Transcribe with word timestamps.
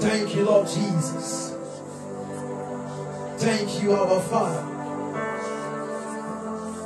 Thank 0.00 0.34
you, 0.34 0.44
Lord 0.46 0.66
Jesus. 0.66 1.56
Thank 3.38 3.82
you, 3.82 3.92
our 3.94 4.20
Father. 4.22 4.86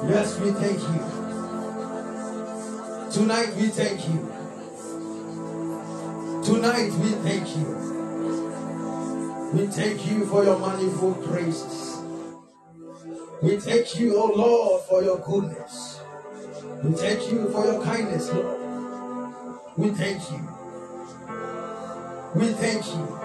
Yes, 0.09 0.39
we 0.41 0.51
thank 0.53 0.81
you. 0.81 1.27
Tonight 3.13 3.55
we 3.57 3.69
thank 3.69 4.09
you. 4.09 4.33
Tonight 6.45 6.93
we 6.95 7.11
thank 7.29 7.57
you. 7.57 7.99
We 9.55 9.67
thank 9.69 10.07
you 10.07 10.27
for 10.27 10.45
your 10.45 10.59
manifold 10.59 11.23
graces. 11.25 12.03
We 13.43 13.59
thank 13.61 13.99
you, 14.01 14.17
O 14.17 14.27
Lord, 14.27 14.83
for 14.85 15.03
your 15.05 15.19
goodness. 15.19 16.01
We 16.83 16.93
thank 16.95 17.31
you 17.31 17.51
for 17.53 17.65
your 17.67 17.83
kindness, 17.85 18.33
Lord. 18.33 18.75
We 19.77 19.91
thank 19.91 20.31
you. 20.31 20.54
We 22.35 22.49
thank 22.55 22.87
you. 22.95 23.21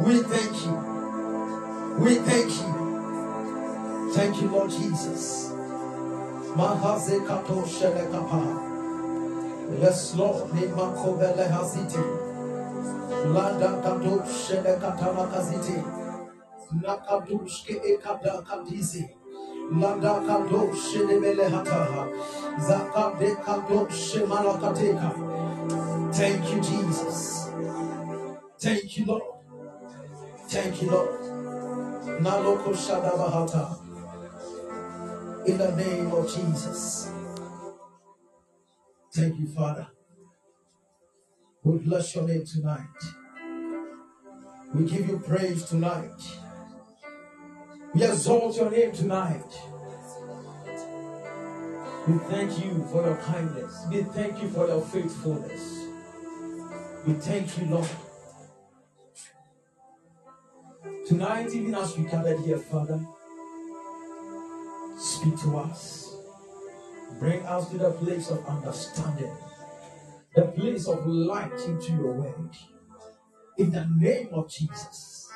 We 0.00 0.22
thank 0.22 0.66
you. 0.66 0.98
We 1.98 2.14
thank 2.16 2.50
you. 2.50 2.94
Thank 4.14 4.42
you, 4.42 4.48
Lord 4.50 4.70
Jesus. 4.70 5.52
Kato. 7.26 7.64
Yes, 9.80 10.14
Lord. 10.16 10.50
Landa 13.24 13.80
kato 13.82 14.22
shele 14.26 14.78
katama 14.80 15.26
kaziti. 15.32 15.76
Nakadushke 16.82 17.74
ekada 17.84 18.42
kadizi. 18.42 19.08
Landa 19.80 20.14
kado 20.26 20.72
shele 20.74 21.20
mele 21.20 21.48
hataha. 21.48 22.08
Zaka 22.66 23.18
de 23.18 23.34
kado 23.44 23.86
shemala 23.90 24.58
kateka. 24.60 25.10
Thank 26.14 26.50
you, 26.52 26.60
Jesus. 26.60 27.48
Thank 28.62 28.96
you, 28.96 29.06
Lord. 29.06 29.22
Thank 30.46 30.82
you, 30.82 30.90
Lord. 30.92 31.20
Naloko 32.22 32.70
Shadabahata. 32.72 33.76
In 35.48 35.58
the 35.58 35.74
name 35.74 36.12
of 36.12 36.32
Jesus. 36.32 37.10
Thank 39.12 39.40
you, 39.40 39.48
Father. 39.48 39.88
We 41.64 41.78
bless 41.78 42.14
your 42.14 42.28
name 42.28 42.44
tonight. 42.46 43.00
We 44.72 44.84
give 44.84 45.08
you 45.08 45.18
praise 45.18 45.64
tonight. 45.64 46.22
We 47.92 48.04
exalt 48.04 48.56
your 48.58 48.70
name 48.70 48.92
tonight. 48.92 49.60
We 52.06 52.16
thank 52.30 52.64
you 52.64 52.86
for 52.92 53.04
your 53.04 53.16
kindness. 53.16 53.86
We 53.90 54.04
thank 54.04 54.40
you 54.40 54.50
for 54.50 54.68
your 54.68 54.82
faithfulness. 54.82 55.88
We 57.04 57.14
thank 57.14 57.58
you, 57.58 57.66
Lord. 57.66 57.88
Tonight, 61.06 61.48
even 61.52 61.74
as 61.74 61.98
we 61.98 62.04
gathered 62.04 62.38
here, 62.40 62.58
Father, 62.58 63.04
speak 64.96 65.36
to 65.40 65.58
us. 65.58 66.16
Bring 67.18 67.44
us 67.44 67.68
to 67.70 67.78
the 67.78 67.90
place 67.90 68.30
of 68.30 68.46
understanding, 68.46 69.36
the 70.36 70.42
place 70.42 70.86
of 70.86 71.04
light 71.04 71.52
into 71.66 71.92
your 71.92 72.12
word. 72.12 72.50
In 73.58 73.72
the 73.72 73.86
name 73.96 74.28
of 74.32 74.48
Jesus. 74.48 75.28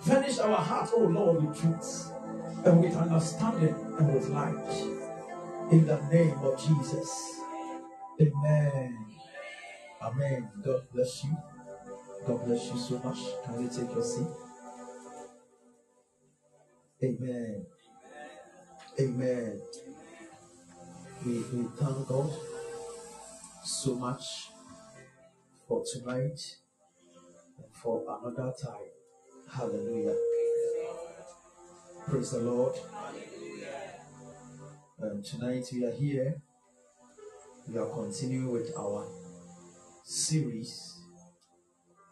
Furnish 0.00 0.38
our 0.38 0.56
hearts, 0.56 0.92
oh 0.94 1.04
Lord, 1.04 1.44
with 1.44 1.60
truth 1.60 2.10
and 2.64 2.80
with 2.80 2.96
understanding 2.96 3.74
and 3.98 4.14
with 4.14 4.28
light. 4.30 4.70
In 5.70 5.86
the 5.86 6.00
name 6.10 6.38
of 6.38 6.58
Jesus. 6.58 7.40
Amen. 8.20 9.06
Amen. 10.02 10.48
God 10.64 10.82
bless 10.92 11.24
you. 11.24 11.36
God 12.26 12.44
bless 12.46 12.72
you 12.72 12.78
so 12.78 12.98
much. 13.04 13.18
Can 13.44 13.62
you 13.62 13.68
take 13.68 13.94
your 13.94 14.02
seat? 14.02 14.47
Amen. 17.00 17.64
Amen. 18.98 19.60
We, 21.24 21.32
we 21.32 21.68
thank 21.78 22.08
God 22.08 22.32
so 23.62 23.94
much 23.94 24.50
for 25.68 25.84
tonight 25.84 26.56
and 27.56 27.72
for 27.72 28.02
another 28.02 28.52
time. 28.60 28.90
Hallelujah. 29.48 30.16
Praise 32.08 32.32
the 32.32 32.40
Lord. 32.40 32.74
Um, 35.00 35.22
tonight 35.22 35.66
we 35.72 35.84
are 35.84 35.92
here. 35.92 36.42
We 37.68 37.78
are 37.78 37.86
continuing 37.90 38.50
with 38.50 38.72
our 38.76 39.06
series 40.02 40.98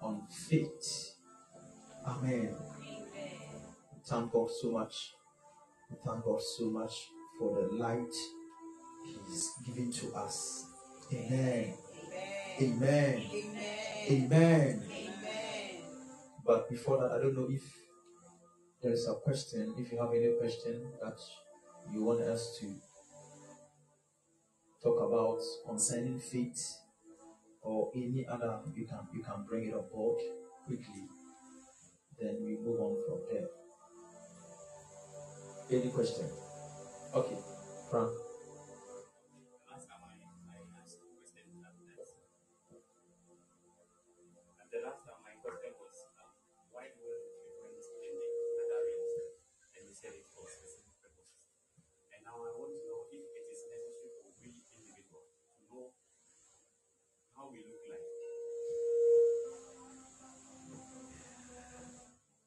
on 0.01 0.29
faith. 0.31 1.17
Amen. 2.07 2.55
Thank 4.07 4.33
God 4.33 4.49
so 4.51 4.71
much. 4.71 5.15
We 5.91 5.97
Thank 6.05 6.25
God 6.25 6.41
so 6.41 6.71
much 6.71 7.09
for 7.39 7.61
the 7.61 7.75
light 7.75 8.15
He's 9.05 9.53
giving 9.65 9.93
to 9.93 10.13
us. 10.15 10.65
Amen. 11.13 11.75
Amen. 12.61 13.23
Amen. 14.09 14.83
Amen. 14.83 14.83
But 16.45 16.71
before 16.71 16.99
that, 16.99 17.13
I 17.13 17.19
don't 17.19 17.37
know 17.37 17.49
if 17.51 17.63
there 18.81 18.93
is 18.93 19.09
a 19.09 19.15
question. 19.15 19.75
If 19.77 19.91
you 19.91 19.99
have 19.99 20.11
any 20.11 20.35
question 20.39 20.93
that 21.03 21.19
you 21.93 22.05
want 22.05 22.21
us 22.21 22.57
to 22.61 22.75
talk 24.83 25.01
about 25.03 25.41
concerning 25.67 26.21
faith 26.21 26.77
or 27.61 27.91
any 27.97 28.25
other, 28.31 28.61
you 28.75 28.87
can 28.87 29.01
you 29.13 29.25
can 29.25 29.45
bring 29.49 29.69
it 29.69 29.75
up 29.75 29.91
board 29.91 30.21
quickly. 30.65 31.09
Then 32.21 32.37
we 32.45 32.57
move 32.57 32.81
on 32.81 32.97
from 33.07 33.21
there. 33.31 33.66
Any 35.71 35.91
question? 35.91 36.27
Okay, 37.15 37.37
Frank. 37.91 38.11
The 38.11 38.23
last 39.71 39.87
time 39.91 40.03
I 40.07 40.15
asked 40.23 40.47
the 40.47 40.63
question, 40.79 41.03
and 44.63 44.69
the 44.71 44.81
last 44.87 45.03
time 45.07 45.21
I 45.27 45.35
asked 45.35 45.43
the 45.43 45.43
question 45.43 45.75
was 45.83 45.97
um, 46.23 46.35
why 46.71 46.87
were 46.95 47.19
you 47.75 47.83
spending 47.83 48.15
in 48.15 48.57
and 49.75 49.83
you 49.87 49.95
said 49.95 50.15
it 50.15 50.27
for 50.31 50.47
specific? 50.47 51.11
And 52.15 52.23
now 52.23 52.39
I 52.43 52.51
want 52.55 52.73
to 52.75 52.83
know 52.87 53.11
if 53.11 53.27
it 53.27 53.47
is 53.51 53.63
necessary 53.67 54.23
for 54.23 54.31
we 54.39 54.55
individuals 54.63 55.35
to 55.59 55.63
know 55.67 55.91
how 57.35 57.51
we 57.51 57.59
look 57.67 57.85
like. 57.91 58.07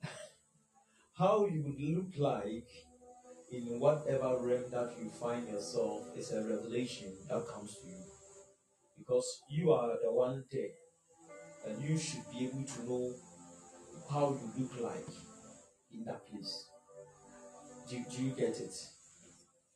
How 1.19 1.45
you 1.47 1.63
would 1.63 1.81
look 1.81 2.15
like 2.17 2.88
in 3.51 3.79
whatever 3.79 4.37
realm 4.39 4.65
that 4.71 4.93
you 5.01 5.09
find 5.09 5.47
yourself 5.47 6.03
is 6.15 6.31
a 6.31 6.41
revelation 6.43 7.13
that 7.29 7.47
comes 7.47 7.75
to 7.75 7.87
you. 7.87 8.03
Because 8.97 9.41
you 9.49 9.71
are 9.71 9.97
the 10.03 10.11
one 10.11 10.43
there, 10.51 10.69
and 11.67 11.81
you 11.81 11.97
should 11.97 12.23
be 12.31 12.45
able 12.45 12.63
to 12.63 12.83
know 12.85 13.13
how 14.11 14.29
you 14.29 14.63
look 14.63 14.79
like 14.81 15.07
in 15.91 16.03
that 16.05 16.27
place. 16.27 16.67
Do, 17.89 18.03
do 18.15 18.23
you 18.23 18.31
get 18.31 18.59
it? 18.59 18.75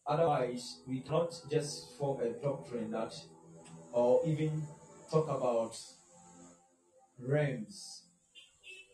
Otherwise, 0.06 0.82
we 0.88 1.00
cannot 1.00 1.34
just 1.50 1.98
form 1.98 2.22
a 2.22 2.30
doctrine 2.30 2.92
that, 2.92 3.14
or 3.92 4.22
even 4.26 4.64
talk 5.10 5.26
about 5.30 5.76
realms 7.20 8.04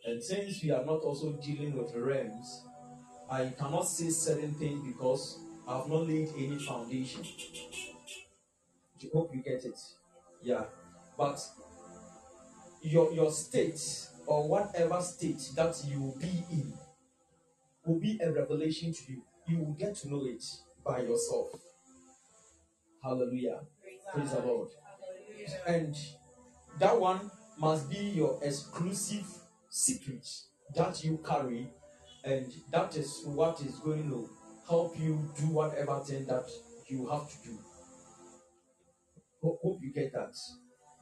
and 0.04 0.22
since 0.22 0.62
we 0.62 0.70
are 0.70 0.84
not 0.84 1.02
also 1.02 1.32
dealing 1.32 1.76
with 1.76 1.94
realms, 1.94 2.64
I 3.30 3.52
cannot 3.58 3.86
say 3.86 4.10
certain 4.10 4.54
things 4.54 4.84
because 4.86 5.38
I 5.68 5.78
have 5.78 5.88
not 5.88 6.08
laid 6.08 6.30
any 6.36 6.58
foundation. 6.58 7.24
I 9.02 9.06
hope 9.12 9.34
you 9.34 9.42
get 9.42 9.64
it. 9.64 9.78
Yeah. 10.42 10.64
But 11.16 11.40
your 12.82 13.12
your 13.12 13.30
state 13.30 13.80
or 14.26 14.48
whatever 14.48 15.00
state 15.00 15.50
that 15.56 15.80
you 15.86 16.00
will 16.00 16.18
be 16.18 16.44
in 16.50 16.72
will 17.84 18.00
be 18.00 18.18
a 18.22 18.32
revelation 18.32 18.92
to 18.92 19.12
you. 19.12 19.22
You 19.46 19.58
will 19.58 19.74
get 19.74 19.96
to 19.96 20.10
know 20.10 20.24
it 20.26 20.44
by 20.84 21.00
yourself. 21.02 21.48
Hallelujah. 23.02 23.60
Praise, 23.80 24.00
Praise 24.12 24.32
the 24.32 24.46
Lord. 24.46 24.68
Hallelujah. 24.84 25.58
And 25.66 25.96
that 26.78 26.98
one 26.98 27.30
must 27.58 27.90
be 27.90 27.98
your 27.98 28.38
exclusive 28.42 29.26
secret 29.68 30.28
that 30.74 31.02
you 31.04 31.18
carry, 31.26 31.70
and 32.24 32.52
that 32.70 32.96
is 32.96 33.22
what 33.24 33.60
is 33.60 33.76
going 33.76 34.08
to 34.10 34.28
help 34.68 34.98
you 34.98 35.28
do 35.38 35.46
whatever 35.48 35.98
thing 36.00 36.26
that 36.26 36.44
you 36.86 37.08
have 37.08 37.28
to 37.28 37.48
do. 37.48 37.58
Hope 39.42 39.78
you 39.82 39.92
get 39.92 40.12
that. 40.12 40.34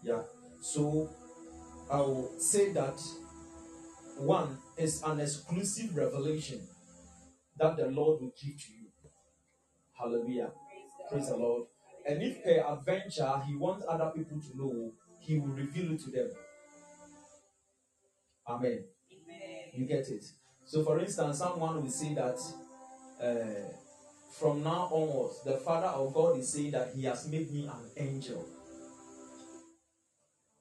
Yeah. 0.03 0.23
So 0.61 1.11
I 1.91 1.97
will 1.99 2.32
say 2.38 2.73
that 2.73 3.00
one 4.19 4.59
is 4.76 5.03
an 5.03 5.20
exclusive 5.20 5.97
revelation 5.97 6.61
that 7.59 7.76
the 7.76 7.87
Lord 7.87 8.21
will 8.21 8.32
give 8.41 8.56
to 8.56 8.73
you. 8.73 8.88
Hallelujah. 9.99 10.50
Praise 11.11 11.29
the 11.29 11.37
Lord. 11.37 11.67
And 12.06 12.23
if 12.23 12.43
per 12.44 12.64
adventure 12.67 13.43
he 13.47 13.56
wants 13.56 13.85
other 13.88 14.12
people 14.14 14.41
to 14.41 14.56
know, 14.56 14.93
he 15.19 15.38
will 15.38 15.49
reveal 15.49 15.93
it 15.93 16.00
to 16.05 16.11
them. 16.11 16.31
Amen. 18.49 18.85
Amen. 19.12 19.61
You 19.75 19.87
get 19.87 20.09
it? 20.09 20.25
So, 20.69 20.85
for 20.85 21.00
instance, 21.00 21.38
someone 21.38 21.82
will 21.82 21.91
say 21.91 22.12
that 22.12 22.38
uh, 23.23 23.73
from 24.38 24.62
now 24.62 24.91
onwards, 24.93 25.43
the 25.43 25.56
Father 25.56 25.87
of 25.87 26.12
God 26.12 26.38
is 26.38 26.53
saying 26.53 26.73
that 26.73 26.91
He 26.94 27.05
has 27.05 27.26
made 27.26 27.50
me 27.50 27.67
an 27.67 27.91
angel. 27.97 28.44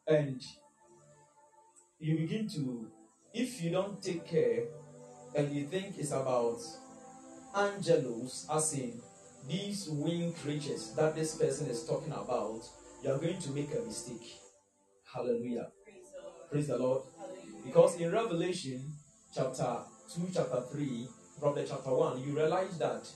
And 0.07 0.41
you 1.99 2.19
begin 2.19 2.47
to, 2.47 2.87
if 3.33 3.61
you 3.61 3.69
don't 3.69 4.01
take 4.01 4.25
care 4.25 4.63
and 5.35 5.53
you 5.53 5.65
think 5.65 5.97
it's 5.97 6.11
about 6.11 6.61
angelos, 7.53 8.47
as 8.49 8.73
in 8.75 9.01
these 9.45 9.89
winged 9.89 10.37
creatures 10.37 10.93
that 10.95 11.15
this 11.15 11.35
person 11.35 11.67
is 11.67 11.83
talking 11.83 12.13
about, 12.13 12.61
you 13.03 13.11
are 13.11 13.17
going 13.17 13.39
to 13.39 13.49
make 13.51 13.75
a 13.75 13.81
mistake. 13.85 14.39
Hallelujah. 15.13 15.67
Praise 15.83 16.07
the 16.07 16.21
Lord. 16.23 16.49
Praise 16.49 16.67
the 16.67 16.77
Lord. 16.77 17.01
Because 17.65 17.99
in 17.99 18.09
Revelation 18.09 18.93
chapter 19.35 19.79
2, 20.13 20.29
chapter 20.33 20.61
3, 20.61 21.07
from 21.39 21.55
the 21.55 21.63
chapter 21.63 21.93
1, 21.93 22.23
you 22.23 22.35
realize 22.35 22.77
that 22.77 23.07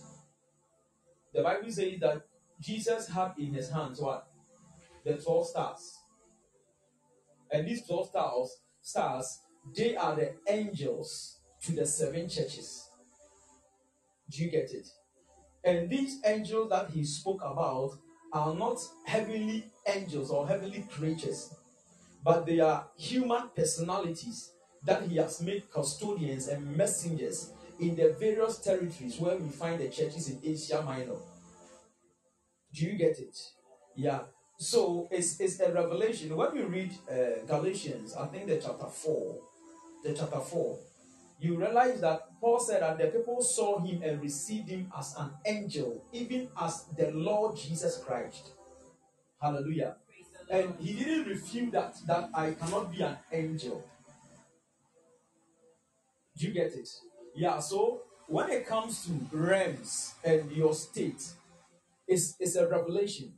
the 1.33 1.41
Bible 1.41 1.71
says 1.71 1.99
that 1.99 2.21
Jesus 2.59 3.07
had 3.07 3.33
in 3.37 3.53
his 3.53 3.69
hands 3.69 3.99
what? 3.99 4.27
The 5.03 5.13
12 5.13 5.47
stars. 5.47 5.97
And 7.51 7.67
these 7.67 7.85
12 7.85 8.09
stars, 8.09 8.57
stars, 8.81 9.39
they 9.75 9.95
are 9.95 10.15
the 10.15 10.33
angels 10.47 11.39
to 11.63 11.73
the 11.73 11.85
seven 11.85 12.27
churches. 12.29 12.89
Do 14.29 14.43
you 14.43 14.51
get 14.51 14.71
it? 14.71 14.87
And 15.63 15.89
these 15.89 16.19
angels 16.25 16.69
that 16.69 16.89
he 16.89 17.03
spoke 17.03 17.41
about 17.43 17.91
are 18.33 18.53
not 18.55 18.77
heavenly 19.05 19.65
angels 19.87 20.31
or 20.31 20.47
heavenly 20.47 20.85
creatures 20.91 21.53
but 22.23 22.45
they 22.45 22.59
are 22.59 22.87
human 22.97 23.49
personalities 23.55 24.51
that 24.83 25.03
he 25.03 25.17
has 25.17 25.41
made 25.41 25.71
custodians 25.71 26.47
and 26.47 26.75
messengers 26.75 27.51
in 27.79 27.95
the 27.95 28.15
various 28.19 28.57
territories 28.59 29.19
where 29.19 29.35
we 29.37 29.49
find 29.49 29.79
the 29.79 29.89
churches 29.89 30.29
in 30.29 30.39
Asia 30.43 30.81
Minor. 30.81 31.17
Do 32.73 32.85
you 32.85 32.93
get 32.93 33.19
it? 33.19 33.37
Yeah. 33.95 34.21
So 34.57 35.07
it's, 35.11 35.39
it's 35.39 35.59
a 35.59 35.71
revelation. 35.71 36.35
When 36.35 36.53
we 36.53 36.61
read 36.61 36.91
uh, 37.09 37.45
Galatians, 37.47 38.15
I 38.15 38.27
think 38.27 38.47
the 38.47 38.57
chapter 38.57 38.85
4, 38.85 39.35
the 40.03 40.13
chapter 40.13 40.39
4, 40.39 40.77
you 41.39 41.57
realize 41.57 41.99
that 42.01 42.39
Paul 42.39 42.59
said 42.59 42.81
that 42.83 42.99
the 42.99 43.07
people 43.07 43.41
saw 43.41 43.79
him 43.79 44.03
and 44.03 44.21
received 44.21 44.69
him 44.69 44.91
as 44.97 45.15
an 45.17 45.31
angel, 45.45 46.05
even 46.13 46.49
as 46.61 46.85
the 46.95 47.09
Lord 47.11 47.57
Jesus 47.57 47.97
Christ. 47.97 48.51
Hallelujah. 49.41 49.95
And 50.51 50.75
he 50.79 50.93
didn't 50.93 51.27
refute 51.27 51.71
that, 51.71 51.95
that 52.05 52.29
I 52.33 52.51
cannot 52.51 52.91
be 52.91 53.01
an 53.01 53.17
angel. 53.31 53.83
Do 56.37 56.47
you 56.47 56.53
get 56.53 56.73
it? 56.73 56.89
Yeah, 57.35 57.59
so 57.59 58.01
when 58.27 58.49
it 58.49 58.65
comes 58.65 59.05
to 59.05 59.11
realms 59.35 60.13
and 60.23 60.51
your 60.51 60.73
state, 60.73 61.21
it's, 62.07 62.35
it's 62.39 62.55
a 62.55 62.67
revelation. 62.67 63.33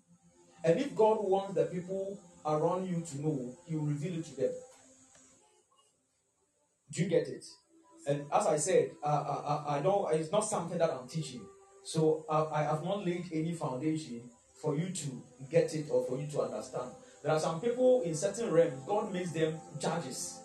And 0.64 0.80
if 0.80 0.96
God 0.96 1.18
wants 1.22 1.56
the 1.56 1.66
people 1.66 2.18
around 2.46 2.88
you 2.88 3.02
to 3.02 3.22
know, 3.22 3.56
He 3.66 3.76
will 3.76 3.86
reveal 3.86 4.20
it 4.20 4.26
to 4.26 4.36
them. 4.36 4.52
Do 6.92 7.04
you 7.04 7.10
get 7.10 7.28
it? 7.28 7.44
And 8.08 8.26
as 8.32 8.48
I 8.48 8.58
said, 8.58 8.92
I, 9.04 9.10
I, 9.10 9.78
I 9.78 9.82
know 9.82 10.08
it's 10.08 10.32
not 10.32 10.42
something 10.42 10.78
that 10.78 10.92
I'm 10.92 11.08
teaching. 11.08 11.42
So 11.84 12.26
I, 12.30 12.62
I 12.62 12.64
have 12.64 12.84
not 12.84 13.06
laid 13.06 13.26
any 13.34 13.54
foundation 13.54 14.30
for 14.62 14.76
you 14.78 14.90
to 14.90 15.24
get 15.50 15.74
it 15.74 15.88
or 15.90 16.06
for 16.06 16.20
you 16.20 16.28
to 16.28 16.42
understand. 16.42 16.92
There 17.24 17.32
are 17.32 17.40
some 17.40 17.60
people 17.60 18.02
in 18.04 18.16
certain 18.16 18.52
realms, 18.52 18.84
God 18.86 19.12
makes 19.12 19.32
them 19.32 19.60
judges. 19.80 20.40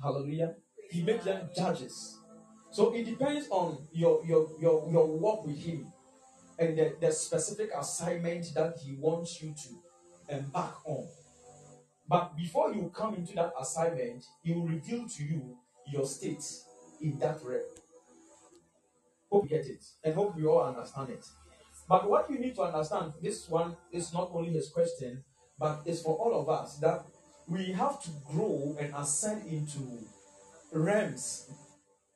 Hallelujah. 0.00 0.54
He 0.90 1.02
makes 1.02 1.24
them 1.24 1.48
judges. 1.56 2.18
So 2.70 2.94
it 2.94 3.04
depends 3.04 3.48
on 3.50 3.78
your 3.92 4.24
your 4.24 4.50
your, 4.60 4.88
your 4.90 5.06
work 5.06 5.46
with 5.46 5.58
him 5.58 5.92
and 6.58 6.76
the, 6.78 6.94
the 7.00 7.12
specific 7.12 7.70
assignment 7.76 8.52
that 8.54 8.76
he 8.82 8.94
wants 8.94 9.42
you 9.42 9.54
to 9.54 10.34
embark 10.36 10.76
on. 10.86 11.06
But 12.08 12.36
before 12.36 12.72
you 12.72 12.90
come 12.94 13.14
into 13.14 13.34
that 13.34 13.52
assignment, 13.60 14.24
he 14.42 14.52
will 14.52 14.66
reveal 14.66 15.08
to 15.08 15.24
you 15.24 15.56
your 15.90 16.06
state 16.06 16.44
in 17.00 17.18
that 17.18 17.38
realm. 17.42 17.62
Hope 19.30 19.44
you 19.44 19.50
get 19.50 19.66
it 19.66 19.84
and 20.04 20.14
hope 20.14 20.38
you 20.38 20.50
all 20.50 20.64
understand 20.64 21.10
it. 21.10 21.26
But 21.88 22.08
what 22.08 22.30
you 22.30 22.38
need 22.38 22.54
to 22.56 22.62
understand, 22.62 23.12
this 23.22 23.48
one 23.48 23.76
is 23.92 24.12
not 24.12 24.30
only 24.32 24.50
his 24.50 24.68
question, 24.68 25.24
but 25.58 25.82
it's 25.84 26.02
for 26.02 26.16
all 26.16 26.40
of 26.40 26.48
us 26.48 26.76
that 26.78 27.04
we 27.46 27.72
have 27.72 28.02
to 28.02 28.10
grow 28.26 28.76
and 28.78 28.92
ascend 28.96 29.46
into 29.46 30.06
realms. 30.78 31.50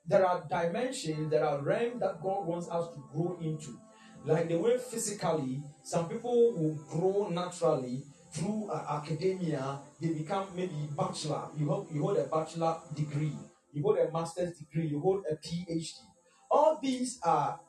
There 0.07 0.27
are 0.27 0.45
dimensions, 0.49 1.31
there 1.31 1.45
are 1.45 1.63
realms 1.63 2.01
that 2.01 2.23
God 2.23 2.47
wants 2.47 2.69
us 2.69 2.89
to 2.95 3.03
grow 3.13 3.39
into. 3.41 3.79
Like 4.25 4.49
the 4.49 4.59
way 4.59 4.77
physically, 4.79 5.63
some 5.83 6.09
people 6.09 6.53
will 6.53 6.79
grow 6.91 7.29
naturally 7.29 8.03
through 8.33 8.71
uh, 8.71 9.01
academia, 9.03 9.81
they 10.01 10.09
become 10.09 10.47
maybe 10.55 10.89
bachelor. 10.97 11.49
You 11.57 11.67
hold, 11.67 11.89
you 11.93 12.03
hold 12.03 12.19
a 12.19 12.25
bachelor 12.25 12.77
degree 12.95 13.33
you 13.73 13.83
hold 13.83 13.99
a 13.99 14.11
master's 14.11 14.59
degree, 14.59 14.87
you 14.87 15.01
hold 15.01 15.25
a 15.31 15.37
PhD. 15.37 15.93
All 16.51 16.79
these 16.83 17.21
are 17.23 17.61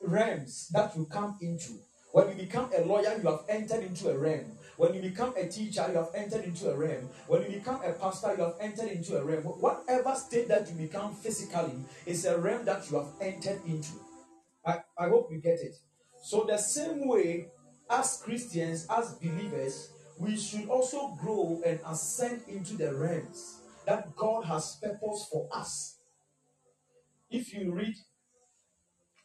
realms 0.00 0.68
that 0.72 0.96
you 0.96 1.06
come 1.06 1.36
into. 1.40 1.72
When 2.12 2.28
you 2.28 2.34
become 2.34 2.70
a 2.76 2.82
lawyer, 2.82 3.18
you 3.22 3.28
have 3.28 3.40
entered 3.48 3.84
into 3.84 4.10
a 4.10 4.18
realm. 4.18 4.53
When 4.76 4.94
you 4.94 5.02
become 5.02 5.34
a 5.36 5.48
teacher, 5.48 5.86
you 5.88 5.98
have 5.98 6.10
entered 6.14 6.44
into 6.44 6.70
a 6.70 6.76
realm. 6.76 7.08
When 7.26 7.42
you 7.42 7.58
become 7.58 7.80
a 7.84 7.92
pastor, 7.92 8.34
you 8.36 8.42
have 8.44 8.56
entered 8.60 8.90
into 8.90 9.16
a 9.16 9.24
realm. 9.24 9.44
Whatever 9.44 10.14
state 10.14 10.48
that 10.48 10.68
you 10.68 10.74
become 10.74 11.14
physically 11.14 11.84
is 12.06 12.24
a 12.24 12.38
realm 12.38 12.64
that 12.64 12.90
you 12.90 12.98
have 12.98 13.12
entered 13.20 13.60
into. 13.66 13.92
I, 14.66 14.78
I 14.98 15.08
hope 15.08 15.28
you 15.30 15.40
get 15.40 15.60
it. 15.60 15.76
So, 16.22 16.44
the 16.48 16.56
same 16.56 17.06
way 17.06 17.48
as 17.88 18.22
Christians, 18.24 18.86
as 18.90 19.14
believers, 19.14 19.90
we 20.18 20.36
should 20.36 20.68
also 20.68 21.16
grow 21.20 21.60
and 21.64 21.78
ascend 21.86 22.42
into 22.48 22.76
the 22.76 22.94
realms 22.94 23.60
that 23.86 24.14
God 24.16 24.44
has 24.46 24.76
purpose 24.82 25.28
for 25.30 25.48
us. 25.52 25.98
If 27.30 27.52
you 27.52 27.72
read, 27.72 27.94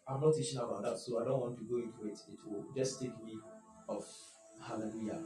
I'm 0.07 0.21
not 0.21 0.35
teaching 0.35 0.57
about 0.57 0.83
that, 0.83 0.97
so 0.97 1.21
I 1.21 1.25
don't 1.25 1.39
want 1.39 1.57
to 1.59 1.63
go 1.63 1.77
into 1.77 2.11
it. 2.11 2.19
It 2.27 2.39
will 2.45 2.65
just 2.75 2.99
take 2.99 3.23
me 3.23 3.37
off. 3.87 4.05
Hallelujah. 4.61 5.19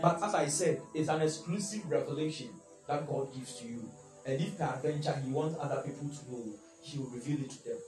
But 0.00 0.22
as 0.22 0.34
I 0.34 0.46
said, 0.46 0.82
it's 0.94 1.08
an 1.08 1.22
exclusive 1.22 1.90
revelation 1.90 2.50
that 2.88 3.06
God 3.06 3.32
gives 3.34 3.58
to 3.60 3.66
you. 3.68 3.88
And 4.26 4.40
if 4.40 4.58
peradventure 4.58 5.14
He 5.24 5.30
wants 5.30 5.56
other 5.60 5.82
people 5.84 6.08
to 6.08 6.30
know, 6.30 6.54
He 6.82 6.98
will 6.98 7.10
reveal 7.10 7.40
it 7.40 7.50
to 7.50 7.64
them. 7.64 7.78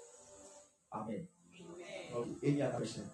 Amen. 0.94 1.26
Amen. 2.14 2.14
Okay. 2.14 2.48
Any 2.48 2.62
other 2.62 2.76
question? 2.78 3.04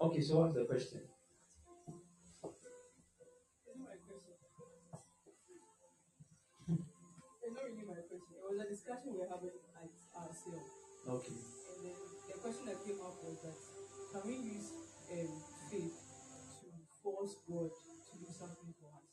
Okay, 0.00 0.20
so 0.20 0.40
what's 0.40 0.54
the 0.54 0.64
question? 0.64 1.00
It 7.40 8.56
was 8.56 8.60
a 8.60 8.68
discussion 8.68 9.12
we 9.12 9.18
were 9.20 9.28
having 9.28 9.56
at 9.76 9.88
our 10.16 10.28
sale. 10.32 10.60
Okay. 11.08 11.32
And 11.32 11.84
then 11.84 11.96
the 12.28 12.36
question 12.40 12.66
that 12.66 12.84
came 12.84 13.00
up 13.00 13.16
was 13.24 13.40
that 13.44 13.56
can 14.12 14.22
we 14.26 14.36
use 14.52 14.68
um, 15.12 15.28
faith 15.70 15.96
to 16.60 16.66
force 17.02 17.36
God 17.48 17.70
to 17.70 18.18
do 18.18 18.26
something 18.28 18.74
for 18.80 18.88
us? 19.00 19.08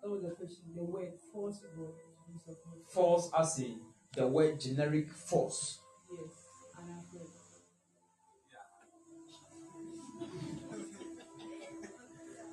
That 0.00 0.10
was 0.10 0.22
the 0.22 0.30
question. 0.30 0.64
The 0.76 0.84
word 0.84 1.12
force 1.32 1.60
God 1.76 1.92
to 1.92 2.32
do 2.32 2.38
something. 2.38 2.84
Force 2.88 3.30
as 3.36 3.58
in 3.58 3.80
the 4.14 4.26
word 4.26 4.60
generic 4.60 5.12
force. 5.12 5.80
Yes, 6.10 6.34
and 6.78 6.88
read. 7.12 7.28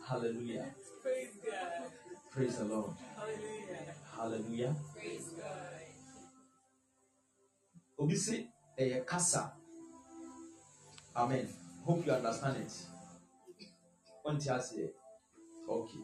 Hallelujah. 0.08 0.76
Praise 1.02 1.38
God. 1.46 1.92
Praise 2.32 2.58
the 2.58 2.66
Lord. 2.66 2.92
Hallelujah. 3.16 3.96
Hallelujah. 4.16 4.76
Praise 4.94 5.30
God. 5.38 5.82
Obi 7.98 8.16
say 8.16 8.48
a 8.78 9.00
kasa. 9.02 9.54
Amen. 11.16 11.48
Hope 11.86 12.06
you 12.06 12.12
understand 12.12 12.58
it. 12.58 12.74
Okay. 15.70 16.00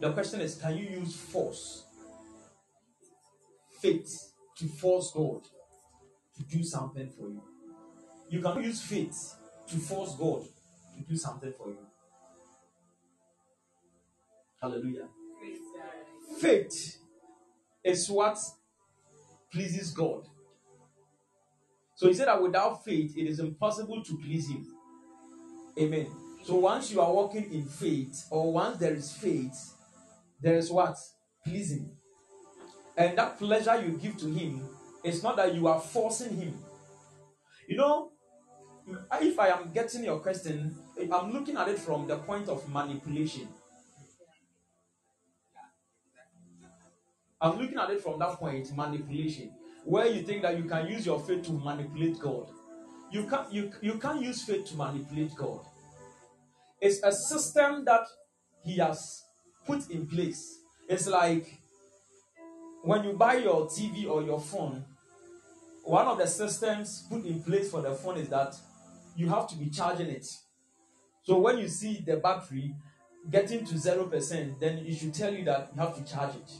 The 0.00 0.12
question 0.12 0.40
is, 0.40 0.56
can 0.56 0.76
you 0.76 0.88
use 1.00 1.14
force, 1.16 1.84
faith, 3.80 4.32
to 4.56 4.66
force 4.66 5.12
God 5.14 5.42
to 6.40 6.56
do 6.56 6.64
something 6.64 7.08
for 7.10 7.28
you? 7.28 7.42
You 8.28 8.40
can 8.40 8.62
use 8.62 8.80
faith 8.80 9.34
to 9.68 9.76
force 9.76 10.14
God 10.14 10.42
to 10.96 11.02
do 11.08 11.16
something 11.16 11.52
for 11.56 11.68
you. 11.68 11.78
Hallelujah. 14.60 15.08
Faith 16.38 16.98
is 17.82 18.08
what 18.10 18.38
pleases 19.50 19.90
God. 19.90 20.26
So 21.96 22.08
he 22.08 22.14
said 22.14 22.28
that 22.28 22.42
without 22.42 22.84
faith, 22.84 23.16
it 23.16 23.26
is 23.26 23.40
impossible 23.40 24.02
to 24.04 24.18
please 24.18 24.48
him. 24.48 24.66
Amen. 25.78 26.06
So 26.44 26.56
once 26.56 26.90
you 26.90 27.00
are 27.00 27.12
walking 27.12 27.52
in 27.52 27.64
faith, 27.64 28.26
or 28.30 28.52
once 28.52 28.78
there 28.78 28.94
is 28.94 29.12
faith, 29.12 29.74
there 30.40 30.56
is 30.56 30.70
what? 30.70 30.96
Pleasing. 31.44 31.90
And 32.96 33.18
that 33.18 33.38
pleasure 33.38 33.80
you 33.82 33.98
give 33.98 34.16
to 34.18 34.26
him 34.26 34.66
is 35.04 35.22
not 35.22 35.36
that 35.36 35.54
you 35.54 35.66
are 35.66 35.80
forcing 35.80 36.36
him. 36.36 36.54
You 37.68 37.76
know, 37.76 38.10
if 39.20 39.38
I 39.38 39.48
am 39.48 39.70
getting 39.72 40.04
your 40.04 40.18
question, 40.18 40.74
I'm 41.12 41.32
looking 41.32 41.56
at 41.56 41.68
it 41.68 41.78
from 41.78 42.06
the 42.06 42.16
point 42.18 42.48
of 42.48 42.68
manipulation. 42.68 43.48
I'm 47.40 47.58
looking 47.58 47.78
at 47.78 47.90
it 47.90 48.02
from 48.02 48.18
that 48.18 48.38
point, 48.38 48.76
manipulation, 48.76 49.50
where 49.84 50.06
you 50.06 50.22
think 50.22 50.42
that 50.42 50.58
you 50.58 50.64
can 50.64 50.86
use 50.88 51.06
your 51.06 51.20
faith 51.20 51.44
to 51.44 51.52
manipulate 51.52 52.18
God. 52.18 52.46
You 53.10 53.24
can't 53.26 53.52
you, 53.52 53.72
you 53.80 53.94
can't 53.94 54.20
use 54.20 54.42
faith 54.42 54.66
to 54.66 54.76
manipulate 54.76 55.34
God. 55.34 55.60
It's 56.80 57.02
a 57.02 57.12
system 57.12 57.84
that 57.86 58.06
He 58.62 58.76
has 58.78 59.22
put 59.66 59.88
in 59.90 60.06
place. 60.06 60.58
It's 60.88 61.06
like 61.06 61.59
when 62.82 63.04
you 63.04 63.12
buy 63.12 63.34
your 63.34 63.66
TV 63.66 64.08
or 64.08 64.22
your 64.22 64.40
phone, 64.40 64.84
one 65.82 66.06
of 66.06 66.18
the 66.18 66.26
systems 66.26 67.06
put 67.10 67.24
in 67.24 67.42
place 67.42 67.70
for 67.70 67.82
the 67.82 67.92
phone 67.92 68.18
is 68.18 68.28
that 68.28 68.54
you 69.16 69.28
have 69.28 69.48
to 69.48 69.56
be 69.56 69.68
charging 69.68 70.08
it. 70.08 70.26
So 71.22 71.38
when 71.38 71.58
you 71.58 71.68
see 71.68 72.02
the 72.06 72.16
battery 72.16 72.74
getting 73.30 73.64
to 73.66 73.74
0%, 73.74 74.58
then 74.60 74.78
it 74.78 74.94
should 74.94 75.12
tell 75.12 75.32
you 75.32 75.44
that 75.44 75.70
you 75.74 75.80
have 75.80 75.96
to 75.96 76.04
charge 76.10 76.36
it. 76.36 76.52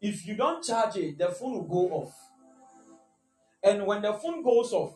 If 0.00 0.26
you 0.26 0.34
don't 0.34 0.64
charge 0.64 0.96
it, 0.96 1.18
the 1.18 1.28
phone 1.28 1.52
will 1.52 1.62
go 1.62 1.94
off. 1.94 2.14
And 3.62 3.86
when 3.86 4.02
the 4.02 4.12
phone 4.14 4.42
goes 4.42 4.72
off, 4.72 4.94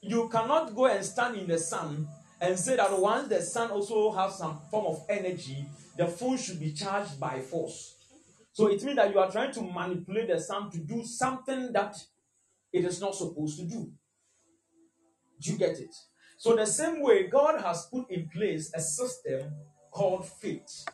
you 0.00 0.28
cannot 0.28 0.74
go 0.74 0.86
and 0.86 1.04
stand 1.04 1.36
in 1.36 1.46
the 1.46 1.58
sun 1.58 2.06
and 2.40 2.58
say 2.58 2.76
that 2.76 2.98
once 2.98 3.28
the 3.28 3.42
sun 3.42 3.70
also 3.70 4.12
has 4.12 4.38
some 4.38 4.58
form 4.70 4.86
of 4.86 5.04
energy, 5.08 5.66
the 5.96 6.06
phone 6.06 6.36
should 6.36 6.60
be 6.60 6.72
charged 6.72 7.18
by 7.18 7.40
force. 7.40 7.97
So 8.58 8.66
it 8.66 8.82
means 8.82 8.96
that 8.96 9.12
you 9.12 9.20
are 9.20 9.30
trying 9.30 9.52
to 9.52 9.62
manipulate 9.62 10.26
the 10.26 10.40
sun 10.40 10.68
to 10.72 10.78
do 10.78 11.04
something 11.04 11.72
that 11.72 11.94
it 12.72 12.84
is 12.84 13.00
not 13.00 13.14
supposed 13.14 13.56
to 13.60 13.64
do. 13.64 13.88
Do 15.40 15.52
you 15.52 15.56
get 15.56 15.78
it? 15.78 15.94
So, 16.38 16.56
the 16.56 16.66
same 16.66 17.00
way, 17.00 17.28
God 17.28 17.60
has 17.60 17.86
put 17.86 18.10
in 18.10 18.28
place 18.28 18.72
a 18.74 18.80
system 18.80 19.52
called 19.92 20.26
faith. 20.26 20.86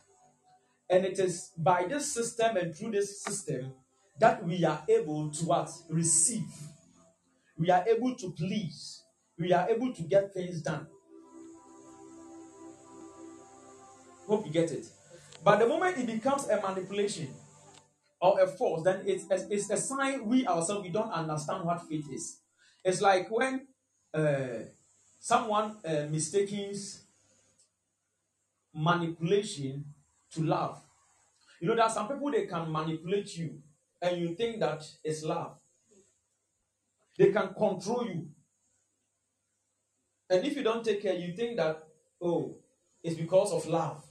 And 0.87 1.05
it 1.05 1.17
is 1.17 1.53
by 1.57 1.87
this 1.89 2.13
system 2.13 2.55
and 2.55 2.75
through 2.75 2.91
this 2.91 3.23
system 3.23 3.73
that 4.19 4.45
we 4.45 4.63
are 4.63 4.83
able 4.87 5.31
to 5.31 5.45
what? 5.45 5.71
Receive. 5.89 6.53
We 7.57 7.71
are 7.71 7.83
able 7.87 8.13
to 8.13 8.31
please. 8.33 9.01
We 9.39 9.51
are 9.53 9.67
able 9.67 9.91
to 9.91 10.03
get 10.03 10.35
things 10.35 10.61
done. 10.61 10.85
Hope 14.27 14.45
you 14.45 14.51
get 14.51 14.71
it. 14.71 14.85
But 15.43 15.57
the 15.57 15.67
moment 15.67 15.97
it 15.97 16.05
becomes 16.05 16.47
a 16.47 16.61
manipulation 16.61 17.29
or 18.19 18.39
a 18.41 18.47
force, 18.47 18.83
then 18.83 19.03
it's, 19.05 19.25
it's 19.29 19.69
a 19.69 19.77
sign 19.77 20.25
we 20.25 20.47
ourselves 20.47 20.83
we 20.83 20.89
don't 20.89 21.11
understand 21.11 21.65
what 21.65 21.81
faith 21.87 22.05
is. 22.11 22.39
It's 22.83 23.01
like 23.01 23.29
when 23.29 23.67
uh, 24.13 24.63
someone 25.19 25.77
uh, 25.85 26.05
mistakes 26.09 27.01
manipulation 28.73 29.85
to 30.31 30.43
love. 30.43 30.81
You 31.59 31.67
know, 31.67 31.75
there 31.75 31.85
are 31.85 31.89
some 31.89 32.07
people 32.07 32.29
they 32.31 32.45
can 32.45 32.71
manipulate 32.71 33.35
you, 33.37 33.61
and 34.01 34.17
you 34.17 34.35
think 34.35 34.59
that 34.59 34.83
it's 35.03 35.23
love. 35.23 35.57
They 37.17 37.31
can 37.31 37.53
control 37.53 38.05
you. 38.05 38.27
And 40.29 40.45
if 40.45 40.55
you 40.55 40.63
don't 40.63 40.83
take 40.83 41.01
care, 41.01 41.13
you 41.13 41.33
think 41.33 41.57
that, 41.57 41.83
oh, 42.21 42.55
it's 43.01 43.15
because 43.15 43.53
of 43.53 43.65
love. 43.67 44.03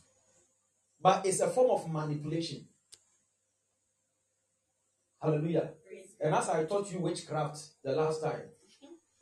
But 1.00 1.26
it's 1.26 1.40
a 1.40 1.48
form 1.48 1.70
of 1.70 1.92
manipulation. 1.92 2.66
Hallelujah. 5.24 5.70
And 6.20 6.34
as 6.34 6.50
I 6.50 6.64
taught 6.64 6.92
you 6.92 6.98
witchcraft 6.98 7.58
the 7.82 7.92
last 7.92 8.22
time, 8.22 8.42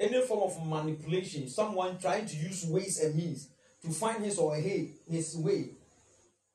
any 0.00 0.20
form 0.22 0.50
of 0.50 0.66
manipulation, 0.66 1.48
someone 1.48 1.96
trying 1.98 2.26
to 2.26 2.36
use 2.36 2.66
ways 2.66 3.00
and 3.00 3.14
means 3.14 3.50
to 3.84 3.90
find 3.90 4.24
his 4.24 4.36
or 4.38 4.56
her, 4.56 4.86
his 5.08 5.36
way 5.36 5.70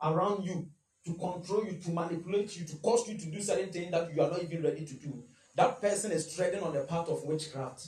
around 0.04 0.44
you, 0.44 0.68
to 1.06 1.13
control 1.13 1.63
you, 1.66 1.80
to 1.80 1.92
manipulate 1.92 2.58
you, 2.58 2.66
to 2.66 2.75
cause 2.77 3.08
you 3.08 3.18
to 3.18 3.25
do 3.27 3.42
certain 3.42 3.72
things 3.72 3.89
that 3.92 4.13
you 4.13 4.22
are 4.22 4.30
not 4.30 4.44
even 4.44 4.62
ready 4.62 4.86
to 4.86 4.94
do. 4.96 5.24
That 5.56 5.82
person 5.82 6.12
is 6.12 6.36
treading 6.36 6.62
on 6.62 6.74
the 6.74 6.82
path 6.82 7.08
of 7.08 7.24
witchcraft. 7.24 7.88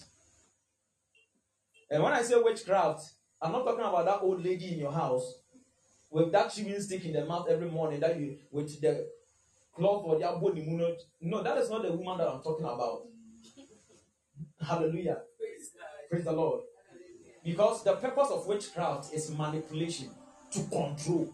And 1.92 2.02
when 2.02 2.14
I 2.14 2.22
say 2.22 2.36
witchcraft, 2.38 3.04
I'm 3.42 3.52
not 3.52 3.66
talking 3.66 3.84
about 3.84 4.06
that 4.06 4.22
old 4.22 4.44
lady 4.44 4.72
in 4.72 4.80
your 4.80 4.94
house 4.94 5.34
with 6.10 6.32
that 6.32 6.54
chewing 6.54 6.80
stick 6.80 7.04
in 7.04 7.14
the 7.14 7.26
mouth 7.26 7.48
every 7.50 7.70
morning 7.70 8.00
that 8.00 8.18
you 8.18 8.38
with 8.50 8.80
the 8.80 9.08
cloth 9.80 10.04
or 10.06 10.20
no 11.22 11.44
that 11.44 11.58
is 11.58 11.70
not 11.70 11.82
the 11.84 11.92
woman 11.92 12.18
that 12.18 12.28
i'm 12.28 12.42
talking 12.42 12.66
about. 12.66 13.02
Hallelujah. 14.62 15.18
Praise 16.10 16.26
the 16.26 16.32
lord. 16.32 16.62
Because 17.44 17.84
the 17.84 17.96
purpose 17.96 18.30
of 18.30 18.46
witchcraft 18.46 19.14
is 19.14 19.32
manipulation 19.32 20.10
to 20.52 20.60
control. 20.64 21.34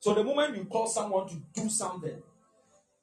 So 0.00 0.14
the 0.14 0.22
moment 0.22 0.56
you 0.56 0.64
call 0.66 0.86
someone 0.86 1.26
to 1.28 1.36
do 1.54 1.68
something 1.70 2.22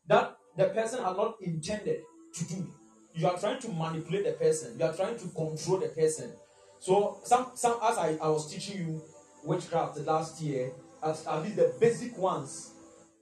that 0.08 0.38
the 0.56 0.66
person 0.66 1.04
has 1.04 1.18
not 1.18 1.36
intended 1.42 2.02
to 2.36 2.46
do 2.46 2.74
you 3.16 3.28
are 3.28 3.38
trying 3.38 3.60
to 3.60 3.70
manipulate 3.70 4.26
the 4.26 4.32
person. 4.34 4.78
You 4.78 4.86
are 4.86 4.94
trying 4.94 5.18
to 5.18 5.28
control 5.28 5.78
the 5.78 5.90
person. 5.90 6.32
So 6.80 7.20
some 7.24 7.52
some 7.56 7.78
as 7.84 7.98
i, 7.98 8.18
I 8.22 8.28
was 8.30 8.52
teaching 8.52 8.80
you 8.80 9.02
witchcraft 9.44 9.98
last 10.00 10.42
year, 10.42 10.72
as 11.04 11.26
at 11.28 11.44
least 11.44 11.58
the 11.58 11.74
basic 11.80 12.18
ones, 12.18 12.73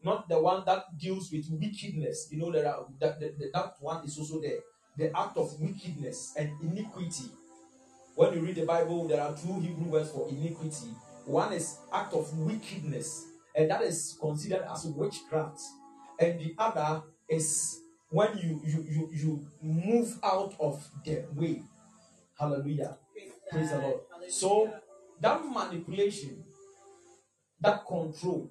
not 0.03 0.27
the 0.27 0.39
one 0.41 0.63
that 0.65 0.97
deals 0.97 1.31
with 1.31 1.47
wickedness. 1.51 2.27
You 2.31 2.39
know, 2.39 2.51
there 2.51 2.67
are 2.67 2.85
that, 2.99 3.19
that, 3.19 3.53
that 3.53 3.73
one 3.79 4.05
is 4.05 4.17
also 4.17 4.41
there. 4.41 4.59
The 4.97 5.17
act 5.17 5.37
of 5.37 5.59
wickedness 5.59 6.33
and 6.37 6.51
iniquity. 6.61 7.25
When 8.15 8.33
you 8.33 8.41
read 8.41 8.55
the 8.55 8.65
Bible, 8.65 9.07
there 9.07 9.21
are 9.21 9.35
two 9.35 9.59
Hebrew 9.59 9.91
words 9.91 10.11
for 10.11 10.27
iniquity. 10.29 10.91
One 11.25 11.53
is 11.53 11.77
act 11.93 12.13
of 12.13 12.37
wickedness, 12.37 13.25
and 13.55 13.69
that 13.69 13.81
is 13.83 14.17
considered 14.19 14.65
as 14.69 14.85
witchcraft. 14.85 15.61
And 16.19 16.39
the 16.39 16.55
other 16.57 17.03
is 17.29 17.79
when 18.09 18.37
you 18.37 18.61
you 18.65 18.85
you, 18.89 19.09
you 19.13 19.47
move 19.61 20.19
out 20.23 20.55
of 20.59 20.85
the 21.05 21.25
way. 21.33 21.61
Hallelujah. 22.37 22.97
Praise 23.49 23.71
the 23.71 23.77
Lord. 23.77 23.99
So 24.29 24.73
that 25.21 25.41
manipulation, 25.45 26.43
that 27.61 27.85
control 27.85 28.49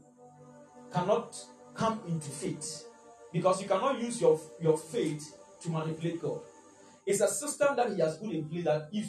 cannot 0.92 1.36
come 1.74 2.00
into 2.08 2.30
faith 2.30 2.84
because 3.32 3.62
you 3.62 3.68
cannot 3.68 4.00
use 4.00 4.20
your, 4.20 4.40
your 4.60 4.76
faith 4.76 5.36
to 5.62 5.70
manipulate 5.70 6.20
God. 6.20 6.40
It's 7.06 7.20
a 7.20 7.28
system 7.28 7.76
that 7.76 7.92
He 7.92 8.00
has 8.00 8.16
put 8.16 8.30
in 8.30 8.44
place 8.48 8.64
that 8.64 8.88
if 8.92 9.06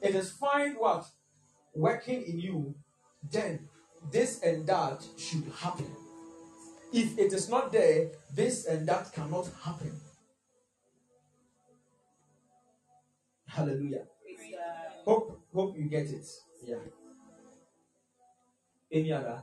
it 0.00 0.14
is 0.14 0.30
fine 0.32 0.74
what 0.74 1.06
working 1.74 2.22
in 2.22 2.38
you, 2.38 2.74
then 3.30 3.68
this 4.10 4.42
and 4.42 4.66
that 4.66 5.02
should 5.16 5.44
happen. 5.60 5.90
If 6.92 7.18
it 7.18 7.32
is 7.32 7.48
not 7.48 7.72
there, 7.72 8.10
this 8.34 8.66
and 8.66 8.86
that 8.86 9.12
cannot 9.12 9.48
happen. 9.64 10.00
Hallelujah. 13.46 14.04
Hope 15.04 15.40
hope 15.52 15.76
you 15.76 15.84
get 15.84 16.06
it. 16.06 16.26
Yeah. 16.64 16.76
Any 18.90 19.12
other? 19.12 19.42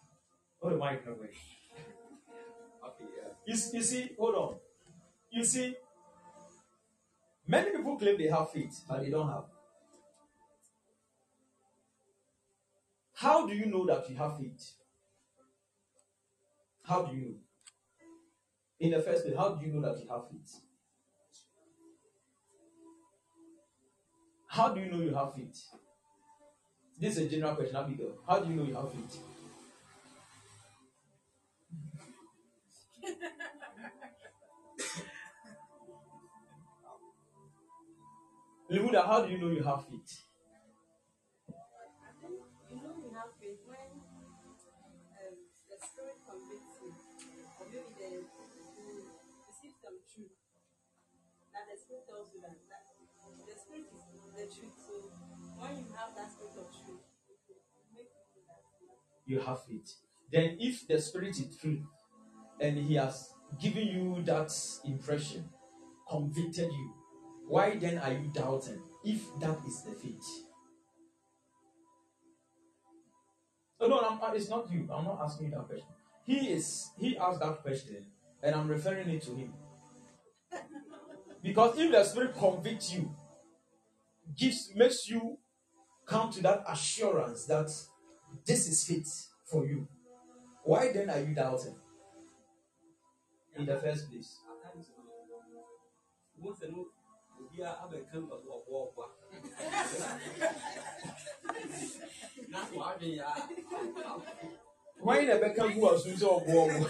Oh, 0.61 0.69
the 0.69 0.77
microphone. 0.77 1.15
Okay, 1.25 3.05
yeah. 3.17 3.29
You, 3.45 3.53
you 3.73 3.81
see, 3.81 4.09
hold 4.17 4.35
on. 4.35 4.55
You 5.31 5.43
see, 5.43 5.75
many 7.47 7.71
people 7.71 7.97
claim 7.97 8.17
they 8.17 8.27
have 8.27 8.51
faith, 8.51 8.81
but 8.87 9.01
they 9.01 9.09
don't 9.09 9.27
have. 9.27 9.45
How 13.15 13.47
do 13.47 13.55
you 13.55 13.67
know 13.67 13.85
that 13.85 14.09
you 14.09 14.15
have 14.17 14.37
faith? 14.37 14.73
How 16.83 17.03
do 17.03 17.15
you 17.15 17.21
know? 17.21 17.35
In 18.79 18.91
the 18.91 18.99
first 19.01 19.23
place, 19.23 19.37
how 19.37 19.49
do 19.49 19.65
you 19.65 19.71
know 19.73 19.81
that 19.81 20.01
you 20.01 20.09
have 20.09 20.27
faith? 20.29 20.59
How 24.47 24.73
do 24.73 24.81
you 24.81 24.91
know 24.91 25.01
you 25.01 25.13
have 25.13 25.33
faith? 25.33 25.63
This 26.99 27.17
is 27.17 27.27
a 27.27 27.29
general 27.29 27.55
question, 27.55 27.75
Abigail. 27.75 28.13
How 28.27 28.39
do 28.39 28.49
you 28.49 28.55
know 28.55 28.63
you 28.63 28.75
have 28.75 28.91
faith? 28.91 29.30
Lemuda, 38.69 39.01
how 39.03 39.25
do 39.25 39.31
you 39.31 39.37
know 39.37 39.49
you 39.49 39.63
have 39.63 39.83
faith? 39.89 40.23
You 42.69 42.77
know 42.79 42.95
you 42.95 43.11
have 43.11 43.33
faith 43.41 43.59
when 43.67 43.89
um, 43.91 45.35
the 45.67 45.77
spirit 45.81 46.15
convicts 46.23 46.79
you, 46.79 46.93
or 47.59 47.65
maybe 47.67 47.91
the, 47.99 48.23
you 48.79 49.11
receive 49.49 49.75
some 49.81 49.99
truth 50.07 50.31
that 51.51 51.67
the 51.67 51.75
spirit 51.75 52.07
tells 52.07 52.31
you 52.31 52.39
that, 52.39 52.55
that 52.71 52.87
the 53.43 53.55
spirit 53.59 53.91
is 53.91 54.07
the 54.31 54.47
truth. 54.47 54.77
So 54.87 55.11
when 55.59 55.83
you 55.83 55.91
have 55.99 56.15
that 56.15 56.31
spirit 56.31 56.55
of 56.55 56.71
truth, 56.71 57.03
it 57.27 57.43
will 57.43 57.59
make 57.91 58.07
you 58.31 58.47
know 58.47 58.55
that 58.55 58.63
you 59.27 59.43
have 59.43 59.65
faith. 59.67 59.99
Then, 60.31 60.55
if 60.59 60.87
the 60.87 60.95
Spirit 60.99 61.35
is 61.35 61.57
true 61.59 61.83
and 62.61 62.77
He 62.77 62.95
has 62.95 63.31
given 63.59 63.87
you 63.87 64.23
that 64.23 64.53
impression, 64.85 65.49
convicted 66.09 66.71
you, 66.71 66.93
why 67.47 67.75
then 67.75 67.97
are 67.97 68.13
you 68.13 68.31
doubting? 68.33 68.81
If 69.03 69.23
that 69.39 69.57
is 69.67 69.81
the 69.81 69.91
faith. 69.91 70.45
Oh, 73.79 73.87
no, 73.87 73.99
I'm, 73.99 74.21
uh, 74.21 74.31
it's 74.33 74.47
not 74.47 74.71
you. 74.71 74.87
I'm 74.93 75.03
not 75.03 75.19
asking 75.23 75.47
you 75.47 75.51
that 75.53 75.67
question. 75.67 75.87
He 76.23 76.51
is. 76.51 76.91
He 76.99 77.17
asked 77.17 77.39
that 77.39 77.63
question, 77.63 78.05
and 78.43 78.55
I'm 78.55 78.67
referring 78.67 79.09
it 79.09 79.23
to 79.23 79.31
him. 79.31 79.53
Because 81.41 81.77
if 81.79 81.91
the 81.91 82.03
Spirit 82.03 82.35
convicts 82.37 82.93
you, 82.93 83.11
gives 84.37 84.71
makes 84.75 85.09
you 85.09 85.39
come 86.05 86.31
to 86.31 86.41
that 86.43 86.63
assurance 86.69 87.45
that 87.45 87.71
this 88.45 88.67
is 88.67 88.85
fit 88.85 89.07
for 89.45 89.65
you. 89.65 89.87
Why 90.63 90.93
then 90.93 91.09
are 91.09 91.19
you 91.19 91.33
doubting 91.33 91.75
in 93.61 93.67
the 93.67 93.79
first 93.79 94.09
place? 94.09 94.39
Why 104.99 105.25
the 105.25 105.33
Beckham 105.33 105.71
who 105.73 105.81
was 105.81 106.19
so 106.19 106.43
warm? 106.47 106.85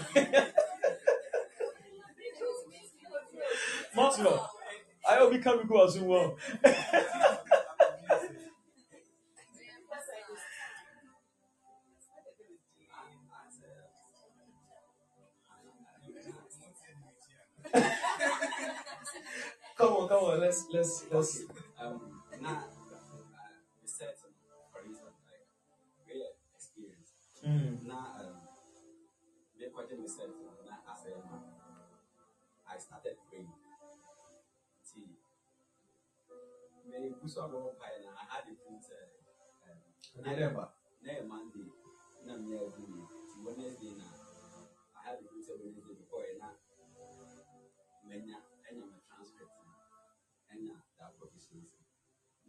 Muslim. 3.94 4.40
I 5.08 5.20
will 5.22 5.30
become 5.30 5.58
who 5.66 5.84
as 5.84 5.98
well. 5.98 6.36
Come 6.62 6.72
come 20.12 20.24
on, 20.28 20.40
let's 20.40 20.66
let's 20.68 21.04
let's 21.10 21.40
um, 21.80 21.96
na 22.44 22.68
uh, 22.68 22.68
the 23.80 23.88
set 23.88 24.12
for 24.20 24.80
instance 24.84 25.16
like 25.24 25.48
real 26.04 26.36
experience. 26.52 27.16
Mm, 27.40 27.88
na 27.88 28.20
um, 28.20 28.36
me 29.56 29.64
kwaje 29.72 29.96
me 29.96 30.04
set 30.04 30.28
na 30.68 30.76
as 30.92 31.08
a 31.08 31.16
man. 31.16 31.40
I 32.68 32.76
started 32.76 33.16
praying. 33.24 33.48
See 34.84 35.16
buso 37.16 37.48
abo 37.48 37.72
pai 37.80 38.04
na 38.04 38.12
I 38.12 38.24
had 38.28 38.44
a 38.44 38.52
feeling 38.52 38.84
say 38.84 39.00
um, 39.64 39.80
remember. 40.20 40.68
na 41.02 41.10
yɛ 41.16 41.24
monday 41.24 41.64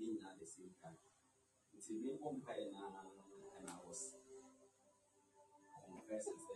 ne 0.05 0.11
nyinaa 0.13 0.35
the 0.39 0.45
same 0.53 0.73
time 0.81 0.99
nti 1.75 1.91
me 2.01 2.11
bɔ 2.21 2.27
mpaeɛ 2.37 2.65
na 2.73 2.81
and 3.57 3.67
i 3.69 3.77
was 3.85 4.01
confessing 5.85 6.39
sɛ 6.45 6.53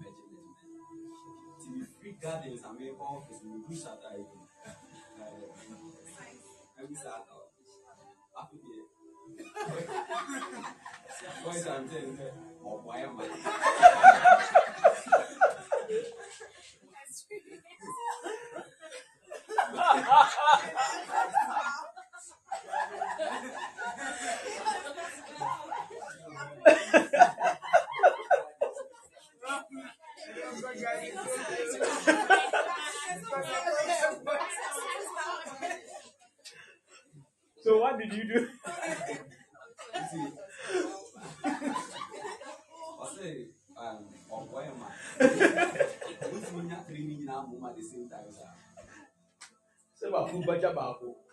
mɛgye 0.00 0.24
mɛgye 0.34 0.46
mɛgye 0.46 0.68
ti 1.60 1.66
me 1.76 1.84
free 1.96 2.14
gardens 2.22 2.62
a 2.66 2.68
mekɔ 2.78 3.04
office 3.16 3.40
me 3.48 3.54
gu 3.66 3.74
shata 3.82 4.08
yi 4.18 4.24
mu 4.30 4.44
ɛbi 6.80 6.94
sa 7.02 7.12
afei 8.40 8.60
deɛ 8.66 8.82
Voice 11.42 11.66
I'm 11.66 11.84
saying, 11.88 12.18
oh, 12.64 12.80
why 12.84 12.98
am 13.06 13.18
I? 13.20 13.22
so 37.62 37.78
what 37.78 37.98
did 37.98 38.12
you 38.12 38.24
do? 38.24 38.48
Ɔsɛ 43.02 43.48
um, 43.76 43.98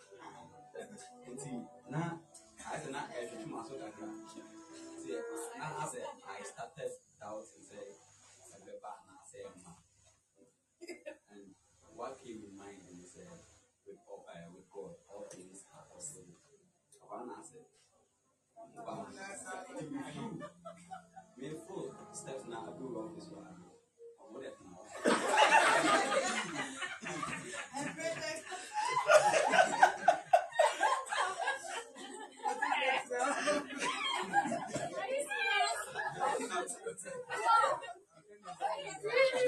at 1.30 1.36
the 1.38 1.42
same 1.44 1.62
Sɛ 1.62 1.90
na 1.90 2.02
asɛ 2.72 2.88
na 2.94 3.00
ɛhwehwɛ 3.14 3.46
ma 3.52 3.60
so 3.66 3.74
kakra 3.82 4.06
nti 4.06 4.40
na 5.58 5.66
asɛ 5.82 6.00
I 6.26 6.42
started 6.50 6.92
doubting 7.20 7.64
sɛ 7.70 7.78
ɛbɛba 8.54 8.90
anaasɛ 9.00 9.38
ɛmma 9.48 9.72
and 11.30 11.54
what 11.96 12.18
came 12.22 12.42
in 12.48 12.56
mind 12.56 12.82
ne 12.98 13.04
sɛ 13.14 13.22
with, 13.86 13.98
uh, 14.10 14.46
with 14.54 14.66
God 14.74 14.94
all 15.08 15.24
things 15.30 15.64
are 15.74 15.86
possible 15.92 16.38
na 17.26 17.34
asɛ 17.42 17.60
ba 18.86 18.92
to 19.66 19.84
be 19.90 19.98
few 20.12 20.28
meaningful 21.36 21.94
steps 22.12 22.44
I 22.50 22.70
do 22.78 22.84
wrong 22.94 23.14
this 23.14 23.28
one 23.30 23.59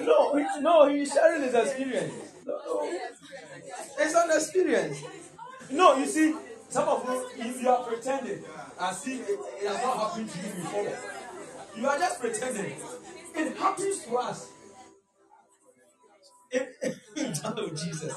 No, 0.00 0.37
he- 0.37 0.61
no, 0.61 0.88
he's 0.88 1.12
sharing 1.12 1.42
his 1.42 1.55
experience. 1.55 2.14
No, 2.46 2.59
no. 2.66 3.00
It's 3.98 4.14
an 4.14 4.31
experience. 4.31 5.02
No, 5.70 5.96
you 5.96 6.07
see, 6.07 6.35
some 6.68 6.88
of 6.88 7.05
you, 7.09 7.44
if 7.46 7.62
you 7.62 7.68
are 7.68 7.85
pretending 7.85 8.44
as 8.81 9.00
see 9.00 9.16
it, 9.20 9.38
it 9.61 9.68
has 9.68 9.83
not 9.83 9.96
happened 9.96 10.31
to 10.31 10.38
you 10.38 10.55
before, 10.55 10.98
you 11.76 11.87
are 11.88 11.98
just 11.98 12.20
pretending. 12.20 12.76
It 13.35 13.57
happens 13.57 14.05
to 14.05 14.16
us. 14.16 14.48
It, 16.50 16.74
oh, 17.44 17.68
Jesus. 17.70 18.14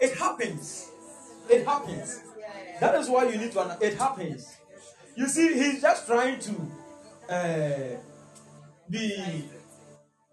It 0.00 0.14
happens. 0.16 0.90
It 1.48 1.66
happens. 1.66 2.20
That 2.80 2.94
is 2.96 3.08
why 3.08 3.28
you 3.28 3.38
need 3.38 3.52
to. 3.52 3.78
It 3.80 3.94
happens. 3.98 4.56
You 5.16 5.26
see, 5.28 5.52
he's 5.54 5.80
just 5.82 6.06
trying 6.06 6.38
to 6.40 6.52
uh, 7.28 7.96
be 8.90 9.44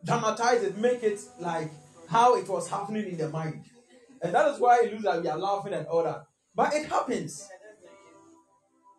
dramatize 0.04 0.64
it, 0.64 0.78
make 0.78 1.04
it 1.04 1.20
like 1.40 1.72
how 2.08 2.36
it 2.36 2.48
was 2.48 2.70
happening 2.70 3.08
in 3.08 3.18
the 3.18 3.30
mind. 3.30 3.64
And 4.22 4.34
that 4.34 4.48
is 4.52 4.60
why 4.60 4.82
it 4.84 4.92
looks 4.92 5.04
like 5.04 5.24
we 5.24 5.30
are 5.30 5.38
laughing 5.38 5.74
and 5.74 5.88
all 5.88 6.04
that. 6.04 6.26
But 6.54 6.74
it 6.74 6.88
happens. 6.88 7.48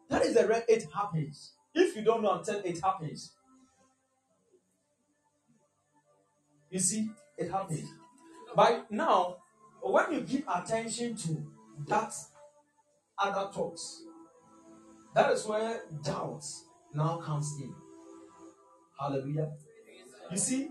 That 0.08 0.22
is 0.22 0.34
the 0.34 0.46
re- 0.46 0.64
it 0.68 0.84
happens. 0.94 1.52
If 1.74 1.96
you 1.96 2.02
don't 2.02 2.22
know 2.22 2.32
until 2.38 2.60
it 2.60 2.80
happens. 2.82 3.32
You 6.70 6.78
see, 6.78 7.10
it 7.36 7.50
happens. 7.50 7.88
But 8.54 8.90
now, 8.90 9.36
when 9.80 10.12
you 10.12 10.20
give 10.20 10.44
attention 10.54 11.16
to 11.16 11.46
that 11.88 12.14
other 13.18 13.50
thoughts, 13.52 14.02
that 15.14 15.30
is 15.32 15.46
where 15.46 15.82
doubt 16.02 16.44
now 16.94 17.18
comes 17.18 17.54
in. 17.60 17.74
Hallelujah. 19.02 19.50
You 20.30 20.36
see, 20.36 20.68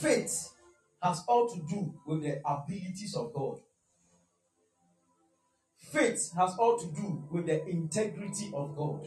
faith 0.00 0.54
has 1.00 1.22
all 1.28 1.48
to 1.48 1.60
do 1.68 1.94
with 2.04 2.22
the 2.22 2.40
abilities 2.44 3.14
of 3.14 3.32
God. 3.32 3.60
Faith 5.76 6.32
has 6.36 6.56
all 6.58 6.76
to 6.78 6.86
do 6.86 7.24
with 7.30 7.46
the 7.46 7.64
integrity 7.68 8.50
of 8.52 8.74
God. 8.76 9.06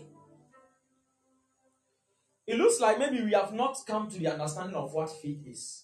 It 2.48 2.58
looks 2.58 2.80
like 2.80 3.00
maybe 3.00 3.22
we 3.22 3.34
have 3.34 3.54
not 3.54 3.78
come 3.86 4.10
to 4.10 4.18
the 4.18 4.28
understanding 4.28 4.76
of 4.76 4.94
what 4.94 5.10
faith 5.10 5.46
is. 5.46 5.84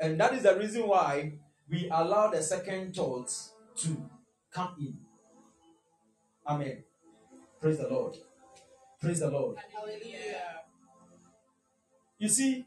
And 0.00 0.18
that 0.20 0.32
is 0.34 0.44
the 0.44 0.56
reason 0.56 0.86
why 0.86 1.32
we 1.68 1.88
allow 1.90 2.30
the 2.30 2.42
second 2.42 2.94
thoughts 2.94 3.52
to 3.76 4.08
come 4.50 4.76
in. 4.78 4.96
Amen. 6.46 6.84
Praise 7.60 7.78
the 7.78 7.88
Lord. 7.88 8.16
Praise 9.04 9.20
the 9.20 9.30
Lord. 9.30 9.58
You 12.18 12.28
see, 12.28 12.64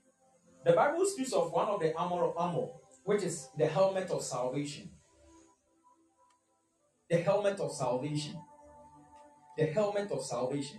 the 0.63 0.73
Bible 0.73 1.03
speaks 1.07 1.33
of 1.33 1.51
one 1.51 1.67
of 1.67 1.79
the 1.79 1.95
armor 1.97 2.25
of 2.25 2.37
armor, 2.37 2.67
which 3.05 3.23
is 3.23 3.49
the 3.57 3.65
helmet 3.65 4.11
of 4.11 4.21
salvation. 4.21 4.91
The 7.09 7.17
helmet 7.17 7.59
of 7.59 7.71
salvation. 7.71 8.39
The 9.57 9.65
helmet 9.65 10.11
of 10.11 10.23
salvation. 10.23 10.77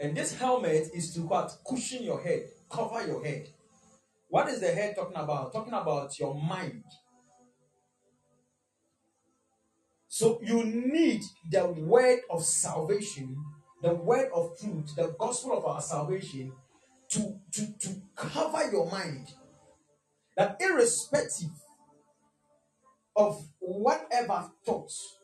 And 0.00 0.16
this 0.16 0.38
helmet 0.38 0.88
is 0.94 1.12
to 1.12 1.20
what? 1.22 1.54
Cushion 1.68 2.02
your 2.02 2.22
head, 2.22 2.44
cover 2.70 3.06
your 3.06 3.22
head. 3.22 3.48
What 4.28 4.48
is 4.48 4.60
the 4.60 4.72
head 4.72 4.96
talking 4.96 5.18
about? 5.18 5.52
Talking 5.52 5.74
about 5.74 6.18
your 6.18 6.34
mind. 6.34 6.84
So 10.08 10.40
you 10.42 10.64
need 10.64 11.20
the 11.50 11.66
word 11.66 12.20
of 12.30 12.42
salvation, 12.44 13.36
the 13.82 13.94
word 13.94 14.30
of 14.34 14.58
truth, 14.58 14.94
the 14.96 15.14
gospel 15.18 15.56
of 15.56 15.64
our 15.64 15.80
salvation 15.80 16.52
to, 17.10 17.36
to, 17.52 17.78
to 17.78 18.02
cover 18.14 18.70
your 18.70 18.90
mind. 18.90 19.28
That 20.36 20.56
irrespective 20.60 21.50
of 23.16 23.42
whatever 23.58 24.50
thoughts, 24.64 25.16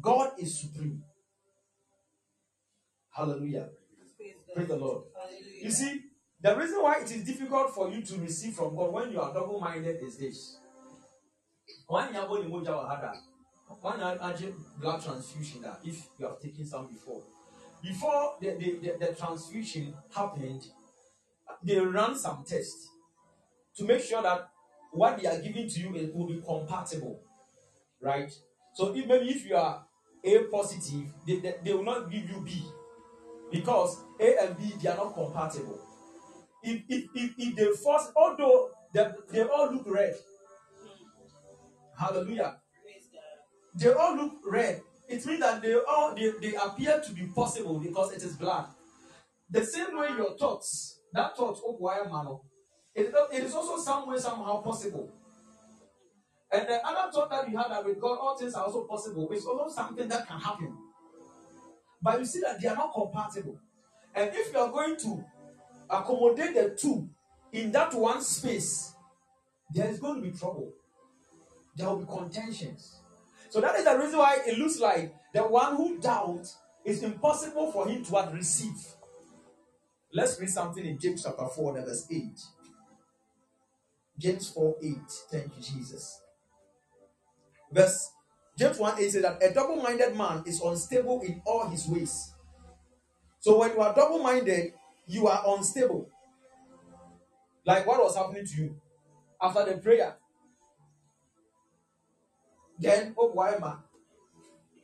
God 0.00 0.32
is 0.38 0.60
supreme. 0.60 1.02
Hallelujah. 3.12 3.68
Praise 4.54 4.68
the 4.68 4.76
Lord. 4.76 5.04
You 5.62 5.70
see, 5.70 6.00
the 6.40 6.56
reason 6.56 6.82
why 6.82 7.00
it 7.00 7.10
is 7.10 7.24
difficult 7.24 7.74
for 7.74 7.90
you 7.90 8.02
to 8.02 8.18
receive 8.18 8.54
from 8.54 8.74
God 8.74 8.92
when 8.92 9.12
you 9.12 9.20
are 9.20 9.32
double 9.32 9.60
minded 9.60 10.02
is 10.02 10.16
this. 10.16 10.58
One 11.86 12.08
you 12.08 12.20
have 12.20 12.30
only 12.30 12.50
moja 12.50 12.68
wahada. 12.68 13.12
One 13.80 14.00
urgent 14.00 14.54
blood 14.80 15.02
transfusion 15.02 15.62
that 15.62 15.80
if 15.84 16.08
you 16.18 16.26
have 16.26 16.40
taken 16.40 16.66
some 16.66 16.88
before. 16.88 17.22
Before 17.84 18.36
the, 18.40 18.50
the, 18.52 18.78
the, 18.80 19.06
the 19.06 19.14
transfusion 19.14 19.94
happened, 20.14 20.66
they 21.62 21.78
ran 21.78 22.16
some 22.16 22.42
tests 22.46 22.88
to 23.76 23.84
make 23.84 24.02
sure 24.02 24.22
that 24.22 24.48
what 24.92 25.20
they 25.20 25.28
are 25.28 25.38
giving 25.38 25.68
to 25.68 25.80
you 25.80 25.94
it 25.94 26.14
will 26.14 26.26
be 26.26 26.40
compatible. 26.40 27.20
Right? 28.00 28.32
So 28.74 28.94
if 28.94 29.06
maybe 29.06 29.28
if 29.28 29.44
you 29.44 29.56
are 29.56 29.84
A 30.24 30.38
positive, 30.44 31.12
they, 31.26 31.40
they, 31.40 31.54
they 31.62 31.74
will 31.74 31.84
not 31.84 32.10
give 32.10 32.28
you 32.28 32.40
B 32.40 32.64
because 33.52 34.02
A 34.18 34.36
and 34.42 34.56
B 34.56 34.72
they 34.82 34.88
are 34.88 34.96
not 34.96 35.14
compatible. 35.14 35.78
If 36.62 36.82
if 36.88 37.04
if, 37.14 37.34
if 37.36 37.56
they 37.56 37.66
force, 37.72 38.10
although 38.16 38.70
they, 38.94 39.06
they 39.30 39.42
all 39.42 39.70
look 39.70 39.84
red, 39.86 40.14
hallelujah, 41.98 42.56
they 43.74 43.92
all 43.92 44.16
look 44.16 44.32
red. 44.46 44.80
It 45.08 45.24
means 45.26 45.40
that 45.40 45.60
they 45.60 45.74
all 45.74 46.14
they, 46.14 46.32
they 46.40 46.54
appear 46.54 47.00
to 47.00 47.12
be 47.12 47.26
possible 47.26 47.78
because 47.78 48.12
it 48.12 48.22
is 48.22 48.36
blood. 48.36 48.66
The 49.50 49.64
same 49.64 49.96
way 49.96 50.08
your 50.16 50.36
thoughts, 50.36 51.00
that 51.12 51.36
thought 51.36 51.60
oh, 51.64 51.74
of 51.74 51.80
wire 51.80 52.08
mano, 52.08 52.42
it, 52.94 53.12
it 53.32 53.44
is 53.44 53.54
also 53.54 53.82
some 53.82 54.08
way 54.08 54.18
somehow 54.18 54.62
possible. 54.62 55.12
And 56.50 56.68
the 56.68 56.86
other 56.86 57.10
thought 57.12 57.30
that 57.30 57.50
you 57.50 57.56
had 57.56 57.70
that 57.70 57.84
with 57.84 58.00
God, 58.00 58.18
all 58.20 58.36
things 58.36 58.54
are 58.54 58.64
also 58.64 58.84
possible. 58.84 59.28
It's 59.32 59.44
also 59.44 59.74
something 59.74 60.08
that 60.08 60.26
can 60.26 60.40
happen. 60.40 60.76
But 62.00 62.20
you 62.20 62.24
see 62.24 62.40
that 62.40 62.60
they 62.60 62.68
are 62.68 62.76
not 62.76 62.94
compatible. 62.94 63.58
And 64.14 64.30
if 64.32 64.52
you 64.52 64.58
are 64.58 64.70
going 64.70 64.96
to 64.98 65.24
accommodate 65.90 66.54
the 66.54 66.76
two 66.80 67.08
in 67.52 67.72
that 67.72 67.92
one 67.94 68.20
space, 68.20 68.94
there 69.74 69.88
is 69.88 69.98
going 69.98 70.16
to 70.16 70.30
be 70.30 70.36
trouble. 70.36 70.72
There 71.76 71.88
will 71.88 71.98
be 71.98 72.06
contentions. 72.06 73.00
So 73.54 73.60
that 73.60 73.76
is 73.76 73.84
the 73.84 73.96
reason 73.96 74.18
why 74.18 74.38
it 74.44 74.58
looks 74.58 74.80
like 74.80 75.14
the 75.32 75.44
one 75.44 75.76
who 75.76 75.96
doubts 76.00 76.56
is 76.84 77.04
impossible 77.04 77.70
for 77.70 77.86
him 77.86 78.04
to 78.04 78.16
have 78.16 78.34
receive. 78.34 78.84
Let's 80.12 80.40
read 80.40 80.50
something 80.50 80.84
in 80.84 80.98
James 80.98 81.22
chapter 81.22 81.46
4, 81.46 81.74
verse 81.74 82.04
8. 82.10 82.20
James 84.18 84.50
4 84.50 84.74
8. 84.82 84.96
Thank 85.30 85.52
you, 85.56 85.62
Jesus. 85.62 86.20
Verse 87.70 88.10
James 88.58 88.76
1 88.76 88.98
8 88.98 89.10
says 89.12 89.22
that 89.22 89.40
a 89.40 89.54
double 89.54 89.76
minded 89.76 90.16
man 90.16 90.42
is 90.46 90.60
unstable 90.60 91.20
in 91.20 91.40
all 91.46 91.68
his 91.68 91.86
ways. 91.86 92.34
So 93.38 93.60
when 93.60 93.70
you 93.70 93.80
are 93.82 93.94
double 93.94 94.18
minded, 94.18 94.72
you 95.06 95.28
are 95.28 95.44
unstable. 95.56 96.08
Like 97.64 97.86
what 97.86 98.02
was 98.02 98.16
happening 98.16 98.46
to 98.46 98.56
you 98.56 98.80
after 99.40 99.64
the 99.64 99.76
prayer. 99.80 100.16
Then, 102.78 103.14
oh, 103.16 103.30
why, 103.32 103.56
man? 103.58 103.76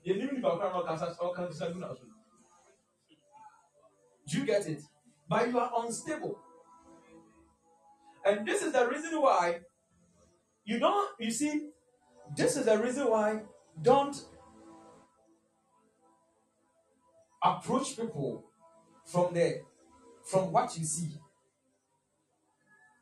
You 0.02 0.16
knew 0.16 0.38
about 0.38 0.72
all 0.72 1.34
kinds 1.34 1.60
of 1.60 1.98
Do 4.26 4.38
you 4.38 4.46
get 4.46 4.66
it? 4.66 4.82
But 5.28 5.48
you 5.48 5.58
are 5.58 5.70
unstable. 5.78 6.38
And 8.24 8.46
this 8.46 8.62
is 8.62 8.72
the 8.72 8.88
reason 8.88 9.20
why 9.20 9.60
you 10.64 10.78
don't, 10.78 11.10
you 11.18 11.30
see, 11.30 11.70
this 12.36 12.56
is 12.56 12.66
the 12.66 12.78
reason 12.78 13.10
why 13.10 13.40
don't 13.80 14.16
approach 17.42 17.96
people 17.96 18.44
from 19.04 19.34
there, 19.34 19.62
from 20.24 20.52
what 20.52 20.76
you 20.76 20.84
see. 20.84 21.18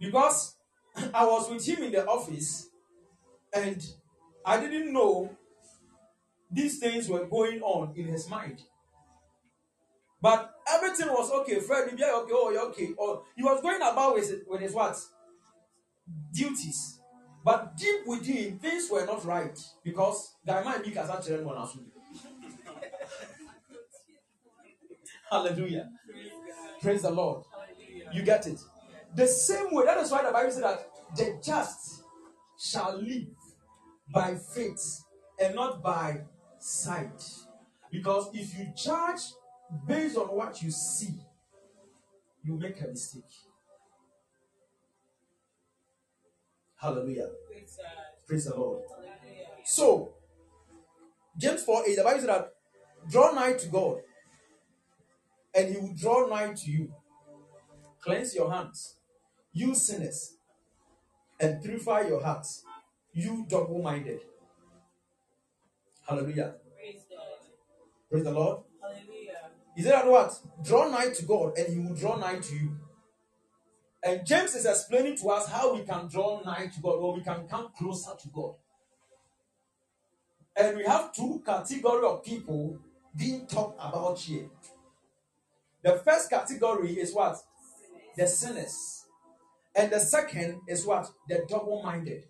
Because 0.00 0.56
I 1.14 1.26
was 1.26 1.50
with 1.50 1.66
him 1.66 1.84
in 1.84 1.92
the 1.92 2.06
office 2.06 2.68
and 3.52 3.84
I 4.48 4.58
didn't 4.58 4.94
know 4.94 5.36
these 6.50 6.78
things 6.78 7.06
were 7.06 7.26
going 7.26 7.60
on 7.60 7.92
in 7.94 8.06
his 8.06 8.30
mind. 8.30 8.62
But 10.22 10.54
everything 10.66 11.08
was 11.08 11.30
okay. 11.30 11.60
Fred, 11.60 11.90
yeah, 11.98 12.14
okay, 12.22 12.32
oh, 12.34 12.50
you're 12.50 12.62
okay. 12.70 12.94
Or 12.96 13.24
he 13.36 13.42
was 13.42 13.60
going 13.60 13.76
about 13.76 14.14
with, 14.14 14.32
with 14.48 14.62
his 14.62 14.72
what? 14.72 14.96
Duties. 16.32 16.98
But 17.44 17.76
deep 17.76 18.06
within, 18.06 18.58
things 18.58 18.90
were 18.90 19.04
not 19.04 19.22
right 19.26 19.58
because 19.84 20.36
guy 20.46 20.62
might 20.62 20.82
be 20.82 20.96
as 20.96 21.10
one 21.10 21.56
else. 21.56 21.76
Hallelujah. 25.30 25.90
Praise 26.80 27.02
the 27.02 27.10
Lord. 27.10 27.44
You 28.14 28.22
get 28.22 28.46
it. 28.46 28.60
The 29.14 29.26
same 29.26 29.66
way, 29.72 29.84
that 29.84 29.98
is 29.98 30.10
why 30.10 30.24
the 30.24 30.32
Bible 30.32 30.50
says 30.50 30.62
that 30.62 30.88
the 31.14 31.38
just 31.44 32.02
shall 32.58 32.96
live 32.96 33.26
by 34.12 34.34
faith 34.34 35.04
and 35.40 35.54
not 35.54 35.82
by 35.82 36.22
sight. 36.58 37.22
Because 37.90 38.28
if 38.34 38.58
you 38.58 38.72
judge 38.76 39.20
based 39.86 40.16
on 40.16 40.26
what 40.28 40.62
you 40.62 40.70
see, 40.70 41.14
you 42.42 42.58
make 42.58 42.80
a 42.80 42.88
mistake. 42.88 43.22
Hallelujah. 46.76 47.28
Praise 48.26 48.44
the 48.44 48.56
Lord. 48.56 48.82
So, 49.64 50.14
James 51.36 51.62
4 51.62 51.84
8, 51.88 51.96
the 51.96 52.02
Bible 52.04 52.18
says 52.20 52.26
that 52.26 52.52
draw 53.10 53.32
nigh 53.32 53.54
to 53.54 53.68
God, 53.68 53.98
and 55.54 55.74
he 55.74 55.80
will 55.80 55.94
draw 55.94 56.26
nigh 56.26 56.52
to 56.52 56.70
you. 56.70 56.92
Cleanse 58.00 58.34
your 58.34 58.50
hands, 58.50 58.96
you 59.52 59.74
sinners, 59.74 60.36
and 61.40 61.62
purify 61.62 62.02
your 62.02 62.22
hearts, 62.22 62.64
you 63.18 63.46
double 63.48 63.82
minded. 63.82 64.20
Hallelujah. 66.06 66.54
Praise, 66.76 67.02
Praise 68.10 68.24
the 68.24 68.30
Lord. 68.30 68.60
Hallelujah. 68.80 69.50
He 69.76 69.82
said 69.82 69.92
that 69.92 70.06
what? 70.06 70.32
Draw 70.64 70.88
nigh 70.90 71.10
to 71.10 71.24
God, 71.24 71.58
and 71.58 71.72
he 71.72 71.78
will 71.78 71.94
draw 71.94 72.16
nigh 72.16 72.38
to 72.38 72.54
you. 72.54 72.76
And 74.02 74.24
James 74.24 74.54
is 74.54 74.64
explaining 74.64 75.16
to 75.18 75.28
us 75.30 75.48
how 75.48 75.74
we 75.74 75.82
can 75.82 76.06
draw 76.06 76.40
nigh 76.44 76.70
to 76.72 76.80
God 76.80 76.94
or 76.94 77.14
we 77.14 77.22
can 77.22 77.48
come 77.48 77.68
closer 77.76 78.12
to 78.20 78.28
God. 78.28 78.54
And 80.56 80.76
we 80.76 80.84
have 80.84 81.12
two 81.12 81.42
category 81.44 82.06
of 82.06 82.24
people 82.24 82.78
being 83.16 83.46
talked 83.46 83.78
about 83.80 84.18
here. 84.18 84.48
The 85.82 85.98
first 86.04 86.30
category 86.30 86.92
is 86.92 87.12
what? 87.12 87.36
The 88.16 88.26
sinners. 88.26 89.04
And 89.74 89.92
the 89.92 90.00
second 90.00 90.60
is 90.68 90.86
what? 90.86 91.10
The 91.28 91.44
double 91.48 91.82
minded. 91.82 92.24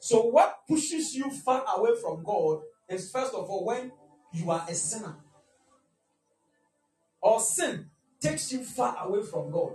So, 0.00 0.22
what 0.22 0.60
pushes 0.66 1.14
you 1.14 1.30
far 1.30 1.62
away 1.76 1.90
from 2.00 2.22
God 2.24 2.62
is 2.88 3.10
first 3.10 3.34
of 3.34 3.48
all 3.48 3.66
when 3.66 3.92
you 4.32 4.50
are 4.50 4.64
a 4.68 4.74
sinner. 4.74 5.16
Or 7.20 7.38
sin 7.38 7.90
takes 8.18 8.50
you 8.52 8.64
far 8.64 8.96
away 9.06 9.22
from 9.22 9.50
God. 9.50 9.72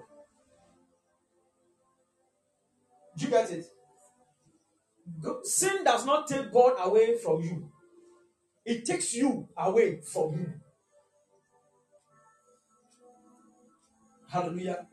Do 3.17 3.25
you 3.25 3.31
get 3.31 3.51
it? 3.51 3.65
Sin 5.43 5.83
does 5.83 6.05
not 6.05 6.27
take 6.27 6.51
God 6.51 6.73
away 6.79 7.17
from 7.17 7.41
you, 7.41 7.71
it 8.65 8.83
takes 8.85 9.13
you 9.13 9.47
away 9.55 10.01
from 10.01 10.33
Him. 10.33 10.61
Hallelujah. 14.27 14.88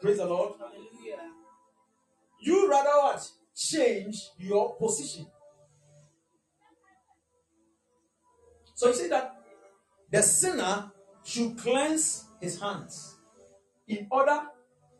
Praise, 0.00 0.16
the 0.18 0.24
Lord. 0.24 0.54
Hallelujah. 0.58 1.30
You 2.40 2.70
rather 2.70 2.90
what? 2.90 3.28
Change 3.54 4.16
your 4.38 4.76
position. 4.76 5.26
So 8.74 8.88
you 8.88 8.94
see 8.94 9.08
that 9.08 9.36
the 10.10 10.22
sinner 10.22 10.90
should 11.24 11.56
cleanse 11.56 12.24
his 12.40 12.60
hands 12.60 13.16
in 13.86 14.06
order 14.10 14.40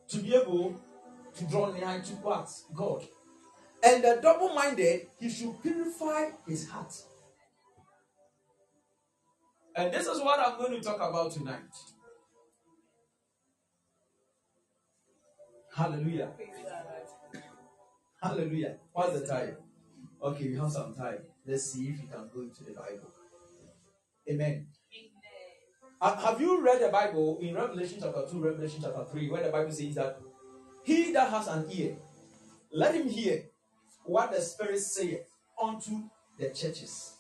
to 0.09 0.19
be 0.19 0.35
able 0.35 0.81
to 1.37 1.45
draw 1.45 1.73
near 1.73 2.01
to 2.01 2.12
what? 2.17 2.49
God. 2.75 3.07
And 3.83 4.05
the 4.05 4.21
double 4.23 4.55
minded, 4.55 5.09
he 5.19 5.29
should 5.29 5.61
purify 5.62 6.31
his 6.47 6.69
heart. 6.69 6.93
And 9.75 9.93
this 9.93 10.07
is 10.07 10.21
what 10.21 10.38
I'm 10.38 10.59
going 10.59 10.73
to 10.73 10.81
talk 10.81 10.97
about 10.97 11.33
tonight. 11.33 11.62
Hallelujah. 15.75 16.31
Hallelujah. 18.23 18.77
What's 18.93 19.19
the 19.19 19.27
time? 19.27 19.57
Okay, 20.23 20.49
we 20.49 20.57
have 20.57 20.71
some 20.71 20.95
time. 20.95 21.19
Let's 21.45 21.73
see 21.73 21.89
if 21.89 22.01
you 22.01 22.09
can 22.09 22.31
go 22.33 22.43
into 22.43 22.63
the 22.63 22.71
Bible. 22.71 23.11
Amen. 24.31 24.67
Amen. 26.01 26.19
Have 26.25 26.41
you 26.41 26.63
read 26.63 26.81
the 26.81 26.89
Bible 26.89 27.39
in 27.41 27.55
Revelation 27.55 27.99
chapter 28.01 28.25
2, 28.31 28.41
Revelation 28.41 28.81
chapter 28.81 29.05
3, 29.11 29.29
where 29.29 29.43
the 29.43 29.51
Bible 29.51 29.73
says 29.73 29.97
that 29.97 30.21
he 30.85 31.13
that 31.13 31.31
has 31.31 31.49
an 31.49 31.67
ear, 31.73 31.97
let 32.73 32.95
him 32.95 33.09
hear 33.09 33.45
what 34.05 34.31
the 34.33 34.41
Spirit 34.41 34.79
saith 34.79 35.27
unto 35.61 36.03
the 36.39 36.51
churches. 36.51 37.15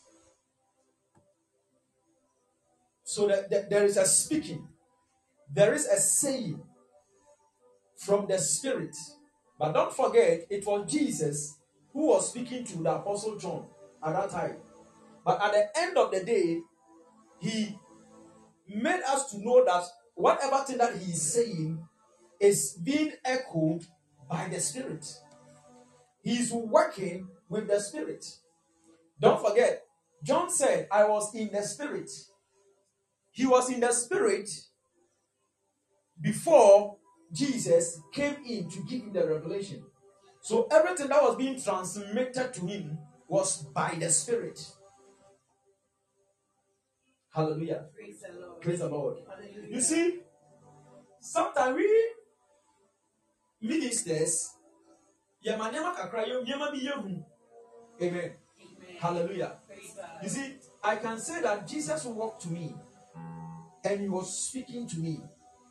So 3.02 3.26
that, 3.26 3.50
that 3.50 3.70
there 3.70 3.84
is 3.84 3.96
a 3.96 4.06
speaking, 4.06 4.68
there 5.52 5.74
is 5.74 5.86
a 5.86 5.98
saying 5.98 6.62
from 7.96 8.26
the 8.28 8.38
Spirit. 8.38 8.96
But 9.62 9.74
don't 9.74 9.94
forget, 9.94 10.44
it 10.50 10.66
was 10.66 10.90
Jesus 10.90 11.56
who 11.92 12.08
was 12.08 12.30
speaking 12.30 12.64
to 12.64 12.78
the 12.78 12.96
Apostle 12.96 13.36
John 13.38 13.66
at 14.04 14.12
that 14.12 14.30
time. 14.30 14.56
But 15.24 15.40
at 15.40 15.52
the 15.52 15.80
end 15.80 15.96
of 15.96 16.10
the 16.10 16.24
day, 16.24 16.58
he 17.38 17.78
made 18.68 19.02
us 19.08 19.30
to 19.30 19.38
know 19.38 19.64
that 19.64 19.84
whatever 20.16 20.64
thing 20.64 20.78
that 20.78 20.96
he 20.96 21.12
is 21.12 21.32
saying 21.32 21.78
is 22.40 22.76
being 22.82 23.12
echoed 23.24 23.86
by 24.28 24.48
the 24.48 24.58
Spirit. 24.58 25.06
He's 26.24 26.50
working 26.50 27.28
with 27.48 27.68
the 27.68 27.78
Spirit. 27.78 28.26
Don't 29.20 29.40
forget, 29.46 29.84
John 30.24 30.50
said, 30.50 30.88
I 30.90 31.04
was 31.04 31.32
in 31.36 31.52
the 31.52 31.62
Spirit. 31.62 32.10
He 33.30 33.46
was 33.46 33.70
in 33.70 33.78
the 33.78 33.92
Spirit 33.92 34.50
before 36.20 36.96
Jesus 37.32 38.00
came 38.12 38.36
in 38.46 38.68
to 38.70 38.82
give 38.88 39.02
him 39.02 39.12
the 39.12 39.26
revelation. 39.26 39.82
So 40.40 40.66
everything 40.70 41.08
that 41.08 41.22
was 41.22 41.36
being 41.36 41.60
transmitted 41.60 42.52
to 42.54 42.66
him 42.66 42.98
was 43.28 43.62
by 43.62 43.96
the 43.98 44.10
Spirit. 44.10 44.60
Hallelujah. 47.32 47.86
Praise 47.94 48.20
the 48.20 48.40
Lord. 48.40 48.60
Praise 48.60 48.78
the 48.80 48.88
Lord. 48.88 49.16
You 49.70 49.80
see, 49.80 50.20
sometimes 51.20 51.76
we 51.76 52.12
ministers 53.62 54.56
yɛma 55.44 55.70
nneɛma 55.70 55.94
kakra 55.94 56.26
yɛ 56.26 56.42
nneɛma 56.42 56.70
bi 56.72 56.78
yɛ 56.78 56.92
hu 57.02 57.24
amen 58.02 58.32
hallelujah 58.98 59.58
you 60.22 60.28
see 60.28 60.56
i 60.82 60.96
can 60.96 61.18
say 61.18 61.40
that 61.40 61.66
jesus 61.66 62.04
walked 62.04 62.42
to 62.42 62.48
me 62.48 62.74
and 63.84 64.00
he 64.00 64.08
was 64.08 64.36
speaking 64.48 64.86
to 64.86 64.98
me 64.98 65.20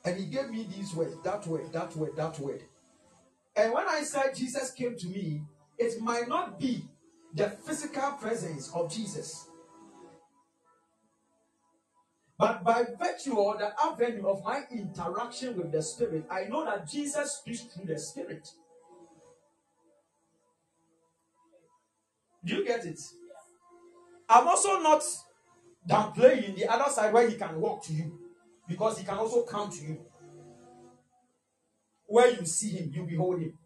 and 0.05 0.17
he 0.17 0.25
gave 0.25 0.49
me 0.49 0.67
these 0.75 0.95
words 0.95 1.15
that 1.23 1.45
word 1.47 1.71
that 1.73 1.95
word 1.95 2.15
that 2.15 2.39
word 2.39 2.63
and 3.55 3.73
when 3.73 3.87
i 3.87 4.01
said 4.03 4.35
jesus 4.35 4.71
came 4.71 4.95
to 4.97 5.07
me 5.07 5.41
it 5.77 5.99
might 6.01 6.27
not 6.27 6.59
be 6.59 6.85
the 7.33 7.49
physical 7.49 8.11
presence 8.13 8.71
of 8.73 8.91
jesus 8.91 9.47
but 12.41 12.63
by 12.63 12.83
virtue 12.99 13.39
of 13.39 13.59
the 13.59 13.71
avenue 13.79 14.27
of 14.27 14.43
my 14.43 14.63
interaction 14.71 15.55
with 15.55 15.71
the 15.71 15.83
Spirit, 15.83 16.25
I 16.27 16.45
know 16.45 16.65
that 16.65 16.89
Jesus 16.89 17.33
speaks 17.33 17.61
through 17.61 17.85
the 17.85 17.99
Spirit. 17.99 18.49
Do 22.43 22.55
you 22.55 22.65
get 22.65 22.83
it? 22.83 22.99
I'm 24.27 24.47
also 24.47 24.79
not 24.79 25.03
downplaying 25.87 26.55
the 26.55 26.67
other 26.67 26.91
side 26.91 27.13
where 27.13 27.29
he 27.29 27.35
can 27.35 27.61
walk 27.61 27.83
to 27.85 27.93
you. 27.93 28.20
Because 28.71 28.97
he 28.97 29.03
can 29.03 29.17
also 29.17 29.43
come 29.43 29.69
to 29.69 29.83
you. 29.83 29.97
Where 32.05 32.31
you 32.31 32.45
see 32.45 32.69
him, 32.69 32.91
you 32.93 33.03
behold 33.03 33.41
him. 33.41 33.57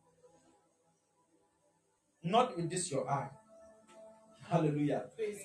Not 2.24 2.56
with 2.58 2.70
this 2.72 2.92
your 2.92 3.08
eye. 3.10 3.30
Hallelujah. 4.50 5.06
Praise 5.16 5.42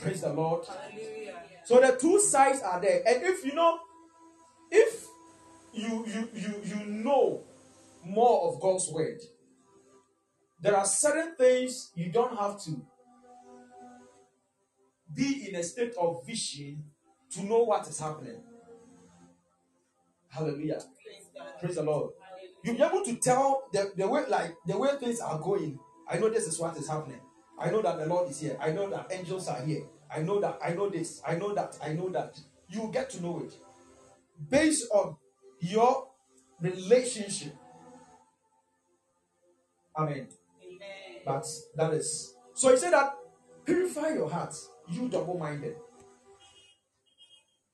Praise 0.00 0.20
the 0.20 0.32
Lord. 0.32 0.64
Hallelujah. 0.66 1.34
So 1.64 1.80
the 1.80 1.96
two 2.00 2.20
sides 2.20 2.62
are 2.62 2.80
there. 2.80 3.02
And 3.06 3.22
if 3.24 3.44
you 3.44 3.54
know, 3.54 3.78
if 4.70 5.06
you 5.72 6.04
you 6.06 6.28
you 6.34 6.62
you 6.64 6.86
know 6.86 7.42
more 8.04 8.48
of 8.48 8.60
God's 8.60 8.88
word, 8.88 9.20
there 10.60 10.76
are 10.76 10.84
certain 10.84 11.34
things 11.36 11.90
you 11.96 12.10
don't 12.12 12.36
have 12.36 12.62
to 12.64 12.82
be 15.12 15.48
in 15.48 15.56
a 15.56 15.62
state 15.62 15.94
of 15.98 16.24
vision 16.24 16.84
to 17.32 17.42
know 17.44 17.64
what 17.64 17.86
is 17.88 17.98
happening. 17.98 18.42
Hallelujah. 20.32 20.80
Praise 21.04 21.28
Praise 21.60 21.76
the 21.76 21.82
Lord. 21.82 22.12
Hallelujah. 22.18 22.52
You'll 22.64 22.76
be 22.76 22.82
able 22.82 23.04
to 23.04 23.16
tell 23.16 23.64
the, 23.72 23.92
the 23.96 24.08
way 24.08 24.24
like 24.28 24.54
the 24.66 24.78
way 24.78 24.88
things 24.98 25.20
are 25.20 25.38
going. 25.38 25.78
I 26.08 26.18
know 26.18 26.30
this 26.30 26.46
is 26.46 26.58
what 26.58 26.76
is 26.76 26.88
happening. 26.88 27.20
I 27.58 27.70
know 27.70 27.82
that 27.82 27.98
the 27.98 28.06
Lord 28.06 28.30
is 28.30 28.40
here. 28.40 28.56
I 28.60 28.72
know 28.72 28.88
that 28.90 29.12
angels 29.12 29.48
are 29.48 29.62
here. 29.64 29.84
I 30.10 30.22
know 30.22 30.40
that 30.40 30.58
I 30.64 30.72
know 30.72 30.88
this. 30.88 31.20
I 31.26 31.34
know 31.36 31.54
that. 31.54 31.76
I 31.82 31.92
know 31.92 32.08
that. 32.10 32.38
You 32.68 32.80
will 32.80 32.88
get 32.88 33.10
to 33.10 33.22
know 33.22 33.42
it 33.44 33.54
based 34.48 34.88
on 34.90 35.16
your 35.60 36.08
relationship. 36.60 37.54
Amen. 39.96 40.14
Amen. 40.16 41.20
But 41.26 41.46
that 41.76 41.92
is 41.92 42.34
so 42.54 42.70
he 42.70 42.78
said 42.78 42.92
that 42.92 43.14
purify 43.64 44.14
your 44.14 44.30
heart, 44.30 44.54
you 44.90 45.08
double-minded. 45.08 45.76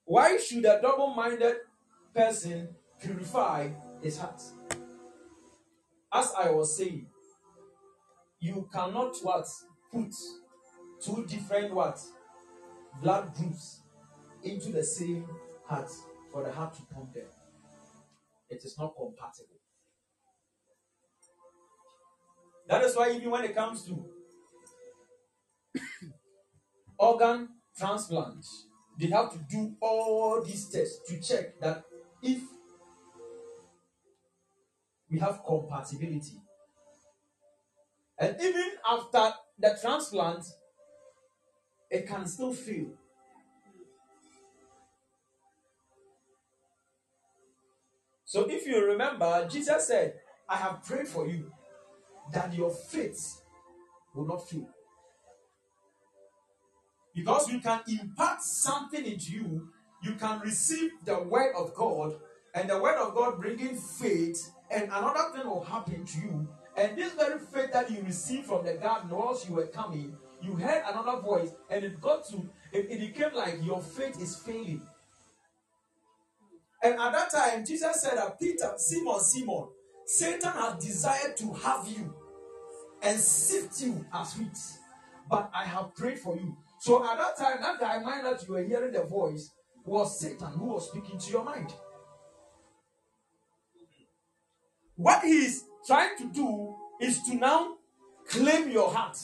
Why 0.05 0.37
should 0.39 0.65
a 0.65 0.81
double-minded 0.81 1.57
person 2.19 2.69
purify 3.01 3.69
his 4.03 4.19
heart? 4.19 4.43
As 6.13 6.33
I 6.37 6.51
was 6.51 6.77
saying, 6.77 7.07
you 8.41 8.69
cannot 8.73 9.15
what 9.23 9.47
put 9.93 10.13
two 11.01 11.25
different 11.27 11.73
what 11.73 12.01
blood 13.01 13.33
groups 13.37 13.83
into 14.43 14.73
the 14.73 14.83
same 14.83 15.29
heart 15.65 15.91
for 16.33 16.43
the 16.43 16.51
heart 16.51 16.75
to 16.75 16.83
pump 16.93 17.15
them. 17.15 17.27
It 18.51 18.65
is 18.65 18.77
not 18.77 18.95
compatible. 18.97 19.61
That 22.69 22.83
is 22.83 22.97
why 22.97 23.13
even 23.13 23.31
when 23.31 23.45
it 23.45 23.55
comes 23.55 23.85
to 23.85 24.05
organ 26.99 27.49
transplant, 27.79 28.45
they 28.99 29.07
have 29.07 29.31
to 29.33 29.39
do 29.49 29.77
all 29.81 30.43
these 30.45 30.69
tests 30.69 31.09
to 31.09 31.21
check 31.21 31.61
that 31.61 31.85
if 32.23 32.43
we 35.11 35.19
have 35.19 35.41
compatibility. 35.47 36.41
And 38.19 38.37
even 38.41 38.71
after 38.89 39.35
the 39.59 39.79
transplant, 39.81 40.45
it 41.91 42.07
can 42.07 42.27
still 42.27 42.53
fail. 42.53 42.93
So 48.25 48.45
if 48.51 48.67
you 48.67 48.85
remember, 48.85 49.49
Jesus 49.49 49.87
said, 49.87 50.15
I 50.49 50.57
have 50.57 50.85
prayed 50.85 51.09
for 51.09 51.27
you 51.27 51.51
that 52.33 52.53
your 52.53 52.71
faith 52.71 53.41
will 54.15 54.27
not 54.27 54.47
fail. 54.49 54.69
Because 57.15 57.49
you 57.51 57.61
can 57.61 57.81
impart 57.89 58.43
something 58.43 59.05
into 59.05 59.33
you, 59.33 59.69
you 60.03 60.15
can 60.15 60.41
receive 60.41 60.93
the 61.05 61.23
word 61.23 61.55
of 61.57 61.75
God, 61.75 62.15
and 62.55 62.69
the 62.69 62.81
word 62.81 62.97
of 62.97 63.15
God 63.15 63.41
bringing 63.41 63.77
faith, 63.77 64.51
and 64.71 64.85
another 64.85 65.37
thing 65.37 65.47
will 65.49 65.65
happen 65.65 66.05
to 66.05 66.19
you. 66.19 66.49
And 66.77 66.97
this 66.97 67.13
very 67.15 67.39
faith 67.39 67.73
that 67.73 67.91
you 67.91 68.03
received 68.03 68.47
from 68.47 68.65
the 68.65 68.75
garden, 68.75 69.11
whilst 69.11 69.49
you 69.49 69.57
were 69.57 69.67
coming, 69.67 70.17
you 70.41 70.55
heard 70.55 70.83
another 70.87 71.21
voice, 71.21 71.51
and 71.69 71.85
it 71.85 72.01
got 72.01 72.29
to 72.29 72.49
it, 72.73 72.87
it 72.91 73.01
became 73.01 73.35
like 73.35 73.59
your 73.63 73.81
faith 73.81 74.21
is 74.21 74.37
failing. 74.37 74.83
And 76.83 76.95
at 76.95 77.13
that 77.13 77.31
time, 77.33 77.65
Jesus 77.65 78.03
said 78.03 78.17
that 78.19 78.39
Peter, 78.39 78.73
Simon, 78.77 79.21
Simon, 79.21 79.69
Satan 80.07 80.53
has 80.53 80.85
desired 80.85 81.37
to 81.39 81.53
have 81.53 81.89
you 81.89 82.15
and 83.03 83.19
sift 83.19 83.81
you 83.83 84.07
as 84.13 84.39
wheat, 84.39 84.57
but 85.29 85.51
I 85.53 85.65
have 85.65 85.95
prayed 85.97 86.21
for 86.21 86.37
you. 86.37 86.57
So 86.81 87.05
at 87.05 87.19
that 87.19 87.37
time, 87.37 87.61
that 87.61 87.81
guy 87.81 87.99
mind 87.99 88.27
that 88.27 88.47
you 88.47 88.55
were 88.55 88.63
hearing 88.63 88.93
the 88.93 89.03
voice 89.03 89.51
was 89.89 90.21
Satan 90.21 90.53
who 90.53 90.67
was 90.67 90.89
speaking 90.89 91.19
to 91.19 91.31
your 91.31 91.45
mind. 91.45 91.73
What 94.97 95.23
he 95.23 95.31
is 95.47 95.65
trying 95.87 96.17
to 96.19 96.27
do 96.33 96.75
is 97.01 97.23
to 97.23 97.35
now 97.37 97.77
claim 98.29 98.71
your 98.71 98.91
heart. 98.91 99.17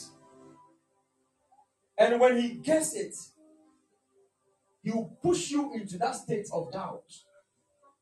And 1.99 2.21
when 2.21 2.41
he 2.41 2.55
gets 2.55 2.95
it, 2.95 3.15
he 4.83 4.91
will 4.91 5.17
push 5.23 5.51
you 5.51 5.73
into 5.75 5.99
that 5.99 6.15
state 6.15 6.47
of 6.53 6.73
doubt 6.73 7.13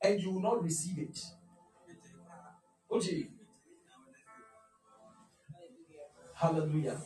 and 0.03 0.21
you 0.21 0.33
will 0.33 0.43
not 0.43 0.63
receive 0.63 0.99
it. 0.99 1.19
OJ. 2.91 3.29
Hallelujah. 6.35 7.01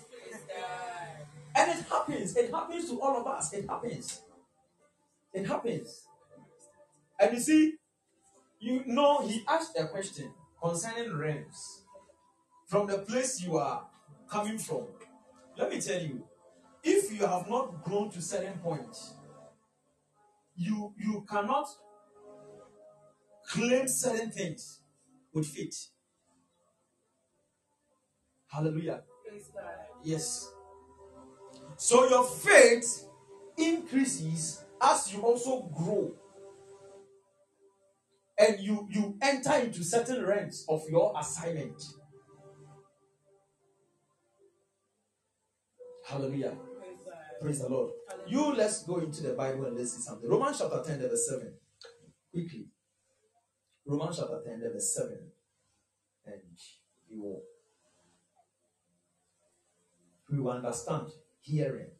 And 1.54 1.70
it 1.70 1.86
happens. 1.86 2.36
It 2.36 2.50
happens 2.50 2.90
to 2.90 3.00
all 3.00 3.20
of 3.20 3.26
us. 3.26 3.52
It 3.52 3.68
happens. 3.68 4.22
It 5.36 5.46
happens. 5.46 6.06
And 7.20 7.34
you 7.34 7.40
see, 7.40 7.74
you 8.58 8.82
know, 8.86 9.20
he 9.26 9.44
asked 9.46 9.78
a 9.78 9.86
question 9.86 10.32
concerning 10.62 11.14
realms 11.14 11.82
from 12.66 12.86
the 12.86 12.98
place 13.00 13.42
you 13.42 13.58
are 13.58 13.86
coming 14.30 14.56
from. 14.56 14.86
Let 15.58 15.68
me 15.70 15.78
tell 15.78 16.00
you, 16.00 16.24
if 16.82 17.12
you 17.12 17.26
have 17.26 17.50
not 17.50 17.84
grown 17.84 18.10
to 18.12 18.22
certain 18.22 18.58
point, 18.60 18.96
you 20.56 20.94
you 20.96 21.26
cannot 21.28 21.68
claim 23.46 23.86
certain 23.88 24.30
things 24.30 24.80
with 25.34 25.46
faith. 25.46 25.88
Hallelujah. 28.48 29.02
Yes. 30.02 30.50
So 31.76 32.08
your 32.08 32.24
faith 32.24 33.04
increases 33.58 34.62
as 34.82 35.12
you 35.12 35.20
also 35.22 35.70
grow. 35.74 36.12
And 38.38 38.60
you 38.60 38.86
you 38.90 39.16
enter 39.22 39.54
into 39.54 39.82
certain 39.82 40.24
realms 40.24 40.66
of 40.68 40.82
your 40.90 41.14
assignment. 41.18 41.82
Hallelujah. 46.06 46.52
Praise 46.80 46.98
Praise 47.40 47.60
the 47.60 47.68
Lord. 47.68 47.90
You 48.28 48.54
let's 48.54 48.82
go 48.84 48.98
into 48.98 49.22
the 49.22 49.32
Bible 49.32 49.64
and 49.66 49.76
let's 49.76 49.92
see 49.92 50.02
something. 50.02 50.28
Romans 50.28 50.58
chapter 50.58 50.82
10, 50.86 51.00
verse 51.00 51.28
7. 51.28 51.52
Quickly. 52.32 52.66
Romans 53.86 54.16
chapter 54.18 54.40
10, 54.44 54.60
verse 54.60 54.94
7. 54.94 55.18
And 56.26 56.42
we 57.10 57.18
will 57.18 57.42
we 60.30 60.40
will 60.40 60.50
understand 60.50 61.08
hearing. 61.40 61.90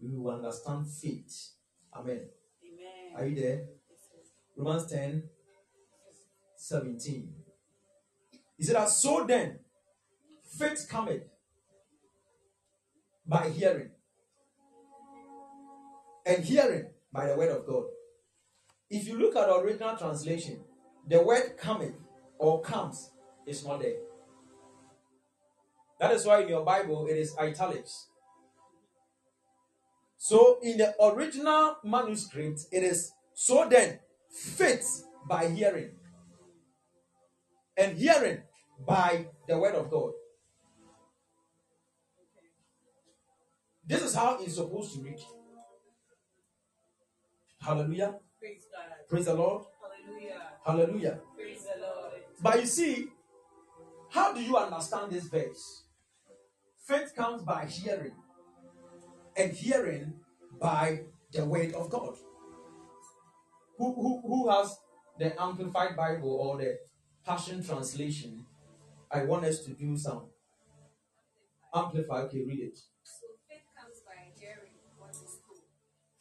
We 0.00 0.16
will 0.16 0.32
understand 0.32 0.86
faith. 0.88 1.53
Amen. 1.96 2.20
Amen. 2.64 3.16
Are 3.16 3.26
you 3.26 3.40
there? 3.40 3.64
Yes. 3.90 4.28
Romans 4.56 4.90
10, 4.90 5.22
17. 6.56 7.34
He 8.56 8.64
said, 8.64 8.76
"As 8.76 9.00
so 9.00 9.24
then, 9.24 9.58
faith 10.58 10.86
cometh 10.88 11.22
by 13.26 13.48
hearing, 13.50 13.90
and 16.26 16.44
hearing 16.44 16.86
by 17.12 17.26
the 17.26 17.36
word 17.36 17.50
of 17.50 17.66
God. 17.66 17.84
If 18.90 19.08
you 19.08 19.18
look 19.18 19.36
at 19.36 19.46
the 19.46 19.54
original 19.56 19.96
translation, 19.96 20.60
the 21.08 21.22
word 21.22 21.56
cometh 21.56 21.94
or 22.38 22.60
comes 22.60 23.10
is 23.46 23.64
not 23.64 23.80
there. 23.80 23.96
That 26.00 26.12
is 26.12 26.26
why 26.26 26.42
in 26.42 26.48
your 26.48 26.64
Bible 26.64 27.06
it 27.06 27.16
is 27.16 27.36
italics. 27.38 28.08
So 30.24 30.58
in 30.62 30.78
the 30.78 30.94
original 31.04 31.76
manuscript, 31.84 32.60
it 32.72 32.82
is 32.82 33.12
so 33.34 33.68
then 33.68 33.98
faith 34.30 35.04
by 35.28 35.48
hearing, 35.48 35.90
and 37.76 37.98
hearing 37.98 38.38
by 38.86 39.26
the 39.46 39.58
word 39.58 39.74
of 39.74 39.90
God. 39.90 40.12
This 43.86 44.02
is 44.02 44.14
how 44.14 44.38
it's 44.40 44.54
supposed 44.54 44.94
to 44.94 45.02
read. 45.02 45.20
Hallelujah. 47.60 48.14
Praise 48.40 48.64
God. 48.72 48.96
Praise 49.06 49.26
the 49.26 49.34
Lord. 49.34 49.64
Hallelujah. 49.82 50.40
Hallelujah. 50.64 51.20
Praise 51.36 51.64
the 51.64 51.82
Lord. 51.82 52.12
But 52.40 52.60
you 52.60 52.66
see, 52.66 53.08
how 54.08 54.32
do 54.32 54.42
you 54.42 54.56
understand 54.56 55.12
this 55.12 55.24
verse? 55.24 55.84
Faith 56.78 57.12
comes 57.14 57.42
by 57.42 57.66
hearing, 57.66 58.12
and 59.36 59.52
hearing 59.52 60.14
by 60.60 61.00
the 61.32 61.44
word 61.44 61.72
of 61.74 61.90
God. 61.90 62.14
Who, 63.78 63.92
who, 63.94 64.22
who 64.22 64.50
has 64.50 64.78
the 65.18 65.40
Amplified 65.40 65.96
Bible 65.96 66.30
or 66.30 66.58
the 66.58 66.78
Passion 67.26 67.62
Translation? 67.64 68.46
I 69.10 69.24
want 69.24 69.44
us 69.44 69.60
to 69.64 69.72
do 69.72 69.96
some 69.96 70.22
Amplify. 71.74 72.20
Okay, 72.22 72.44
read 72.46 72.60
it. 72.60 72.78
So 73.02 73.26
faith 73.48 73.66
comes 73.76 73.98
by 74.06 74.30
hearing 74.38 74.78
what 74.96 75.10
is 75.10 75.38
told, 75.42 75.60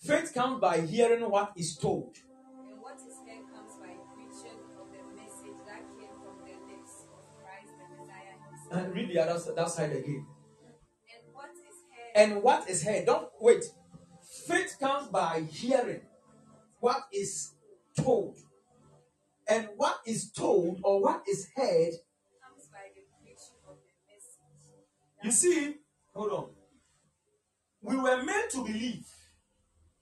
Faith 0.02 0.34
comes 0.34 0.60
by 0.60 0.82
hearing 0.82 1.30
what 1.30 1.52
is 1.56 1.78
told. 1.78 2.18
and 2.18 2.82
what 2.82 2.96
is 2.98 3.18
heard 3.22 3.46
comes 3.54 3.74
by 3.78 3.94
preaching 4.16 4.58
of 4.82 4.90
the 4.90 5.04
message 5.16 5.60
that 5.68 5.86
came 5.94 6.16
from 6.26 6.42
the 6.42 6.58
lips 6.74 7.06
of 7.14 7.22
Christ 7.38 7.74
the 7.78 7.86
Messiah 8.02 8.34
himself. 8.50 8.86
And 8.86 8.96
read 8.96 9.10
the 9.10 9.20
other 9.20 9.54
that 9.54 9.70
side 9.70 9.92
again. 9.92 10.26
And 12.16 12.44
what 12.44 12.70
is 12.70 12.84
heard? 12.84 13.06
Don't 13.06 13.30
wait. 13.40 13.64
Faith 14.48 14.78
comes 14.80 15.08
by 15.08 15.42
hearing 15.50 16.02
what 16.80 17.04
is 17.12 17.54
told. 17.98 18.38
And 19.48 19.70
what 19.76 19.98
is 20.06 20.32
told 20.32 20.80
or 20.84 21.02
what 21.02 21.24
is 21.28 21.48
heard, 21.56 21.94
comes 22.42 22.70
by 22.72 22.90
the 22.96 23.04
preaching 23.22 23.60
of 23.68 23.76
the 23.76 23.92
message. 24.14 25.24
you 25.24 25.32
see, 25.32 25.76
hold 26.14 26.32
on. 26.32 26.50
We 27.82 27.98
were 27.98 28.24
meant 28.24 28.52
to 28.52 28.64
believe 28.64 29.06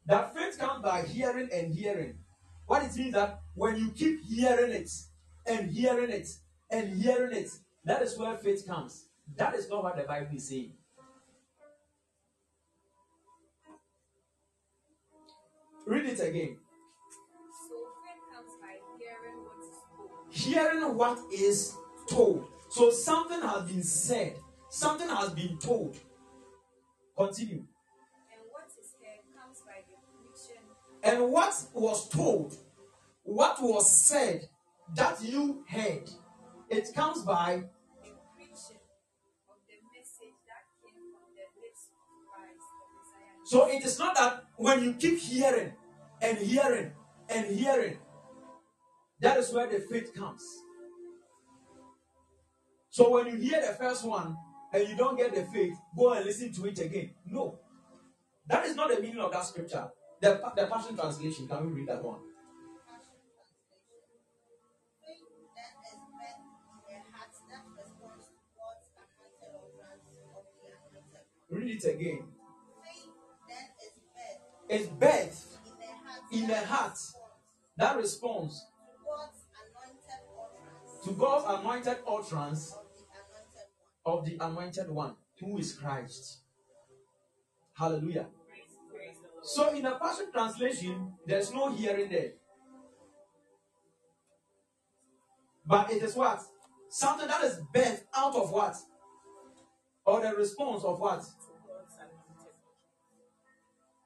that 0.06 0.36
faith 0.36 0.60
comes 0.60 0.84
by 0.84 1.04
hearing 1.04 1.50
and 1.52 1.74
hearing. 1.74 2.16
What 2.68 2.84
it 2.84 2.96
means 2.96 3.14
that 3.14 3.40
when 3.56 3.78
you 3.78 3.90
keep 3.92 4.24
hearing 4.24 4.72
it 4.72 4.90
and 5.46 5.72
hearing 5.72 6.12
it 6.12 6.30
and 6.70 7.02
hearing 7.02 7.36
it, 7.36 7.50
that 7.86 8.02
is 8.02 8.18
where 8.18 8.38
faith 8.38 8.68
comes. 8.68 9.06
That 9.36 9.56
is 9.56 9.70
not 9.70 9.84
what 9.84 9.98
the 9.98 10.04
Bible 10.04 10.36
is 10.36 10.48
saying. 10.50 10.74
Read 15.86 16.06
it 16.06 16.20
again. 16.20 16.58
So 17.68 17.76
faith 18.04 18.22
comes 18.34 18.54
by 18.62 18.78
hearing 18.98 19.44
what 19.44 19.58
is 19.64 19.78
told, 19.98 20.10
hearing 20.30 20.96
what 20.98 21.20
is 21.34 21.76
told. 22.10 22.48
So 22.70 22.90
something 22.92 23.42
has 23.42 23.70
been 23.70 23.84
said, 23.84 24.38
something 24.70 25.10
has 25.10 25.32
been 25.32 25.58
told. 25.58 25.98
Continue. 27.18 27.66
and 28.32 28.42
what 28.52 28.68
is 28.80 28.96
heard 29.02 29.22
comes 29.36 29.62
by 29.66 29.82
the 29.90 29.98
preaching 30.18 30.64
And 31.04 31.32
what 31.32 31.54
was 31.74 32.10
told, 32.10 32.56
what 33.24 33.62
was 33.62 33.92
said 33.92 34.48
that 34.96 35.22
you 35.24 35.64
heard, 35.70 36.10
it 36.70 36.90
comes 36.96 37.24
by 37.24 37.64
So 43.52 43.68
it 43.68 43.84
is 43.84 44.00
not 44.00 44.16
that 44.16 44.46
when 44.56 44.82
you 44.82 44.94
keep 44.94 45.20
hearing 45.20 45.74
and 46.22 46.38
hearing 46.38 46.94
and 47.28 47.46
hearing, 47.48 47.98
that 49.20 49.38
is 49.40 49.52
where 49.52 49.68
the 49.68 49.80
faith 49.80 50.16
comes. 50.16 50.42
So 52.90 53.10
when 53.10 53.26
you 53.26 53.36
hear 53.36 53.60
the 53.60 53.74
first 53.74 54.06
one 54.06 54.38
and 54.72 54.88
you 54.88 54.96
don't 54.96 55.18
get 55.18 55.36
the 55.36 55.44
faith, 55.44 55.74
go 55.98 56.14
and 56.14 56.24
listen 56.24 56.54
to 56.54 56.66
it 56.66 56.80
again. 56.80 57.12
No. 57.26 57.60
That 58.48 58.68
is 58.68 58.78
not 58.78 58.90
the 58.90 59.02
meaning 59.02 59.20
of 59.20 59.34
that 59.34 59.44
scripture. 59.44 59.90
The, 60.22 60.40
the 60.56 60.68
Passion 60.68 60.96
Translation, 60.96 61.46
can 61.50 61.66
we 61.66 61.82
read 61.82 61.90
that 61.90 62.02
one? 62.02 62.20
Read 71.50 71.84
it 71.84 71.84
Faith 71.84 72.31
It's 74.72 74.88
birth 74.88 75.58
in 76.32 76.48
the 76.48 76.56
heart 76.56 76.98
that 77.76 77.98
responds 77.98 78.66
to 81.04 81.12
God's 81.12 81.60
anointed 81.60 81.98
utterance 82.08 82.74
of 84.06 84.24
the 84.24 84.38
anointed 84.40 84.90
one, 84.90 85.16
who 85.42 85.58
is 85.58 85.74
Christ. 85.74 86.40
Hallelujah. 87.74 88.28
So 89.44 89.74
in 89.74 89.84
the 89.84 89.92
Passion 90.02 90.32
Translation, 90.32 91.16
there's 91.26 91.54
no 91.54 91.76
hearing 91.76 92.10
there. 92.10 92.32
But 95.66 95.92
it 95.92 96.02
is 96.02 96.16
what? 96.16 96.42
Something 96.88 97.28
that 97.28 97.44
is 97.44 97.60
birthed 97.76 98.04
out 98.16 98.36
of 98.36 98.50
what? 98.52 98.78
Or 100.06 100.22
the 100.22 100.34
response 100.34 100.86
of 100.86 100.98
what? 100.98 101.26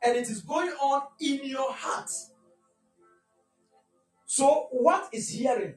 And 0.05 0.15
it 0.15 0.29
is 0.29 0.41
going 0.41 0.69
on 0.69 1.01
in 1.19 1.45
your 1.45 1.71
heart. 1.71 2.09
So 4.25 4.67
what 4.71 5.09
is 5.11 5.29
hearing? 5.29 5.75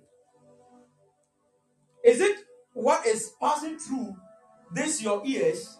Is 2.04 2.20
it 2.20 2.38
what 2.72 3.06
is 3.06 3.32
passing 3.40 3.78
through 3.78 4.16
this 4.74 5.02
your 5.02 5.22
ears? 5.24 5.78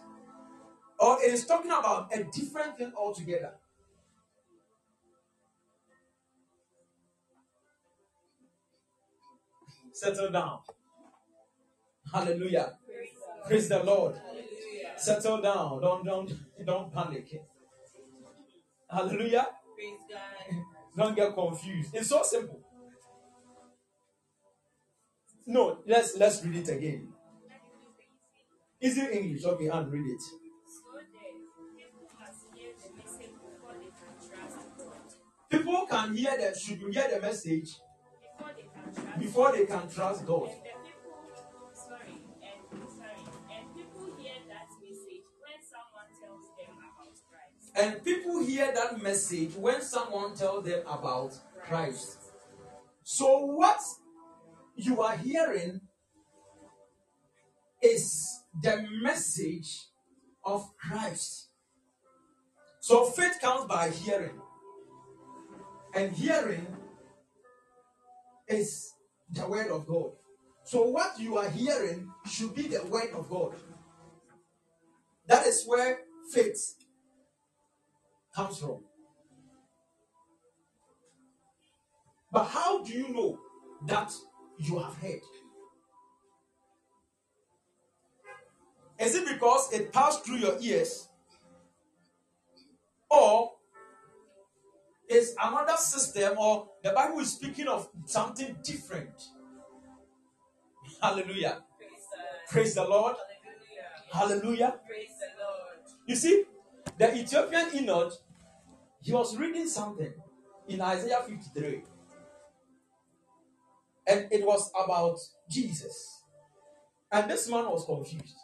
Or 0.99 1.21
it 1.21 1.31
is 1.31 1.45
talking 1.45 1.71
about 1.71 2.09
a 2.13 2.23
different 2.23 2.77
thing 2.77 2.91
altogether? 2.97 3.53
Settle 9.93 10.31
down. 10.31 10.59
Hallelujah. 12.11 12.77
Praise 13.45 13.69
the 13.69 13.83
Lord. 13.83 14.15
Settle 14.97 15.41
down. 15.41 15.81
Don't 15.81 16.05
don't 16.05 16.31
don't 16.65 16.93
panic. 16.93 17.41
Hallelujah. 18.89 19.47
Don't 20.97 21.15
get 21.15 21.33
confused. 21.33 21.91
It's 21.93 22.09
so 22.09 22.23
simple. 22.23 22.59
No, 25.45 25.79
let's 25.85 26.17
let's 26.17 26.43
read 26.43 26.57
it 26.57 26.69
again. 26.69 27.13
Easy 28.81 29.01
English. 29.01 29.45
Okay, 29.45 29.67
and 29.67 29.91
read 29.91 30.05
it. 30.05 30.21
People 31.77 32.07
must 32.19 32.45
hear 32.55 32.71
the 32.77 32.89
message 32.97 33.31
before 33.41 33.73
they 33.73 33.89
can 33.89 34.13
trust 34.29 34.59
God. 34.77 35.49
People 35.49 35.87
can 35.89 36.15
hear 36.15 36.37
the 36.37 36.59
should 36.59 36.93
hear 36.93 37.09
the 37.13 37.21
message 37.21 37.69
Before 38.37 38.51
they 38.55 38.63
can 38.63 38.93
trust 38.93 39.19
before 39.19 39.51
they 39.51 39.65
can 39.65 39.89
trust 39.89 40.25
God. 40.25 40.49
And 47.79 48.03
people 48.03 48.43
hear 48.43 48.73
that 48.73 49.01
message 49.01 49.55
when 49.55 49.81
someone 49.81 50.35
tells 50.35 50.65
them 50.65 50.81
about 50.85 51.33
Christ. 51.63 52.17
So 53.03 53.45
what 53.45 53.79
you 54.75 55.01
are 55.01 55.15
hearing 55.15 55.79
is 57.81 58.43
the 58.61 58.85
message 59.01 59.85
of 60.43 60.69
Christ. 60.75 61.47
So 62.81 63.05
faith 63.05 63.39
comes 63.39 63.65
by 63.65 63.91
hearing. 63.91 64.41
And 65.95 66.11
hearing 66.11 66.67
is 68.49 68.91
the 69.31 69.47
word 69.47 69.71
of 69.71 69.87
God. 69.87 70.11
So 70.65 70.81
what 70.83 71.17
you 71.17 71.37
are 71.37 71.49
hearing 71.49 72.11
should 72.29 72.53
be 72.53 72.63
the 72.63 72.85
word 72.87 73.11
of 73.15 73.29
God. 73.29 73.55
That 75.27 75.47
is 75.47 75.63
where 75.65 75.99
faith 76.33 76.75
comes 78.39 78.59
from. 78.59 78.79
But 82.31 82.45
how 82.45 82.83
do 82.83 82.93
you 82.93 83.09
know 83.09 83.39
that 83.85 84.13
you 84.57 84.79
have 84.79 84.95
heard? 84.95 85.21
Is 88.99 89.15
it 89.15 89.27
because 89.27 89.73
it 89.73 89.91
passed 89.91 90.25
through 90.25 90.37
your 90.37 90.57
ears? 90.61 91.09
Or 93.09 93.51
is 95.09 95.35
another 95.41 95.75
system, 95.77 96.37
or 96.37 96.67
the 96.83 96.91
Bible 96.91 97.19
is 97.19 97.33
speaking 97.33 97.67
of 97.67 97.89
something 98.05 98.55
different? 98.63 99.21
Hallelujah. 101.01 101.63
Praise 102.49 102.75
the 102.75 102.83
Lord. 102.83 103.15
Hallelujah. 104.11 104.75
Praise 104.87 105.09
the 105.19 105.43
Lord. 105.43 105.79
You 106.05 106.15
see, 106.15 106.43
the 106.97 107.15
Ethiopian 107.15 107.69
eunuch, 107.73 108.13
he 109.01 109.13
was 109.13 109.37
reading 109.37 109.67
something 109.67 110.13
in 110.67 110.81
Isaiah 110.81 111.21
53. 111.27 111.83
And 114.07 114.27
it 114.31 114.45
was 114.45 114.71
about 114.73 115.17
Jesus. 115.49 116.23
And 117.11 117.29
this 117.29 117.49
man 117.49 117.65
was 117.65 117.85
confused. 117.85 118.35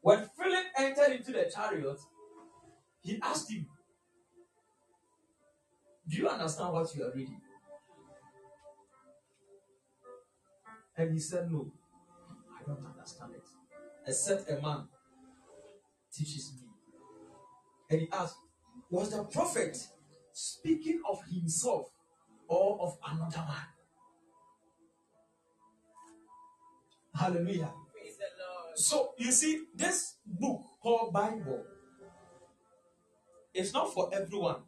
When 0.00 0.18
Philip 0.36 0.64
entered 0.78 1.16
into 1.16 1.32
the 1.32 1.50
chariot, 1.54 1.98
he 3.02 3.18
asked 3.22 3.50
him, 3.50 3.66
Do 6.08 6.16
you 6.16 6.28
understand 6.28 6.72
what 6.72 6.94
you 6.94 7.04
are 7.04 7.12
reading? 7.14 7.40
And 10.96 11.12
he 11.12 11.20
said, 11.20 11.50
No, 11.50 11.70
I 12.58 12.64
don't 12.66 12.84
understand 12.84 13.32
it. 13.34 13.44
Except 14.06 14.50
a 14.50 14.60
man 14.60 14.88
teaches 16.12 16.52
me. 16.54 16.68
And 17.90 18.00
he 18.02 18.08
asked, 18.12 18.36
Was 18.90 19.10
the 19.10 19.24
prophet 19.24 19.76
speaking 20.32 21.02
of 21.08 21.20
himself 21.30 21.90
or 22.46 22.80
of 22.80 22.96
another 23.10 23.38
man. 23.38 23.66
Hallelujah. 27.14 27.72
Praise 27.92 28.16
the 28.16 28.24
Lord. 28.38 28.78
So 28.78 29.10
you 29.18 29.32
see, 29.32 29.64
this 29.74 30.14
book 30.24 30.62
called 30.80 31.12
Bible 31.12 31.64
is 33.52 33.72
not 33.72 33.92
for 33.92 34.10
everyone. 34.12 34.62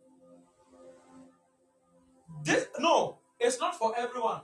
This 2.45 2.67
no, 2.79 3.19
it's 3.39 3.61
not 3.61 3.79
for 3.79 3.95
everyone. 3.97 4.41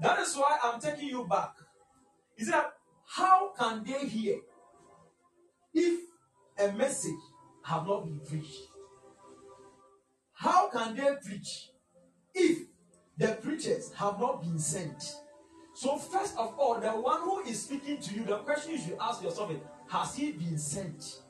That 0.00 0.18
is 0.18 0.34
why 0.34 0.58
I'm 0.62 0.80
taking 0.80 1.08
you 1.08 1.26
back. 1.26 1.54
Is 2.36 2.48
that 2.48 2.72
how 3.06 3.52
can 3.56 3.84
they 3.84 4.06
hear 4.06 4.38
if 5.72 6.00
a 6.58 6.72
message 6.72 7.12
have 7.62 7.86
not 7.86 8.04
been 8.04 8.20
preached? 8.20 8.71
How 10.42 10.68
can 10.70 10.96
they 10.96 11.08
preach 11.24 11.70
if 12.34 12.66
the 13.16 13.28
preachers 13.40 13.92
have 13.94 14.18
not 14.18 14.42
been 14.42 14.58
sent? 14.58 15.00
So, 15.72 15.96
first 15.96 16.36
of 16.36 16.58
all, 16.58 16.80
the 16.80 16.90
one 16.90 17.20
who 17.20 17.42
is 17.42 17.62
speaking 17.62 17.98
to 17.98 18.14
you, 18.14 18.24
the 18.24 18.38
question 18.38 18.72
you 18.72 18.78
should 18.78 18.98
ask 19.00 19.22
yourself 19.22 19.52
is 19.52 19.58
Has 19.88 20.16
he 20.16 20.32
been 20.32 20.58
sent 20.58 21.20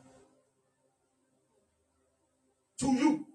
to 2.79 2.87
you? 2.87 3.27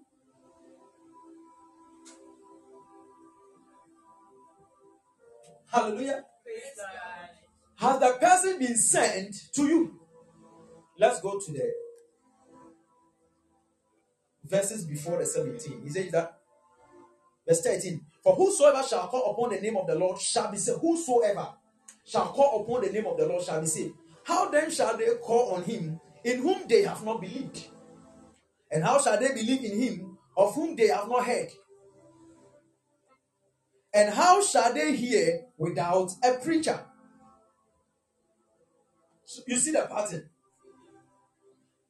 Hallelujah. 5.70 6.24
Has 7.76 8.00
the 8.00 8.16
person 8.20 8.58
been 8.58 8.76
sent 8.76 9.36
to 9.54 9.62
you? 9.62 10.00
Let's 10.98 11.20
go 11.20 11.38
to 11.38 11.52
the 11.52 11.72
verses 14.48 14.84
before 14.84 15.18
the 15.18 15.26
17. 15.26 15.82
He 15.82 15.90
says 15.90 16.10
that, 16.12 16.38
verse 17.46 17.60
13 17.62 18.00
For 18.22 18.34
whosoever 18.34 18.82
shall 18.86 19.08
call 19.08 19.32
upon 19.32 19.50
the 19.50 19.60
name 19.60 19.76
of 19.76 19.86
the 19.86 19.94
Lord 19.94 20.20
shall 20.20 20.50
be 20.50 20.58
saved. 20.58 20.80
Whosoever 20.80 21.48
shall 22.04 22.26
call 22.26 22.62
upon 22.62 22.82
the 22.82 22.92
name 22.92 23.06
of 23.06 23.16
the 23.16 23.26
Lord 23.26 23.42
shall 23.42 23.60
be 23.60 23.66
saved. 23.66 23.94
How 24.24 24.48
then 24.50 24.70
shall 24.70 24.96
they 24.96 25.14
call 25.22 25.54
on 25.54 25.62
him 25.64 26.00
in 26.24 26.40
whom 26.40 26.66
they 26.68 26.82
have 26.82 27.04
not 27.04 27.20
believed? 27.20 27.66
And 28.70 28.84
how 28.84 29.00
shall 29.00 29.18
they 29.18 29.28
believe 29.28 29.64
in 29.64 29.80
him 29.80 30.18
of 30.36 30.54
whom 30.54 30.76
they 30.76 30.88
have 30.88 31.08
not 31.08 31.24
heard? 31.24 31.48
And 33.92 34.12
how 34.12 34.42
shall 34.42 34.72
they 34.74 34.94
hear 34.94 35.46
without 35.56 36.12
a 36.22 36.34
preacher? 36.34 36.78
So 39.24 39.42
you 39.46 39.56
see 39.56 39.72
the 39.72 39.88
pattern. 39.90 40.28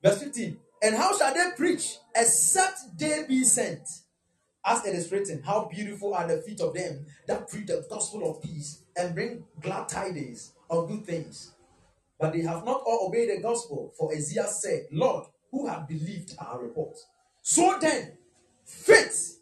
Verse 0.02 0.22
15. 0.22 0.58
And 0.82 0.94
how 0.96 1.16
shall 1.16 1.34
they 1.34 1.50
preach 1.56 1.98
except 2.14 2.98
they 2.98 3.24
be 3.26 3.44
sent? 3.44 3.88
As 4.64 4.84
it 4.84 4.94
is 4.94 5.10
written, 5.10 5.42
How 5.42 5.64
beautiful 5.66 6.14
are 6.14 6.26
the 6.26 6.42
feet 6.42 6.60
of 6.60 6.74
them 6.74 7.06
that 7.26 7.48
preach 7.48 7.66
the 7.66 7.84
gospel 7.88 8.30
of 8.30 8.42
peace 8.42 8.82
and 8.96 9.14
bring 9.14 9.44
glad 9.60 9.88
tidings 9.88 10.52
of 10.68 10.88
good 10.88 11.04
things. 11.04 11.52
But 12.18 12.32
they 12.32 12.42
have 12.42 12.64
not 12.64 12.82
all 12.84 13.08
obeyed 13.08 13.30
the 13.30 13.40
gospel, 13.40 13.92
for 13.96 14.12
Isaiah 14.12 14.48
said, 14.48 14.86
Lord, 14.92 15.26
who 15.50 15.66
have 15.68 15.88
believed 15.88 16.34
our 16.38 16.60
report? 16.60 16.96
So 17.42 17.78
then, 17.80 18.18
faith 18.64 19.38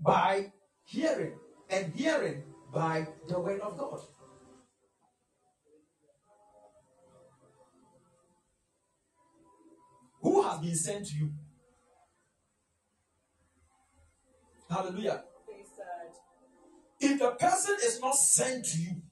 by 0.00 0.52
hearing, 0.84 1.34
and 1.70 1.92
hearing 1.94 2.42
by 2.72 3.06
the 3.28 3.38
word 3.38 3.60
of 3.60 3.76
God. 3.78 4.00
Who 10.26 10.42
has 10.42 10.58
been 10.58 10.74
sent 10.74 11.06
to 11.06 11.14
you? 11.14 11.30
Hallelujah. 14.68 15.22
If 16.98 17.20
the 17.20 17.30
person 17.30 17.76
is 17.84 18.00
not 18.00 18.16
sent 18.16 18.64
to 18.64 18.78
you, 18.78 19.02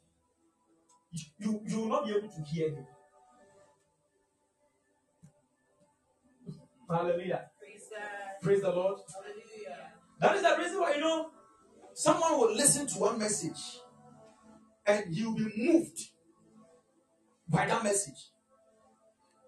you, 1.39 1.61
you 1.69 1.79
will 1.79 1.87
not 1.87 2.05
be 2.05 2.11
able 2.11 2.29
to 2.29 2.43
hear 2.43 2.71
him. 2.71 2.87
Hallelujah. 6.91 7.45
Praise 7.61 7.83
Praise 8.43 8.63
the 8.63 8.73
Lord. 8.73 8.99
Hallelujah. 9.15 9.93
That 10.19 10.35
is 10.35 10.43
the 10.43 10.57
reason 10.59 10.81
why 10.81 10.95
you 10.95 11.01
know 11.01 11.31
someone 11.95 12.41
will 12.41 12.57
listen 12.57 12.89
to 12.89 12.95
one 12.99 13.21
message 13.21 13.79
and 14.85 15.15
you'll 15.15 15.37
be 15.37 15.49
moved 15.57 16.09
by 17.49 17.67
that 17.67 17.85
message. 17.85 18.34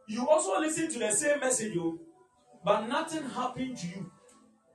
You 0.07 0.29
also 0.29 0.61
listen 0.61 0.89
to 0.89 0.99
the 0.99 1.11
same 1.11 1.41
message, 1.41 1.77
oh, 1.79 1.99
but 2.65 2.87
nothing 2.87 3.29
happened 3.29 3.77
to 3.79 3.87
you. 3.89 4.11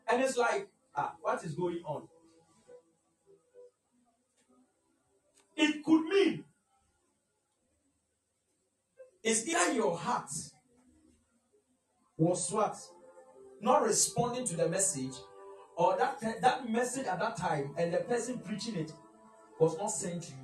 And 0.10 0.22
it's 0.22 0.38
like, 0.38 0.68
ah, 0.96 1.14
what 1.22 1.44
is 1.44 1.54
going 1.54 1.82
on? 1.86 2.08
It 5.56 5.84
could 5.84 6.04
mean 6.06 6.44
it's 9.24 9.48
either 9.48 9.74
your 9.74 9.96
heart 9.96 10.30
was 12.18 12.52
what? 12.52 12.76
Not 13.62 13.84
responding 13.84 14.46
to 14.48 14.56
the 14.58 14.68
message, 14.68 15.14
or 15.76 15.98
that, 15.98 16.20
that 16.42 16.70
message 16.70 17.06
at 17.06 17.20
that 17.20 17.38
time 17.38 17.74
and 17.78 17.94
the 17.94 17.98
person 17.98 18.40
preaching 18.40 18.76
it 18.76 18.92
was 19.60 19.78
not 19.78 19.92
sent 19.92 20.24
to 20.24 20.32
you. 20.32 20.41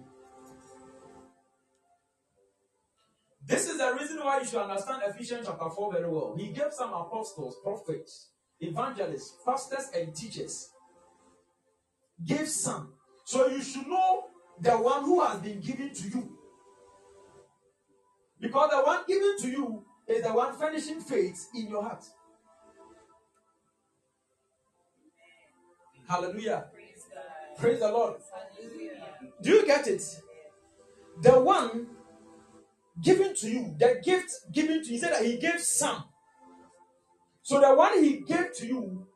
This 3.47 3.69
is 3.69 3.77
the 3.77 3.95
reason 3.97 4.17
why 4.17 4.39
you 4.39 4.45
should 4.45 4.61
understand 4.61 5.03
Ephesians 5.07 5.47
chapter 5.47 5.69
4 5.69 5.93
very 5.93 6.09
well. 6.09 6.35
He 6.37 6.49
gave 6.49 6.73
some 6.73 6.91
apostles, 6.91 7.55
prophets, 7.63 8.31
evangelists, 8.59 9.37
pastors, 9.45 9.89
and 9.95 10.13
teachers. 10.13 10.69
Gave 12.25 12.49
some. 12.49 12.93
So 13.23 13.47
you 13.47 13.61
should 13.61 13.87
know 13.87 14.25
the 14.59 14.71
one 14.71 15.03
who 15.03 15.23
has 15.23 15.39
been 15.39 15.61
given 15.61 15.93
to 15.93 16.09
you. 16.09 16.37
Because 18.41 18.69
the 18.69 18.81
one 18.81 19.03
given 19.07 19.37
to 19.39 19.47
you 19.47 19.85
is 20.07 20.23
the 20.23 20.33
one 20.33 20.57
furnishing 20.57 20.99
faith 20.99 21.47
in 21.55 21.69
your 21.69 21.83
heart. 21.83 22.03
Hallelujah. 26.05 26.65
Praise. 26.73 27.05
Praise 27.57 27.79
the 27.79 27.91
Lord. 27.91 28.15
Hallelujah. 28.59 28.91
Do 29.41 29.49
you 29.51 29.65
get 29.65 29.87
it? 29.87 30.03
The 31.21 31.39
one 31.39 31.96
given 33.01 33.35
to 33.35 33.49
you, 33.49 33.75
the 33.77 34.01
gift 34.03 34.31
given 34.51 34.81
to 34.81 34.87
you, 34.87 34.93
he 34.93 34.97
said 34.99 35.13
that 35.13 35.25
he 35.25 35.37
gave 35.37 35.59
some. 35.61 36.03
So 37.43 37.59
the 37.61 37.73
one 37.73 38.03
he 38.03 38.21
gave 38.21 38.53
to 38.57 38.67
you 38.67 39.07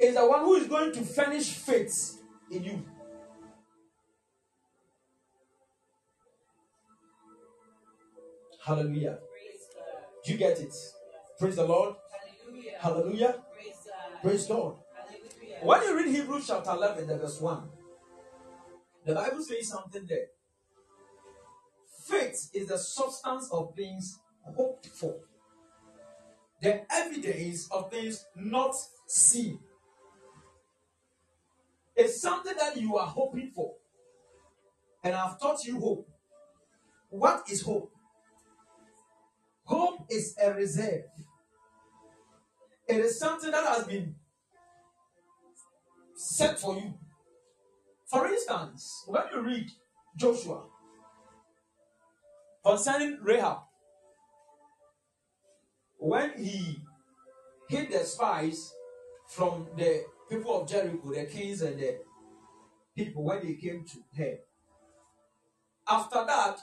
is 0.00 0.14
the 0.14 0.26
one 0.26 0.40
who 0.40 0.54
is 0.54 0.66
going 0.66 0.92
to 0.92 1.02
furnish 1.02 1.52
faith 1.52 2.20
in 2.50 2.64
you. 2.64 2.84
Hallelujah. 8.64 9.18
Do 10.24 10.32
you 10.32 10.38
get 10.38 10.58
it? 10.58 10.74
Praise 11.38 11.56
the 11.56 11.64
Lord. 11.64 11.94
Hallelujah. 12.50 12.72
Hallelujah. 12.78 13.34
Praise. 13.54 13.74
Praise 14.22 14.46
God. 14.46 14.76
Hallelujah. 14.94 15.58
When 15.62 15.82
you 15.82 15.96
read 15.96 16.14
Hebrews 16.14 16.46
chapter 16.48 16.70
11, 16.72 17.06
verse 17.06 17.40
1, 17.40 17.68
the 19.06 19.14
Bible 19.14 19.42
says 19.42 19.68
something 19.68 20.04
there. 20.06 20.26
Faith 22.08 22.50
is 22.54 22.68
the 22.68 22.78
substance 22.78 23.50
of 23.52 23.74
things 23.74 24.18
hoped 24.56 24.86
for, 24.86 25.16
the 26.62 26.80
evidence 26.90 27.68
of 27.70 27.90
things 27.90 28.24
not 28.34 28.74
seen. 29.06 29.58
It's 31.94 32.22
something 32.22 32.54
that 32.58 32.80
you 32.80 32.96
are 32.96 33.06
hoping 33.06 33.50
for. 33.54 33.74
And 35.04 35.14
I've 35.14 35.38
taught 35.38 35.64
you 35.64 35.78
hope. 35.78 36.08
What 37.10 37.42
is 37.50 37.60
hope? 37.62 37.92
Hope 39.64 40.06
is 40.08 40.34
a 40.42 40.54
reserve. 40.54 41.04
It 42.86 42.96
is 42.96 43.18
something 43.18 43.50
that 43.50 43.66
has 43.66 43.84
been 43.84 44.14
set 46.14 46.58
for 46.58 46.74
you. 46.74 46.94
For 48.06 48.26
instance, 48.28 49.04
when 49.06 49.24
you 49.34 49.42
read 49.42 49.70
Joshua 50.16 50.62
concerning 52.68 53.18
Rahab, 53.22 53.60
when 55.96 56.32
he 56.36 56.76
hid 57.70 57.90
the 57.90 58.00
spies 58.00 58.74
from 59.26 59.68
the 59.74 60.04
people 60.28 60.60
of 60.60 60.68
Jericho, 60.68 61.14
the 61.14 61.24
kings 61.24 61.62
and 61.62 61.80
the 61.80 61.96
people, 62.94 63.24
when 63.24 63.40
they 63.42 63.54
came 63.54 63.86
to 63.86 64.22
her, 64.22 64.34
after 65.88 66.26
that, 66.26 66.58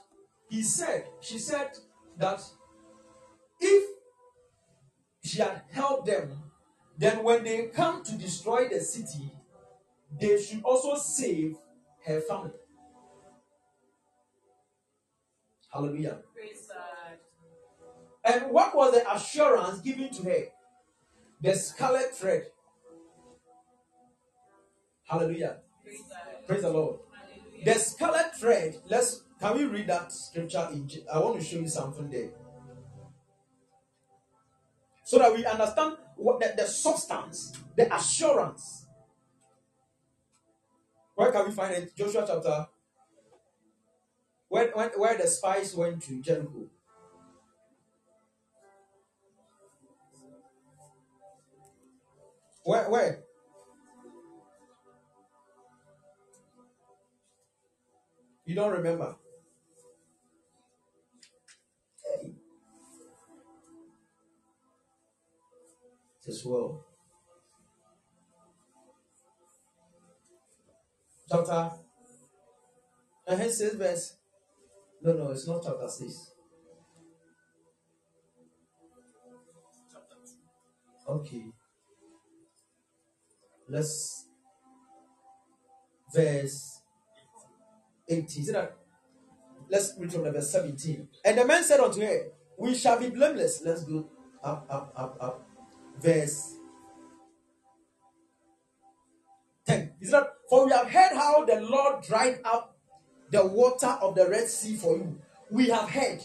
he 0.47 0.61
said, 0.61 1.05
she 1.21 1.39
said 1.39 1.71
that 2.19 2.39
if 3.59 3.89
she 5.23 5.39
had 5.39 5.63
helped 5.71 6.05
them, 6.05 6.37
then 6.99 7.23
when 7.23 7.43
they 7.43 7.65
come 7.73 8.03
to 8.03 8.15
destroy 8.15 8.69
the 8.69 8.79
city, 8.79 9.31
they 10.21 10.39
should 10.39 10.61
also 10.61 10.95
save 10.95 11.55
her 12.05 12.21
family. 12.21 12.51
Hallelujah. 15.75 16.19
Praise 16.33 16.69
God. 16.69 17.17
And 18.23 18.49
what 18.51 18.73
was 18.73 18.93
the 18.93 19.13
assurance 19.13 19.81
given 19.81 20.09
to 20.09 20.23
her? 20.23 20.45
The 21.41 21.53
scarlet 21.53 22.15
thread. 22.15 22.47
Hallelujah. 25.03 25.57
Praise 26.47 26.61
the 26.61 26.69
Lord. 26.69 26.99
The 27.65 27.73
scarlet 27.73 28.33
thread, 28.39 28.77
let's 28.89 29.23
can 29.41 29.57
we 29.57 29.65
read 29.65 29.87
that 29.87 30.13
scripture 30.13 30.69
in 30.71 30.89
I 31.13 31.19
want 31.19 31.39
to 31.39 31.45
show 31.45 31.57
you 31.57 31.67
something 31.67 32.09
there. 32.09 32.29
So 35.03 35.19
that 35.19 35.35
we 35.35 35.45
understand 35.45 35.97
what 36.15 36.39
the, 36.39 36.53
the 36.55 36.67
substance, 36.67 37.51
the 37.75 37.93
assurance. 37.93 38.85
Where 41.15 41.33
can 41.33 41.47
we 41.47 41.51
find 41.51 41.73
it? 41.73 41.95
Joshua 41.97 42.23
chapter. 42.25 42.67
Where, 44.55 44.71
where, 44.71 44.91
where 44.95 45.17
the 45.17 45.27
spies 45.27 45.75
went 45.75 46.01
to 46.03 46.21
Jericho. 46.21 46.69
Where 52.63 52.89
where? 52.89 53.19
You 58.45 58.55
don't 58.55 58.71
remember? 58.71 59.17
Hey. 62.01 62.31
As 66.29 66.45
well. 66.45 66.85
Chapter. 71.29 71.71
And 73.27 73.41
hence 73.41 73.57
says 73.57 73.73
verse. 73.73 74.15
No, 75.05 75.13
no, 75.13 75.29
it's 75.29 75.47
not 75.47 75.61
chapter 75.63 75.87
6. 75.87 76.31
Okay. 81.07 81.45
Let's 83.69 84.25
verse 86.11 86.81
18. 88.09 88.41
Is 88.41 88.51
that? 88.51 88.75
Let's 89.69 89.93
read 89.99 90.11
from 90.11 90.23
the 90.23 90.31
verse 90.31 90.49
17. 90.49 91.07
And 91.23 91.37
the 91.37 91.45
man 91.45 91.63
said 91.63 91.81
unto 91.81 92.01
her, 92.01 92.31
We 92.57 92.73
shall 92.73 92.99
be 92.99 93.11
blameless. 93.11 93.61
Let's 93.63 93.83
go 93.83 94.09
up, 94.43 94.65
up, 94.67 94.91
up, 94.95 95.17
up. 95.21 95.47
Verse 96.01 96.55
10. 99.67 99.93
Is 100.01 100.09
that? 100.09 100.33
For 100.49 100.65
we 100.65 100.71
have 100.71 100.89
heard 100.89 101.13
how 101.13 101.45
the 101.45 101.61
Lord 101.61 102.03
dried 102.03 102.39
up 102.43 102.74
the 103.31 103.45
water 103.45 103.97
of 104.01 104.15
the 104.15 104.27
Red 104.29 104.47
Sea 104.47 104.75
for 104.75 104.97
you. 104.97 105.19
We 105.49 105.69
have 105.69 105.89
heard. 105.89 106.21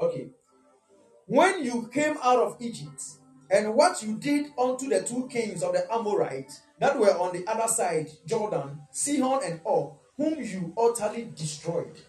Okay. 0.00 0.30
When 1.26 1.64
you 1.64 1.88
came 1.92 2.16
out 2.22 2.38
of 2.38 2.56
Egypt, 2.60 3.02
and 3.50 3.74
what 3.74 4.02
you 4.02 4.16
did 4.16 4.46
unto 4.58 4.88
the 4.88 5.02
two 5.02 5.28
kings 5.28 5.62
of 5.62 5.74
the 5.74 5.92
Amorites 5.92 6.62
that 6.78 6.98
were 6.98 7.16
on 7.16 7.34
the 7.34 7.46
other 7.46 7.68
side, 7.68 8.08
Jordan, 8.26 8.80
Sihon 8.90 9.40
and 9.44 9.60
Og, 9.64 9.94
whom 10.16 10.42
you 10.42 10.74
utterly 10.78 11.30
destroyed. 11.34 12.00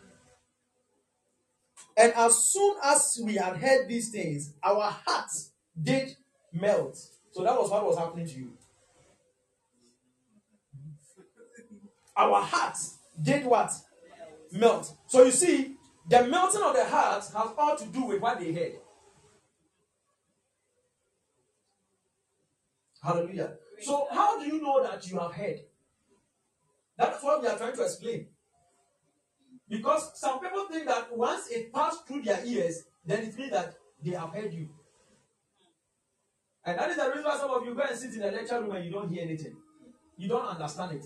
And 1.97 2.13
as 2.13 2.37
soon 2.37 2.75
as 2.83 3.19
we 3.23 3.35
had 3.35 3.57
heard 3.57 3.87
these 3.87 4.09
things, 4.09 4.53
our 4.63 4.95
hearts 5.05 5.51
did 5.81 6.15
melt. 6.51 6.97
So 7.31 7.43
that 7.43 7.57
was 7.59 7.69
what 7.69 7.85
was 7.85 7.97
happening 7.97 8.27
to 8.27 8.33
you. 8.33 8.51
Our 12.17 12.41
hearts 12.41 12.94
did 13.21 13.45
what? 13.45 13.71
Melt. 14.51 14.95
So 15.07 15.23
you 15.23 15.31
see, 15.31 15.75
the 16.07 16.27
melting 16.27 16.61
of 16.61 16.75
the 16.75 16.85
heart 16.85 17.23
has 17.23 17.53
all 17.57 17.75
to 17.77 17.85
do 17.87 18.05
with 18.05 18.21
what 18.21 18.39
they 18.39 18.53
heard. 18.53 18.73
Hallelujah. 23.01 23.53
So, 23.81 24.07
how 24.11 24.39
do 24.39 24.45
you 24.45 24.61
know 24.61 24.81
that 24.83 25.07
you 25.09 25.19
have 25.19 25.33
heard? 25.33 25.59
That's 26.97 27.21
what 27.23 27.41
we 27.41 27.47
are 27.47 27.57
trying 27.57 27.75
to 27.75 27.83
explain. 27.83 28.27
Because 29.67 30.19
some 30.19 30.39
people 30.39 30.65
think 30.71 30.87
that 30.87 31.15
once 31.15 31.47
it 31.49 31.73
passed 31.73 32.07
through 32.07 32.23
their 32.23 32.43
ears, 32.45 32.83
then 33.05 33.23
it 33.23 33.37
means 33.37 33.51
that 33.51 33.75
they 34.03 34.11
have 34.11 34.29
heard 34.29 34.53
you. 34.53 34.69
And 36.63 36.79
that 36.79 36.89
is 36.89 36.97
the 36.97 37.07
reason 37.07 37.23
why 37.23 37.37
some 37.37 37.51
of 37.51 37.65
you 37.65 37.75
go 37.75 37.81
and 37.81 37.97
sit 37.97 38.13
in 38.13 38.21
the 38.21 38.31
lecture 38.31 38.59
room 38.59 38.75
and 38.75 38.85
you 38.85 38.91
don't 38.91 39.09
hear 39.09 39.23
anything. 39.23 39.55
You 40.17 40.27
don't 40.29 40.47
understand 40.47 40.93
it. 40.93 41.05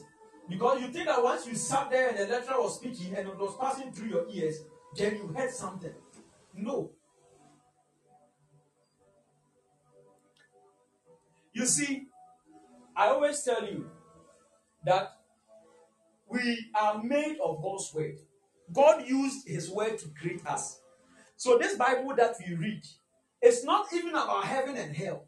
Because 0.50 0.82
you 0.82 0.88
think 0.88 1.06
that 1.06 1.24
once 1.24 1.46
you 1.46 1.56
sat 1.56 1.92
there 1.92 2.10
and 2.10 2.18
the 2.18 2.26
lecturer 2.26 2.60
was 2.60 2.76
speaking 2.76 3.16
and 3.16 3.28
it 3.28 3.38
was 3.38 3.56
passing 3.60 3.92
through 3.92 4.10
your 4.10 4.26
ears, 4.32 4.58
then 4.98 5.16
you 5.16 5.28
heard 5.28 5.52
something. 5.52 5.94
No. 6.56 6.92
You 11.54 11.66
see, 11.66 12.08
I 12.96 13.10
always 13.10 13.44
tell 13.44 13.64
you 13.64 13.90
that 14.86 15.12
we 16.28 16.58
are 16.80 17.04
made 17.04 17.38
of 17.44 17.62
God's 17.62 17.92
word. 17.94 18.16
God 18.74 19.08
used 19.08 19.48
his 19.48 19.70
word 19.70 19.98
to 20.00 20.10
create 20.10 20.46
us. 20.46 20.80
So 21.36 21.58
this 21.58 21.76
Bible 21.76 22.14
that 22.18 22.36
we 22.46 22.56
read 22.56 22.82
is 23.42 23.64
not 23.64 23.88
even 23.94 24.12
about 24.12 24.46
heaven 24.46 24.76
and 24.78 24.96
hell. 24.96 25.26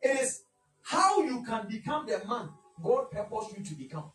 It 0.00 0.20
is 0.20 0.42
how 0.82 1.20
you 1.20 1.42
can 1.44 1.68
become 1.68 2.06
the 2.06 2.22
man 2.26 2.50
God 2.82 3.10
purposed 3.10 3.56
you 3.56 3.64
to 3.64 3.74
become. 3.74 4.10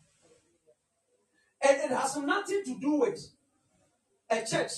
And 1.64 1.76
it 1.78 1.90
has 1.90 2.16
nothing 2.16 2.62
to 2.64 2.78
do 2.80 2.96
with 2.96 3.20
a 4.30 4.44
church. 4.44 4.72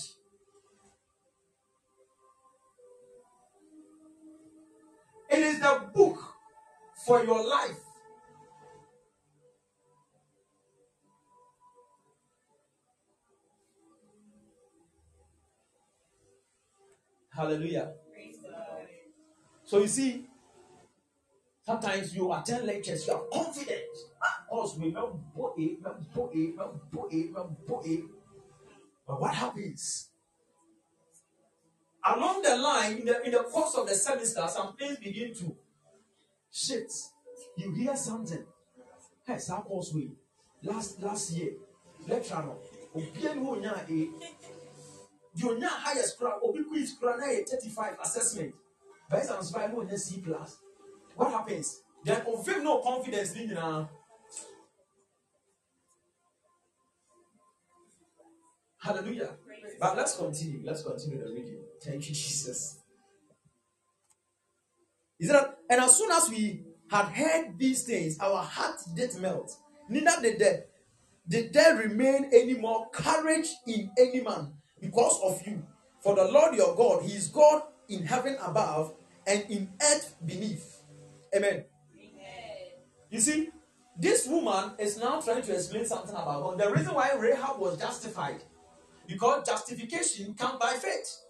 It 5.30 5.38
is 5.38 5.60
the 5.60 5.82
book 5.94 6.18
for 7.06 7.24
your 7.24 7.48
life. 7.48 7.78
Hallelujah. 17.34 17.94
So 19.64 19.80
you 19.80 19.88
see, 19.88 20.26
sometimes 21.64 22.14
you 22.14 22.32
attend 22.32 22.66
lectures, 22.66 23.06
you 23.06 23.14
are 23.14 23.24
confident. 23.32 23.82
Ah, 24.22 24.44
us, 24.62 24.74
eh, 24.76 24.82
we 24.82 24.90
bo- 24.90 25.54
eh, 25.58 25.76
we 25.76 25.76
bo- 26.14 26.30
eh, 26.32 26.52
we 27.12 27.30
bo- 27.66 27.82
eh. 27.84 28.00
But 29.06 29.20
what 29.20 29.34
happens? 29.34 30.10
Along 32.06 32.42
the 32.42 32.56
line, 32.56 32.98
in 32.98 33.04
the, 33.06 33.22
in 33.24 33.32
the 33.32 33.42
course 33.44 33.74
of 33.76 33.88
the 33.88 33.94
semester, 33.94 34.46
some 34.48 34.76
things 34.76 34.98
begin 34.98 35.34
to 35.34 35.56
shit. 36.52 36.92
You 37.56 37.72
hear 37.72 37.96
something. 37.96 38.44
Hey, 39.26 39.38
some 39.38 39.62
course 39.62 39.92
we 39.94 40.10
last 40.62 41.00
last 41.02 41.32
year, 41.32 41.52
lecturer, 42.06 42.42
no, 42.42 42.58
obiara 42.94 43.36
ni 43.36 43.48
onya 43.48 43.72
a, 43.72 44.08
the 45.36 45.48
onya 45.48 45.68
highest 45.68 46.16
score, 46.16 46.38
obi 46.42 46.62
quiz 46.64 46.94
yɛ 47.00 47.48
35 47.48 47.96
assessment. 48.02 48.54
Based 49.10 49.30
on 49.30 49.42
survive 49.42 49.72
no 49.72 49.80
onya 49.80 49.96
C 49.98 50.20
plus. 50.20 50.58
What 51.16 51.30
happens? 51.30 51.80
Then 52.04 52.22
oh, 52.26 52.40
of 52.40 52.46
him 52.46 52.64
no 52.64 52.80
confidence 52.80 53.34
ni 53.34 53.46
nyinaa. 53.46 53.88
Hallelujah. 58.78 59.30
But 59.80 59.96
let's 59.96 60.16
continue. 60.16 60.60
Let's 60.62 60.82
continue 60.82 61.18
the 61.18 61.30
reading. 61.32 61.58
Thank 61.82 62.08
you, 62.08 62.14
Jesus. 62.14 62.78
Is 65.18 65.28
that 65.28 65.58
and 65.70 65.80
as 65.80 65.96
soon 65.96 66.10
as 66.10 66.28
we 66.28 66.62
had 66.90 67.06
heard 67.06 67.58
these 67.58 67.84
things, 67.84 68.18
our 68.18 68.42
hearts 68.42 68.84
did 68.86 69.14
melt. 69.20 69.56
Neither 69.88 70.20
did 70.20 70.38
there, 70.38 70.64
did 71.28 71.52
there 71.52 71.76
remain 71.76 72.30
any 72.32 72.54
more 72.54 72.88
courage 72.90 73.48
in 73.66 73.90
any 73.98 74.20
man 74.20 74.52
because 74.80 75.20
of 75.22 75.46
you. 75.46 75.62
For 76.02 76.14
the 76.14 76.24
Lord 76.24 76.54
your 76.54 76.76
God, 76.76 77.02
He 77.04 77.12
is 77.12 77.28
God 77.28 77.62
in 77.88 78.04
heaven 78.04 78.36
above 78.44 78.94
and 79.26 79.44
in 79.48 79.72
earth 79.80 80.14
beneath. 80.24 80.73
Amen. 81.34 81.64
You 83.10 83.20
see, 83.20 83.50
this 83.98 84.26
woman 84.26 84.72
is 84.78 84.98
now 84.98 85.20
trying 85.20 85.42
to 85.42 85.54
explain 85.54 85.86
something 85.86 86.14
about 86.14 86.42
God. 86.42 86.58
The 86.58 86.70
reason 86.70 86.94
why 86.94 87.12
Rahab 87.18 87.58
was 87.58 87.78
justified, 87.78 88.42
because 89.06 89.46
justification 89.46 90.34
comes 90.34 90.58
by 90.58 90.72
faith. 90.74 91.20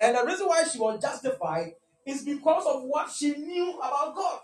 And 0.00 0.16
the 0.16 0.24
reason 0.24 0.46
why 0.46 0.64
she 0.64 0.78
was 0.78 1.00
justified 1.00 1.72
is 2.06 2.22
because 2.24 2.66
of 2.66 2.82
what 2.84 3.10
she 3.10 3.30
knew 3.30 3.78
about 3.78 4.14
God. 4.14 4.40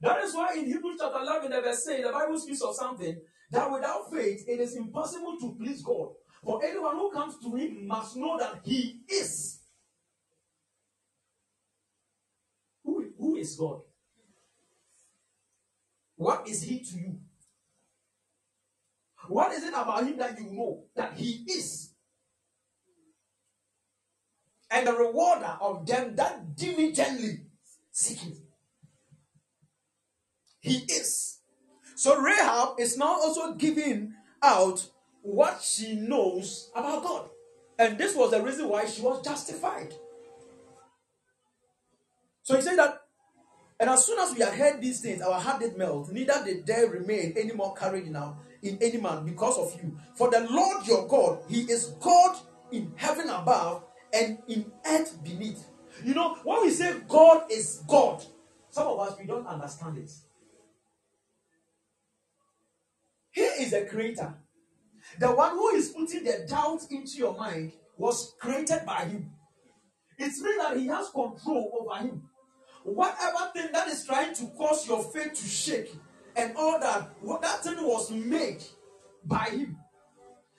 That 0.00 0.22
is 0.24 0.34
why 0.34 0.54
in 0.56 0.66
Hebrews 0.66 0.98
chapter 1.00 1.18
11, 1.20 1.50
the 1.50 1.60
verse 1.60 1.86
8, 1.86 2.02
the 2.02 2.12
Bible 2.12 2.38
speaks 2.38 2.62
of 2.62 2.74
something 2.74 3.20
that 3.50 3.70
without 3.70 4.10
faith 4.10 4.44
it 4.48 4.60
is 4.60 4.76
impossible 4.76 5.36
to 5.40 5.54
please 5.58 5.82
God. 5.82 6.08
For 6.42 6.64
anyone 6.64 6.96
who 6.96 7.10
comes 7.10 7.36
to 7.42 7.54
him 7.54 7.86
must 7.86 8.16
know 8.16 8.38
that 8.38 8.60
he 8.64 9.00
is. 9.08 9.60
Who, 12.82 13.10
who 13.18 13.29
is 13.40 13.56
God? 13.56 13.80
What 16.16 16.46
is 16.46 16.62
he 16.62 16.80
to 16.80 16.96
you? 16.96 17.18
What 19.28 19.52
is 19.52 19.64
it 19.64 19.68
about 19.70 20.06
him 20.06 20.18
that 20.18 20.38
you 20.38 20.50
know 20.52 20.84
that 20.94 21.14
he 21.14 21.44
is? 21.48 21.90
And 24.70 24.86
the 24.86 24.92
rewarder 24.92 25.56
of 25.60 25.86
them 25.86 26.14
that 26.16 26.56
diligently 26.56 27.40
seek 27.90 28.18
him. 28.18 28.36
He 30.60 30.78
is. 30.88 31.38
So 31.96 32.20
Rahab 32.20 32.78
is 32.78 32.96
now 32.96 33.14
also 33.14 33.54
giving 33.54 34.14
out 34.42 34.86
what 35.22 35.62
she 35.62 35.94
knows 35.94 36.70
about 36.74 37.02
God. 37.02 37.30
And 37.78 37.98
this 37.98 38.14
was 38.14 38.30
the 38.30 38.42
reason 38.42 38.68
why 38.68 38.86
she 38.86 39.02
was 39.02 39.24
justified. 39.24 39.94
So 42.42 42.56
he 42.56 42.62
said 42.62 42.78
that, 42.78 42.99
and 43.80 43.88
as 43.88 44.04
soon 44.04 44.18
as 44.18 44.34
we 44.34 44.40
had 44.40 44.52
heard 44.52 44.80
these 44.82 45.00
things, 45.00 45.22
our 45.22 45.40
heart 45.40 45.60
did 45.60 45.76
melt, 45.76 46.12
neither 46.12 46.44
did 46.44 46.66
there 46.66 46.86
remain 46.88 47.32
any 47.36 47.52
more 47.52 47.74
courage 47.74 48.06
now 48.06 48.36
in 48.62 48.76
any 48.82 48.98
man 48.98 49.24
because 49.24 49.56
of 49.56 49.82
you. 49.82 49.98
For 50.16 50.30
the 50.30 50.46
Lord 50.50 50.86
your 50.86 51.08
God, 51.08 51.40
He 51.48 51.62
is 51.62 51.94
God 51.98 52.36
in 52.70 52.92
heaven 52.96 53.30
above 53.30 53.84
and 54.12 54.38
in 54.48 54.70
earth 54.86 55.24
beneath. 55.24 55.64
You 56.04 56.12
know, 56.12 56.34
when 56.44 56.62
we 56.62 56.70
say 56.70 56.94
God 57.08 57.50
is 57.50 57.82
God, 57.88 58.22
some 58.70 58.86
of 58.86 59.00
us 59.00 59.18
we 59.18 59.26
don't 59.26 59.46
understand 59.46 59.96
it. 59.96 60.10
He 63.30 63.40
is 63.40 63.70
the 63.70 63.86
creator. 63.86 64.34
The 65.18 65.28
one 65.28 65.52
who 65.52 65.70
is 65.70 65.88
putting 65.88 66.24
the 66.24 66.46
doubt 66.46 66.82
into 66.90 67.16
your 67.16 67.36
mind 67.36 67.72
was 67.96 68.34
created 68.38 68.82
by 68.84 69.06
him. 69.06 69.30
It's 70.18 70.40
means 70.42 70.58
that 70.58 70.76
he 70.76 70.86
has 70.88 71.08
control 71.08 71.80
over 71.80 72.02
him. 72.02 72.29
Whatever 72.82 73.50
thing 73.54 73.68
that 73.72 73.88
is 73.88 74.04
trying 74.06 74.34
to 74.34 74.46
cause 74.56 74.88
your 74.88 75.02
faith 75.02 75.34
to 75.34 75.46
shake 75.46 75.94
and 76.36 76.54
all 76.56 76.80
that, 76.80 77.10
what 77.20 77.42
that 77.42 77.62
thing 77.62 77.76
was 77.76 78.10
made 78.10 78.62
by 79.24 79.44
him. 79.44 79.76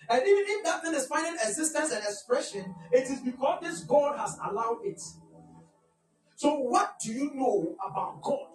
And 0.09 0.22
even 0.22 0.43
if 0.47 0.63
that 0.65 0.84
thing 0.84 0.93
is 0.93 1.07
finding 1.07 1.34
existence 1.36 1.91
and 1.91 2.03
expression, 2.03 2.76
it 2.91 3.09
is 3.09 3.22
because 3.22 3.61
this 3.61 3.80
God 3.84 4.17
has 4.17 4.38
allowed 4.43 4.80
it. 4.84 5.01
So, 6.36 6.55
what 6.59 6.95
do 7.03 7.13
you 7.13 7.32
know 7.34 7.76
about 7.86 8.22
God? 8.22 8.47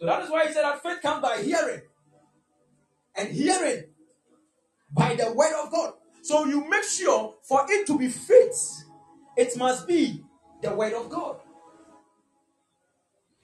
So 0.00 0.06
that 0.06 0.22
is 0.22 0.30
why 0.30 0.46
he 0.46 0.52
said 0.52 0.62
that 0.62 0.82
faith 0.82 1.02
comes 1.02 1.20
by 1.20 1.42
hearing, 1.42 1.82
and 3.14 3.28
hearing 3.28 3.84
by 4.90 5.14
the 5.14 5.30
word 5.32 5.52
of 5.62 5.70
God. 5.70 5.92
So 6.22 6.44
you 6.44 6.68
make 6.68 6.84
sure 6.84 7.34
for 7.42 7.64
it 7.68 7.86
to 7.86 7.98
be 7.98 8.08
faith, 8.08 8.84
it 9.36 9.56
must 9.56 9.86
be 9.86 10.22
the 10.62 10.74
word 10.74 10.92
of 10.92 11.08
God. 11.08 11.36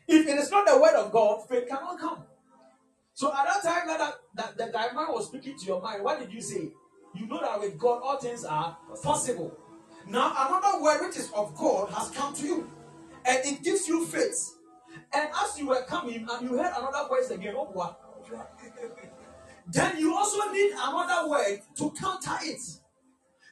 If 0.09 0.27
it 0.27 0.39
is 0.39 0.51
not 0.51 0.67
the 0.67 0.79
word 0.79 0.95
of 0.95 1.11
God, 1.11 1.49
faith 1.49 1.69
cannot 1.69 1.99
come. 1.99 2.23
So 3.15 3.33
at 3.33 3.47
that 3.47 3.63
time 3.63 3.87
that, 3.87 3.99
that, 3.99 4.19
that 4.35 4.59
the 4.59 4.73
guy 4.73 4.93
man 4.93 5.07
was 5.09 5.27
speaking 5.27 5.59
to 5.59 5.65
your 5.67 5.81
mind, 5.81 6.05
what 6.05 6.21
did 6.21 6.33
you 6.33 6.41
say? 6.41 6.71
You 7.15 7.27
know 7.27 7.41
that 7.41 7.59
with 7.59 7.79
God 7.79 8.03
all 8.03 8.19
things 8.19 8.45
are 8.45 8.77
possible. 9.03 9.57
Now 10.07 10.33
another 10.37 10.83
word 10.83 11.07
which 11.07 11.17
is 11.17 11.31
of 11.35 11.55
God 11.57 11.91
has 11.91 12.11
come 12.11 12.35
to 12.35 12.47
you, 12.47 12.71
and 13.25 13.39
it 13.45 13.63
gives 13.63 13.89
you 13.89 14.07
faith. 14.07 14.53
And 15.15 15.29
as 15.43 15.59
you 15.59 15.69
were 15.69 15.83
coming 15.89 16.27
and 16.31 16.43
you 16.43 16.57
heard 16.57 16.73
another 16.77 17.09
voice 17.09 17.31
again, 17.31 17.55
oh 17.57 17.65
what? 17.73 18.01
Then 19.69 19.99
you 19.99 20.15
also 20.15 20.51
need 20.53 20.73
another 20.73 21.29
word 21.29 21.61
to 21.77 21.91
counter 21.91 22.37
it. 22.43 22.61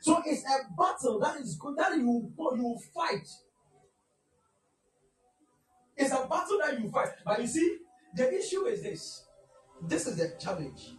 So 0.01 0.23
it's 0.25 0.45
a 0.45 0.73
battle 0.77 1.19
that 1.21 1.41
is 1.41 1.57
good 1.57 1.77
that 1.77 1.97
you 1.97 2.33
you 2.37 2.79
fight. 2.95 3.27
It's 5.97 6.13
a 6.13 6.27
battle 6.29 6.59
that 6.65 6.79
you 6.81 6.89
fight. 6.91 7.11
But 7.25 7.41
you 7.41 7.47
see, 7.47 7.79
the 8.15 8.33
issue 8.33 8.67
is 8.67 8.83
this. 8.83 9.25
This 9.83 10.07
is 10.07 10.17
the 10.17 10.35
challenge. 10.39 10.97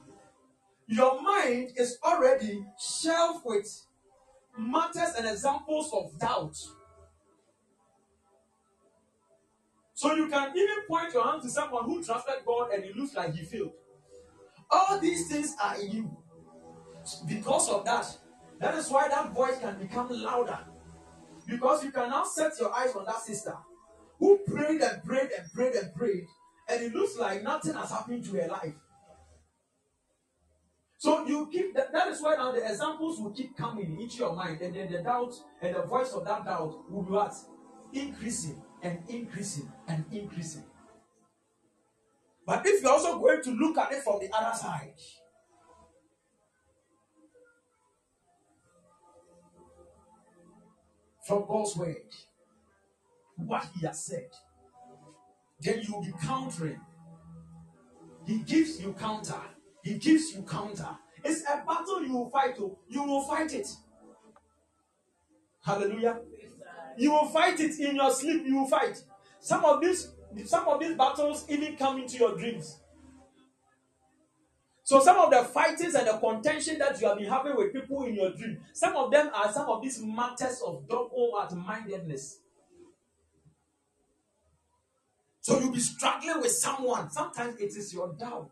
Your 0.88 1.22
mind 1.22 1.72
is 1.78 1.98
already 2.04 2.66
shelved 2.80 3.46
with 3.46 3.68
matters 4.58 5.14
and 5.18 5.28
examples 5.28 5.92
of 5.94 6.20
doubt. 6.20 6.58
So 9.94 10.14
you 10.14 10.28
can 10.28 10.50
even 10.56 10.84
point 10.88 11.14
your 11.14 11.24
hand 11.24 11.42
to 11.44 11.50
someone 11.50 11.86
who 11.86 12.04
trusted 12.04 12.36
God 12.46 12.72
and 12.72 12.84
it 12.84 12.96
looks 12.96 13.16
like 13.16 13.34
he 13.34 13.46
failed. 13.46 13.72
All 14.72 15.00
these 15.00 15.28
things 15.30 15.56
are 15.62 15.80
in 15.80 15.92
you. 15.92 16.18
Because 17.28 17.70
of 17.70 17.86
that, 17.86 18.06
that 18.60 18.76
is 18.76 18.90
why 18.90 19.08
that 19.08 19.32
voice 19.32 19.60
can 19.60 19.78
become 19.78 20.10
louder. 20.10 20.60
Because 21.48 21.84
you 21.84 21.92
can 21.92 22.10
now 22.10 22.24
set 22.24 22.54
your 22.60 22.74
eyes 22.74 22.96
on 22.96 23.06
that 23.06 23.20
sister 23.20 23.56
who 24.20 24.40
prayed 24.48 24.82
and 24.82 25.04
prayed 25.04 25.30
and 25.38 25.52
prayed 25.54 25.76
and 25.76 25.94
prayed, 25.94 26.26
and 26.70 26.84
it 26.84 26.94
looks 26.96 27.18
like 27.18 27.44
nothing 27.44 27.74
has 27.74 27.92
happened 27.92 28.24
to 28.26 28.32
her 28.32 28.48
life. 28.48 28.74
So 30.98 31.28
you 31.28 31.48
keep 31.52 31.76
that, 31.76 31.92
that 31.92 32.08
is 32.08 32.22
why 32.22 32.36
now 32.36 32.52
the 32.52 32.68
examples 32.68 33.20
will 33.20 33.32
keep 33.32 33.56
coming 33.56 34.00
into 34.00 34.18
your 34.18 34.36
mind, 34.36 34.62
and 34.62 34.74
then 34.76 34.92
the 34.92 35.00
doubt 35.00 35.34
and 35.62 35.76
the 35.76 35.84
voice 35.84 36.12
of 36.14 36.26
that 36.26 36.46
doubt 36.46 36.90
will 36.90 37.04
be 37.04 37.12
what? 37.12 37.34
Increasing 37.94 38.62
and 38.82 39.00
increasing 39.08 39.72
and 39.88 40.06
increasing. 40.12 40.64
But 42.46 42.66
if 42.66 42.82
you're 42.84 42.92
also 42.92 43.20
going 43.20 43.42
to 43.44 43.52
look 43.52 43.78
at 43.78 43.92
it 43.92 44.04
from 44.04 44.20
the 44.20 44.30
other 44.34 44.56
side, 44.56 44.94
from 51.28 51.46
God's 51.48 51.76
word, 51.76 51.96
what 53.36 53.68
He 53.74 53.86
has 53.86 54.06
said, 54.06 54.30
then 55.60 55.82
you'll 55.82 56.04
be 56.04 56.14
countering. 56.22 56.80
He 58.26 58.40
gives 58.40 58.82
you 58.82 58.94
counter. 58.94 59.42
He 59.84 59.96
gives 59.96 60.34
you 60.36 60.44
counter. 60.44 60.90
It's 61.24 61.42
a 61.44 61.64
battle 61.66 62.04
you 62.04 62.14
will 62.14 62.30
fight. 62.30 62.56
To. 62.58 62.78
You 62.88 63.04
will 63.04 63.24
fight 63.24 63.54
it. 63.54 63.68
Hallelujah. 65.64 66.20
You 66.98 67.12
will 67.12 67.28
fight 67.28 67.60
it 67.60 67.80
in 67.80 67.96
your 67.96 68.12
sleep. 68.12 68.44
You 68.46 68.58
will 68.58 68.68
fight. 68.68 69.02
Some 69.40 69.66
of 69.66 69.82
these, 69.82 70.12
some 70.46 70.68
of 70.68 70.80
these 70.80 70.96
battles 70.96 71.46
even 71.50 71.76
come 71.76 72.00
into 72.00 72.18
your 72.18 72.38
dreams. 72.38 72.80
So 74.84 75.00
some 75.00 75.18
of 75.18 75.32
the 75.32 75.44
fightings 75.44 75.96
and 75.96 76.08
the 76.08 76.18
contention 76.18 76.78
that 76.78 77.02
you 77.02 77.08
have 77.08 77.18
been 77.18 77.28
having 77.28 77.56
with 77.56 77.74
people 77.74 78.04
in 78.04 78.16
your 78.16 78.32
dream, 78.32 78.60
some 78.72 78.96
of 78.96 79.12
them 79.12 79.32
are 79.34 79.52
some 79.52 79.68
of 79.68 79.82
these 79.82 80.00
matters 80.02 80.62
of 80.66 80.88
double-mindedness. 80.88 82.40
So 85.42 85.60
you'll 85.60 85.72
be 85.72 85.80
struggling 85.80 86.42
with 86.42 86.52
someone. 86.52 87.10
Sometimes 87.10 87.60
it 87.60 87.76
is 87.76 87.94
your 87.94 88.14
doubt 88.14 88.52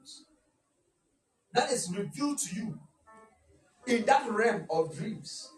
that 1.53 1.71
is 1.71 1.91
revealed 1.95 2.39
to 2.39 2.55
you 2.55 2.79
in 3.85 4.05
that 4.05 4.29
realm 4.29 4.65
of 4.69 4.95
dreams. 4.95 5.51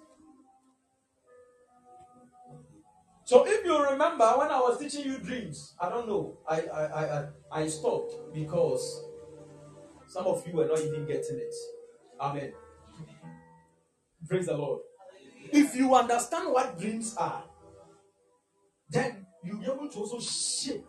So 3.26 3.44
if 3.48 3.66
you 3.66 3.84
remember 3.84 4.26
when 4.38 4.50
I 4.52 4.60
was 4.60 4.78
teaching 4.80 5.04
you 5.12 5.18
dreams, 5.18 5.74
I 5.80 5.90
don't 5.90 6.08
know, 6.08 6.38
I 6.48 6.62
I 6.62 6.84
I, 6.84 7.28
I 7.52 7.68
stopped 7.68 8.14
because 8.34 9.04
some 10.08 10.28
of 10.28 10.48
you 10.48 10.54
were 10.54 10.68
not 10.68 10.80
even 10.80 11.08
getting 11.08 11.38
it. 11.38 11.56
Amen. 12.22 12.54
Praise 14.28 14.46
the 14.46 14.56
Lord. 14.56 14.82
If 15.52 15.76
you 15.76 15.96
understand 15.96 16.54
what 16.54 16.80
dreams 16.80 17.16
are, 17.18 17.44
then 18.90 19.26
you'll 19.44 19.60
be 19.60 19.66
able 19.66 19.90
to 19.90 19.98
also 19.98 20.20
shape 20.20 20.86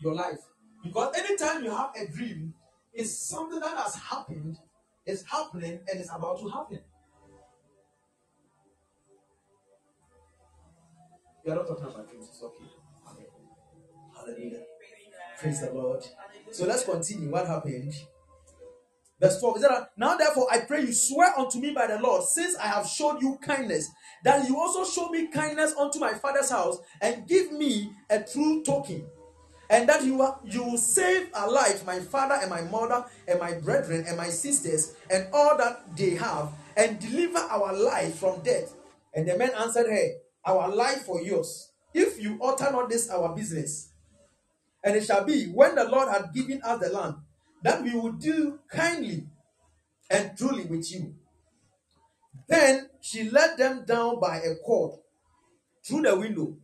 your 0.00 0.14
life. 0.14 0.40
Because 0.84 1.14
anytime 1.16 1.64
you 1.64 1.70
have 1.70 1.92
a 1.96 2.06
dream, 2.12 2.52
it's 2.92 3.16
something 3.16 3.58
that 3.60 3.76
has 3.76 3.94
happened, 3.94 4.58
is 5.06 5.24
happening, 5.24 5.80
and 5.88 6.00
is 6.00 6.10
about 6.14 6.40
to 6.40 6.48
happen. 6.48 6.80
Are 11.50 11.54
not 11.54 11.66
talking 11.66 11.84
about 11.84 12.08
dreams, 12.08 12.28
it's 12.28 12.42
okay. 12.42 12.64
Amen. 13.08 13.26
Hallelujah. 14.14 14.60
Praise 15.38 15.60
the 15.60 15.72
Lord. 15.72 16.04
So 16.50 16.66
let's 16.66 16.84
continue. 16.84 17.30
What 17.30 17.46
happened? 17.46 17.94
Verse 19.20 19.40
12 19.40 19.56
is 19.56 19.62
that 19.62 19.90
now 19.96 20.16
therefore 20.16 20.46
I 20.50 20.60
pray 20.60 20.82
you 20.82 20.92
swear 20.92 21.36
unto 21.38 21.58
me 21.58 21.72
by 21.72 21.86
the 21.86 21.98
Lord, 22.00 22.22
since 22.24 22.56
I 22.56 22.66
have 22.66 22.86
showed 22.86 23.22
you 23.22 23.38
kindness, 23.42 23.90
that 24.24 24.48
you 24.48 24.58
also 24.58 24.84
show 24.84 25.08
me 25.08 25.28
kindness 25.28 25.74
unto 25.78 25.98
my 25.98 26.12
father's 26.14 26.50
house, 26.50 26.78
and 27.00 27.26
give 27.26 27.50
me 27.52 27.92
a 28.10 28.20
true 28.20 28.62
token, 28.62 29.06
and 29.70 29.88
that 29.88 30.04
you 30.04 30.20
are, 30.22 30.38
you 30.44 30.76
save 30.76 31.30
alive 31.34 31.84
my 31.86 31.98
father 31.98 32.36
and 32.40 32.50
my 32.50 32.60
mother 32.62 33.06
and 33.26 33.40
my 33.40 33.54
brethren 33.54 34.04
and 34.06 34.16
my 34.16 34.28
sisters 34.28 34.94
and 35.10 35.26
all 35.32 35.56
that 35.56 35.96
they 35.96 36.10
have, 36.10 36.52
and 36.76 37.00
deliver 37.00 37.38
our 37.38 37.72
life 37.72 38.16
from 38.16 38.40
death. 38.42 38.74
And 39.14 39.26
the 39.26 39.36
man 39.36 39.50
answered 39.58 39.86
her, 39.88 40.08
Our 40.44 40.74
life 40.74 41.02
for 41.04 41.20
yours, 41.20 41.70
if 41.92 42.20
you 42.22 42.38
utter 42.42 42.70
not 42.70 42.88
this 42.88 43.10
our 43.10 43.34
business. 43.34 43.90
And 44.82 44.96
it 44.96 45.04
shall 45.04 45.24
be 45.24 45.46
when 45.46 45.74
the 45.74 45.84
Lord 45.84 46.08
hath 46.08 46.32
given 46.32 46.62
us 46.62 46.80
the 46.80 46.90
land 46.90 47.16
that 47.62 47.82
we 47.82 47.94
will 47.94 48.12
do 48.12 48.60
kindly 48.70 49.26
and 50.10 50.36
truly 50.36 50.64
with 50.64 50.90
you. 50.92 51.14
Then 52.48 52.88
she 53.00 53.28
let 53.28 53.58
them 53.58 53.84
down 53.84 54.20
by 54.20 54.38
a 54.38 54.54
cord 54.64 54.98
through 55.84 56.02
the 56.02 56.16
window, 56.16 56.56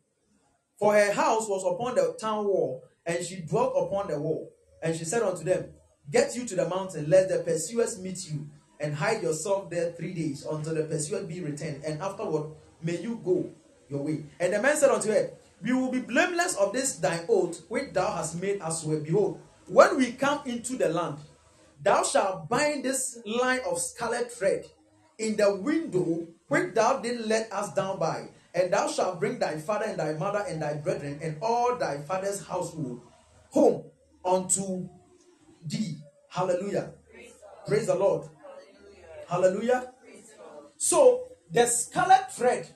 for 0.78 0.94
her 0.94 1.12
house 1.12 1.48
was 1.48 1.64
upon 1.64 1.94
the 1.94 2.16
town 2.18 2.46
wall, 2.46 2.82
and 3.04 3.24
she 3.24 3.40
dwelt 3.42 3.74
upon 3.76 4.08
the 4.08 4.18
wall. 4.18 4.50
And 4.82 4.96
she 4.96 5.04
said 5.04 5.22
unto 5.22 5.44
them, 5.44 5.66
Get 6.10 6.36
you 6.36 6.46
to 6.46 6.56
the 6.56 6.68
mountain, 6.68 7.08
let 7.08 7.28
the 7.28 7.38
pursuers 7.38 7.98
meet 7.98 8.30
you, 8.30 8.48
and 8.80 8.94
hide 8.94 9.22
yourself 9.22 9.70
there 9.70 9.92
three 9.92 10.12
days 10.12 10.44
until 10.44 10.74
the 10.74 10.84
pursuer 10.84 11.22
be 11.22 11.40
returned, 11.40 11.82
and 11.84 12.00
afterward 12.00 12.52
may 12.82 13.00
you 13.00 13.20
go 13.24 13.50
your 13.94 14.02
way. 14.02 14.24
And 14.40 14.52
the 14.52 14.60
man 14.60 14.76
said 14.76 14.90
unto 14.90 15.10
her, 15.10 15.30
we 15.62 15.72
will 15.72 15.90
be 15.90 16.00
blameless 16.00 16.56
of 16.56 16.72
this 16.72 16.96
thy 16.96 17.24
oath 17.28 17.62
which 17.68 17.92
thou 17.92 18.12
hast 18.12 18.40
made 18.40 18.60
us 18.60 18.82
swear. 18.82 19.00
Behold, 19.00 19.40
when 19.66 19.96
we 19.96 20.12
come 20.12 20.40
into 20.44 20.76
the 20.76 20.88
land, 20.88 21.18
thou 21.82 22.02
shalt 22.02 22.48
bind 22.48 22.84
this 22.84 23.18
line 23.24 23.60
of 23.66 23.80
scarlet 23.80 24.30
thread 24.30 24.66
in 25.18 25.36
the 25.36 25.54
window 25.54 26.26
which 26.48 26.74
thou 26.74 26.98
didst 26.98 27.26
let 27.26 27.50
us 27.52 27.72
down 27.72 27.98
by, 27.98 28.28
and 28.54 28.72
thou 28.72 28.88
shalt 28.88 29.18
bring 29.18 29.38
thy 29.38 29.56
father 29.56 29.86
and 29.86 29.98
thy 29.98 30.12
mother 30.12 30.44
and 30.46 30.60
thy 30.60 30.74
brethren 30.74 31.18
and 31.22 31.38
all 31.40 31.76
thy 31.76 31.98
father's 32.02 32.46
household 32.46 33.00
home 33.50 33.84
unto 34.24 34.88
thee. 35.64 35.96
Hallelujah. 36.28 36.92
Praise 37.66 37.86
the 37.86 37.94
Lord. 37.94 38.28
Hallelujah. 39.28 39.92
So 40.76 41.28
the 41.50 41.66
scarlet 41.66 42.32
thread 42.32 42.68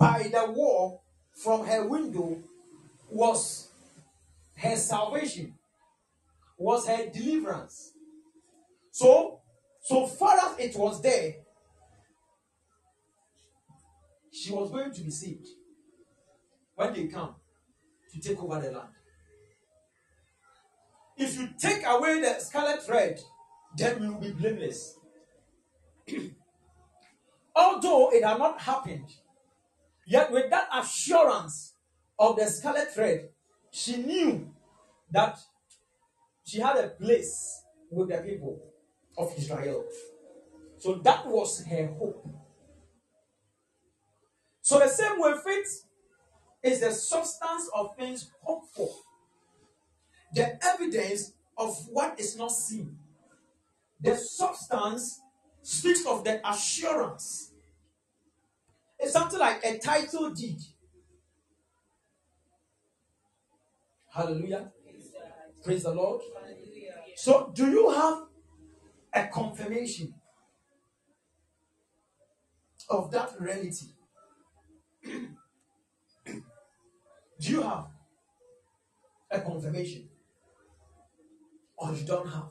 by 0.00 0.30
the 0.32 0.50
wall 0.50 1.02
from 1.34 1.66
her 1.66 1.86
window 1.86 2.38
was 3.10 3.68
her 4.56 4.74
salvation, 4.74 5.54
was 6.56 6.88
her 6.88 7.10
deliverance. 7.10 7.92
So, 8.90 9.40
so 9.82 10.06
far 10.06 10.38
as 10.38 10.58
it 10.58 10.74
was 10.74 11.02
there, 11.02 11.34
she 14.32 14.50
was 14.52 14.70
going 14.70 14.90
to 14.90 15.02
be 15.02 15.10
saved 15.10 15.48
when 16.74 16.94
they 16.94 17.06
come 17.06 17.34
to 18.10 18.20
take 18.20 18.42
over 18.42 18.58
the 18.58 18.70
land. 18.70 18.88
If 21.18 21.38
you 21.38 21.50
take 21.58 21.84
away 21.86 22.22
the 22.22 22.40
scarlet 22.40 22.82
thread, 22.82 23.20
then 23.76 24.00
we 24.00 24.08
will 24.08 24.20
be 24.20 24.30
blameless. 24.30 24.96
Although 27.54 28.10
it 28.14 28.24
had 28.24 28.38
not 28.38 28.58
happened, 28.62 29.04
yet 30.10 30.32
with 30.32 30.50
that 30.50 30.68
assurance 30.74 31.74
of 32.18 32.36
the 32.36 32.44
scarlet 32.46 32.92
thread, 32.92 33.28
she 33.70 33.96
knew 33.96 34.50
that 35.08 35.38
she 36.44 36.60
had 36.60 36.76
a 36.76 36.88
place 36.88 37.62
with 37.88 38.08
the 38.08 38.18
people 38.18 38.60
of 39.16 39.32
Israel. 39.38 39.84
So 40.78 40.94
that 40.94 41.26
was 41.26 41.64
her 41.64 41.86
hope. 41.96 42.26
So 44.62 44.80
the 44.80 44.88
same 44.88 45.20
way 45.20 45.32
faith 45.44 45.84
is 46.64 46.80
the 46.80 46.90
substance 46.90 47.70
of 47.72 47.96
things 47.96 48.32
hoped 48.42 48.74
for, 48.74 48.90
the 50.34 50.58
evidence 50.66 51.34
of 51.56 51.86
what 51.88 52.18
is 52.18 52.36
not 52.36 52.50
seen. 52.50 52.98
The 54.00 54.16
substance 54.16 55.20
speaks 55.62 56.04
of 56.04 56.24
the 56.24 56.40
assurance. 56.48 57.49
It's 59.00 59.12
something 59.12 59.38
like 59.38 59.64
a 59.64 59.78
title 59.78 60.30
deed. 60.30 60.58
Hallelujah. 64.12 64.70
Praise 65.64 65.84
the 65.84 65.92
Lord. 65.92 66.22
So, 67.16 67.52
do 67.54 67.70
you 67.70 67.90
have 67.90 68.24
a 69.12 69.28
confirmation 69.28 70.14
of 72.88 73.10
that 73.10 73.32
reality? 73.40 73.86
do 75.04 75.22
you 77.40 77.62
have 77.62 77.86
a 79.30 79.40
confirmation? 79.40 80.08
Or 81.76 81.94
you 81.94 82.04
don't 82.04 82.28
have? 82.28 82.50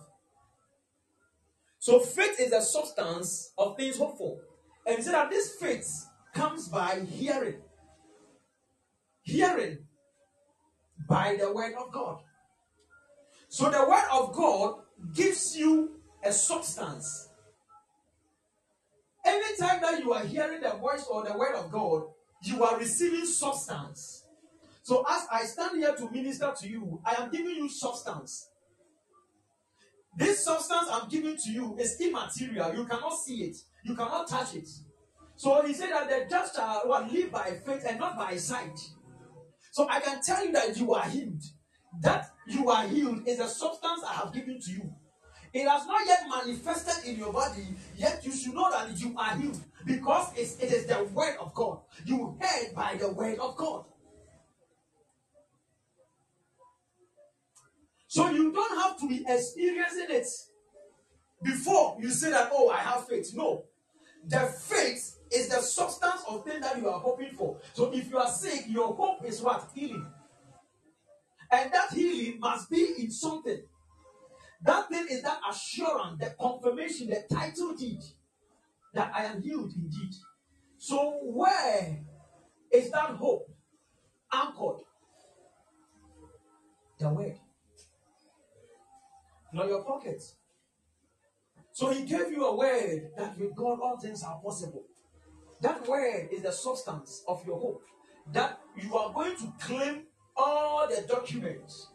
So 1.80 2.00
faith 2.00 2.39
is 2.39 2.52
the 2.52 2.62
substance 2.62 3.54
of 3.58 3.78
things 3.78 3.97
hoped 3.97 4.18
for. 4.18 4.39
And 4.86 4.97
he 4.97 5.04
said 5.04 5.14
that 5.14 5.30
this 5.30 5.56
faith 5.56 6.09
comes 6.34 6.68
by 6.68 7.02
hearing. 7.02 7.62
Hearing 9.22 9.80
by 11.08 11.36
the 11.40 11.52
word 11.54 11.74
of 11.76 11.92
God. 11.92 12.20
So 13.48 13.70
the 13.70 13.84
word 13.88 14.08
of 14.12 14.34
God 14.34 14.82
gives 15.14 15.56
you 15.58 16.00
a 16.24 16.32
substance. 16.32 17.30
Anytime 19.26 19.82
that 19.82 20.00
you 20.00 20.14
are 20.14 20.26
hearing 20.26 20.62
the 20.62 20.72
voice 20.72 21.06
or 21.10 21.24
the 21.24 21.38
word 21.38 21.56
of 21.56 21.72
God, 21.72 22.04
you 22.44 22.64
are 22.64 22.78
receiving 22.78 23.26
substance. 23.26 24.24
So 24.84 25.04
as 25.10 25.28
I 25.32 25.44
stand 25.44 25.78
here 25.78 25.94
to 25.96 26.10
minister 26.10 26.54
to 26.62 26.70
you, 26.70 27.02
I 27.06 27.22
am 27.22 27.30
giving 27.30 27.56
you 27.56 27.70
substance. 27.70 28.50
This 30.18 30.44
substance 30.44 30.88
I'm 30.92 31.10
giving 31.10 31.38
to 31.38 31.52
you 31.52 31.78
is 31.78 32.00
immaterial. 32.02 32.74
You 32.76 32.86
cannot 32.86 33.18
see 33.18 33.44
it. 33.44 33.58
You 33.84 33.96
cannot 33.96 34.28
touch 34.28 34.56
it. 34.56 34.68
So 35.40 35.62
he 35.66 35.74
said 35.74 35.92
that 35.92 36.10
the 36.10 36.26
just 36.30 36.54
shall 36.54 36.82
what, 36.84 37.10
live 37.14 37.32
by 37.32 37.52
faith 37.66 37.86
and 37.88 37.98
not 37.98 38.18
by 38.18 38.36
sight. 38.36 38.78
So 39.72 39.88
I 39.90 40.02
can 40.02 40.20
tell 40.22 40.46
you 40.46 40.52
that 40.52 40.76
you 40.76 40.94
are 40.94 41.06
healed. 41.06 41.42
That 42.02 42.30
you 42.46 42.70
are 42.70 42.86
healed 42.86 43.26
is 43.26 43.40
a 43.40 43.48
substance 43.48 44.02
I 44.06 44.16
have 44.16 44.34
given 44.34 44.60
to 44.60 44.70
you. 44.70 44.94
It 45.54 45.66
has 45.66 45.88
not 45.88 46.02
yet 46.06 46.26
manifested 46.30 47.10
in 47.10 47.18
your 47.18 47.32
body, 47.32 47.68
yet 47.96 48.20
you 48.26 48.34
should 48.34 48.54
know 48.54 48.70
that 48.70 49.00
you 49.00 49.16
are 49.18 49.38
healed 49.38 49.58
because 49.86 50.28
it's, 50.36 50.60
it 50.60 50.74
is 50.74 50.88
the 50.88 51.06
word 51.06 51.38
of 51.40 51.54
God. 51.54 51.80
You 52.04 52.38
heard 52.42 52.76
by 52.76 52.98
the 53.00 53.10
word 53.10 53.40
of 53.40 53.56
God. 53.56 53.86
So 58.08 58.30
you 58.30 58.52
don't 58.52 58.78
have 58.78 59.00
to 59.00 59.08
be 59.08 59.24
experiencing 59.26 60.08
it 60.10 60.28
before 61.42 61.96
you 62.02 62.10
say 62.10 62.30
that, 62.32 62.50
oh, 62.52 62.68
I 62.68 62.80
have 62.80 63.08
faith. 63.08 63.32
No. 63.34 63.64
The 64.28 64.40
faith 64.40 65.16
is 65.32 65.50
the 65.50 65.62
substance 65.62 66.22
of 66.28 66.44
things 66.44 66.62
that 66.62 66.78
you 66.78 66.90
are 66.90 67.00
hoping 67.00 67.32
for. 67.32 67.58
So 67.74 67.92
if 67.94 68.10
you 68.10 68.18
are 68.18 68.30
sick, 68.30 68.66
your 68.68 68.94
hope 68.94 69.24
is 69.26 69.42
what? 69.42 69.70
Healing. 69.74 70.08
And 71.52 71.72
that 71.72 71.92
healing 71.94 72.40
must 72.40 72.70
be 72.70 72.96
in 73.00 73.12
something. 73.12 73.62
That 74.62 74.90
thing 74.90 75.08
is 75.10 75.22
that 75.24 75.40
assurance, 75.50 76.20
the 76.20 76.36
confirmation, 76.40 77.10
the 77.10 77.24
title 77.34 77.76
deed 77.76 78.02
that 78.94 79.12
I 79.16 79.26
am 79.26 79.42
healed 79.42 79.72
indeed. 79.76 80.16
So 80.78 81.20
where 81.24 82.00
is 82.72 82.92
that 82.92 83.12
hope 83.12 83.50
anchored? 84.32 84.82
The 87.00 87.10
word. 87.10 87.38
Not 89.54 89.68
your 89.68 89.84
pocket. 89.84 90.22
So 91.72 91.92
he 91.92 92.04
gave 92.06 92.32
you 92.32 92.46
a 92.46 92.58
word 92.58 93.12
that 93.18 93.38
with 93.40 93.56
God 93.56 93.80
all 93.82 93.98
things 93.98 94.24
are 94.24 94.40
possible. 94.40 94.84
That 95.62 95.88
word 95.88 96.30
is 96.32 96.43
the 96.43 96.51
substance 96.51 97.24
of 97.28 97.45
your 97.45 97.60
hope. 97.60 97.84
That 98.32 98.60
you 98.78 98.95
are 98.95 99.12
going 99.14 99.36
to 99.38 99.53
claim 99.60 100.03
all 100.36 100.88
the 100.88 101.01
documents. 101.07 101.88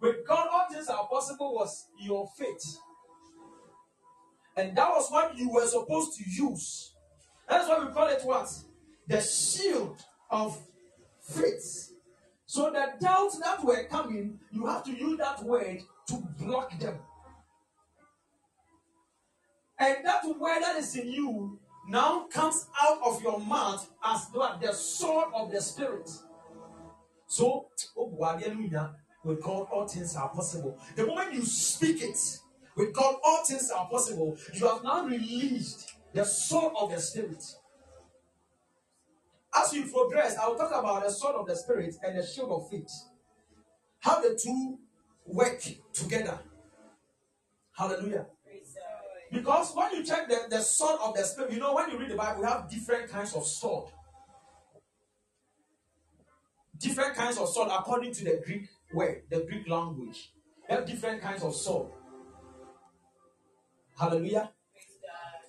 With 0.00 0.26
God, 0.26 0.48
all 0.52 0.66
things 0.70 0.88
are 0.88 1.06
possible 1.06 1.54
was 1.54 1.86
your 1.98 2.28
faith. 2.38 2.78
And 4.56 4.76
that 4.76 4.88
was 4.88 5.10
what 5.10 5.36
you 5.36 5.50
were 5.50 5.66
supposed 5.66 6.18
to 6.18 6.24
use. 6.28 6.92
That's 7.48 7.68
why 7.68 7.84
we 7.84 7.92
call 7.92 8.08
it 8.08 8.22
what? 8.24 8.48
The 9.06 9.20
shield 9.20 10.02
of 10.30 10.58
faith. 11.22 11.92
So 12.46 12.70
the 12.70 12.92
doubts 13.00 13.38
that 13.40 13.64
were 13.64 13.84
coming, 13.84 14.38
you 14.50 14.66
have 14.66 14.84
to 14.84 14.92
use 14.92 15.18
that 15.18 15.42
word 15.42 15.80
to 16.08 16.22
block 16.38 16.78
them. 16.78 16.98
And 19.78 19.96
that 20.04 20.24
word 20.24 20.62
that 20.62 20.76
is 20.76 20.96
in 20.96 21.08
you 21.08 21.58
now 21.88 22.26
comes 22.26 22.66
out 22.82 22.98
of 23.04 23.22
your 23.22 23.38
mouth 23.40 23.88
as 24.04 24.28
the 24.60 24.72
sword 24.72 25.28
of 25.34 25.50
the 25.50 25.60
spirit. 25.60 26.10
So, 27.26 27.66
with 29.24 29.42
God, 29.42 29.66
all 29.72 29.86
things 29.88 30.16
are 30.16 30.28
possible. 30.28 30.78
The 30.94 31.06
moment 31.06 31.34
you 31.34 31.44
speak 31.44 32.02
it, 32.02 32.18
with 32.76 32.92
God, 32.92 33.16
all 33.24 33.44
things 33.44 33.70
are 33.70 33.88
possible. 33.88 34.36
You 34.54 34.68
have 34.68 34.84
now 34.84 35.04
released 35.04 35.92
the 36.12 36.24
sword 36.24 36.72
of 36.80 36.90
the 36.90 37.00
spirit. 37.00 37.42
As 39.54 39.72
we 39.72 39.82
progress, 39.84 40.36
I 40.36 40.48
will 40.48 40.56
talk 40.56 40.70
about 40.70 41.04
the 41.04 41.10
sword 41.10 41.36
of 41.36 41.46
the 41.46 41.56
spirit 41.56 41.96
and 42.02 42.18
the 42.18 42.26
shield 42.26 42.50
of 42.50 42.70
faith. 42.70 42.90
How 44.00 44.20
the 44.20 44.38
two 44.40 44.78
work 45.26 45.62
together. 45.92 46.38
Hallelujah. 47.76 48.26
Because 49.36 49.74
when 49.74 49.92
you 49.94 50.02
check 50.02 50.26
the, 50.28 50.46
the 50.48 50.62
sword 50.62 50.98
of 51.04 51.14
the 51.14 51.22
spirit, 51.22 51.52
you 51.52 51.60
know, 51.60 51.74
when 51.74 51.90
you 51.90 51.98
read 51.98 52.08
the 52.08 52.14
Bible, 52.14 52.40
we 52.40 52.46
have 52.46 52.70
different 52.70 53.10
kinds 53.10 53.34
of 53.34 53.46
sword. 53.46 53.90
Different 56.78 57.14
kinds 57.14 57.36
of 57.36 57.46
sword 57.50 57.68
according 57.70 58.14
to 58.14 58.24
the 58.24 58.40
Greek 58.42 58.66
word, 58.94 59.22
the 59.28 59.40
Greek 59.40 59.68
language. 59.68 60.32
They 60.66 60.74
have 60.74 60.86
different 60.86 61.20
kinds 61.20 61.42
of 61.42 61.54
sword. 61.54 61.92
Hallelujah. 63.98 64.52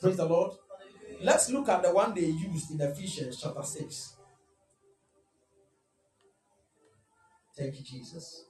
Praise 0.01 0.17
the 0.17 0.25
Lord. 0.25 0.57
Let's 1.21 1.49
look 1.49 1.69
at 1.69 1.81
the 1.81 1.93
one 1.93 2.13
they 2.13 2.25
used 2.25 2.71
in 2.71 2.81
Ephesians 2.81 3.39
chapter 3.41 3.63
6. 3.63 4.17
Thank 7.57 7.75
you, 7.75 7.85
Jesus. 7.85 8.46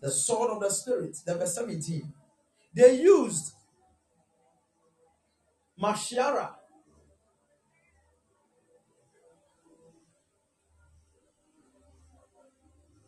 The 0.00 0.10
sword 0.10 0.50
of 0.50 0.60
the 0.60 0.70
Spirit, 0.70 1.16
the 1.24 1.34
verse 1.34 1.54
17. 1.54 2.12
They 2.74 3.00
used 3.00 3.52
Mashara. 5.80 6.50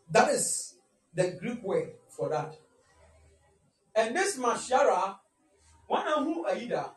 That 0.09 0.29
is 0.29 0.75
the 1.13 1.31
Greek 1.39 1.63
word 1.63 1.93
for 2.09 2.29
that. 2.29 2.55
And 3.95 4.15
this 4.15 4.37
Mashara, 4.37 5.17
one 5.87 6.05
who 6.23 6.47
Aida, 6.47 6.91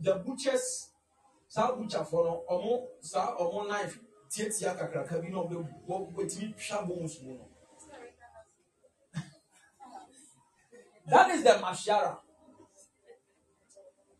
the 0.00 0.14
butchers, 0.14 0.88
saa 1.48 1.74
butcher 1.74 2.04
for 2.04 2.24
no, 2.24 2.44
omo, 2.50 2.86
saa 3.00 3.36
omo 3.38 3.68
knife, 3.68 3.98
tietia 4.28 4.74
kakraka 4.74 5.20
bi 5.20 5.28
na 5.28 5.38
wɔtumi 5.38 6.54
twa 6.56 6.86
bones 6.86 7.22
mu 7.22 7.34
no. 7.34 7.53
That 11.06 11.30
is 11.30 11.42
the 11.42 11.50
Machaira. 11.50 12.18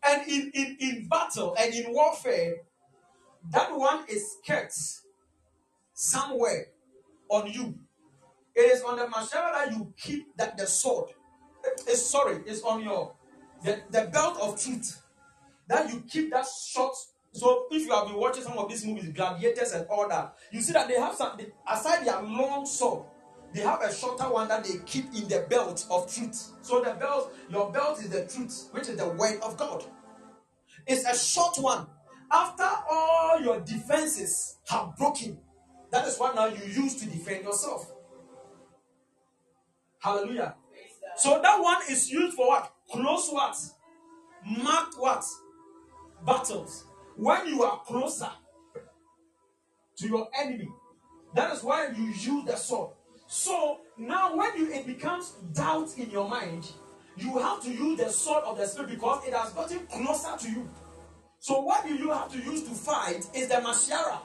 And 0.07 0.27
in, 0.27 0.51
in, 0.53 0.77
in 0.79 1.07
battle 1.07 1.55
and 1.57 1.73
in 1.73 1.91
warfare, 1.91 2.57
that 3.51 3.75
one 3.75 4.05
is 4.07 4.37
kept 4.45 4.77
somewhere 5.93 6.67
on 7.29 7.51
you. 7.51 7.75
It 8.55 8.71
is 8.71 8.81
on 8.83 8.97
the 8.97 9.05
Machaira 9.05 9.51
that 9.53 9.71
you 9.71 9.93
keep 9.97 10.35
that 10.37 10.57
the 10.57 10.67
sword. 10.67 11.09
It's 11.87 12.05
sorry, 12.05 12.41
it's 12.45 12.61
on 12.61 12.83
your 12.83 13.13
the, 13.63 13.81
the 13.89 14.09
belt 14.13 14.37
of 14.39 14.61
truth. 14.61 15.01
That 15.67 15.91
you 15.91 16.01
keep 16.07 16.31
that 16.31 16.45
short. 16.45 16.95
So 17.31 17.65
if 17.71 17.85
you 17.85 17.93
have 17.93 18.07
been 18.07 18.15
watching 18.17 18.43
some 18.43 18.57
of 18.57 18.69
these 18.69 18.85
movies, 18.85 19.09
gladiators 19.09 19.71
and 19.71 19.87
all 19.87 20.07
that, 20.07 20.35
you 20.51 20.61
see 20.61 20.73
that 20.73 20.87
they 20.87 20.93
have 20.99 21.15
some 21.15 21.37
aside 21.67 22.05
their 22.05 22.21
long 22.21 22.65
sword, 22.65 23.05
they 23.53 23.61
have 23.61 23.81
a 23.81 23.93
shorter 23.93 24.25
one 24.25 24.47
that 24.49 24.63
they 24.63 24.77
keep 24.85 25.05
in 25.13 25.27
the 25.27 25.45
belt 25.49 25.85
of 25.89 26.13
truth. 26.13 26.51
So 26.61 26.81
the 26.81 26.93
belt, 26.93 27.33
your 27.49 27.71
belt 27.71 27.99
is 27.99 28.09
the 28.09 28.25
truth, 28.25 28.69
which 28.71 28.89
is 28.89 28.97
the 28.97 29.07
word 29.09 29.39
of 29.41 29.57
God. 29.57 29.83
It's 30.87 31.05
a 31.05 31.17
short 31.17 31.57
one. 31.57 31.87
After 32.31 32.67
all 32.89 33.39
your 33.41 33.59
defenses 33.61 34.57
have 34.67 34.97
broken, 34.97 35.37
that 35.91 36.07
is 36.07 36.17
what 36.17 36.35
now 36.35 36.47
you 36.47 36.63
use 36.65 36.95
to 36.95 37.05
defend 37.05 37.43
yourself. 37.45 37.91
Hallelujah. 39.99 40.55
So 41.17 41.39
that 41.41 41.61
one 41.61 41.81
is 41.89 42.11
used 42.11 42.35
for 42.35 42.47
what? 42.47 42.73
Close 42.91 43.29
what? 43.31 43.55
Marked 44.45 44.95
what? 44.97 45.23
Battles. 46.25 46.85
When 47.15 47.47
you 47.47 47.63
are 47.63 47.79
closer 47.85 48.29
to 49.97 50.07
your 50.07 50.27
enemy, 50.37 50.67
that 51.33 51.53
is 51.53 51.63
why 51.63 51.87
you 51.95 52.05
use 52.05 52.45
the 52.45 52.55
sword. 52.55 52.91
So 53.27 53.79
now, 53.97 54.35
when 54.35 54.57
you, 54.57 54.71
it 54.71 54.85
becomes 54.85 55.31
doubt 55.53 55.97
in 55.97 56.09
your 56.09 56.29
mind, 56.29 56.71
you 57.17 57.37
have 57.39 57.61
to 57.63 57.71
use 57.71 57.97
the 57.99 58.09
sword 58.09 58.43
of 58.43 58.57
the 58.57 58.67
spirit 58.67 58.89
because 58.89 59.25
it 59.25 59.33
has 59.33 59.51
gotten 59.53 59.85
closer 59.87 60.37
to 60.37 60.51
you. 60.51 60.69
So 61.39 61.61
what 61.61 61.85
do 61.85 61.95
you 61.95 62.11
have 62.11 62.31
to 62.31 62.37
use 62.37 62.63
to 62.63 62.71
fight 62.75 63.27
is 63.33 63.47
the 63.47 63.55
machaira. 63.55 64.19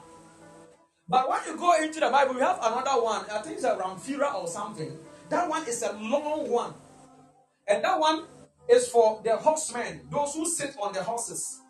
But 1.07 1.29
when 1.29 1.39
you 1.45 1.57
go 1.57 1.81
into 1.81 1.99
the 1.99 2.09
Bible, 2.09 2.35
we 2.35 2.41
have 2.41 2.59
another 2.61 3.01
one. 3.01 3.25
I 3.29 3.41
think 3.41 3.55
it's 3.55 3.65
a 3.65 3.75
rhomphaia 3.75 4.33
or 4.33 4.47
something. 4.47 4.97
That 5.29 5.47
one 5.49 5.67
is 5.67 5.81
a 5.83 5.93
long 5.93 6.49
one, 6.49 6.73
and 7.67 7.83
that 7.83 7.99
one 7.99 8.25
is 8.69 8.87
for 8.89 9.21
the 9.23 9.37
horsemen, 9.37 10.01
those 10.09 10.33
who 10.33 10.45
sit 10.45 10.75
on 10.81 10.93
the 10.93 11.03
horses. 11.03 11.61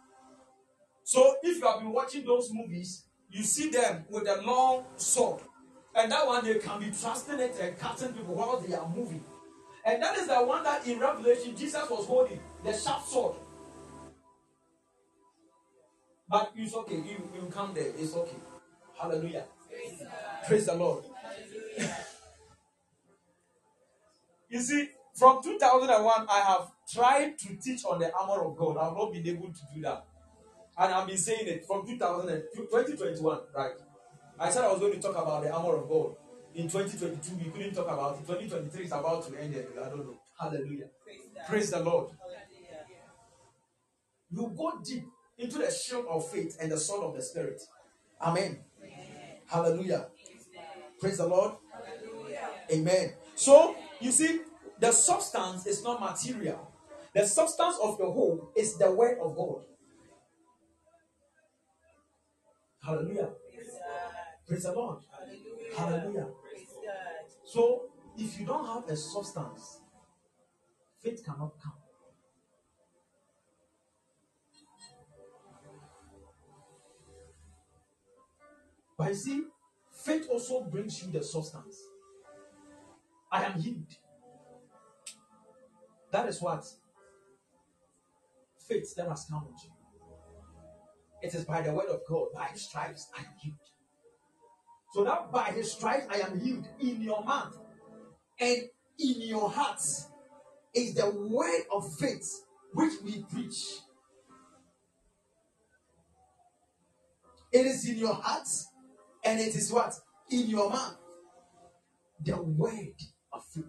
So 1.04 1.36
if 1.44 1.58
you 1.58 1.68
have 1.68 1.80
been 1.80 1.92
watching 1.92 2.26
those 2.26 2.50
movies, 2.52 3.06
you 3.30 3.44
see 3.44 3.70
them 3.70 4.06
with 4.10 4.28
a 4.28 4.42
long 4.42 4.86
sword. 4.96 5.42
And 5.96 6.12
that 6.12 6.26
one 6.26 6.44
they 6.46 6.60
can 6.60 6.80
be 6.80 6.92
trusting 6.92 7.40
it 7.40 7.56
and 7.60 7.78
cutting 7.78 8.14
people 8.14 8.36
while 8.36 8.60
they 8.60 8.74
are 8.74 8.88
moving. 8.90 9.24
And 9.86 10.02
that 10.02 10.18
is 10.18 10.28
the 10.28 10.36
one 10.36 10.64
that 10.64 10.86
in 10.88 11.00
Revelation 11.00 11.56
Jesus 11.56 11.90
was 11.90 12.06
holding, 12.06 12.40
the 12.64 12.74
sharp 12.74 13.04
sword. 13.04 13.36
But 16.30 16.52
it's 16.56 16.74
okay, 16.74 16.96
you, 16.96 17.30
you 17.36 17.50
come 17.52 17.74
there, 17.74 17.92
it's 17.98 18.16
okay. 18.16 18.38
Hallelujah. 18.98 19.44
Praise 20.48 20.66
the 20.68 20.76
Lord. 20.76 21.04
you 24.50 24.60
see, 24.62 24.90
from 25.16 25.44
2001, 25.44 26.28
I 26.30 26.40
have 26.40 26.72
tried 26.92 27.38
to 27.40 27.56
teach 27.58 27.84
on 27.86 28.00
the 28.00 28.14
armor 28.14 28.46
of 28.46 28.56
God. 28.58 28.78
I've 28.78 28.94
not 28.94 29.12
been 29.12 29.28
able 29.28 29.48
to 29.48 29.62
do 29.76 29.82
that. 29.82 30.06
And 30.78 30.94
I've 30.94 31.08
been 31.08 31.18
saying 31.18 31.48
it 31.48 31.66
from 31.66 31.86
2000 31.86 32.30
and 32.30 32.44
2021, 32.56 33.40
right? 33.56 33.72
I 34.42 34.50
said 34.50 34.64
I 34.64 34.72
was 34.72 34.80
going 34.80 34.94
to 34.94 35.00
talk 35.00 35.12
about 35.12 35.44
the 35.44 35.52
armor 35.52 35.76
of 35.76 35.88
God. 35.88 36.16
In 36.56 36.68
2022, 36.68 37.36
we 37.38 37.52
couldn't 37.52 37.76
talk 37.76 37.86
about 37.86 38.16
it. 38.16 38.26
2023 38.26 38.86
is 38.86 38.92
about 38.92 39.28
to 39.28 39.40
end 39.40 39.54
it. 39.54 39.72
I 39.80 39.88
don't 39.88 40.00
know. 40.00 40.18
Hallelujah. 40.40 40.88
Praise 41.48 41.70
the 41.70 41.80
Lord. 41.80 42.10
You 44.32 44.52
go 44.58 44.80
deep 44.84 45.06
into 45.38 45.60
the 45.60 45.70
shield 45.70 46.08
of 46.10 46.28
faith 46.28 46.58
and 46.60 46.72
the 46.72 46.78
sword 46.78 47.04
of 47.04 47.16
the 47.16 47.22
Spirit. 47.22 47.62
Amen. 48.20 48.58
Hallelujah. 49.46 50.08
Praise 51.00 51.18
the 51.18 51.28
Lord. 51.28 51.54
Amen. 52.74 53.14
So, 53.36 53.76
you 54.00 54.12
see, 54.12 54.40
the 54.80 54.92
substance 54.92 55.68
is 55.68 55.84
not 55.84 56.02
material. 56.02 56.68
The 57.14 57.28
substance 57.28 57.76
of 57.84 58.00
the 58.00 58.06
whole 58.06 58.52
is 58.56 58.76
the 58.80 58.92
word 58.92 59.20
of 59.20 59.36
God. 59.36 59.66
Hallelujah. 62.84 63.30
Praise 64.52 64.64
the 64.64 64.74
Lord. 64.74 64.98
Hallelujah. 65.78 66.28
So, 67.46 67.84
if 68.18 68.38
you 68.38 68.46
don't 68.46 68.66
have 68.66 68.84
a 68.90 68.98
substance, 68.98 69.80
faith 71.02 71.24
cannot 71.24 71.54
come. 71.64 71.72
But 78.98 79.08
you 79.08 79.16
see, 79.16 79.44
faith 80.04 80.28
also 80.30 80.66
brings 80.66 81.02
you 81.02 81.14
the 81.14 81.24
substance. 81.24 81.78
I 83.32 83.46
am 83.46 83.54
healed. 83.54 83.96
That 86.12 86.28
is 86.28 86.42
what 86.42 86.66
faith 88.68 88.94
that 88.98 89.08
has 89.08 89.26
come 89.30 89.48
into 89.48 89.68
you. 89.68 89.74
It 91.22 91.34
is 91.36 91.46
by 91.46 91.62
the 91.62 91.72
word 91.72 91.88
of 91.88 92.02
God, 92.06 92.34
by 92.36 92.48
his 92.48 92.64
stripes 92.64 93.08
I 93.18 93.22
am 93.22 93.34
healed. 93.42 93.71
So 94.94 95.04
that 95.06 95.32
by 95.32 95.52
his 95.52 95.72
stripes 95.72 96.06
I 96.10 96.20
am 96.20 96.40
healed 96.40 96.68
in 96.80 97.02
your 97.02 97.24
mouth 97.24 97.58
and 98.40 98.58
in 99.00 99.22
your 99.22 99.50
hearts 99.50 100.10
is 100.74 100.96
the 100.96 101.10
word 101.10 101.62
of 101.74 101.84
faith 101.98 102.30
which 102.74 102.94
we 103.04 103.24
preach. 103.24 103.80
It 107.52 107.66
is 107.66 107.88
in 107.88 107.98
your 107.98 108.14
hearts 108.14 108.70
and 109.24 109.40
it 109.40 109.56
is 109.56 109.72
what? 109.72 109.94
In 110.30 110.50
your 110.50 110.70
mouth. 110.70 110.98
The 112.24 112.42
word 112.42 112.96
of 113.32 113.44
faith. 113.54 113.66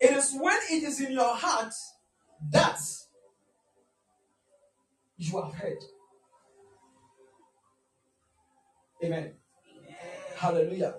It 0.00 0.12
is 0.12 0.34
when 0.38 0.56
it 0.70 0.82
is 0.82 1.00
in 1.00 1.12
your 1.12 1.34
heart 1.34 1.72
that 2.50 2.78
you 5.18 5.42
have 5.42 5.54
heard. 5.54 5.84
Amen. 9.02 9.32
Hallelujah. 10.36 10.94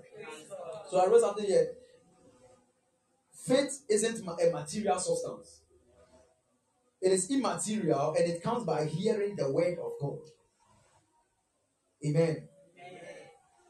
So 0.89 0.99
I 0.99 1.07
wrote 1.07 1.21
something 1.21 1.45
here. 1.45 1.73
Faith 3.45 3.83
isn't 3.89 4.27
a 4.27 4.51
material 4.51 4.99
substance. 4.99 5.61
It 7.01 7.11
is 7.11 7.31
immaterial 7.31 8.15
and 8.17 8.29
it 8.29 8.43
comes 8.43 8.63
by 8.63 8.85
hearing 8.85 9.35
the 9.35 9.51
word 9.51 9.77
of 9.79 9.93
God. 9.99 10.19
Amen. 12.05 12.47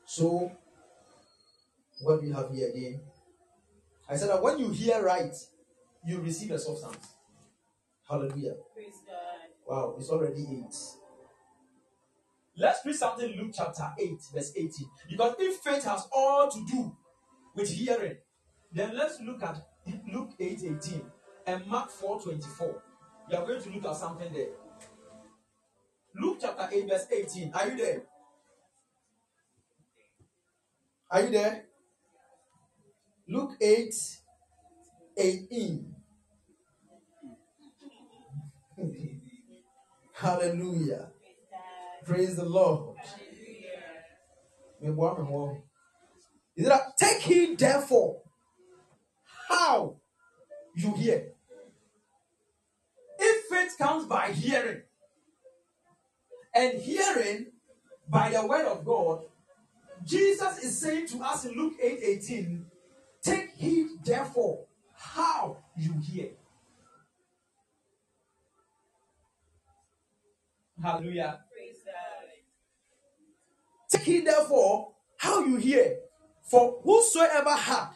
So, 0.06 0.52
what 2.02 2.20
do 2.20 2.28
we 2.28 2.34
have 2.34 2.52
here 2.52 2.70
again? 2.70 3.02
I 4.10 4.18
said 4.18 4.30
that 4.30 4.44
when 4.44 4.60
you 4.60 4.70
hear 4.72 5.02
right, 5.02 5.34
you 6.06 6.20
receive 6.20 6.52
a 6.52 6.60
substance. 6.60 7.08
Hallelujah. 8.10 8.56
Wow, 9.66 9.96
it's 9.98 10.10
already 10.10 10.42
8. 10.42 11.01
Let's 12.62 12.86
read 12.86 12.95
something 12.95 13.36
Luke 13.38 13.53
chapter 13.55 13.91
8, 13.97 14.09
verse 14.36 14.53
18. 14.55 14.88
Because 15.09 15.34
if 15.39 15.57
faith 15.62 15.84
has 15.84 16.07
all 16.12 16.47
to 16.47 16.64
do 16.68 16.95
with 17.55 17.72
hearing, 17.72 18.18
then 18.72 18.95
let's 18.95 19.20
look 19.20 19.41
at 19.41 19.57
Luke 20.14 20.30
8, 20.39 20.59
18 20.80 21.01
and 21.47 21.66
Mark 21.66 21.89
4, 21.89 22.22
24. 22.22 22.84
We 23.28 23.36
are 23.36 23.47
going 23.47 23.64
to 23.64 23.70
look 23.72 23.86
at 23.86 23.95
something 23.95 24.32
there. 24.32 24.49
Luke 26.16 26.38
chapter 26.39 26.70
8, 26.72 26.88
verse 26.88 27.07
18. 27.12 27.51
Are 27.51 27.68
you 27.68 27.78
there? 27.78 28.03
Are 31.09 31.22
you 31.22 31.32
there? 31.32 31.66
Luke 33.28 33.57
8, 33.59 33.91
18. 35.18 35.95
Hallelujah. 40.14 41.09
Praise 42.06 42.36
the 42.36 42.45
Lord. 42.45 42.95
Is 46.56 46.68
it 46.68 46.82
take 46.99 47.22
heed 47.22 47.60
therefore 47.60 48.22
how 49.47 49.95
you 50.76 50.93
hear. 50.95 51.28
If 53.20 53.45
faith 53.45 53.78
comes 53.78 54.06
by 54.06 54.32
hearing, 54.32 54.82
and 56.54 56.82
hearing 56.82 57.47
by 58.08 58.32
the 58.32 58.45
word 58.45 58.66
of 58.66 58.84
God, 58.84 59.24
Jesus 60.06 60.64
is 60.64 60.80
saying 60.80 61.08
to 61.08 61.20
us 61.22 61.45
in 61.45 61.56
Luke 61.56 61.76
8 61.82 61.99
18, 62.02 62.66
take 63.22 63.52
heed 63.56 63.88
therefore 64.04 64.66
how 64.95 65.58
you 65.78 65.93
hear. 66.02 66.30
Hallelujah. 70.82 71.41
Take 74.02 74.14
heed 74.14 74.28
therefore 74.28 74.93
how 75.18 75.43
you 75.45 75.58
hear. 75.58 75.97
For 76.43 76.80
whosoever 76.84 77.52
had, 77.52 77.89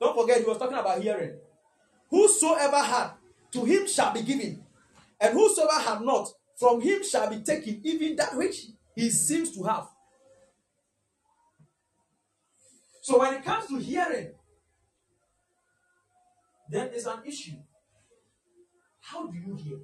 don't 0.00 0.16
forget 0.16 0.38
he 0.38 0.44
was 0.44 0.58
talking 0.58 0.76
about 0.76 1.00
hearing. 1.00 1.36
Whosoever 2.10 2.78
had, 2.78 3.10
to 3.52 3.64
him 3.64 3.86
shall 3.86 4.12
be 4.12 4.22
given. 4.22 4.64
And 5.20 5.34
whosoever 5.34 5.80
had 5.80 6.02
not, 6.02 6.28
from 6.56 6.80
him 6.80 7.02
shall 7.04 7.30
be 7.30 7.40
taken 7.40 7.80
even 7.84 8.16
that 8.16 8.36
which 8.36 8.66
he 8.94 9.10
seems 9.10 9.56
to 9.56 9.62
have. 9.64 9.86
So 13.02 13.18
when 13.20 13.34
it 13.34 13.44
comes 13.44 13.66
to 13.68 13.78
hearing, 13.78 14.32
then 16.68 16.90
it's 16.92 17.06
an 17.06 17.20
issue. 17.24 17.56
How 19.00 19.26
do 19.26 19.38
you 19.38 19.54
hear? 19.54 19.78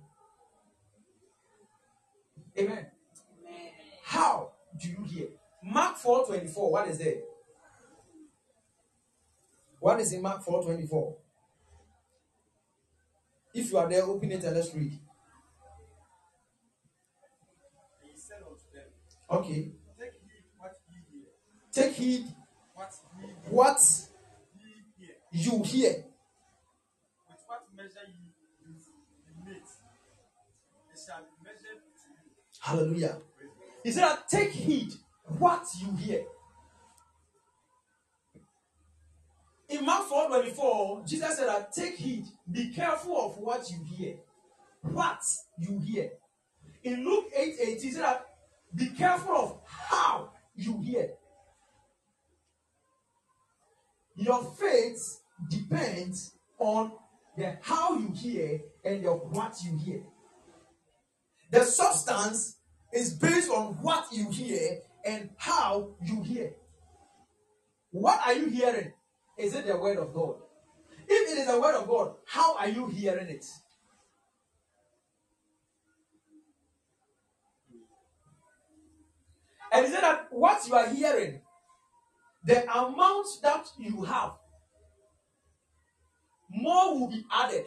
Amen. 2.59 2.87
How 4.03 4.53
do 4.79 4.89
you 4.89 5.03
hear? 5.05 5.29
Mark 5.65 5.97
4 5.97 6.27
24. 6.27 6.71
What 6.73 6.89
is 6.89 6.99
there? 6.99 7.15
What 9.81 10.01
is 10.01 10.13
in 10.13 10.23
Mark 10.23 10.43
4 10.43 10.63
24? 10.63 11.17
If 13.55 13.71
you 13.71 13.79
are 13.79 13.89
there, 13.89 14.03
open 14.03 14.33
it 14.33 14.45
and 14.45 14.57
let's 14.57 14.75
read. 14.75 14.99
Okay. 19.31 19.73
Take 19.99 20.13
heed 20.13 20.45
what 20.59 20.73
ye 20.91 20.99
hear, 21.11 21.27
Take 21.73 21.93
heed 21.95 22.27
what 22.75 22.93
ye, 23.19 23.29
what 23.51 23.81
ye 24.57 24.67
hear. 24.99 25.15
you 25.33 25.63
hear. 25.63 25.91
With 27.29 27.39
what 27.47 27.63
measure 27.75 28.07
use, 28.07 28.89
ye 29.27 29.33
mete, 29.45 29.57
it 30.93 31.01
shall 31.05 31.23
be 31.23 31.43
measured 31.43 31.81
to 31.81 32.11
you. 32.11 32.31
Hallelujah. 32.61 33.17
He 33.83 33.91
said, 33.93 34.17
Take 34.31 34.51
heed 34.53 34.93
what 35.27 35.67
you 35.81 35.95
hear. 35.97 36.25
In 39.69 39.85
Mark 39.85 40.05
4 40.07 40.29
24, 40.29 41.03
Jesus 41.07 41.37
said 41.37 41.67
take 41.73 41.97
heed, 41.97 42.27
be 42.51 42.73
careful 42.73 43.19
of 43.19 43.39
what 43.39 43.71
you 43.71 43.79
hear. 43.85 44.15
What 44.83 45.23
you 45.59 45.79
hear. 45.79 46.11
In 46.83 47.05
Luke 47.05 47.31
8 47.35 47.55
8, 47.61 47.83
he 47.83 47.91
said 47.91 48.19
be 48.75 48.89
careful 48.91 49.35
of 49.35 49.61
how 49.67 50.31
you 50.55 50.81
hear. 50.81 51.11
Your 54.17 54.45
faith 54.45 55.21
depends 55.49 56.35
on 56.59 56.93
the 57.37 57.57
how 57.63 57.99
you 57.99 58.13
hear 58.13 58.61
and 58.85 59.05
the 59.05 59.11
what 59.11 59.57
you 59.65 59.77
hear. 59.79 60.03
The 61.51 61.65
substance 61.65 62.57
is 62.93 63.15
based 63.15 63.51
on 63.51 63.75
what 63.83 64.07
you 64.13 64.31
hear 64.31 64.81
and 65.05 65.31
how 65.37 65.95
you 66.03 66.23
hear. 66.23 66.53
What 67.91 68.21
are 68.27 68.35
you 68.35 68.49
hearing? 68.49 68.93
Is 69.39 69.55
it 69.55 69.67
the 69.67 69.77
word 69.77 69.99
of 69.99 70.13
God? 70.13 70.37
If 71.07 71.33
it 71.33 71.39
is 71.39 71.47
the 71.47 71.61
word 71.61 71.75
of 71.75 71.87
God, 71.87 72.15
how 72.27 72.57
are 72.57 72.69
you 72.69 72.87
hearing 72.89 73.29
it? 73.29 73.45
And 79.73 79.87
is 79.87 79.93
it 79.93 80.01
that 80.01 80.29
what 80.31 80.67
you 80.69 80.75
are 80.75 80.89
hearing, 80.89 81.41
the 82.45 82.63
amount 82.63 83.27
that 83.43 83.67
you 83.79 84.03
have, 84.05 84.33
more 86.49 86.99
will 86.99 87.09
be 87.11 87.25
added. 87.33 87.65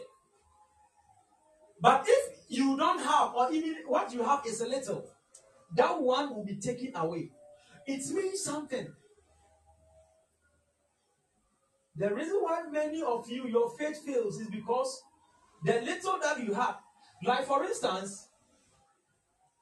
But 1.80 2.04
if 2.08 2.34
you 2.48 2.76
don't 2.76 2.98
have, 3.00 3.34
or 3.34 3.52
even 3.52 3.76
what 3.86 4.12
you 4.12 4.22
have 4.22 4.44
is 4.46 4.60
a 4.60 4.66
little, 4.66 5.04
that 5.76 6.00
one 6.00 6.34
will 6.34 6.44
be 6.44 6.56
taken 6.56 6.92
away. 6.96 7.30
It 7.86 8.06
means 8.10 8.42
something. 8.42 8.88
The 11.96 12.14
reason 12.14 12.36
why 12.40 12.62
many 12.70 13.02
of 13.02 13.28
you, 13.28 13.48
your 13.48 13.70
faith 13.70 14.04
fails 14.04 14.38
is 14.40 14.48
because 14.48 15.02
the 15.64 15.80
little 15.80 16.18
that 16.22 16.40
you 16.40 16.54
have, 16.54 16.76
like 17.24 17.44
for 17.44 17.64
instance, 17.64 18.28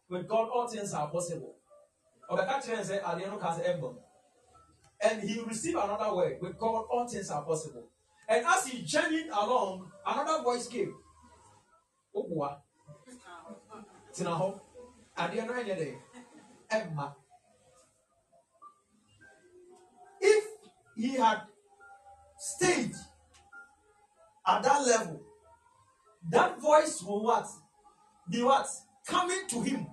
with 0.08 0.28
God, 0.28 0.50
all 0.52 0.68
things 0.68 0.92
are 0.92 1.08
possible. 1.08 1.54
The 2.28 2.44
catcher 2.44 2.82
say, 2.84 2.98
Alieno 2.98 3.40
has 3.40 3.60
emblem. 3.60 3.96
And 5.00 5.22
he 5.22 5.40
received 5.40 5.76
another 5.76 6.14
word. 6.14 6.38
With 6.40 6.58
God, 6.58 6.86
all 6.90 7.06
things 7.06 7.30
are 7.30 7.42
possible. 7.42 7.88
And 8.28 8.44
as 8.44 8.66
he 8.66 8.82
journeyed 8.82 9.28
along, 9.28 9.90
another 10.04 10.42
voice 10.42 10.66
came. 10.66 10.94
Obua. 12.14 12.58
Tina 14.12 14.30
hɔ. 14.30 14.60
Adeɛ 15.16 15.46
no 15.46 15.52
ɛnyɛ 15.54 15.76
dɛ. 15.78 16.02
Ɛmma. 16.70 17.14
If 20.20 20.44
he 20.96 21.14
had 21.14 21.42
stayed 22.38 22.94
at 24.46 24.62
that 24.62 24.86
level, 24.86 25.20
that 26.30 26.60
voice 26.60 27.02
will 27.02 27.22
what? 27.24 27.46
Be 28.28 28.42
what? 28.42 28.66
Coming 29.06 29.46
to 29.48 29.60
him. 29.62 29.86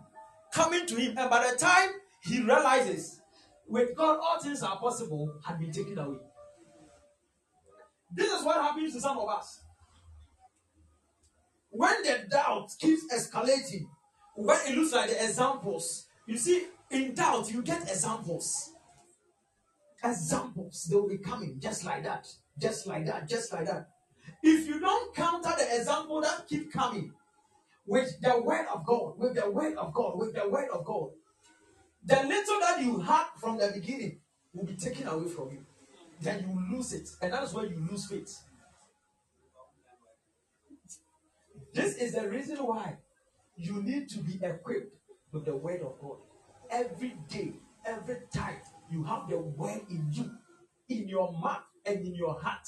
Coming 0.51 0.85
to 0.87 0.95
him. 0.95 1.17
And 1.17 1.29
by 1.29 1.51
the 1.51 1.57
time 1.57 1.89
he 2.23 2.41
realizes, 2.41 3.21
with 3.67 3.95
God, 3.95 4.19
all 4.21 4.39
things 4.41 4.61
are 4.63 4.77
possible, 4.77 5.39
had 5.45 5.59
been 5.59 5.71
taken 5.71 5.97
away. 5.97 6.17
This 8.11 8.31
is 8.31 8.45
what 8.45 8.61
happens 8.61 8.93
to 8.93 9.01
some 9.01 9.17
of 9.17 9.29
us. 9.29 9.61
When 11.69 12.03
the 12.03 12.27
doubt 12.29 12.69
keeps 12.79 13.03
escalating, 13.13 13.85
when 14.35 14.57
it 14.67 14.77
looks 14.77 14.93
like 14.93 15.09
the 15.09 15.23
examples, 15.23 16.05
you 16.25 16.37
see, 16.37 16.67
in 16.89 17.13
doubt, 17.13 17.51
you 17.51 17.61
get 17.61 17.81
examples. 17.83 18.71
Examples, 20.03 20.87
they 20.89 20.95
will 20.95 21.07
be 21.07 21.17
coming 21.17 21.59
just 21.59 21.85
like 21.85 22.03
that, 22.03 22.27
just 22.59 22.87
like 22.87 23.05
that, 23.05 23.27
just 23.27 23.53
like 23.53 23.65
that. 23.65 23.87
If 24.41 24.67
you 24.67 24.79
don't 24.79 25.15
counter 25.15 25.53
the 25.57 25.77
example 25.77 26.21
that 26.21 26.47
keep 26.47 26.71
coming 26.71 27.13
with 27.85 28.19
the 28.21 28.41
word 28.41 28.65
of 28.73 28.85
God, 28.85 29.17
with 29.17 29.35
the 29.35 29.49
word 29.49 29.75
of 29.77 29.93
God, 29.93 30.17
with 30.17 30.33
the 30.33 30.47
word 30.47 30.69
of 30.73 30.83
God, 30.83 31.09
the 32.05 32.15
little 32.15 32.59
that 32.59 32.81
you 32.81 32.99
had 32.99 33.25
from 33.37 33.57
the 33.57 33.71
beginning 33.73 34.19
will 34.53 34.65
be 34.65 34.75
taken 34.75 35.07
away 35.07 35.27
from 35.27 35.51
you. 35.51 35.65
Then 36.21 36.45
you 36.47 36.75
lose 36.75 36.93
it, 36.93 37.09
and 37.21 37.33
that's 37.33 37.53
where 37.53 37.65
you 37.65 37.85
lose 37.89 38.07
faith. 38.07 38.39
This 41.73 41.95
is 41.95 42.13
the 42.13 42.29
reason 42.29 42.57
why 42.57 42.97
you 43.57 43.81
need 43.83 44.09
to 44.09 44.19
be 44.19 44.39
equipped 44.41 44.95
with 45.31 45.45
the 45.45 45.55
word 45.55 45.81
of 45.81 45.99
God. 45.99 46.17
Every 46.69 47.15
day, 47.29 47.53
every 47.85 48.17
time, 48.33 48.57
you 48.91 49.03
have 49.03 49.29
the 49.29 49.37
word 49.37 49.81
in 49.89 50.07
you, 50.11 50.31
in 50.89 51.07
your 51.07 51.31
mouth, 51.33 51.63
and 51.85 52.05
in 52.05 52.15
your 52.15 52.39
heart. 52.39 52.67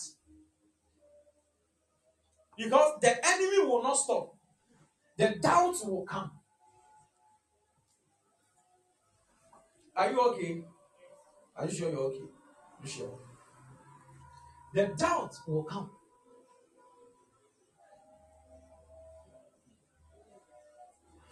Because 2.57 2.99
the 3.01 3.27
enemy 3.27 3.59
will 3.59 3.83
not 3.83 3.97
stop, 3.97 4.33
the 5.17 5.35
doubts 5.41 5.83
will 5.83 6.05
come. 6.05 6.31
Are 9.95 10.11
you 10.11 10.19
okay? 10.19 10.63
Are 11.55 11.65
you 11.65 11.71
sure 11.73 11.89
you're 11.89 11.99
okay? 11.99 12.25
You 12.83 12.89
sure? 12.89 13.19
The 14.73 14.87
doubt 14.97 15.35
will 15.47 15.63
come. 15.63 15.89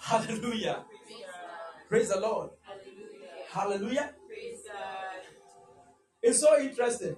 Hallelujah. 0.04 0.84
Praise 1.88 2.10
the 2.10 2.20
Lord. 2.20 2.50
Hallelujah. 3.50 4.14
It's 6.22 6.42
so 6.42 6.60
interesting. 6.60 7.16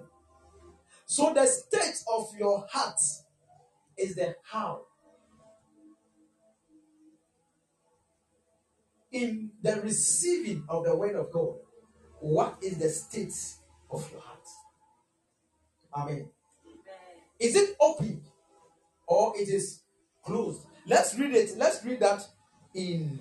So 1.07 1.33
the 1.33 1.47
state 1.47 2.03
of 2.13 2.29
your 2.37 2.65
heart 2.69 2.99
is 3.97 4.15
the 4.15 4.35
how. 4.43 4.81
In 9.11 9.51
the 9.63 9.81
receiving 9.81 10.63
of 10.69 10.83
the 10.83 10.95
word 10.95 11.15
of 11.15 11.31
God, 11.31 11.55
what 12.19 12.57
is 12.61 12.77
the 12.77 12.89
state 12.89 13.33
of 13.89 14.11
your 14.11 14.21
heart? 14.21 14.45
Amen. 15.97 16.29
Is 17.39 17.55
it 17.55 17.75
open 17.79 18.21
or 19.07 19.33
it 19.37 19.49
is 19.49 19.81
closed? 20.23 20.61
Let's 20.85 21.17
read 21.17 21.33
it. 21.33 21.57
Let's 21.57 21.83
read 21.83 21.99
that 22.01 22.27
in 22.75 23.19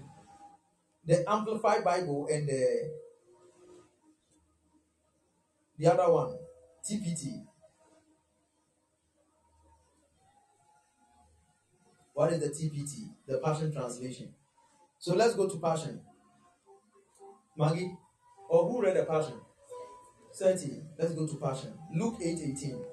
the 1.07 1.25
Amplified 1.31 1.85
Bible 1.85 2.27
and 2.31 2.49
the, 2.49 2.91
the 5.79 5.87
other 5.87 6.13
one, 6.13 6.37
TPT. 6.85 7.45
What 12.13 12.33
is 12.33 12.41
the 12.41 12.49
TPT? 12.49 13.11
The 13.27 13.39
Passion 13.39 13.73
Translation. 13.73 14.35
So 14.99 15.15
let's 15.15 15.35
go 15.35 15.49
to 15.49 15.59
Passion. 15.59 16.01
Maggie, 17.57 17.97
or 18.49 18.69
who 18.69 18.83
read 18.83 18.97
the 18.97 19.05
Passion? 19.05 19.35
30. 20.35 20.83
Let's 20.99 21.13
go 21.15 21.27
to 21.27 21.37
Passion. 21.37 21.73
Luke 21.95 22.17
8 22.21 22.39
18. 22.41 22.85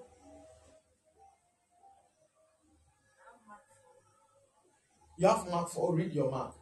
You 5.21 5.27
have 5.27 5.47
Mark 5.51 5.69
4. 5.69 5.93
Read 5.93 6.13
your 6.15 6.31
Mark. 6.31 6.55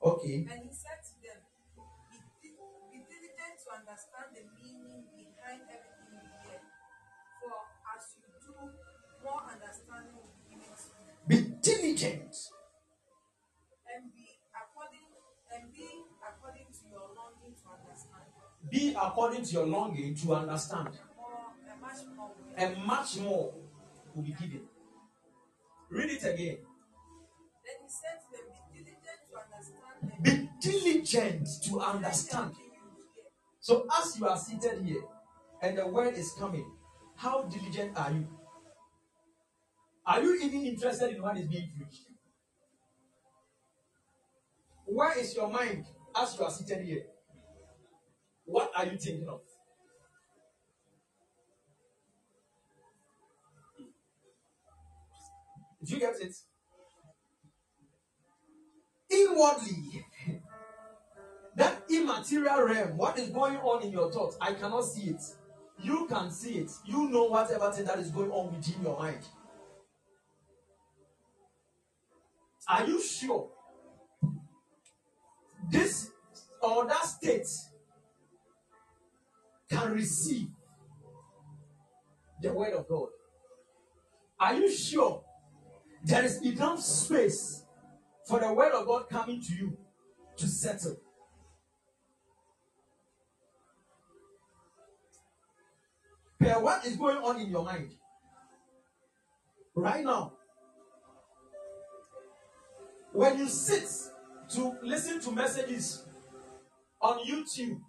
Okay. 0.00 0.46
And 0.46 0.62
he 0.62 0.70
said 0.70 1.02
to 1.02 1.14
them, 1.26 1.42
be, 2.38 2.54
be 2.94 3.02
diligent 3.02 3.58
to 3.66 3.68
understand 3.82 4.30
the 4.30 4.46
meaning 4.54 5.02
behind 5.10 5.66
everything 5.66 6.22
you 6.22 6.22
hear. 6.46 6.62
For 7.42 7.66
as 7.98 8.14
you 8.14 8.30
do, 8.38 8.54
more 9.26 9.42
understanding 9.50 10.22
will 10.22 10.30
be 10.38 10.54
given 10.54 10.70
to 10.70 10.86
you. 11.02 11.18
Be 11.26 11.38
diligent. 11.58 12.30
And 13.90 14.14
be 14.14 14.38
according 14.54 15.10
and 15.50 15.74
be 15.74 15.90
according 16.22 16.70
to 16.78 16.82
your 16.94 17.10
longing 17.10 17.58
to 17.58 17.66
understand. 17.74 18.30
Be 18.70 18.94
according 18.94 19.42
to 19.42 19.50
your 19.50 19.66
longing 19.66 20.14
to 20.14 20.34
understand, 20.34 20.94
More 21.18 21.42
and 21.66 21.80
much 21.82 22.06
more 22.14 22.30
and 22.54 22.86
much 22.86 23.18
more 23.18 23.50
will 24.14 24.22
be 24.22 24.30
given. 24.30 24.62
Read 25.90 26.10
it 26.10 26.22
again. 26.22 26.58
Then 27.68 27.76
he 27.82 27.88
said 27.90 28.16
to 28.24 28.32
them, 28.32 28.46
Be 28.72 28.78
diligent 28.80 29.20
to 29.28 29.36
understand 29.44 29.82
and 30.24 30.24
Be 30.24 30.70
diligent 30.70 31.48
to 31.64 31.80
understand. 31.80 32.52
So, 33.60 33.86
as 34.00 34.18
you 34.18 34.26
are 34.26 34.38
seated 34.38 34.82
here 34.86 35.02
and 35.60 35.76
the 35.76 35.86
word 35.86 36.14
is 36.14 36.32
coming, 36.38 36.64
how 37.16 37.42
diligent 37.42 37.94
are 37.98 38.10
you? 38.10 38.26
Are 40.06 40.22
you 40.22 40.40
even 40.42 40.64
interested 40.64 41.14
in 41.14 41.20
what 41.20 41.36
is 41.36 41.46
being 41.46 41.68
preached? 41.76 42.04
Where 44.86 45.18
is 45.18 45.36
your 45.36 45.50
mind 45.50 45.84
as 46.16 46.38
you 46.38 46.44
are 46.46 46.50
seated 46.50 46.86
here? 46.86 47.02
What 48.46 48.70
are 48.74 48.86
you 48.86 48.96
thinking 48.96 49.28
of? 49.28 49.40
Do 55.84 55.94
you 55.94 56.00
get 56.00 56.14
it? 56.20 56.34
Inwardly, 59.18 60.04
that 61.56 61.82
immaterial 61.90 62.62
realm, 62.62 62.96
what 62.96 63.18
is 63.18 63.30
going 63.30 63.56
on 63.56 63.82
in 63.82 63.90
your 63.90 64.12
thoughts, 64.12 64.36
I 64.40 64.52
cannot 64.54 64.82
see 64.82 65.10
it. 65.10 65.22
You 65.82 66.06
can 66.08 66.30
see 66.30 66.58
it. 66.58 66.70
You 66.84 67.08
know 67.08 67.24
whatever 67.24 67.70
thing 67.72 67.86
that 67.86 67.98
is 67.98 68.10
going 68.10 68.30
on 68.30 68.54
within 68.54 68.82
your 68.82 68.98
mind. 68.98 69.26
Are 72.68 72.86
you 72.86 73.02
sure 73.02 73.48
this 75.70 76.10
or 76.62 76.86
that 76.86 77.04
state 77.04 77.46
can 79.70 79.92
receive 79.92 80.48
the 82.42 82.52
word 82.52 82.74
of 82.74 82.88
God? 82.88 83.08
Are 84.38 84.54
you 84.54 84.70
sure 84.70 85.24
there 86.04 86.24
is 86.24 86.42
enough 86.42 86.80
space 86.80 87.64
for 88.28 88.38
the 88.40 88.52
word 88.52 88.72
of 88.72 88.86
God 88.86 89.08
coming 89.08 89.40
to 89.40 89.54
you 89.54 89.76
to 90.36 90.46
settle? 90.46 90.96
Per 96.38 96.60
what 96.60 96.84
is 96.84 96.96
going 96.96 97.16
on 97.16 97.40
in 97.40 97.48
your 97.48 97.64
mind 97.64 97.90
right 99.74 100.04
now? 100.04 100.34
When 103.12 103.38
you 103.38 103.48
sit 103.48 103.88
to 104.50 104.76
listen 104.82 105.20
to 105.22 105.32
messages 105.32 106.04
on 107.00 107.18
YouTube, 107.26 107.80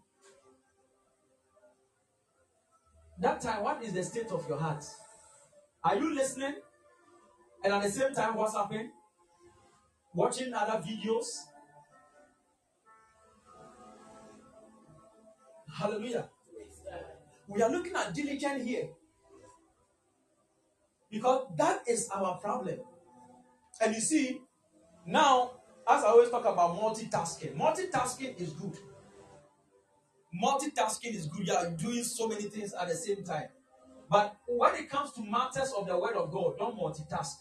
that 3.19 3.41
time, 3.41 3.63
what 3.63 3.83
is 3.83 3.91
the 3.91 4.03
state 4.03 4.31
of 4.31 4.47
your 4.47 4.57
heart? 4.57 4.85
Are 5.83 5.97
you 5.97 6.15
listening? 6.15 6.55
And 7.63 7.73
at 7.73 7.83
the 7.83 7.89
same 7.91 8.13
time, 8.13 8.35
what's 8.35 8.55
happening? 8.55 8.91
Watching 10.19 10.53
other 10.53 10.83
videos? 10.85 11.45
Hallelujah. 15.73 16.27
We 17.47 17.61
are 17.61 17.71
looking 17.71 17.95
at 17.95 18.13
diligence 18.13 18.65
here. 18.65 18.89
Because 21.09 21.47
that 21.55 21.83
is 21.87 22.09
our 22.13 22.35
problem. 22.35 22.79
And 23.79 23.95
you 23.95 24.01
see, 24.01 24.41
now, 25.05 25.51
as 25.87 26.03
I 26.03 26.07
always 26.07 26.29
talk 26.29 26.43
about 26.43 26.77
multitasking, 26.77 27.55
multitasking 27.55 28.41
is 28.41 28.51
good. 28.51 28.77
Multitasking 30.35 31.15
is 31.15 31.27
good. 31.27 31.47
You 31.47 31.53
are 31.53 31.69
doing 31.69 32.03
so 32.03 32.27
many 32.27 32.43
things 32.43 32.73
at 32.73 32.89
the 32.89 32.95
same 32.95 33.23
time. 33.23 33.47
But 34.09 34.35
when 34.45 34.75
it 34.75 34.89
comes 34.89 35.13
to 35.13 35.21
matters 35.21 35.71
of 35.77 35.87
the 35.87 35.97
word 35.97 36.17
of 36.17 36.29
God, 36.29 36.57
don't 36.57 36.77
multitask. 36.77 37.35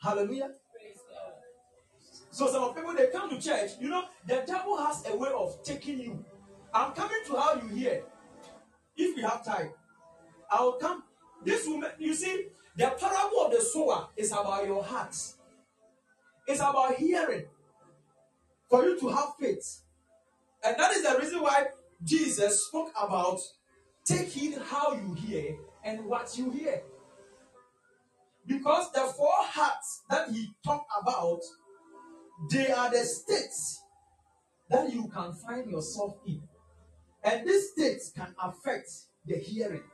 Hallelujah. 0.00 0.50
So 2.30 2.46
some 2.46 2.62
of 2.62 2.74
people 2.74 2.94
they 2.94 3.08
come 3.08 3.28
to 3.30 3.40
church, 3.40 3.72
you 3.80 3.88
know, 3.88 4.04
the 4.26 4.42
devil 4.46 4.76
has 4.76 5.04
a 5.08 5.16
way 5.16 5.30
of 5.36 5.62
taking 5.62 6.00
you. 6.00 6.24
I'm 6.72 6.92
coming 6.92 7.18
to 7.26 7.36
how 7.36 7.54
you 7.54 7.68
hear. 7.74 8.02
If 8.96 9.16
we 9.16 9.22
have 9.22 9.44
time, 9.44 9.70
I 10.50 10.62
will 10.62 10.74
come. 10.74 11.02
This 11.44 11.66
woman, 11.66 11.90
you 11.98 12.14
see, 12.14 12.46
the 12.76 12.94
parable 12.98 13.46
of 13.46 13.52
the 13.52 13.60
sower 13.60 14.08
is 14.16 14.30
about 14.30 14.66
your 14.66 14.82
heart. 14.82 15.16
It's 16.46 16.60
about 16.60 16.94
hearing. 16.96 17.44
For 18.68 18.84
you 18.84 18.98
to 19.00 19.08
have 19.08 19.34
faith. 19.38 19.80
And 20.62 20.76
that 20.78 20.92
is 20.92 21.02
the 21.02 21.18
reason 21.18 21.42
why 21.42 21.66
Jesus 22.04 22.66
spoke 22.66 22.92
about 23.00 23.40
taking 24.04 24.52
how 24.52 24.92
you 24.92 25.14
hear 25.14 25.56
and 25.84 26.04
what 26.06 26.36
you 26.38 26.50
hear. 26.50 26.82
Because 28.50 28.90
the 28.90 29.02
four 29.16 29.30
hearts 29.32 30.02
that 30.10 30.28
he 30.28 30.48
talked 30.64 30.90
about, 31.00 31.38
they 32.50 32.72
are 32.72 32.90
the 32.90 33.04
states 33.04 33.80
that 34.68 34.92
you 34.92 35.06
can 35.06 35.32
find 35.34 35.70
yourself 35.70 36.16
in. 36.26 36.42
And 37.22 37.48
these 37.48 37.70
states 37.70 38.10
can 38.10 38.34
affect 38.42 38.90
the 39.24 39.36
hearing. 39.36 39.84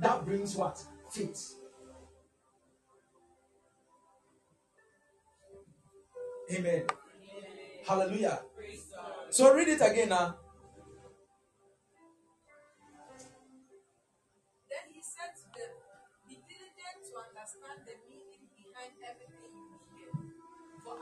That 0.00 0.24
brings 0.24 0.54
what? 0.54 0.80
Faith. 1.10 1.54
Amen. 6.52 6.84
Hallelujah. 7.84 8.42
So 9.30 9.52
read 9.52 9.66
it 9.66 9.80
again 9.80 10.10
now. 10.10 10.36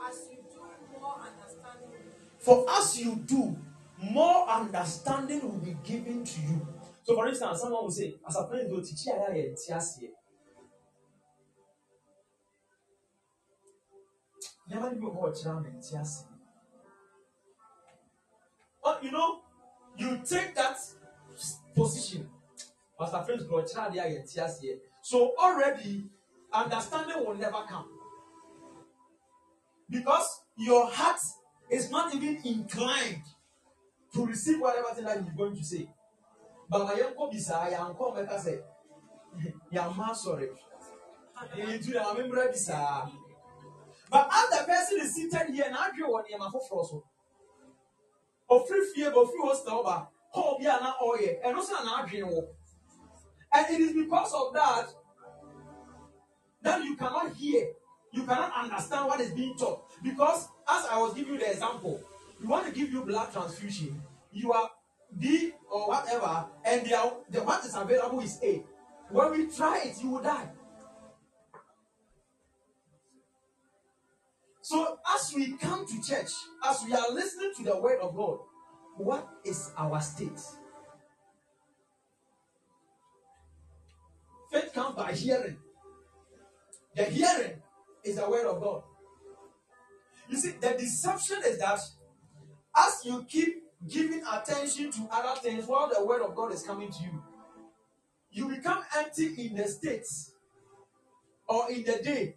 For 0.07 0.15
as 0.15 0.29
you 0.31 0.37
do, 0.47 0.99
more 1.01 1.19
understanding 1.19 1.91
will 1.91 1.99
be 1.99 2.13
For 2.39 2.65
as 2.69 2.99
you 2.99 3.15
do, 3.25 3.57
more 4.11 4.49
understanding 4.49 5.41
will 5.43 5.59
be 5.59 5.75
given 5.83 6.23
to 6.23 6.41
you. 6.41 6.67
So, 7.03 7.15
for 7.15 7.27
instance, 7.27 7.61
someone 7.61 7.83
will 7.83 7.91
say, 7.91 8.15
as 8.27 8.35
a 8.35 8.47
friend, 8.47 8.69
go 8.69 8.79
teach 8.81 9.05
you 9.05 9.13
how 9.13 9.27
to 9.27 9.55
teach 9.55 10.11
Never 14.69 14.93
knew 14.93 15.33
to 15.33 15.71
teach 15.71 15.93
But 18.83 19.03
you 19.03 19.11
know, 19.11 19.41
you 19.97 20.21
take 20.25 20.55
that 20.55 20.77
position. 21.75 22.29
As 23.01 23.13
a 23.13 23.23
friend, 23.23 23.41
go 23.49 23.61
teach 23.61 23.75
So 25.01 25.33
already, 25.37 26.05
understanding 26.53 27.25
will 27.25 27.35
never 27.35 27.63
come. 27.67 27.96
Because 29.89 30.41
your 30.57 30.89
heart 30.89 31.19
is 31.69 31.89
not 31.91 32.13
even 32.13 32.39
inclined 32.43 33.23
to 34.13 34.25
receive 34.25 34.59
whatever 34.59 34.93
thing 34.93 35.05
that 35.05 35.23
he's 35.23 35.33
going 35.33 35.55
to 35.55 35.63
say. 35.63 35.89
But 36.69 36.83
my 36.85 37.01
uncle 37.01 37.31
bisa 37.31 37.69
ya 37.71 37.85
uncle 37.87 38.11
meka 38.11 38.39
say 38.39 38.59
ya 39.71 39.89
ma 39.89 40.13
sorry. 40.13 40.49
Into 41.57 41.91
the 41.91 42.03
member 42.17 42.51
bisa. 42.51 43.09
But 44.09 44.29
as 44.33 44.49
the 44.59 44.65
person 44.65 44.99
is 45.01 45.13
seated 45.15 45.53
here 45.53 45.69
na 45.71 45.87
adwe 45.87 46.07
wɔ 46.07 46.23
nneɛma 46.23 46.51
foforɔ 46.51 46.85
so. 46.89 47.03
Ofiri 48.49 48.85
fie 48.93 49.09
ba 49.09 49.17
ofiri 49.17 49.41
hostel 49.43 49.83
ba 49.83 50.07
hall 50.31 50.57
bi 50.59 50.65
a 50.65 50.79
na 50.79 50.93
ɔyɛ 51.01 51.43
ɛno 51.43 51.61
so 51.63 51.73
na 51.73 52.03
n'adwene 52.03 52.27
wɔ. 52.31 52.47
And 53.53 53.73
it 53.73 53.79
is 53.81 53.93
because 53.93 54.33
of 54.33 54.53
that 54.53 54.89
that 56.61 56.83
you 56.83 56.95
cannot 56.97 57.33
hear, 57.33 57.67
you 58.17 58.25
cannot 58.25 58.51
understand 58.55 59.05
what 59.05 59.21
is 59.21 59.29
being 59.29 59.55
taught. 59.55 59.83
Because 60.03 60.49
as 60.67 60.85
I 60.87 60.97
was 60.99 61.13
giving 61.13 61.33
you 61.33 61.39
the 61.39 61.51
example, 61.51 62.01
we 62.41 62.47
want 62.47 62.65
to 62.65 62.71
give 62.71 62.91
you 62.91 63.03
blood 63.03 63.31
transfusion, 63.31 64.01
you 64.31 64.51
are 64.51 64.71
B 65.19 65.51
or 65.69 65.87
whatever, 65.89 66.45
and 66.65 66.85
they 66.85 66.93
are, 66.93 67.13
the 67.29 67.43
what 67.43 67.63
is 67.63 67.75
available 67.75 68.19
is 68.21 68.39
A. 68.43 68.63
When 69.09 69.31
we 69.31 69.47
try 69.55 69.83
it, 69.85 70.01
you 70.01 70.09
will 70.09 70.23
die. 70.23 70.49
So, 74.61 74.99
as 75.15 75.31
we 75.33 75.53
come 75.53 75.85
to 75.85 76.01
church, 76.01 76.31
as 76.65 76.83
we 76.85 76.93
are 76.93 77.09
listening 77.11 77.53
to 77.57 77.63
the 77.63 77.79
word 77.79 77.99
of 78.01 78.15
God, 78.15 78.39
what 78.97 79.29
is 79.45 79.71
our 79.77 80.01
state? 80.01 80.41
Faith 84.51 84.73
comes 84.73 84.95
by 84.95 85.13
hearing. 85.13 85.57
The 86.95 87.05
hearing 87.05 87.61
is 88.07 88.15
the 88.15 88.29
word 88.29 88.45
of 88.45 88.61
God. 88.61 88.83
You 90.29 90.37
see, 90.37 90.51
the 90.59 90.75
deception 90.77 91.37
is 91.45 91.59
that 91.59 91.79
as 92.75 93.01
you 93.05 93.25
keep 93.27 93.63
giving 93.87 94.21
attention 94.31 94.91
to 94.91 95.07
other 95.11 95.39
things 95.39 95.65
while 95.67 95.89
the 95.93 96.05
word 96.05 96.21
of 96.21 96.35
God 96.35 96.53
is 96.53 96.63
coming 96.63 96.91
to 96.91 97.03
you, 97.03 97.23
you 98.31 98.49
become 98.49 98.83
empty 98.95 99.47
in 99.47 99.55
the 99.55 99.67
states 99.67 100.33
or 101.47 101.71
in 101.71 101.83
the 101.83 101.97
day 102.03 102.35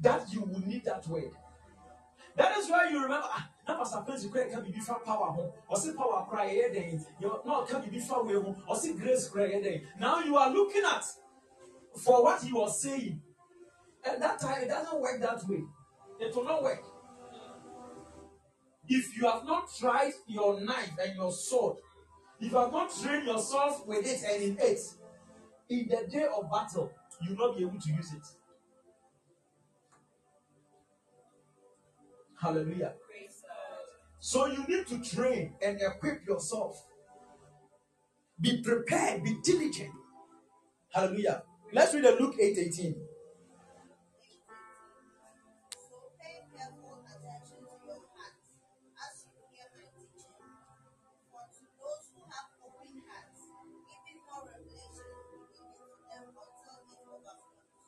that 0.00 0.32
you 0.32 0.40
will 0.42 0.60
need 0.60 0.84
that 0.84 1.06
word. 1.06 1.30
That 2.36 2.56
is 2.58 2.68
why 2.68 2.88
you 2.90 3.02
remember. 3.02 3.28
Ah, 3.30 3.48
na 3.66 3.76
pastor 3.78 4.02
Prince 4.02 4.26
kura 4.26 4.50
ka 4.50 4.60
bibi 4.60 4.80
fa 4.80 4.94
power 5.04 5.30
ho. 5.30 5.52
Ɔsi 5.70 5.94
power 5.96 6.26
kura 6.28 6.42
yɛ 6.42 6.72
den. 6.74 7.06
Yɛ 7.22 7.46
na 7.46 7.62
ɔka 7.62 7.84
bibi 7.84 8.00
fa 8.00 8.22
wei 8.22 8.34
ho. 8.34 8.56
Ɔsi 8.68 8.98
grace 8.98 9.28
kura 9.28 9.48
yɛ 9.48 9.62
den. 9.62 9.86
Now 10.00 10.18
you 10.18 10.36
are 10.36 10.50
looking 10.50 10.82
at 10.84 11.04
for 11.96 12.24
what 12.24 12.42
he 12.42 12.52
was 12.52 12.82
saying. 12.82 13.22
At 14.04 14.20
that 14.20 14.40
time, 14.40 14.62
it 14.62 14.68
doesn't 14.68 15.00
work 15.00 15.20
that 15.20 15.46
way. 15.48 15.62
It 16.20 16.34
will 16.34 16.44
not 16.44 16.62
work. 16.62 16.82
If 18.86 19.16
you 19.16 19.28
have 19.28 19.44
not 19.44 19.68
tried 19.78 20.12
your 20.26 20.60
knife 20.60 20.92
and 21.02 21.16
your 21.16 21.32
sword, 21.32 21.78
if 22.40 22.52
you 22.52 22.58
have 22.58 22.72
not 22.72 22.92
trained 22.94 23.26
yourself 23.26 23.86
with 23.86 24.06
it 24.06 24.20
and 24.30 24.42
in 24.42 24.58
it, 24.60 24.80
in 25.70 25.88
the 25.88 26.06
day 26.10 26.26
of 26.26 26.50
battle, 26.50 26.92
you 27.22 27.34
will 27.34 27.48
not 27.48 27.56
be 27.56 27.64
able 27.64 27.80
to 27.80 27.90
use 27.90 28.12
it. 28.12 28.26
Hallelujah. 32.40 32.92
So 34.20 34.46
you 34.46 34.64
need 34.66 34.86
to 34.88 35.02
train 35.02 35.54
and 35.62 35.80
equip 35.80 36.26
yourself. 36.26 36.82
Be 38.40 38.60
prepared, 38.62 39.22
be 39.22 39.36
diligent. 39.42 39.92
Hallelujah. 40.92 41.42
Let's 41.72 41.94
read 41.94 42.04
the 42.04 42.16
Luke 42.20 42.36
8 42.40 42.58
18. 42.58 42.94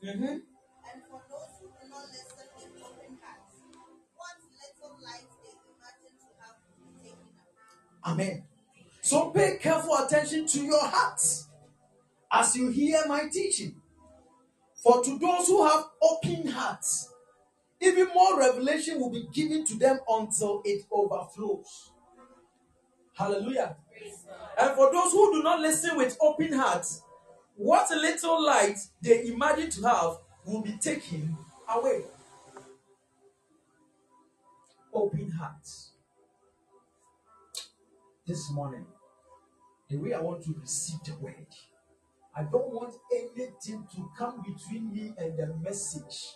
Mhm. 0.06 0.42
And 0.92 1.02
for 1.10 1.20
those 1.28 1.58
who 1.60 1.66
do 1.66 1.90
not 1.90 2.06
listen 2.08 2.48
with 2.56 2.82
open 2.84 3.18
hearts, 3.22 3.56
what 4.16 4.36
little 4.62 4.98
light 5.04 5.28
they 5.42 5.52
imagine 5.66 6.18
to 6.20 6.28
have 6.40 6.56
will 6.78 6.92
be 7.02 7.08
taken 7.10 7.18
away. 7.18 7.64
Amen. 8.04 8.44
So 9.02 9.30
pay 9.30 9.58
careful 9.58 9.96
attention 9.96 10.46
to 10.46 10.60
your 10.64 10.84
hearts 10.86 11.48
as 12.32 12.56
you 12.56 12.68
hear 12.70 13.04
my 13.08 13.28
teaching. 13.32 13.80
For 14.82 15.02
to 15.04 15.18
those 15.18 15.48
who 15.48 15.66
have 15.66 15.86
open 16.02 16.48
hearts, 16.48 17.10
even 17.80 18.08
more 18.14 18.38
revelation 18.38 19.00
will 19.00 19.10
be 19.10 19.28
given 19.32 19.66
to 19.66 19.76
them 19.78 20.00
until 20.08 20.62
it 20.64 20.86
overflows. 20.90 21.92
Hallelujah. 23.14 23.76
And 24.58 24.76
for 24.76 24.92
those 24.92 25.12
who 25.12 25.32
do 25.34 25.42
not 25.42 25.60
listen 25.60 25.96
with 25.96 26.16
open 26.20 26.52
hearts, 26.52 27.02
what 27.56 27.90
little 27.90 28.44
light 28.44 28.78
they 29.02 29.26
imagine 29.26 29.70
to 29.70 29.82
have 29.82 30.18
will 30.44 30.62
be 30.62 30.76
taken 30.78 31.36
away. 31.68 32.02
Open 34.92 35.30
hearts. 35.30 35.92
This 38.26 38.50
morning, 38.50 38.84
the 39.88 39.96
way 39.96 40.12
I 40.12 40.20
want 40.20 40.44
to 40.44 40.54
receive 40.60 40.98
the 41.04 41.14
word, 41.14 41.46
I 42.36 42.42
don't 42.42 42.72
want 42.72 42.94
anything 43.14 43.86
to 43.94 44.10
come 44.18 44.42
between 44.42 44.92
me 44.92 45.12
and 45.16 45.38
the 45.38 45.54
message. 45.62 46.34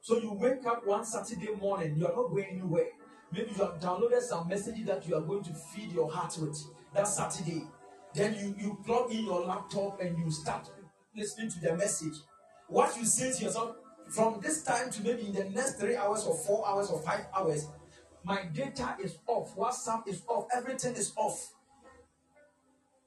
So 0.00 0.18
you 0.18 0.32
wake 0.32 0.66
up 0.66 0.84
one 0.86 1.04
Saturday 1.04 1.54
morning, 1.54 1.96
you 1.96 2.06
are 2.06 2.14
not 2.14 2.28
going 2.30 2.46
anywhere. 2.50 2.88
Maybe 3.32 3.52
you 3.56 3.64
have 3.64 3.78
downloaded 3.80 4.20
some 4.20 4.48
messages 4.48 4.84
that 4.86 5.08
you 5.08 5.14
are 5.14 5.22
going 5.22 5.44
to 5.44 5.54
feed 5.54 5.92
your 5.92 6.10
heart 6.10 6.36
with 6.38 6.58
that 6.92 7.06
Saturday. 7.06 7.64
Then 8.14 8.34
you, 8.34 8.54
you 8.58 8.78
plug 8.84 9.10
in 9.10 9.24
your 9.24 9.44
laptop 9.44 10.00
and 10.00 10.18
you 10.18 10.30
start 10.30 10.68
listening 11.16 11.50
to 11.50 11.60
the 11.60 11.76
message. 11.76 12.14
What 12.68 12.96
you 12.96 13.04
say 13.04 13.32
to 13.32 13.44
yourself, 13.44 13.76
from 14.08 14.40
this 14.40 14.62
time 14.62 14.90
to 14.90 15.02
maybe 15.02 15.26
in 15.26 15.32
the 15.32 15.44
next 15.44 15.78
three 15.78 15.96
hours 15.96 16.24
or 16.24 16.36
four 16.36 16.66
hours 16.68 16.90
or 16.90 17.00
five 17.00 17.26
hours, 17.34 17.68
my 18.24 18.44
data 18.52 18.96
is 19.02 19.18
off, 19.26 19.56
WhatsApp 19.56 20.06
is 20.06 20.22
off, 20.28 20.46
everything 20.54 20.94
is 20.94 21.12
off. 21.16 21.52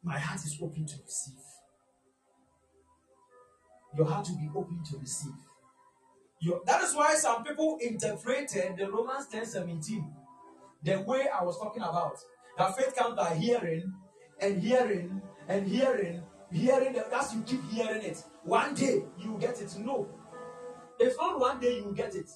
My 0.04 0.18
heart 0.20 0.44
is 0.44 0.58
open 0.62 0.86
to 0.86 0.96
receive. 1.04 1.36
Your 3.96 4.06
heart 4.06 4.28
will 4.30 4.38
be 4.38 4.50
open 4.56 4.84
to 4.92 4.98
receive. 4.98 5.34
Your, 6.42 6.62
that 6.66 6.84
is 6.84 6.94
why 6.94 7.16
some 7.16 7.44
people 7.44 7.78
interpreted 7.82 8.78
the 8.78 8.92
Romans 8.92 9.28
10 9.28 9.46
17 9.46 10.14
the 10.84 11.02
way 11.02 11.28
I 11.28 11.44
was 11.44 11.58
talking 11.58 11.82
about. 11.82 12.18
That 12.58 12.76
faith 12.78 12.96
comes 12.96 13.16
by 13.16 13.36
hearing 13.36 13.94
and 14.40 14.62
hearing 14.62 15.22
and 15.48 15.68
hearing, 15.68 16.22
hearing 16.52 16.94
the, 16.94 17.16
as 17.16 17.34
you 17.34 17.42
keep 17.44 17.64
hearing 17.70 18.02
it. 18.02 18.24
One 18.44 18.74
day 18.74 19.04
you 19.20 19.32
will 19.32 19.40
get 19.40 19.62
it. 19.62 19.74
No. 19.80 20.08
If 21.00 21.16
not 21.18 21.40
one 21.40 21.60
day 21.60 21.78
you 21.78 21.86
will 21.86 21.94
get 21.94 22.16
it. 22.16 22.30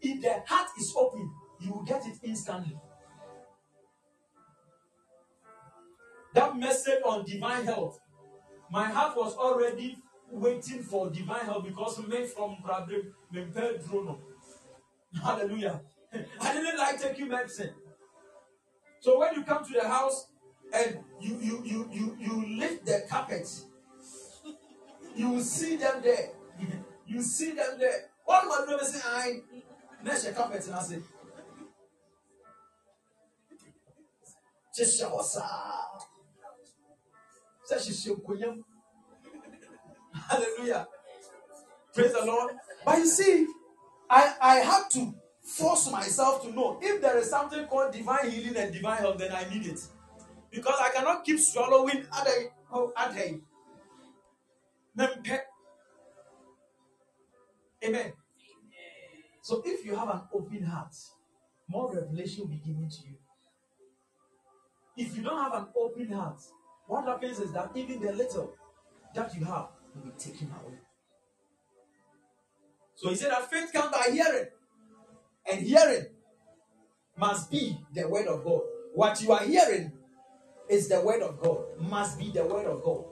If 0.00 0.22
the 0.22 0.42
heart 0.46 0.68
is 0.78 0.92
open, 0.96 1.30
you 1.60 1.72
will 1.72 1.82
get 1.82 2.06
it 2.06 2.16
instantly. 2.22 2.76
That 6.34 6.56
message 6.58 7.00
on 7.04 7.24
divine 7.24 7.64
health, 7.64 7.98
my 8.70 8.84
heart 8.90 9.16
was 9.16 9.34
already 9.36 9.96
waiting 10.30 10.82
for 10.82 11.08
divine 11.10 11.44
help 11.44 11.64
because 11.64 11.98
men 12.06 12.26
from 12.26 12.56
Bradley, 12.64 13.02
me 13.32 13.46
Pedro. 13.54 14.18
Hallelujah. 15.22 15.80
I 16.40 16.52
didn't 16.52 16.78
like 16.78 17.00
taking 17.00 17.28
medicine. 17.28 17.70
So 19.00 19.18
when 19.18 19.34
you 19.34 19.44
come 19.44 19.64
to 19.64 19.72
the 19.72 19.88
house 19.88 20.26
and 20.76 20.98
you 21.20 21.38
you 21.40 21.62
you 21.64 21.88
you 21.92 22.16
you 22.20 22.58
lift 22.58 22.84
the 22.86 23.04
carpet, 23.08 23.48
you 25.14 25.30
will 25.30 25.40
see 25.40 25.76
them 25.76 26.02
there. 26.02 26.30
you 27.06 27.22
see 27.22 27.52
them 27.52 27.78
there. 27.78 28.10
Am 28.28 28.50
I 28.50 28.64
doing? 28.68 28.84
Say, 28.84 29.00
I 29.04 29.40
next 30.04 30.24
the 30.24 30.32
carpet 30.32 30.66
and 30.66 30.74
I 30.74 30.82
say, 30.82 30.98
just 34.76 34.98
show 34.98 35.18
us. 35.18 35.38
Your 38.06 38.16
queen. 38.16 38.64
Hallelujah. 40.28 40.86
Praise 41.94 42.12
the 42.12 42.24
Lord. 42.24 42.52
But 42.84 42.98
you 42.98 43.06
see, 43.06 43.46
I, 44.08 44.34
I 44.40 44.54
have 44.56 44.88
to 44.90 45.14
force 45.42 45.90
myself 45.90 46.42
to 46.44 46.52
know 46.52 46.78
if 46.82 47.00
there 47.00 47.18
is 47.18 47.30
something 47.30 47.64
called 47.66 47.92
divine 47.92 48.30
healing 48.30 48.56
and 48.56 48.72
divine 48.72 48.98
health, 48.98 49.18
then 49.18 49.32
I 49.32 49.48
need 49.52 49.66
it. 49.66 49.80
Because 50.50 50.76
I 50.80 50.90
cannot 50.90 51.24
keep 51.24 51.38
swallowing 51.40 52.06
other 52.12 52.52
oh, 52.72 52.92
other. 52.96 53.40
Mempe. 54.98 55.38
Amen. 57.84 58.12
So 59.42 59.62
if 59.64 59.84
you 59.84 59.94
have 59.94 60.08
an 60.08 60.22
open 60.32 60.64
heart, 60.64 60.94
more 61.68 61.94
revelation 61.94 62.42
will 62.42 62.48
be 62.48 62.56
given 62.56 62.88
to 62.88 62.96
you. 63.08 63.16
If 64.96 65.16
you 65.16 65.22
don't 65.22 65.38
have 65.38 65.52
an 65.52 65.68
open 65.76 66.10
heart, 66.10 66.40
what 66.86 67.04
happens 67.04 67.38
is 67.38 67.52
that 67.52 67.70
even 67.74 68.00
the 68.00 68.12
little 68.12 68.54
that 69.14 69.34
you 69.34 69.44
have 69.44 69.68
will 69.94 70.02
be 70.02 70.10
taken 70.18 70.48
away. 70.48 70.78
So 72.94 73.10
he 73.10 73.14
said 73.16 73.30
that 73.30 73.50
faith 73.50 73.72
comes 73.72 73.92
by 73.92 74.10
hearing, 74.10 74.46
and 75.50 75.60
hearing 75.60 76.06
must 77.16 77.50
be 77.50 77.78
the 77.92 78.08
word 78.08 78.26
of 78.26 78.42
God. 78.42 78.62
What 78.94 79.20
you 79.20 79.32
are 79.32 79.42
hearing 79.42 79.92
is 80.68 80.88
the 80.88 81.00
word 81.00 81.22
of 81.22 81.40
God, 81.40 81.64
must 81.78 82.18
be 82.18 82.30
the 82.30 82.44
word 82.44 82.66
of 82.66 82.82
God. 82.82 83.04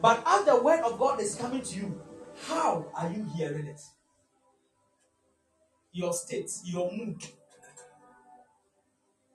But 0.00 0.22
as 0.26 0.44
the 0.44 0.62
word 0.62 0.80
of 0.80 0.98
God 0.98 1.20
is 1.20 1.34
coming 1.34 1.62
to 1.62 1.76
you, 1.76 2.00
how 2.46 2.86
are 2.94 3.10
you 3.10 3.26
hearing 3.34 3.66
it? 3.66 3.80
Your 5.92 6.12
state, 6.12 6.50
your 6.64 6.90
mood. 6.92 7.22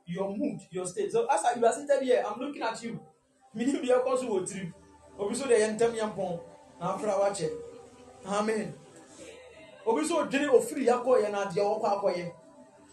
Your 0.05 0.35
mood, 0.35 0.59
your 0.69 0.85
state. 0.85 1.11
So 1.11 1.27
as 1.31 1.41
you 1.55 1.65
are 1.65 1.73
seated 1.73 2.03
here, 2.03 2.23
I'm 2.27 2.39
looking 2.39 2.61
at 2.61 2.81
you. 2.83 2.99
Meaning 3.53 3.85
the 3.85 4.01
cause 4.03 4.23
will 4.23 4.45
trip. 4.45 4.71
Obi 5.19 5.35
so 5.35 5.47
the 5.47 5.55
yentem 5.55 5.95
yampon. 5.97 6.39
Na 6.79 6.95
afra 6.95 7.11
wache. 7.13 7.49
Amen. 8.25 8.73
Obi 9.85 10.05
so 10.05 10.25
dwene 10.25 10.47
ofiri 10.49 10.85
yakɔ 10.87 11.31
na 11.31 11.45
wɔkɔ 11.45 11.83
akɔyɛ. 11.83 12.33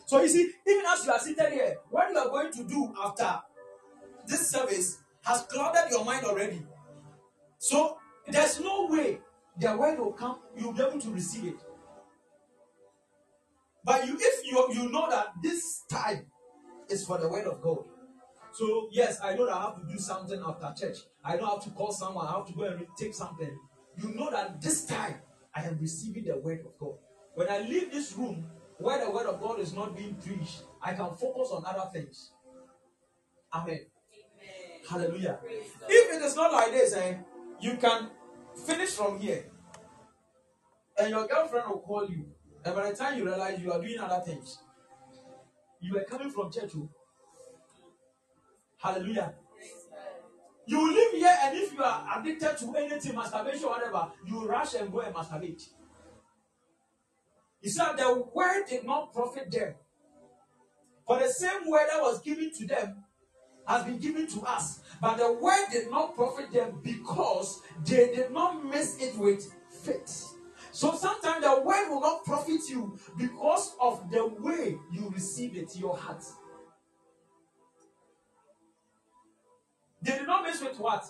So 0.06 0.22
you 0.22 0.28
see, 0.28 0.50
even 0.66 0.86
as 0.86 1.04
you 1.04 1.12
are 1.12 1.18
seated 1.18 1.52
here, 1.52 1.76
what 1.90 2.10
you 2.10 2.16
are 2.16 2.28
going 2.28 2.50
to 2.50 2.64
do 2.64 2.94
after 3.04 3.40
this 4.28 4.50
service 4.50 4.98
has 5.24 5.42
clouded 5.42 5.90
your 5.90 6.04
mind 6.04 6.24
already. 6.24 6.62
So 7.58 7.98
there's 8.26 8.60
no 8.60 8.86
way 8.86 9.20
the 9.58 9.76
word 9.76 9.98
will 9.98 10.12
come, 10.12 10.38
you'll 10.56 10.72
be 10.72 10.82
able 10.82 11.00
to 11.00 11.10
receive 11.10 11.46
it. 11.46 11.56
But 13.84 14.06
you, 14.06 14.16
if 14.20 14.46
you 14.46 14.66
you 14.72 14.90
know 14.90 15.08
that 15.10 15.32
this 15.42 15.82
time 15.90 16.26
is 16.88 17.04
for 17.04 17.18
the 17.18 17.28
word 17.28 17.46
of 17.46 17.60
God. 17.60 17.84
So 18.52 18.88
yes, 18.92 19.20
I 19.22 19.34
know 19.34 19.46
that 19.46 19.54
I 19.56 19.62
have 19.62 19.80
to 19.80 19.92
do 19.92 19.98
something 19.98 20.42
after 20.46 20.86
church. 20.86 20.98
I 21.24 21.36
know 21.36 21.44
I 21.46 21.50
have 21.54 21.64
to 21.64 21.70
call 21.70 21.92
someone. 21.92 22.26
I 22.26 22.32
have 22.32 22.46
to 22.46 22.52
go 22.52 22.64
and 22.64 22.86
take 22.98 23.14
something. 23.14 23.50
You 23.96 24.14
know 24.14 24.30
that 24.30 24.60
this 24.60 24.84
time 24.86 25.16
I 25.54 25.62
am 25.62 25.78
receiving 25.80 26.24
the 26.24 26.38
word 26.38 26.60
of 26.60 26.78
God. 26.78 26.94
When 27.34 27.48
I 27.48 27.60
leave 27.60 27.90
this 27.90 28.12
room 28.14 28.46
where 28.78 29.04
the 29.04 29.10
word 29.10 29.26
of 29.26 29.40
God 29.40 29.58
is 29.60 29.72
not 29.72 29.96
being 29.96 30.14
preached, 30.14 30.62
I 30.82 30.92
can 30.92 31.10
focus 31.14 31.50
on 31.52 31.64
other 31.66 31.88
things. 31.92 32.32
Amen. 33.52 33.86
Hallelujah. 34.88 35.38
If 35.88 36.16
it 36.16 36.22
is 36.22 36.34
not 36.34 36.52
like 36.52 36.72
this, 36.72 36.94
eh, 36.94 37.16
you 37.60 37.76
can 37.76 38.08
finish 38.66 38.90
from 38.90 39.18
here, 39.20 39.44
and 40.98 41.10
your 41.10 41.26
girlfriend 41.26 41.68
will 41.68 41.80
call 41.80 42.08
you, 42.08 42.24
and 42.64 42.74
by 42.74 42.90
the 42.90 42.96
time 42.96 43.18
you 43.18 43.26
realize 43.26 43.60
you 43.60 43.70
are 43.70 43.80
doing 43.80 43.98
other 43.98 44.22
things, 44.24 44.58
you 45.80 45.92
were 45.92 46.04
coming 46.04 46.30
from 46.30 46.50
church. 46.50 46.72
oh. 46.76 46.88
Hallelujah. 48.78 49.34
You 50.66 50.94
live 50.94 51.12
here, 51.12 51.36
and 51.42 51.56
if 51.56 51.72
you 51.72 51.82
are 51.82 52.06
addicted 52.18 52.56
to 52.58 52.74
anything, 52.76 53.14
masturbation, 53.14 53.68
whatever, 53.68 54.10
you 54.26 54.46
rush 54.46 54.74
and 54.74 54.90
go 54.92 55.00
and 55.00 55.14
masturbate. 55.14 55.68
He 57.60 57.68
said 57.68 57.94
the 57.96 58.24
word 58.32 58.64
did 58.68 58.84
not 58.84 59.12
profit 59.12 59.50
them. 59.50 59.74
For 61.06 61.18
the 61.18 61.28
same 61.28 61.68
word 61.68 61.88
that 61.90 62.00
was 62.00 62.20
given 62.20 62.52
to 62.58 62.66
them 62.66 63.04
has 63.68 63.84
been 63.84 63.98
given 63.98 64.26
to 64.26 64.40
us. 64.40 64.80
But 65.00 65.18
the 65.18 65.32
word 65.32 65.66
did 65.70 65.90
not 65.90 66.16
profit 66.16 66.50
them 66.52 66.80
because 66.82 67.60
they 67.84 68.14
did 68.14 68.32
not 68.32 68.64
mix 68.64 68.96
it 68.98 69.16
with 69.16 69.54
faith. 69.84 70.34
So 70.72 70.94
sometimes 70.94 71.44
the 71.44 71.60
word 71.62 71.88
will 71.90 72.00
not 72.00 72.24
profit 72.24 72.60
you 72.68 72.98
because 73.16 73.76
of 73.80 74.10
the 74.10 74.26
way 74.26 74.76
you 74.90 75.10
receive 75.10 75.56
it, 75.56 75.76
your 75.76 75.96
heart. 75.96 76.24
They 80.00 80.12
did 80.12 80.26
not 80.26 80.44
mix 80.44 80.60
with 80.60 80.78
what? 80.78 81.04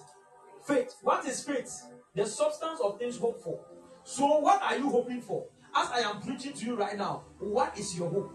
Faith. 0.66 0.94
What 1.02 1.26
is 1.26 1.44
faith? 1.44 1.70
The 2.14 2.26
substance 2.26 2.80
of 2.82 2.98
things 2.98 3.18
hoped 3.18 3.42
for. 3.42 3.60
So 4.02 4.38
what 4.38 4.62
are 4.62 4.76
you 4.76 4.88
hoping 4.90 5.20
for? 5.20 5.46
As 5.74 5.88
I 5.90 6.00
am 6.00 6.20
preaching 6.20 6.54
to 6.54 6.66
you 6.66 6.74
right 6.74 6.96
now, 6.96 7.24
what 7.38 7.78
is 7.78 7.96
your 7.96 8.10
hope? 8.10 8.34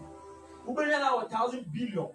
Ubenya 0.66 1.00
now 1.00 1.18
a 1.20 1.28
thousand 1.28 1.66
billion. 1.72 2.08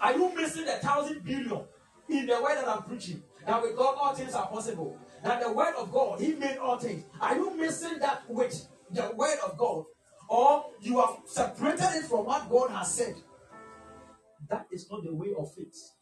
Are 0.00 0.12
you 0.14 0.34
missing 0.34 0.64
the 0.64 0.72
thousand 0.72 1.24
billion 1.24 1.60
in 2.08 2.26
the 2.26 2.40
word 2.42 2.56
that 2.56 2.68
I'm 2.68 2.82
preaching? 2.82 3.22
That 3.46 3.62
with 3.62 3.76
God 3.76 3.96
all 3.98 4.14
things 4.14 4.34
are 4.34 4.46
possible. 4.46 4.98
That 5.24 5.42
the 5.42 5.52
word 5.52 5.74
of 5.76 5.90
God, 5.92 6.20
He 6.20 6.34
made 6.34 6.58
all 6.58 6.78
things. 6.78 7.04
Are 7.20 7.36
you 7.36 7.56
missing 7.56 7.98
that 8.00 8.22
with 8.28 8.68
the 8.90 9.10
word 9.14 9.38
of 9.44 9.56
God? 9.56 9.84
Or 10.28 10.66
you 10.80 11.00
have 11.00 11.16
separated 11.24 11.88
it 11.94 12.04
from 12.04 12.26
what 12.26 12.48
God 12.50 12.70
has 12.70 12.94
said? 12.94 13.16
That 14.48 14.66
is 14.70 14.90
not 14.90 15.02
the 15.02 15.14
way 15.14 15.28
of 15.36 15.52
faith. 15.54 15.92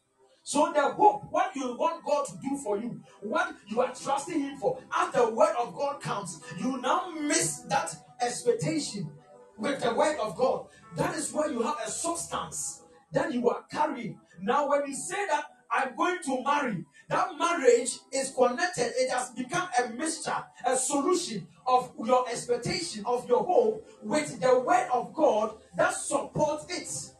So 0.43 0.71
the 0.73 0.91
hope, 0.91 1.23
what 1.29 1.55
you 1.55 1.75
want 1.75 2.05
God 2.05 2.25
to 2.25 2.33
do 2.41 2.57
for 2.57 2.77
you, 2.77 3.01
what 3.21 3.53
you 3.67 3.81
are 3.81 3.93
trusting 3.93 4.39
Him 4.39 4.57
for, 4.57 4.79
as 4.97 5.13
the 5.13 5.29
word 5.29 5.55
of 5.59 5.75
God 5.75 6.01
comes, 6.01 6.41
you 6.59 6.79
now 6.79 7.09
miss 7.09 7.59
that 7.69 7.93
expectation 8.21 9.09
with 9.57 9.81
the 9.81 9.93
word 9.93 10.17
of 10.19 10.35
God. 10.35 10.67
That 10.95 11.15
is 11.15 11.33
where 11.33 11.51
you 11.51 11.63
have 11.63 11.77
a 11.85 11.89
substance 11.89 12.83
that 13.13 13.33
you 13.33 13.49
are 13.49 13.63
carrying. 13.71 14.19
Now, 14.41 14.69
when 14.69 14.87
you 14.87 14.93
say 14.93 15.25
that 15.27 15.45
I'm 15.71 15.95
going 15.95 16.19
to 16.23 16.43
marry, 16.43 16.85
that 17.09 17.37
marriage 17.37 17.99
is 18.11 18.31
connected. 18.31 18.93
It 18.95 19.11
has 19.11 19.31
become 19.31 19.67
a 19.83 19.89
mixture, 19.89 20.43
a 20.65 20.75
solution 20.75 21.47
of 21.65 21.91
your 22.03 22.27
expectation, 22.29 23.03
of 23.05 23.27
your 23.27 23.43
hope, 23.43 23.87
with 24.01 24.39
the 24.39 24.59
word 24.59 24.87
of 24.91 25.13
God 25.13 25.55
that 25.75 25.93
supports 25.93 26.65
it. 26.69 27.13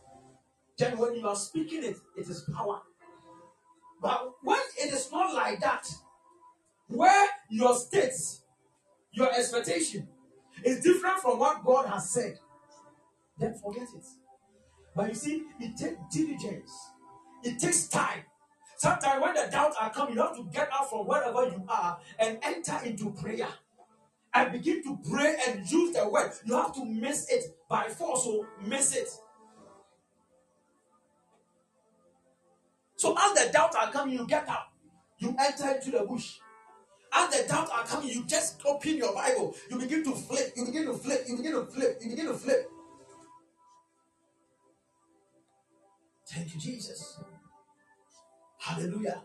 Then, 0.78 0.98
when 0.98 1.16
you 1.16 1.28
are 1.28 1.36
speaking 1.36 1.84
it, 1.84 1.98
it 2.16 2.28
is 2.30 2.48
power. 2.56 2.82
But 4.02 4.32
when 4.44 4.60
it 4.80 4.94
is 4.94 5.12
not 5.12 5.34
like 5.34 5.60
that, 5.62 5.88
where 6.88 7.28
your 7.50 7.76
state, 7.76 8.14
your 9.12 9.34
expectation 9.34 10.08
is 10.64 10.82
different 10.82 11.20
from 11.20 11.40
what 11.40 11.66
God 11.66 11.88
has 11.88 12.12
said, 12.12 12.38
then 13.40 13.56
forget 13.56 13.84
it. 13.84 14.06
But 14.98 15.10
you 15.10 15.16
see, 15.16 15.44
it 15.60 15.78
takes 15.78 15.98
diligence, 16.12 16.72
it 17.44 17.60
takes 17.60 17.88
time. 17.88 18.24
Sometimes 18.78 19.22
when 19.22 19.34
the 19.36 19.48
doubts 19.52 19.78
are 19.80 19.92
coming, 19.92 20.16
you 20.16 20.22
have 20.22 20.36
to 20.36 20.44
get 20.52 20.70
out 20.74 20.90
from 20.90 21.06
wherever 21.06 21.44
you 21.46 21.64
are 21.70 22.00
and 22.20 22.40
enter 22.42 22.80
into 22.84 23.12
prayer 23.12 23.48
and 24.34 24.52
begin 24.52 24.84
to 24.84 24.98
pray 25.10 25.36
and 25.48 25.70
use 25.70 25.96
the 25.96 26.10
word. 26.10 26.32
You 26.46 26.56
have 26.56 26.74
to 26.74 26.86
miss 26.86 27.30
it 27.30 27.44
by 27.70 27.90
force, 27.90 28.24
so 28.24 28.46
miss 28.66 28.96
it. 28.96 29.10
So 32.96 33.16
as 33.16 33.34
the 33.34 33.52
doubts 33.52 33.76
are 33.76 33.92
coming, 33.92 34.18
you 34.18 34.26
get 34.26 34.50
up, 34.50 34.74
you 35.20 35.36
enter 35.40 35.76
into 35.76 35.92
the 35.92 36.06
bush. 36.06 36.38
As 37.14 37.30
the 37.30 37.48
doubts 37.48 37.72
are 37.72 37.86
coming, 37.86 38.10
you 38.10 38.26
just 38.26 38.62
open 38.66 38.98
your 38.98 39.14
Bible. 39.14 39.56
You 39.70 39.78
begin 39.78 40.04
to 40.06 40.16
flip, 40.16 40.54
you 40.56 40.66
begin 40.66 40.86
to 40.86 40.94
flip, 40.94 41.26
you 41.28 41.38
begin 41.38 41.54
to 41.54 41.66
flip, 41.66 42.00
you 42.02 42.10
begin 42.10 42.26
to 42.28 42.34
flip. 42.34 42.72
Thank 46.30 46.54
you, 46.54 46.60
Jesus. 46.60 47.20
Hallelujah. 48.58 49.22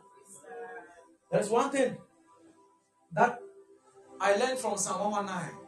There's 1.30 1.50
one 1.50 1.70
thing 1.70 1.96
that 3.12 3.40
I 4.20 4.36
learned 4.36 4.58
from 4.58 4.78
Psalm 4.78 5.10
119. 5.10 5.58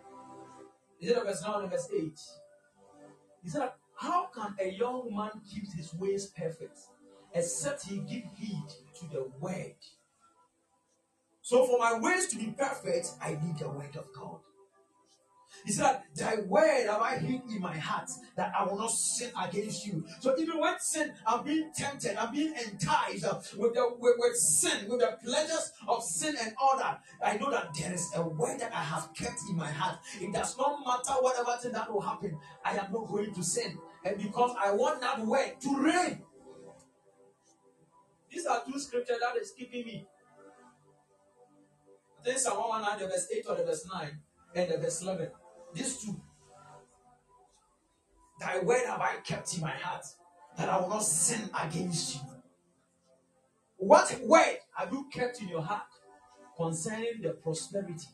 Is 1.01 1.11
it 1.11 1.17
a 1.17 1.25
verse 1.25 1.43
9 1.43 1.63
and 1.63 1.71
verse 1.71 1.89
8? 1.93 2.21
He 3.43 3.49
said, 3.49 3.71
How 3.97 4.27
can 4.27 4.55
a 4.61 4.71
young 4.71 5.15
man 5.15 5.31
keep 5.51 5.65
his 5.75 5.93
ways 5.95 6.27
perfect 6.27 6.79
except 7.33 7.87
he 7.87 7.99
give 7.99 8.25
heed 8.37 8.69
to 9.01 9.09
the 9.11 9.27
word? 9.41 9.75
So, 11.43 11.67
for 11.67 11.79
my 11.79 11.99
ways 11.99 12.29
to 12.29 12.39
be 12.39 12.55
perfect, 12.57 13.09
I 13.21 13.33
need 13.43 13.59
the 13.59 13.69
word 13.69 13.97
of 13.97 14.07
God. 14.15 14.39
He 15.65 15.73
said, 15.73 16.03
Thy 16.15 16.37
word 16.37 16.87
have 16.87 17.01
I 17.01 17.17
hid 17.17 17.41
in 17.49 17.61
my 17.61 17.77
heart 17.77 18.11
that 18.37 18.53
I 18.59 18.65
will 18.65 18.77
not 18.77 18.91
sin 18.91 19.31
against 19.41 19.87
you. 19.87 20.05
So 20.21 20.39
even 20.39 20.61
when 20.61 20.79
sin, 20.79 21.13
I'm 21.27 21.43
being 21.43 21.71
tempted, 21.75 22.17
I'm 22.17 22.33
being 22.33 22.55
enticed 22.55 23.25
uh, 23.25 23.41
with 23.57 23.73
the 23.75 23.89
with, 23.99 24.15
with 24.19 24.37
sin, 24.37 24.89
with 24.91 25.01
the 25.01 25.17
pleasures 25.25 25.73
of 25.89 26.03
sin 26.03 26.35
and 26.41 26.53
all 26.61 26.77
that. 26.79 27.01
I 27.25 27.39
know 27.39 27.51
that 27.51 27.69
there 27.79 27.95
is 27.95 28.11
a 28.15 28.23
word 28.23 28.61
that 28.61 28.75
I 28.75 28.83
have 28.83 29.09
kept 29.15 29.39
in 29.49 29.57
my 29.57 29.71
heart. 29.71 29.99
It 30.21 30.33
does 30.33 30.57
not 30.59 30.81
matter 30.87 31.19
whatever 31.21 31.57
thing 31.61 31.73
that 31.73 31.91
will 31.91 32.03
happen, 32.03 32.39
I 32.63 32.73
am 32.77 32.93
not 32.93 33.09
going 33.09 33.33
to 33.33 33.43
sin. 33.43 33.79
And 34.05 34.19
because 34.19 34.55
I 34.63 34.71
want 34.73 35.01
that 35.01 35.25
word 35.25 35.55
to 35.63 35.83
reign. 35.83 36.23
These 38.31 38.47
are 38.47 38.63
two 38.67 38.79
scriptures 38.79 39.19
that 39.21 39.41
is 39.41 39.53
keeping 39.53 39.87
me. 39.87 40.07
I 42.21 42.25
think 42.25 42.39
Psalm 42.39 42.59
119, 42.59 43.09
the 43.09 43.15
verse 43.15 43.29
8 43.33 43.45
or 43.49 43.57
the 43.57 43.65
verse 43.65 43.87
9 43.95 44.19
and 44.57 44.71
the 44.71 44.79
verse 44.79 45.03
11. 45.03 45.29
These 45.75 46.05
two. 46.05 46.21
Thy 48.41 48.61
word 48.61 48.87
have 48.87 49.01
I 49.01 49.17
kept 49.25 49.55
in 49.55 49.63
my 49.63 49.71
heart, 49.71 50.05
that 50.57 50.69
I 50.69 50.81
will 50.81 50.89
not 50.89 51.03
sin 51.03 51.51
against 51.61 52.17
you. 52.17 52.21
What 53.77 54.21
word 54.23 54.57
have 54.77 54.93
you 54.93 55.09
kept 55.13 55.41
in 55.41 55.49
your 55.49 55.63
heart 55.63 55.83
concerning 56.57 57.21
the 57.23 57.31
prosperity, 57.31 58.07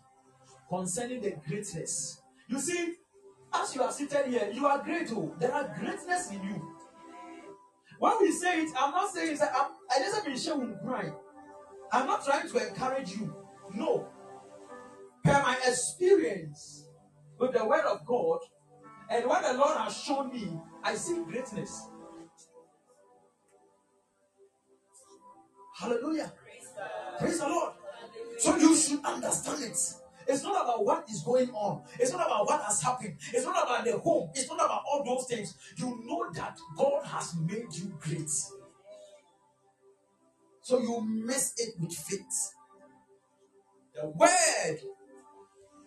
concerning 0.69 1.21
the 1.21 1.33
greatness? 1.47 2.23
You 2.49 2.59
see, 2.59 2.95
as 3.53 3.75
you 3.75 3.83
are 3.83 3.93
seated 3.93 4.27
here, 4.27 4.51
you 4.53 4.67
are 4.67 4.83
great. 4.83 5.11
Oh, 5.13 5.35
there 5.39 5.53
are 5.53 5.75
greatness 5.79 6.31
in 6.31 6.43
you. 6.43 6.77
When 7.99 8.13
we 8.21 8.33
say 8.33 8.63
it, 8.63 8.71
I'm 8.79 8.93
not 8.93 9.13
saying 9.13 9.37
that 9.39 9.53
I'm, 9.55 9.73
I 9.91 9.99
just 9.99 10.25
been 10.25 10.39
showing 10.39 10.77
crying. 10.83 11.15
I'm 11.93 12.07
not 12.07 12.25
trying 12.25 12.49
to 12.49 12.69
encourage 12.69 13.17
you. 13.17 13.35
No. 13.75 14.09
Per 15.23 15.33
my 15.33 15.57
experience 15.67 16.87
with 17.41 17.53
the 17.53 17.65
word 17.65 17.85
of 17.85 18.05
God 18.07 18.41
and 19.09 19.27
what 19.27 19.43
the 19.43 19.59
Lord 19.59 19.77
has 19.79 19.97
shown 19.97 20.31
me, 20.33 20.61
I 20.85 20.95
see 20.95 21.25
greatness. 21.25 21.89
Hallelujah. 25.77 26.33
Praise 27.19 27.39
the 27.41 27.49
Lord. 27.49 27.73
So 28.39 28.57
you 28.57 28.77
should 28.77 29.05
understand 29.05 29.63
it. 29.63 29.79
It's 30.29 30.43
not 30.45 30.63
about 30.63 30.85
what 30.85 31.09
is 31.11 31.23
going 31.23 31.51
on. 31.51 31.83
It's 31.99 32.13
not 32.13 32.27
about 32.27 32.47
what 32.47 32.63
has 32.63 32.83
happened. 32.83 33.17
It's 33.33 33.45
not 33.45 33.65
about 33.65 33.85
the 33.85 33.99
home. 33.99 34.31
It's 34.35 34.49
not 34.49 34.65
about 34.65 34.83
all 34.87 35.03
those 35.05 35.27
things. 35.27 35.55
You 35.77 36.03
know 36.05 36.31
that 36.35 36.57
God 36.77 37.05
has 37.07 37.35
made 37.37 37.73
you 37.73 37.95
great. 37.99 38.31
So 40.63 40.79
you 40.79 41.01
miss 41.01 41.55
it 41.57 41.75
with 41.81 41.93
faith. 41.93 42.55
The 43.95 44.09
word 44.09 44.79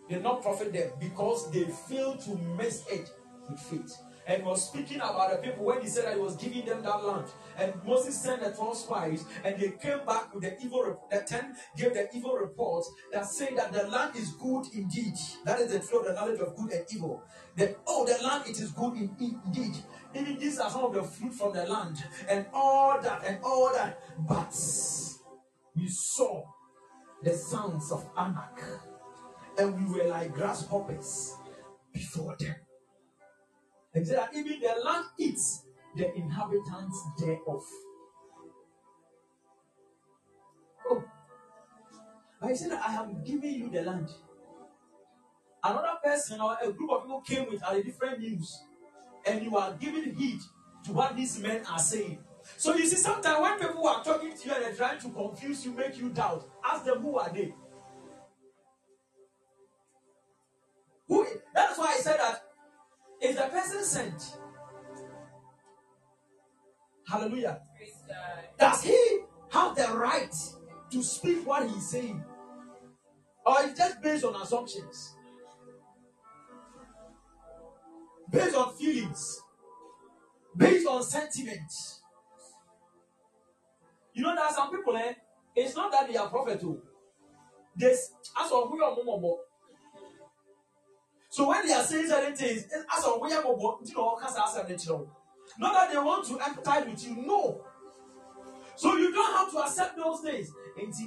did 0.09 0.23
not 0.23 0.41
profit 0.41 0.73
them 0.73 0.91
because 0.99 1.51
they 1.51 1.63
failed 1.63 2.19
to 2.21 2.35
mess 2.57 2.85
it 2.89 3.09
with 3.49 3.59
faith. 3.59 3.97
and 4.25 4.43
was 4.45 4.69
speaking 4.69 4.97
about 4.97 5.31
the 5.31 5.37
people 5.37 5.65
when 5.65 5.81
he 5.81 5.87
said 5.87 6.05
that 6.05 6.15
he 6.15 6.19
was 6.19 6.35
giving 6.35 6.65
them 6.65 6.81
that 6.83 7.03
land. 7.03 7.25
And 7.57 7.73
Moses 7.85 8.21
sent 8.21 8.41
the 8.41 8.51
12 8.51 8.77
spies, 8.77 9.25
and 9.43 9.59
they 9.59 9.71
came 9.71 10.05
back 10.05 10.33
with 10.33 10.43
the 10.43 10.59
evil 10.63 10.81
report. 10.81 11.09
The 11.11 11.19
10 11.27 11.55
gave 11.77 11.93
the 11.93 12.07
evil 12.15 12.35
report 12.35 12.85
that 13.11 13.25
said 13.25 13.57
that 13.57 13.73
the 13.73 13.87
land 13.87 14.15
is 14.15 14.31
good 14.33 14.65
indeed. 14.73 15.15
That 15.45 15.59
is 15.59 15.71
the 15.71 15.79
tree 15.79 15.99
of 15.99 16.05
the 16.05 16.13
knowledge 16.13 16.39
of 16.39 16.55
good 16.55 16.71
and 16.71 16.85
evil. 16.95 17.23
That 17.57 17.77
oh, 17.87 18.05
the 18.05 18.23
land 18.23 18.45
it 18.47 18.59
is 18.59 18.71
good 18.71 18.93
in, 18.93 19.15
indeed. 19.45 19.75
Even 20.15 20.37
these 20.37 20.59
are 20.59 20.69
some 20.69 20.85
of 20.85 20.93
the 20.93 21.03
fruit 21.03 21.33
from 21.33 21.53
the 21.53 21.65
land, 21.65 22.03
and 22.29 22.45
all 22.53 23.01
that, 23.01 23.23
and 23.25 23.39
all 23.43 23.71
that. 23.73 23.99
But 24.27 24.55
we 25.75 25.87
saw 25.87 26.43
the 27.23 27.33
sons 27.33 27.91
of 27.91 28.09
Anak, 28.17 28.61
and 29.57 29.75
we 29.77 29.99
were 29.99 30.07
like 30.09 30.33
grasshoppers 30.33 31.35
before 31.93 32.35
them. 32.39 32.55
And 33.93 34.07
said 34.07 34.17
that 34.17 34.35
even 34.35 34.59
the 34.59 34.75
land 34.83 35.05
eats 35.19 35.63
the 35.95 36.13
inhabitants 36.15 37.03
thereof. 37.19 37.63
Oh, 40.89 41.03
but 42.41 42.49
he 42.49 42.55
said 42.55 42.71
I 42.73 42.95
am 42.95 43.23
giving 43.23 43.53
you 43.53 43.69
the 43.69 43.83
land. 43.83 44.09
Another 45.63 45.97
person 46.03 46.41
or 46.41 46.57
a 46.61 46.71
group 46.71 46.91
of 46.91 47.03
people 47.03 47.21
came 47.21 47.49
with 47.49 47.61
a 47.69 47.81
different 47.81 48.19
news, 48.19 48.63
and 49.25 49.43
you 49.43 49.55
are 49.55 49.73
giving 49.79 50.13
heed 50.15 50.39
to 50.85 50.91
what 50.91 51.15
these 51.15 51.39
men 51.39 51.63
are 51.71 51.79
saying. 51.79 52.17
So 52.57 52.75
you 52.75 52.85
see, 52.85 52.97
sometimes 52.97 53.39
when 53.39 53.59
people 53.59 53.87
are 53.87 54.03
talking 54.03 54.35
to 54.35 54.47
you 54.47 54.53
and 54.53 54.65
they're 54.65 54.75
trying 54.75 54.99
to 54.99 55.09
confuse 55.09 55.65
you, 55.65 55.71
make 55.71 55.97
you 55.97 56.09
doubt, 56.09 56.49
ask 56.65 56.83
them 56.83 57.01
who 57.01 57.17
are 57.17 57.31
they. 57.33 57.53
Who? 61.07 61.25
That's 61.53 61.77
why 61.77 61.95
I 61.95 61.97
said 61.97 62.17
that 62.19 62.41
is 63.21 63.35
the 63.35 63.43
person 63.43 63.83
sent? 63.83 64.37
Hallelujah. 67.07 67.59
Does 68.59 68.83
he 68.83 69.19
have 69.49 69.75
the 69.75 69.87
right 69.93 70.33
to 70.91 71.03
speak 71.03 71.45
what 71.45 71.69
he's 71.69 71.89
saying? 71.89 72.23
Or 73.45 73.55
it's 73.59 73.77
just 73.77 74.01
based 74.01 74.23
on 74.23 74.41
assumptions? 74.41 75.15
Based 78.31 78.55
on 78.55 78.73
feelings? 78.75 79.41
Based 80.55 80.87
on 80.87 81.03
sentiments? 81.03 82.01
You 84.13 84.23
know, 84.23 84.35
there 84.35 84.45
are 84.45 84.53
some 84.53 84.71
people, 84.71 84.95
eh? 84.95 85.13
It's 85.55 85.75
not 85.75 85.91
that 85.91 86.09
they 86.09 86.17
are 86.17 86.29
prophet, 86.29 86.59
too. 86.59 86.81
This, 87.75 88.11
as 88.39 88.51
of 88.51 88.69
who 88.69 88.83
are 88.83 88.95
more 89.03 89.39
so 91.33 91.47
when 91.47 91.65
they 91.65 91.73
are 91.73 91.81
saying 91.83 92.07
certain 92.07 92.35
things, 92.35 92.65
as 92.95 93.05
a 93.05 93.17
way 93.17 93.29
you 93.31 93.41
know, 93.41 95.09
not 95.57 95.73
that 95.73 95.91
they 95.91 95.97
want 95.97 96.23
to 96.27 96.33
empathize 96.33 96.87
with 96.87 97.07
you, 97.07 97.15
no. 97.25 97.65
So 98.75 98.95
you 98.97 99.11
don't 99.11 99.35
have 99.37 99.51
to 99.51 99.57
accept 99.57 99.97
those 99.97 100.19
things. 100.21 100.51
And 100.79 100.93
see, 100.93 101.05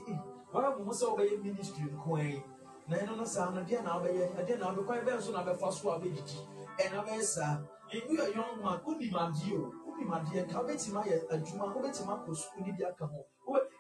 why 0.51 0.65
am 0.67 0.89
I 0.91 0.93
so 0.93 1.17
by 1.17 1.29
ministry 1.41 1.87
coin? 2.05 2.43
Na 2.89 2.97
ɛno 2.97 3.17
no 3.17 3.25
saa 3.25 3.51
no 3.51 3.63
deɛ 3.63 3.85
na 3.85 4.01
wobɛyɛ 4.01 4.35
ɛdeɛ 4.35 4.59
na 4.59 4.75
wobɛkwan 4.75 5.05
bɛn 5.07 5.23
so 5.23 5.31
na 5.31 5.45
bɛfa 5.45 5.73
so 5.73 5.91
a 5.91 6.01
bɛdidi 6.01 6.39
ɛna 6.79 7.07
bɛyɛ 7.07 7.23
saa 7.23 7.59
you 7.93 8.21
are 8.21 8.29
young 8.31 8.63
man 8.63 8.79
wonim 8.85 9.13
adeɛ 9.13 9.53
o 9.59 9.73
wonim 9.87 10.11
adeɛ 10.11 10.47
nka 10.47 10.59
wobɛtumi 10.59 11.03
ayɛ 11.03 11.27
adwuma 11.31 11.75
wobɛtumi 11.75 12.11
akɔ 12.15 12.31
sukuu 12.35 12.67
ne 12.67 12.73
bi 12.73 12.85
aka 12.85 13.07
ho 13.07 13.27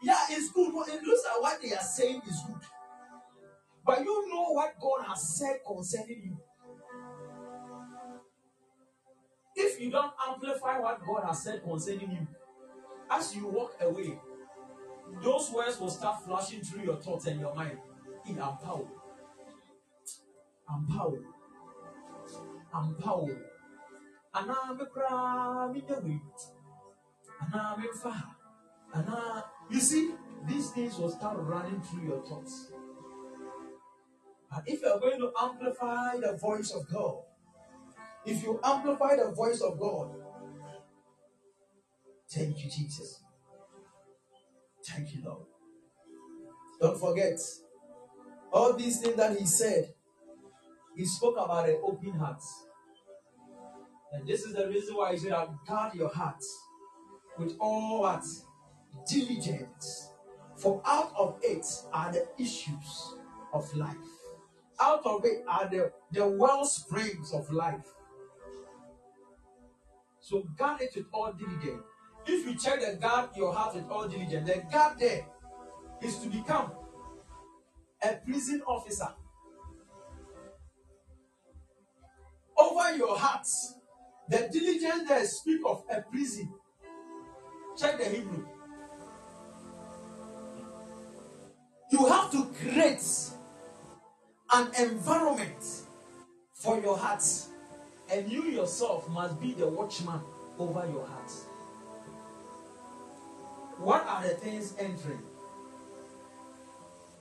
yeah 0.03 0.27
it's 0.31 0.51
good. 0.53 0.69
It 0.89 1.03
looks 1.03 1.25
like 1.25 1.41
what 1.43 1.61
they 1.63 1.73
are 1.73 1.83
saying 1.83 2.23
is 2.27 2.43
good 2.47 2.63
but 3.87 4.01
you 4.01 4.29
know 4.29 4.53
what 4.53 4.75
God 4.81 5.07
has 5.07 5.39
said 5.39 5.61
concerning 5.65 6.23
you. 6.25 6.37
If 9.55 9.81
you 9.81 9.91
don't 9.91 10.13
amplify 10.29 10.79
what 10.81 11.01
God 11.07 11.25
has 11.27 11.45
said 11.45 11.63
concerning 11.63 12.11
you, 12.11 12.27
as 13.11 13.35
you 13.37 13.47
walk 13.47 13.77
away, 13.81 14.19
those 15.23 15.51
words 15.53 15.81
will 15.81 15.91
start 15.91 16.25
flashing 16.25 16.61
through 16.61 16.83
your 16.83 16.97
thoughts 16.97 17.27
and 17.27 17.41
your 17.41 17.55
mind. 17.55 17.79
In 18.29 18.41
I'm 18.41 18.57
power. 18.59 18.87
I'm 20.69 20.87
power. 20.87 21.21
I'm 22.75 22.95
power. 22.97 23.39
And 24.35 24.51
I'm 24.51 24.81
a 24.81 24.87
crab 24.87 25.77
in 25.77 25.87
the 25.87 26.01
wind. 26.01 26.21
And 27.41 27.55
I'm 27.55 27.85
a 27.85 27.93
fire. 27.95 28.35
And 28.95 29.07
I, 29.09 29.43
you 29.71 29.81
see, 29.81 30.11
these 30.49 30.71
things 30.71 30.99
will 30.99 31.11
start 31.11 31.37
running 31.39 31.81
through 31.81 32.09
your 32.09 32.23
thoughts. 32.27 32.73
If 34.65 34.83
you 34.83 34.89
are 34.89 35.01
going 35.01 35.21
to 35.21 35.33
amplify 35.41 36.17
the 36.17 36.37
voice 36.37 36.71
of 36.73 36.89
God, 36.89 37.17
if 38.25 38.43
you 38.43 38.59
amplify 38.63 39.17
the 39.17 39.31
voice 39.31 39.61
of 39.61 39.79
God, 39.79 40.15
thank 42.31 42.65
you, 42.65 42.71
Jesus. 42.71 43.21
Thank 44.85 45.15
you, 45.15 45.23
Lord. 45.25 45.47
Don't 46.81 46.99
forget, 46.99 47.39
all 48.53 48.73
these 48.75 49.01
things 49.01 49.17
that 49.17 49.37
he 49.37 49.47
said, 49.47 49.93
he 50.97 51.05
spoke 51.05 51.37
about 51.39 51.69
an 51.69 51.79
open 51.83 52.13
heart. 52.13 52.43
And 54.13 54.27
this 54.27 54.45
is 54.45 54.55
the 54.55 54.69
reason 54.69 54.97
why 54.97 55.13
he 55.13 55.19
said, 55.19 55.35
guard 55.67 55.95
your 55.95 56.09
heart 56.09 56.43
with 57.39 57.57
all 57.59 58.01
what? 58.01 58.25
Diligence. 59.09 60.11
For 60.57 60.81
out 60.87 61.13
of 61.19 61.39
it 61.43 61.67
are 61.93 62.13
the 62.13 62.27
issues 62.39 63.15
of 63.53 63.75
life 63.77 64.16
out 64.81 65.05
of 65.05 65.25
it 65.25 65.45
are 65.49 65.69
the, 65.69 65.93
the 66.13 66.27
well 66.27 66.65
springs 66.65 67.33
of 67.33 67.51
life. 67.51 67.87
So 70.21 70.43
guard 70.57 70.81
it 70.83 70.93
with 70.97 71.07
all 71.13 71.33
diligence. 71.33 71.83
If 72.27 72.47
you 72.47 72.57
check 72.57 72.81
the 72.81 72.97
guard 72.97 73.31
your 73.37 73.55
heart 73.55 73.77
with 73.77 73.89
all 73.89 74.09
diligence, 74.09 74.49
the 74.49 74.63
guard 74.71 74.99
there 74.99 75.25
is 76.03 76.19
to 76.19 76.29
become 76.29 76.73
a 78.03 78.15
prison 78.25 78.63
officer. 78.67 79.09
Over 82.59 82.97
your 82.97 83.17
hearts, 83.17 83.75
the 84.29 84.49
diligence 84.53 85.09
there 85.09 85.25
speak 85.25 85.61
of 85.65 85.85
a 85.91 86.01
prison. 86.03 86.53
Check 87.79 87.99
the 87.99 88.05
Hebrew. 88.07 88.47
You 91.93 92.07
have 92.07 92.33
to 92.33 92.47
create 92.61 93.03
an 94.53 94.69
environment 94.79 95.83
for 96.55 96.81
your 96.81 96.97
heart. 96.97 97.25
And 98.11 98.31
you 98.31 98.45
yourself 98.45 99.09
must 99.09 99.41
be 99.41 99.53
the 99.53 99.67
watchman 99.67 100.21
over 100.59 100.87
your 100.87 101.07
heart. 101.07 101.31
What 103.79 104.07
are 104.07 104.23
the 104.23 104.35
things 104.35 104.75
entering? 104.79 105.23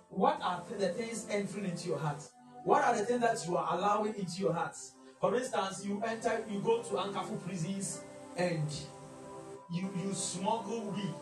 What 0.10 0.40
are 0.42 0.64
the 0.78 0.90
things 0.90 1.28
entering 1.30 1.66
into 1.66 1.90
your 1.90 1.98
heart? 1.98 2.22
What 2.64 2.84
are 2.84 2.96
the 2.96 3.06
things 3.06 3.22
that 3.22 3.46
you 3.48 3.58
are 3.58 3.68
allowing 3.72 4.16
into 4.16 4.42
your 4.42 4.54
heart? 4.54 4.76
For 5.20 5.36
instance, 5.36 5.86
you 5.86 6.02
enter, 6.06 6.44
you 6.50 6.60
go 6.60 6.82
to 6.84 6.90
Ankafu 6.90 7.44
prisons 7.46 8.02
and 8.38 8.72
you, 9.72 9.90
you 10.04 10.14
smuggle 10.14 10.92
weed 10.92 11.14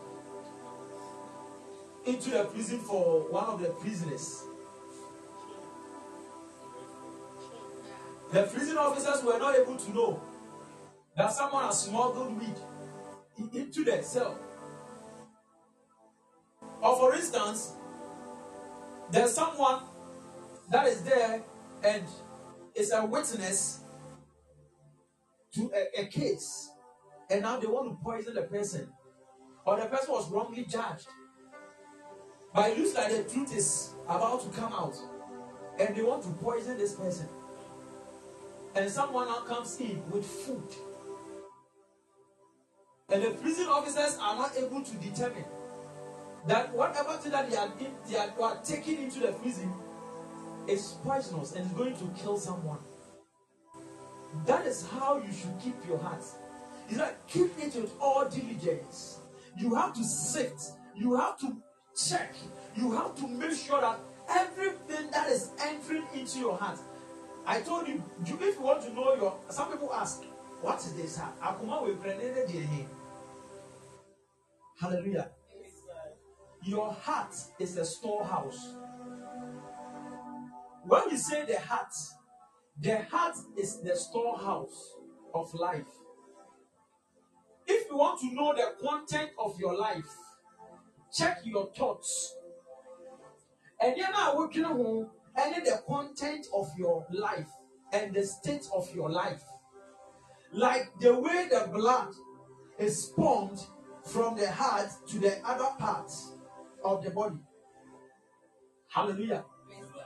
into 2.06 2.30
the 2.30 2.44
prison 2.44 2.78
for 2.80 3.30
one 3.30 3.44
of 3.44 3.60
the 3.60 3.70
prisoners 3.70 4.44
The 8.32 8.42
prison 8.44 8.76
officers 8.78 9.22
were 9.22 9.38
not 9.38 9.56
able 9.56 9.76
to 9.76 9.92
know 9.92 10.20
that 11.16 11.32
someone 11.32 11.64
has 11.64 11.82
smuggled 11.84 12.38
weed 12.40 12.56
into 13.52 13.84
their 13.84 14.02
cell. 14.02 14.38
Or, 16.82 16.96
for 16.96 17.14
instance, 17.14 17.72
there's 19.10 19.32
someone 19.32 19.82
that 20.70 20.86
is 20.88 21.02
there 21.02 21.42
and 21.84 22.04
is 22.74 22.92
a 22.92 23.04
witness 23.04 23.80
to 25.54 25.70
a, 25.74 26.02
a 26.02 26.06
case, 26.06 26.70
and 27.30 27.42
now 27.42 27.58
they 27.58 27.66
want 27.66 27.90
to 27.90 28.04
poison 28.04 28.34
the 28.34 28.42
person, 28.42 28.88
or 29.64 29.76
the 29.78 29.86
person 29.86 30.12
was 30.12 30.28
wrongly 30.30 30.64
judged. 30.64 31.06
But 32.52 32.70
it 32.70 32.78
looks 32.78 32.94
like 32.94 33.10
the 33.10 33.22
truth 33.24 33.56
is 33.56 33.94
about 34.08 34.42
to 34.42 34.60
come 34.60 34.72
out, 34.72 34.96
and 35.78 35.94
they 35.94 36.02
want 36.02 36.22
to 36.24 36.30
poison 36.30 36.76
this 36.76 36.94
person 36.94 37.28
and 38.74 38.90
someone 38.90 39.26
now 39.28 39.40
comes 39.40 39.78
in 39.80 40.02
with 40.10 40.24
food, 40.24 40.68
and 43.10 43.22
the 43.22 43.30
prison 43.30 43.66
officers 43.68 44.18
are 44.20 44.36
not 44.36 44.56
able 44.56 44.82
to 44.82 44.96
determine 44.96 45.44
that 46.46 46.74
whatever 46.74 47.12
thing 47.14 47.32
that 47.32 47.50
they 47.50 47.56
are, 47.56 47.70
in, 47.78 47.92
they 48.10 48.16
are, 48.16 48.58
taking 48.64 49.02
into 49.02 49.20
the 49.20 49.32
prison 49.32 49.72
is 50.66 50.96
poisonous 51.02 51.52
and 51.52 51.66
is 51.66 51.72
going 51.72 51.96
to 51.96 52.10
kill 52.20 52.36
someone. 52.36 52.78
That 54.46 54.66
is 54.66 54.86
how 54.86 55.18
you 55.18 55.32
should 55.32 55.58
keep 55.62 55.76
your 55.86 55.98
heart. 55.98 56.22
It's 56.88 56.98
like 56.98 57.26
keep 57.28 57.56
it 57.58 57.74
with 57.74 57.92
all 58.00 58.28
diligence. 58.28 59.18
You 59.56 59.74
have 59.74 59.94
to 59.94 60.04
sit, 60.04 60.60
you 60.96 61.14
have 61.16 61.38
to 61.40 61.56
check, 61.96 62.34
you 62.76 62.90
have 62.92 63.14
to 63.16 63.28
make 63.28 63.56
sure 63.56 63.80
that 63.80 63.98
everything 64.28 65.10
that 65.12 65.30
is 65.30 65.50
entering 65.60 66.04
into 66.14 66.40
your 66.40 66.56
heart 66.56 66.78
I 67.46 67.60
told 67.60 67.86
you, 67.88 68.02
if 68.24 68.40
you 68.40 68.60
want 68.60 68.82
to 68.82 68.92
know 68.92 69.14
your, 69.14 69.36
some 69.50 69.70
people 69.70 69.92
ask, 69.92 70.22
What 70.62 70.78
is 70.78 70.94
this? 70.94 71.18
Akuma 71.42 71.84
we 71.84 71.94
grenade 71.94 72.34
the 72.34 72.86
Hallelujah. 74.80 75.28
Your 76.62 76.90
heart 76.92 77.34
is 77.58 77.76
a 77.76 77.84
storehouse. 77.84 78.74
When 80.86 81.10
you 81.10 81.18
say 81.18 81.44
the 81.44 81.60
heart, 81.60 81.92
the 82.80 83.02
heart 83.10 83.36
is 83.58 83.80
the 83.82 83.94
storehouse 83.94 84.94
of 85.34 85.52
life. 85.54 85.86
If 87.66 87.88
you 87.90 87.96
want 87.96 88.20
to 88.20 88.34
know 88.34 88.54
the 88.54 88.72
content 88.86 89.30
of 89.38 89.58
your 89.60 89.76
life, 89.76 90.08
check 91.12 91.40
your 91.44 91.70
thoughts. 91.76 92.34
And 93.80 93.94
then 93.96 94.10
I 94.14 94.32
will 94.34 94.48
any 95.36 95.60
the 95.60 95.82
content 95.86 96.46
of 96.54 96.70
your 96.76 97.06
life 97.10 97.48
and 97.92 98.14
the 98.14 98.24
state 98.24 98.66
of 98.74 98.88
your 98.94 99.10
life. 99.10 99.42
Like 100.52 100.90
the 101.00 101.18
way 101.18 101.48
the 101.50 101.68
blood 101.72 102.14
is 102.78 103.12
pumped 103.16 103.66
from 104.04 104.36
the 104.36 104.50
heart 104.50 104.90
to 105.08 105.18
the 105.18 105.38
other 105.44 105.68
parts 105.78 106.32
of 106.84 107.02
the 107.02 107.10
body. 107.10 107.38
Hallelujah. 108.88 109.44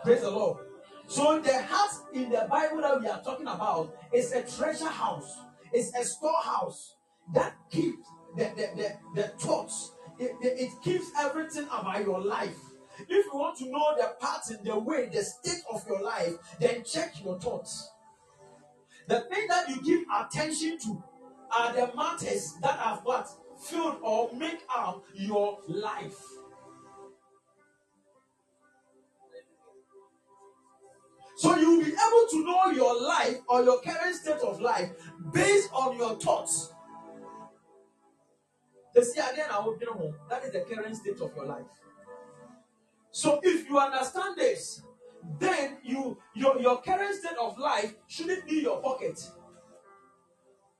Praise 0.05 0.22
the 0.22 0.30
Lord. 0.30 0.59
So 1.06 1.40
the 1.40 1.62
heart 1.62 1.90
in 2.12 2.30
the 2.30 2.46
Bible 2.50 2.82
that 2.82 3.00
we 3.00 3.09
are 3.09 3.22
talking 3.22 3.46
about 3.46 3.94
is 4.12 4.32
a 4.32 4.42
treasure 4.42 4.88
house. 4.88 5.38
It's 5.72 5.94
a 5.94 6.05
storehouse 6.05 6.94
that 7.34 7.55
keeps 7.70 8.06
the, 8.36 8.44
the, 8.56 8.68
the, 8.76 8.92
the 9.14 9.28
thoughts. 9.38 9.92
It, 10.18 10.32
it 10.40 10.70
keeps 10.82 11.10
everything 11.18 11.64
about 11.64 12.02
your 12.05 12.20
life. 12.20 12.56
If 13.00 13.26
you 13.26 13.30
want 13.34 13.58
to 13.58 13.70
know 13.70 13.94
the 13.96 14.14
parts 14.18 14.50
in 14.50 14.64
the 14.64 14.78
way, 14.78 15.08
the 15.12 15.22
state 15.22 15.62
of 15.72 15.86
your 15.86 16.02
life, 16.02 16.34
then 16.58 16.82
check 16.84 17.14
your 17.24 17.38
thoughts. 17.38 17.90
The 19.06 19.20
thing 19.20 19.46
that 19.48 19.68
you 19.68 19.82
give 19.82 20.04
attention 20.20 20.78
to 20.80 21.02
are 21.56 21.72
the 21.72 21.90
matters 21.96 22.54
that 22.62 22.78
have 22.78 23.00
what? 23.04 23.28
Filled 23.60 23.96
or 24.02 24.30
make 24.34 24.60
up 24.74 25.04
your 25.14 25.58
life. 25.66 26.18
So 31.36 31.56
you'll 31.56 31.80
be 31.80 31.86
able 31.86 32.26
to 32.30 32.44
know 32.44 32.66
your 32.72 33.00
life 33.00 33.36
or 33.48 33.62
your 33.62 33.80
current 33.80 34.14
state 34.14 34.40
of 34.40 34.60
life 34.60 34.90
based 35.32 35.70
on 35.72 35.96
your 35.96 36.18
thoughts. 36.18 36.72
The 38.92 39.04
see 39.04 39.20
again, 39.20 39.46
I 39.50 39.60
will 39.60 39.76
be 39.76 39.86
home. 39.86 40.14
That 40.28 40.42
is 40.42 40.52
the 40.52 40.60
current 40.60 40.96
state 40.96 41.20
of 41.20 41.34
your 41.36 41.46
life. 41.46 41.64
So 43.10 43.40
if 43.43 43.68
you 43.68 43.78
understand 43.78 44.36
this, 44.36 44.82
then 45.39 45.78
you 45.82 46.18
your, 46.35 46.60
your 46.60 46.80
current 46.82 47.14
state 47.14 47.36
of 47.40 47.59
life 47.59 47.94
shouldn't 48.06 48.47
be 48.47 48.60
your 48.60 48.80
pocket. 48.80 49.20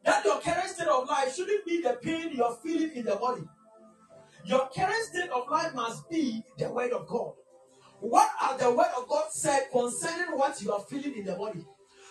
That 0.05 0.24
your 0.24 0.40
current 0.40 0.68
state 0.68 0.88
of 0.88 1.09
life 1.09 1.34
shouldn't 1.34 1.66
be 1.66 1.82
the 1.82 1.98
pain 2.00 2.30
you're 2.34 2.56
feeling 2.62 2.92
in 2.94 3.05
the 3.05 3.16
body. 3.16 3.42
Your 4.44 4.68
current 4.74 5.05
state 5.05 5.30
of 5.30 5.48
life 5.50 5.74
must 5.74 6.09
be 6.09 6.42
the 6.56 6.70
word 6.70 6.92
of 6.92 7.06
God. 7.06 7.32
What 8.00 8.30
has 8.38 8.60
the 8.60 8.70
word 8.70 8.90
of 8.96 9.09
God 9.09 9.26
said 9.30 9.66
concerning 9.72 10.38
what 10.38 10.62
you 10.62 10.72
are 10.72 10.80
feeling 10.80 11.18
in 11.18 11.24
the 11.24 11.34
body? 11.34 11.64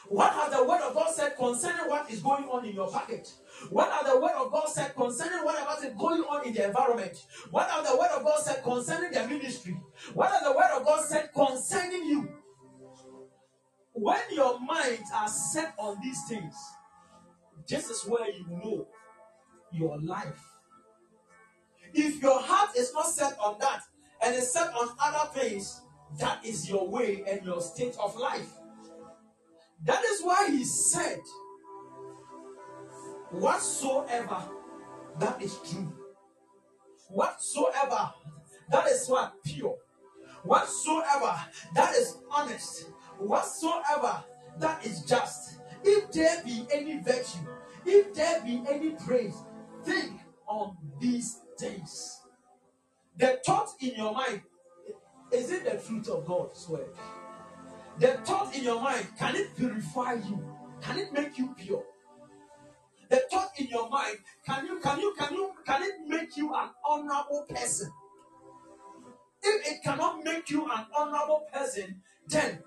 What 0.09 0.31
has 0.33 0.53
the 0.53 0.63
word 0.63 0.81
of 0.81 0.93
God 0.93 1.13
said 1.13 1.35
concerning 1.35 1.89
what 1.89 2.09
is 2.09 2.21
going 2.21 2.45
on 2.45 2.65
in 2.65 2.73
your 2.73 2.89
pocket? 2.89 3.31
What 3.69 3.91
has 3.91 4.11
the 4.11 4.19
word 4.19 4.31
of 4.37 4.51
God 4.51 4.69
said 4.69 4.95
concerning 4.95 5.43
whatever 5.43 5.85
is 5.85 5.93
going 5.95 6.21
on 6.21 6.45
in 6.45 6.53
the 6.53 6.67
environment? 6.67 7.25
What 7.51 7.69
has 7.69 7.89
the 7.89 7.97
word 7.97 8.11
of 8.11 8.23
God 8.23 8.41
said 8.41 8.63
concerning 8.63 9.11
the 9.11 9.27
ministry? 9.27 9.77
What 10.13 10.31
has 10.31 10.43
the 10.43 10.51
word 10.51 10.71
of 10.75 10.85
God 10.85 11.03
said 11.05 11.29
concerning 11.33 12.05
you? 12.05 12.29
When 13.93 14.21
your 14.31 14.59
minds 14.59 15.09
are 15.13 15.27
set 15.27 15.73
on 15.77 15.97
these 16.01 16.19
things, 16.29 16.55
this 17.67 17.89
is 17.89 18.03
where 18.07 18.29
you 18.29 18.45
know 18.47 18.87
your 19.71 19.99
life. 19.99 20.41
If 21.93 22.21
your 22.21 22.39
heart 22.39 22.77
is 22.77 22.93
not 22.93 23.07
set 23.07 23.37
on 23.39 23.57
that 23.59 23.81
and 24.21 24.35
is 24.35 24.53
set 24.53 24.73
on 24.73 24.89
other 25.01 25.29
things, 25.37 25.81
that 26.19 26.45
is 26.45 26.69
your 26.69 26.87
way 26.87 27.23
and 27.27 27.45
your 27.45 27.59
state 27.59 27.95
of 28.01 28.15
life. 28.15 28.53
That 29.85 30.03
is 30.03 30.21
why 30.21 30.49
he 30.49 30.63
said, 30.63 31.21
Whatsoever 33.31 34.43
that 35.19 35.41
is 35.41 35.57
true, 35.69 35.93
whatsoever 37.09 38.11
that 38.71 38.87
is 38.87 39.07
what 39.07 39.33
pure, 39.43 39.75
whatsoever 40.43 41.35
that 41.75 41.93
is 41.95 42.17
honest, 42.31 42.89
whatsoever 43.17 44.23
that 44.59 44.85
is 44.85 45.01
just, 45.01 45.59
if 45.83 46.11
there 46.11 46.41
be 46.45 46.65
any 46.71 46.99
virtue, 46.99 47.39
if 47.85 48.13
there 48.13 48.41
be 48.41 48.63
any 48.69 48.91
praise, 48.91 49.35
think 49.83 50.19
on 50.47 50.77
these 50.99 51.41
things. 51.59 52.21
The 53.17 53.39
thought 53.45 53.69
in 53.81 53.95
your 53.95 54.13
mind 54.13 54.41
is 55.31 55.51
it 55.51 55.65
the 55.65 55.77
truth 55.85 56.09
of 56.09 56.25
God's 56.25 56.67
word? 56.69 56.87
The 57.99 58.07
thought 58.25 58.55
in 58.55 58.63
your 58.63 58.81
mind 58.81 59.07
can 59.17 59.35
it 59.35 59.55
purify 59.55 60.13
you? 60.13 60.43
Can 60.81 60.99
it 60.99 61.11
make 61.13 61.37
you 61.37 61.55
pure? 61.57 61.83
The 63.09 63.21
thought 63.31 63.51
in 63.57 63.67
your 63.67 63.89
mind 63.89 64.17
can 64.45 64.65
you 64.65 64.79
can 64.79 64.99
you 64.99 65.13
can 65.17 65.33
you 65.33 65.51
can 65.65 65.83
it 65.83 65.95
make 66.07 66.37
you 66.37 66.53
an 66.53 66.69
honorable 66.85 67.45
person? 67.49 67.91
If 69.41 69.71
it 69.71 69.83
cannot 69.83 70.23
make 70.23 70.49
you 70.49 70.65
an 70.65 70.85
honorable 70.95 71.43
person, 71.51 72.01
then 72.27 72.59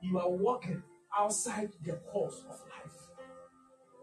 you 0.00 0.18
are 0.18 0.30
walking 0.30 0.82
outside 1.18 1.70
the 1.84 1.94
course 2.12 2.42
of 2.48 2.60
life. 2.60 2.92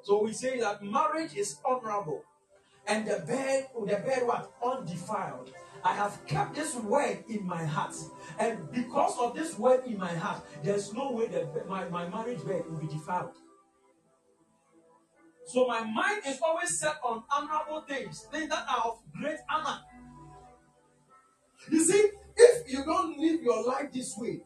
So 0.04 0.24
we 0.24 0.34
say 0.34 0.60
that 0.60 0.84
marriage 0.84 1.36
is 1.36 1.58
honorable 1.64 2.24
and 2.88 3.08
the 3.08 3.24
bed, 3.26 3.68
the 3.80 3.96
bed 3.98 4.26
what? 4.26 4.52
Undefiled. 4.64 5.52
I 5.84 5.94
have 5.94 6.26
kept 6.28 6.56
this 6.56 6.76
word 6.76 7.24
in 7.30 7.46
my 7.46 7.66
heart. 7.66 7.96
And 8.40 8.72
because 8.72 9.18
of 9.20 9.36
this 9.36 9.58
word 9.58 9.86
in 9.86 9.98
my 9.98 10.14
heart, 10.14 10.44
there's 10.64 10.94
no 10.94 11.12
way 11.12 11.28
that 11.28 11.68
my, 11.68 11.88
my 11.90 12.08
marriage 12.08 12.46
bed 12.46 12.64
will 12.70 12.80
be 12.80 12.88
defiled. 12.88 13.32
So 15.46 15.68
my 15.68 15.84
mind 15.84 16.22
is 16.28 16.40
always 16.42 16.80
set 16.80 16.96
on 17.04 17.24
honorable 17.34 17.82
things, 17.82 18.26
things 18.32 18.50
that 18.50 18.66
are 18.70 18.92
of 18.92 19.00
great 19.20 19.40
honor. 19.50 19.80
You 21.70 21.84
see, 21.84 22.10
if 22.38 22.72
you 22.72 22.86
don't 22.86 23.20
live 23.20 23.42
your 23.42 23.66
life 23.66 23.92
this 23.92 24.16
way, 24.18 24.42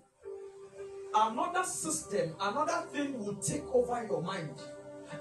another 1.13 1.63
system, 1.63 2.35
another 2.39 2.87
thing 2.91 3.19
will 3.19 3.35
take 3.35 3.63
over 3.73 4.05
your 4.05 4.21
mind. 4.21 4.59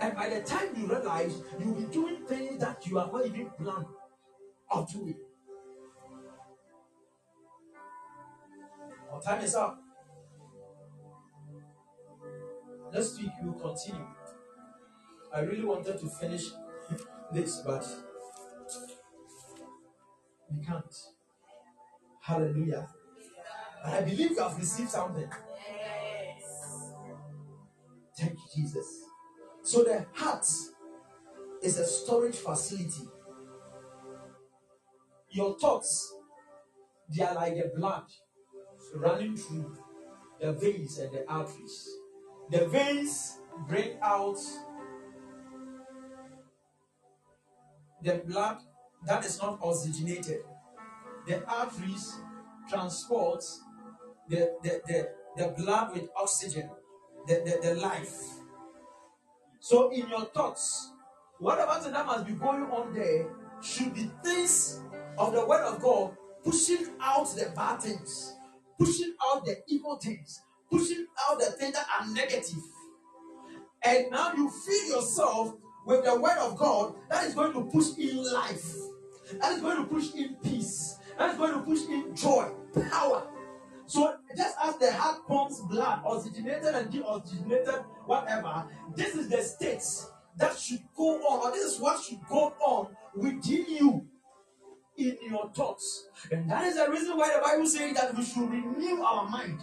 And 0.00 0.14
by 0.14 0.28
the 0.28 0.40
time 0.42 0.74
you 0.76 0.86
realize, 0.86 1.40
you'll 1.60 1.74
be 1.74 1.84
doing 1.92 2.24
things 2.26 2.60
that 2.60 2.86
you 2.86 2.96
have 2.98 3.12
not 3.12 3.26
even 3.26 3.50
planned 3.50 3.86
or 4.70 4.86
doing. 4.92 5.16
Our 9.14 9.22
time 9.22 9.44
is 9.44 9.54
up. 9.54 9.78
Next 12.92 13.16
week 13.16 13.30
we 13.40 13.48
will 13.48 13.60
continue. 13.60 14.04
I 15.32 15.40
really 15.42 15.64
wanted 15.64 16.00
to 16.00 16.08
finish 16.08 16.46
this, 17.32 17.60
but 17.60 17.86
we 20.50 20.64
can't. 20.66 20.96
Hallelujah. 22.22 22.88
I 23.84 24.00
believe 24.00 24.32
you 24.32 24.38
have 24.40 24.58
received 24.58 24.90
something. 24.90 25.30
Thank 28.18 28.32
you, 28.32 28.62
Jesus. 28.62 29.04
So 29.62 29.84
the 29.84 30.06
heart 30.12 30.46
is 31.62 31.78
a 31.78 31.86
storage 31.86 32.36
facility. 32.36 33.08
Your 35.30 35.56
thoughts, 35.56 36.12
they 37.08 37.22
are 37.22 37.34
like 37.34 37.54
the 37.54 37.70
blood 37.76 38.06
running 38.94 39.36
through 39.36 39.76
the 40.40 40.52
veins 40.52 40.98
and 40.98 41.12
the 41.12 41.28
arteries. 41.30 41.88
The 42.50 42.66
veins 42.66 43.38
bring 43.66 43.98
out 44.02 44.38
the 48.02 48.22
blood 48.26 48.58
that 49.06 49.24
is 49.24 49.40
not 49.40 49.58
oxygenated. 49.62 50.42
The 51.26 51.44
arteries 51.46 52.18
transport 52.68 53.44
the, 54.28 54.52
the, 54.62 54.80
the, 54.86 55.08
the 55.36 55.48
blood 55.56 55.94
with 55.94 56.08
oxygen, 56.16 56.70
the, 57.26 57.34
the, 57.34 57.68
the 57.68 57.74
life. 57.80 58.14
So 59.60 59.90
in 59.90 60.08
your 60.08 60.26
thoughts, 60.26 60.92
whatever 61.38 61.90
that 61.90 62.06
must 62.06 62.26
be 62.26 62.32
going 62.32 62.64
on 62.64 62.94
there 62.94 63.26
should 63.62 63.94
be 63.94 64.10
things 64.22 64.82
of 65.18 65.32
the 65.32 65.44
word 65.46 65.62
of 65.62 65.80
God 65.80 66.16
pushing 66.44 66.88
out 67.00 67.34
the 67.34 67.52
bad 67.56 67.80
things, 67.80 68.34
pushing 68.78 69.14
out 69.26 69.44
the 69.44 69.58
evil 69.68 69.96
things, 69.96 70.42
pushing 70.70 71.06
out 71.28 71.38
the 71.38 71.46
things 71.46 71.74
that 71.74 71.86
are 72.00 72.06
negative. 72.08 72.62
And 73.82 74.10
now 74.10 74.32
you 74.34 74.50
fill 74.50 74.96
yourself 74.96 75.54
with 75.86 76.04
the 76.04 76.18
word 76.18 76.38
of 76.38 76.56
God 76.56 76.94
that 77.10 77.24
is 77.24 77.34
going 77.34 77.52
to 77.52 77.62
push 77.70 77.96
in 77.98 78.16
life, 78.32 78.74
that 79.40 79.52
is 79.52 79.60
going 79.60 79.76
to 79.76 79.84
push 79.84 80.14
in 80.14 80.36
peace, 80.42 80.98
that 81.18 81.30
is 81.30 81.36
going 81.36 81.52
to 81.52 81.60
push 81.60 81.82
in 81.86 82.14
joy, 82.16 82.50
power, 82.90 83.28
So 83.86 84.16
just 84.36 84.56
as 84.62 84.78
the 84.78 84.92
heart 84.92 85.26
pumps 85.26 85.60
blood, 85.60 86.00
oxygenated 86.04 86.74
and 86.74 86.90
deoxygenated, 86.90 87.84
whatever, 88.06 88.66
this 88.96 89.14
is 89.14 89.28
the 89.28 89.42
states 89.42 90.10
that 90.36 90.56
should 90.58 90.82
go 90.96 91.18
on, 91.18 91.48
or 91.48 91.52
this 91.52 91.74
is 91.74 91.80
what 91.80 92.02
should 92.02 92.20
go 92.28 92.54
on 92.60 92.96
within 93.14 93.66
you 93.68 94.06
in 94.96 95.16
your 95.28 95.50
thoughts. 95.52 96.08
And 96.30 96.50
that 96.50 96.64
is 96.64 96.76
the 96.76 96.90
reason 96.90 97.16
why 97.16 97.34
the 97.34 97.42
Bible 97.42 97.66
says 97.66 97.94
that 97.94 98.16
we 98.16 98.24
should 98.24 98.48
renew 98.50 99.02
our 99.02 99.28
mind. 99.28 99.60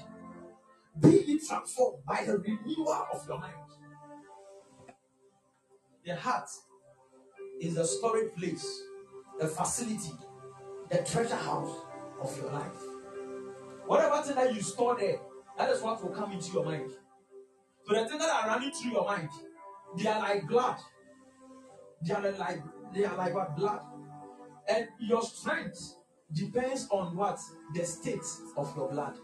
Be 0.99 1.39
transformed 1.47 2.03
by 2.05 2.23
the 2.25 2.37
renewal 2.37 3.07
of 3.13 3.25
your 3.27 3.39
mind. 3.39 3.53
The 6.05 6.15
heart 6.15 6.49
is 7.61 7.75
the 7.75 7.85
storage 7.85 8.33
place, 8.35 8.81
the 9.39 9.47
facility, 9.47 10.13
the 10.89 10.97
treasure 10.99 11.35
house 11.35 11.77
of 12.21 12.35
your 12.37 12.51
life. 12.51 12.75
Whatever 13.85 14.21
thing 14.23 14.35
that 14.35 14.53
you 14.53 14.61
store 14.61 14.97
there, 14.99 15.19
that 15.57 15.69
is 15.69 15.81
what 15.81 16.03
will 16.03 16.11
come 16.11 16.31
into 16.31 16.51
your 16.51 16.65
mind. 16.65 16.91
So 17.87 17.93
the 17.93 18.07
things 18.07 18.19
that 18.19 18.43
are 18.43 18.47
running 18.47 18.71
through 18.71 18.91
your 18.91 19.05
mind, 19.05 19.29
they 19.97 20.07
are 20.07 20.19
like 20.19 20.47
blood. 20.47 20.77
They 22.03 22.13
are 22.13 22.31
like 22.31 22.61
they 22.93 23.05
are 23.05 23.15
like 23.15 23.33
what 23.33 23.55
blood. 23.55 23.81
And 24.67 24.87
your 24.99 25.21
strength 25.21 25.95
depends 26.33 26.87
on 26.91 27.15
what 27.15 27.39
the 27.73 27.83
state 27.85 28.25
of 28.55 28.75
your 28.75 28.89
blood. 28.89 29.17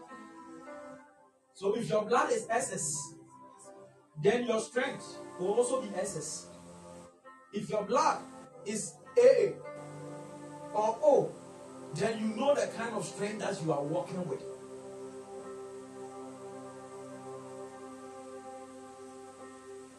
So 1.54 1.74
if 1.74 1.88
your 1.88 2.04
blood 2.04 2.30
is 2.32 2.46
SS, 2.48 3.14
then 4.22 4.46
your 4.46 4.60
strength 4.60 5.18
will 5.38 5.54
also 5.54 5.82
be 5.82 5.88
SS. 5.96 6.46
If 7.52 7.70
your 7.70 7.84
blood 7.84 8.18
is 8.66 8.94
AA 9.16 9.52
or 10.74 10.98
O, 11.02 11.32
then 11.94 12.20
you 12.20 12.36
know 12.36 12.54
the 12.54 12.68
kind 12.76 12.94
of 12.94 13.04
strength 13.04 13.40
that 13.40 13.60
you 13.64 13.72
are 13.72 13.82
working 13.82 14.28
with. 14.28 14.42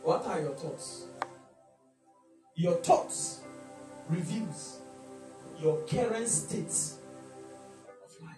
What 0.03 0.25
are 0.25 0.39
your 0.39 0.55
thoughts? 0.55 1.07
Your 2.55 2.75
thoughts 2.75 3.41
reveals 4.09 4.78
your 5.61 5.85
current 5.85 6.27
state 6.27 6.67
of 6.67 8.21
life. 8.21 8.37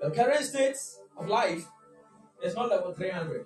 Your 0.00 0.10
current 0.10 0.44
state 0.44 0.76
of 1.16 1.28
life 1.28 1.66
is 2.42 2.54
not 2.54 2.70
level 2.70 2.92
300. 2.92 3.44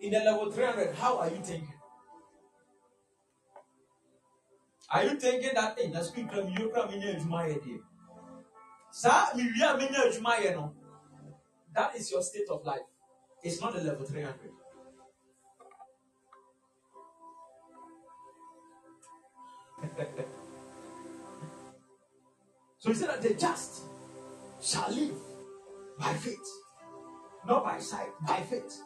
In 0.00 0.12
the 0.12 0.18
level 0.20 0.50
300, 0.50 0.94
how 0.94 1.18
are 1.18 1.28
you 1.28 1.36
thinking? 1.42 1.74
Are 4.90 5.04
you 5.04 5.20
thinking 5.20 5.50
that 5.54 5.78
hey, 5.78 5.90
that's 5.90 6.10
quick 6.10 6.30
come 6.30 6.48
you 6.48 6.70
come 6.74 6.90
in 6.94 7.02
your 7.02 7.12
dear? 7.14 7.80
Sir, 8.90 9.26
me 9.36 9.50
we 9.54 9.62
are 9.62 9.78
in. 9.78 10.70
That 11.74 11.94
is 11.94 12.10
your 12.10 12.22
state 12.22 12.48
of 12.48 12.64
life. 12.64 12.80
It's 13.42 13.60
not 13.60 13.76
a 13.76 13.80
level 13.80 14.06
300. 14.06 14.50
so 22.78 22.90
he 22.90 22.94
said 22.94 23.08
that 23.08 23.22
the 23.22 23.34
just 23.34 23.82
shall 24.62 24.88
live 24.90 25.16
by 25.98 26.14
faith, 26.14 26.36
not 27.46 27.64
by 27.64 27.78
sight, 27.78 28.08
by 28.26 28.40
faith. 28.42 28.80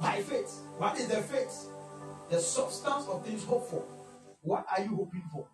By 0.00 0.22
faith. 0.22 0.60
What 0.78 0.98
is 0.98 1.08
the 1.08 1.16
faith? 1.16 1.68
The 2.30 2.38
substance 2.38 3.06
of 3.08 3.24
things 3.26 3.44
hoped 3.44 3.70
for. 3.70 3.84
What 4.42 4.64
are 4.76 4.82
you 4.82 4.96
hoping 4.96 5.24
for? 5.32 5.46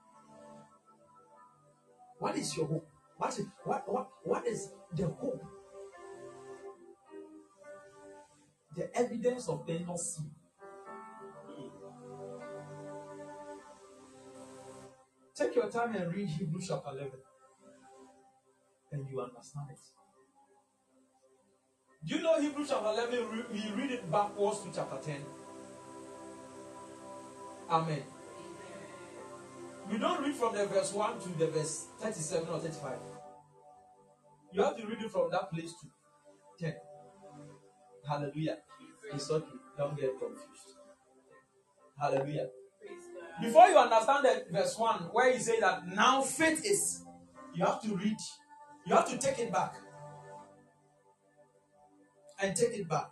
What 2.18 2.36
is 2.36 2.56
your 2.56 2.66
hope? 2.66 2.86
What 3.16 3.30
is 3.38 3.46
what 3.64 3.92
what 3.92 4.08
what 4.22 4.46
is 4.46 4.70
the 4.94 5.06
hope? 5.08 5.42
The 8.76 8.94
evidence 8.96 9.48
of 9.48 9.66
the 9.66 9.78
not 9.80 9.98
seen. 9.98 10.30
Take 15.36 15.54
your 15.54 15.70
time 15.70 15.94
and 15.94 16.14
read 16.14 16.28
Hebrews 16.28 16.66
chapter 16.68 16.90
11, 16.90 17.10
and 18.92 19.06
you 19.10 19.20
understand 19.20 19.66
it. 19.70 19.78
Do 22.06 22.16
you 22.16 22.22
know 22.22 22.40
Hebrews 22.40 22.68
chapter 22.70 22.88
11? 22.88 23.28
re- 23.30 23.44
We 23.52 23.82
read 23.82 23.90
it 23.90 24.10
backwards 24.10 24.60
to 24.60 24.72
chapter 24.74 24.98
10. 25.04 25.16
Amen. 27.70 28.02
We 29.90 29.98
don't 29.98 30.22
read 30.22 30.34
from 30.34 30.54
the 30.54 30.66
verse 30.66 30.92
1 30.92 31.20
to 31.20 31.28
the 31.38 31.46
verse 31.48 31.86
37 32.00 32.48
or 32.48 32.58
35. 32.60 32.98
You 34.52 34.62
have 34.62 34.76
to 34.76 34.86
read 34.86 35.02
it 35.02 35.10
from 35.10 35.30
that 35.32 35.50
place 35.52 35.72
to 35.80 36.64
10. 36.64 36.74
Hallelujah. 38.08 38.58
It's 39.12 39.30
okay. 39.30 39.46
Don't 39.76 39.98
get 39.98 40.18
confused. 40.18 40.76
Hallelujah. 42.00 42.48
Before 43.40 43.68
you 43.68 43.76
understand 43.76 44.24
the 44.24 44.44
verse 44.50 44.78
1, 44.78 45.10
where 45.12 45.32
he 45.32 45.38
say 45.38 45.60
that 45.60 45.86
now 45.88 46.22
faith 46.22 46.64
is, 46.64 47.04
you 47.54 47.64
have 47.64 47.82
to 47.82 47.94
read, 47.94 48.16
you 48.86 48.94
have 48.94 49.08
to 49.10 49.18
take 49.18 49.38
it 49.38 49.52
back. 49.52 49.74
And 52.40 52.54
take 52.54 52.74
it 52.74 52.88
back 52.88 53.10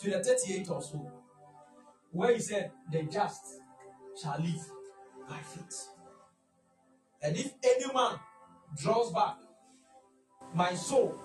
to 0.00 0.10
the 0.10 0.22
38 0.22 0.70
or 0.70 0.82
so, 0.82 1.10
where 2.12 2.34
he 2.34 2.40
said, 2.40 2.70
The 2.92 3.02
just 3.04 3.60
shall 4.20 4.38
live 4.38 4.62
by 5.28 5.38
faith. 5.38 5.88
And 7.22 7.36
if 7.36 7.52
any 7.64 7.92
man 7.92 8.18
draws 8.76 9.12
back, 9.12 9.36
my 10.54 10.74
soul 10.74 11.18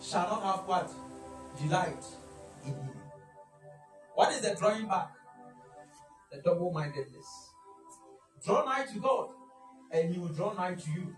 shall 0.00 0.28
not 0.28 0.42
have 0.42 0.68
what? 0.68 0.90
Delight 1.60 2.04
in 2.64 2.70
him. 2.70 2.90
What 4.14 4.32
is 4.32 4.40
the 4.40 4.54
drawing 4.54 4.86
back? 4.86 5.10
The 6.30 6.42
double 6.42 6.70
mindedness. 6.72 7.26
Draw 8.44 8.64
nigh 8.64 8.84
to 8.86 9.00
God, 9.00 9.30
and 9.90 10.12
He 10.12 10.20
will 10.20 10.28
draw 10.28 10.52
nigh 10.52 10.74
to 10.74 10.90
you. 10.90 11.16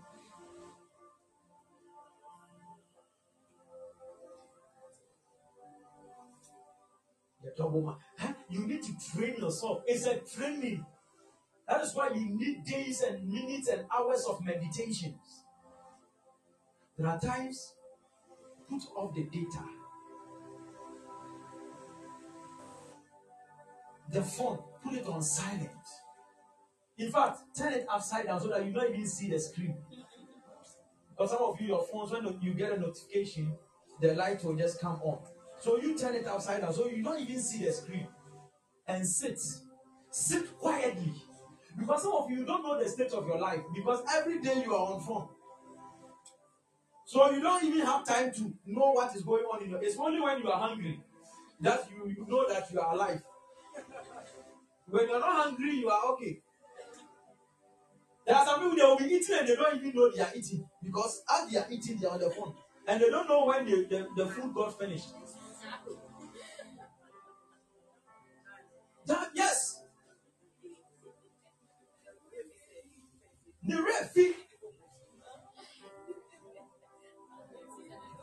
The 7.43 7.51
double 7.57 7.81
mind. 7.81 7.97
Huh? 8.17 8.33
You 8.49 8.67
need 8.67 8.83
to 8.83 8.93
train 9.13 9.35
yourself. 9.37 9.81
It's 9.85 10.05
a 10.05 10.19
training. 10.19 10.85
That 11.67 11.81
is 11.81 11.95
why 11.95 12.09
you 12.09 12.37
need 12.37 12.63
days 12.65 13.01
and 13.01 13.27
minutes 13.27 13.67
and 13.69 13.85
hours 13.93 14.25
of 14.29 14.43
meditations. 14.43 15.45
There 16.97 17.07
are 17.07 17.19
times, 17.19 17.73
put 18.69 18.81
off 18.95 19.15
the 19.15 19.23
data. 19.23 19.63
The 24.11 24.21
phone, 24.21 24.59
put 24.83 24.93
it 24.93 25.05
on 25.07 25.21
silent. 25.21 25.69
In 26.97 27.11
fact, 27.11 27.39
turn 27.57 27.73
it 27.73 27.85
upside 27.89 28.25
down 28.25 28.39
so 28.39 28.47
that 28.49 28.65
you 28.65 28.71
don't 28.71 28.93
even 28.93 29.07
see 29.07 29.29
the 29.29 29.39
screen. 29.39 29.75
Because 31.09 31.31
some 31.31 31.41
of 31.41 31.59
you, 31.59 31.67
your 31.67 31.83
phones, 31.83 32.11
when 32.11 32.39
you 32.41 32.53
get 32.53 32.73
a 32.73 32.79
notification, 32.79 33.53
the 33.99 34.13
light 34.13 34.43
will 34.43 34.55
just 34.55 34.79
come 34.79 34.99
on. 35.03 35.19
So 35.59 35.79
you 35.79 35.97
turn 35.97 36.15
it 36.15 36.25
upside 36.27 36.61
down 36.61 36.73
so 36.73 36.87
you 36.87 37.03
don't 37.03 37.21
even 37.21 37.39
see 37.39 37.65
the 37.65 37.71
screen. 37.71 38.07
And 38.87 39.05
sit. 39.07 39.39
Sit 40.09 40.57
quietly. 40.57 41.13
Because 41.79 42.03
some 42.03 42.13
of 42.13 42.29
you 42.29 42.45
don't 42.45 42.63
know 42.63 42.81
the 42.81 42.89
state 42.89 43.11
of 43.11 43.25
your 43.27 43.39
life. 43.39 43.61
Because 43.73 44.03
every 44.13 44.41
day 44.41 44.63
you 44.65 44.73
are 44.73 44.93
on 44.93 45.01
phone. 45.01 45.27
So 47.05 47.29
you 47.31 47.41
don't 47.41 47.63
even 47.63 47.81
have 47.85 48.05
time 48.05 48.31
to 48.33 48.53
know 48.65 48.91
what 48.91 49.15
is 49.15 49.21
going 49.23 49.43
on 49.43 49.63
in 49.63 49.69
your. 49.69 49.83
It's 49.83 49.97
only 49.97 50.19
when 50.19 50.39
you 50.39 50.49
are 50.49 50.59
hungry 50.59 51.01
that 51.59 51.87
you, 51.91 52.09
you 52.09 52.25
know 52.27 52.47
that 52.47 52.71
you 52.71 52.79
are 52.79 52.93
alive. 52.93 53.21
When 54.91 55.07
you're 55.07 55.19
not 55.19 55.43
hungry, 55.45 55.75
you 55.77 55.89
are 55.89 56.05
okay. 56.13 56.41
There 58.27 58.35
are 58.35 58.45
some 58.45 58.59
people 58.59 58.75
they 58.75 58.83
will 58.83 58.97
be 58.97 59.15
eating 59.15 59.37
and 59.39 59.47
they 59.47 59.55
don't 59.55 59.75
even 59.77 59.95
know 59.95 60.11
they 60.11 60.21
are 60.21 60.31
eating 60.35 60.67
because 60.83 61.23
as 61.29 61.49
they 61.51 61.57
are 61.57 61.65
eating, 61.71 61.97
they 61.97 62.07
are 62.07 62.13
on 62.13 62.19
the 62.19 62.29
phone 62.29 62.53
and 62.87 63.01
they 63.01 63.09
don't 63.09 63.27
know 63.27 63.45
when 63.45 63.65
the, 63.65 63.85
the, 63.89 64.07
the 64.15 64.29
food 64.29 64.53
got 64.53 64.77
finished. 64.77 65.07
That, 69.05 69.29
yes. 69.33 69.81
The 73.63 73.75
refi. 73.75 74.33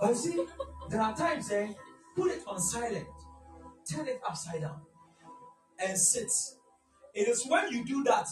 But 0.01 0.11
you 0.11 0.15
see, 0.15 0.47
there 0.91 1.01
are 1.01 1.17
times 1.17 1.51
eh, 1.51 1.69
put 2.15 2.31
it 2.31 2.43
on 2.47 2.61
silent, 2.61 3.07
turn 3.91 4.07
it 4.07 4.21
upside 4.27 4.61
down, 4.61 4.81
and 5.79 5.99
sit. 5.99 6.31
It 7.15 7.29
is 7.29 7.47
when 7.49 7.73
you 7.73 7.85
do 7.85 8.05
that 8.05 8.29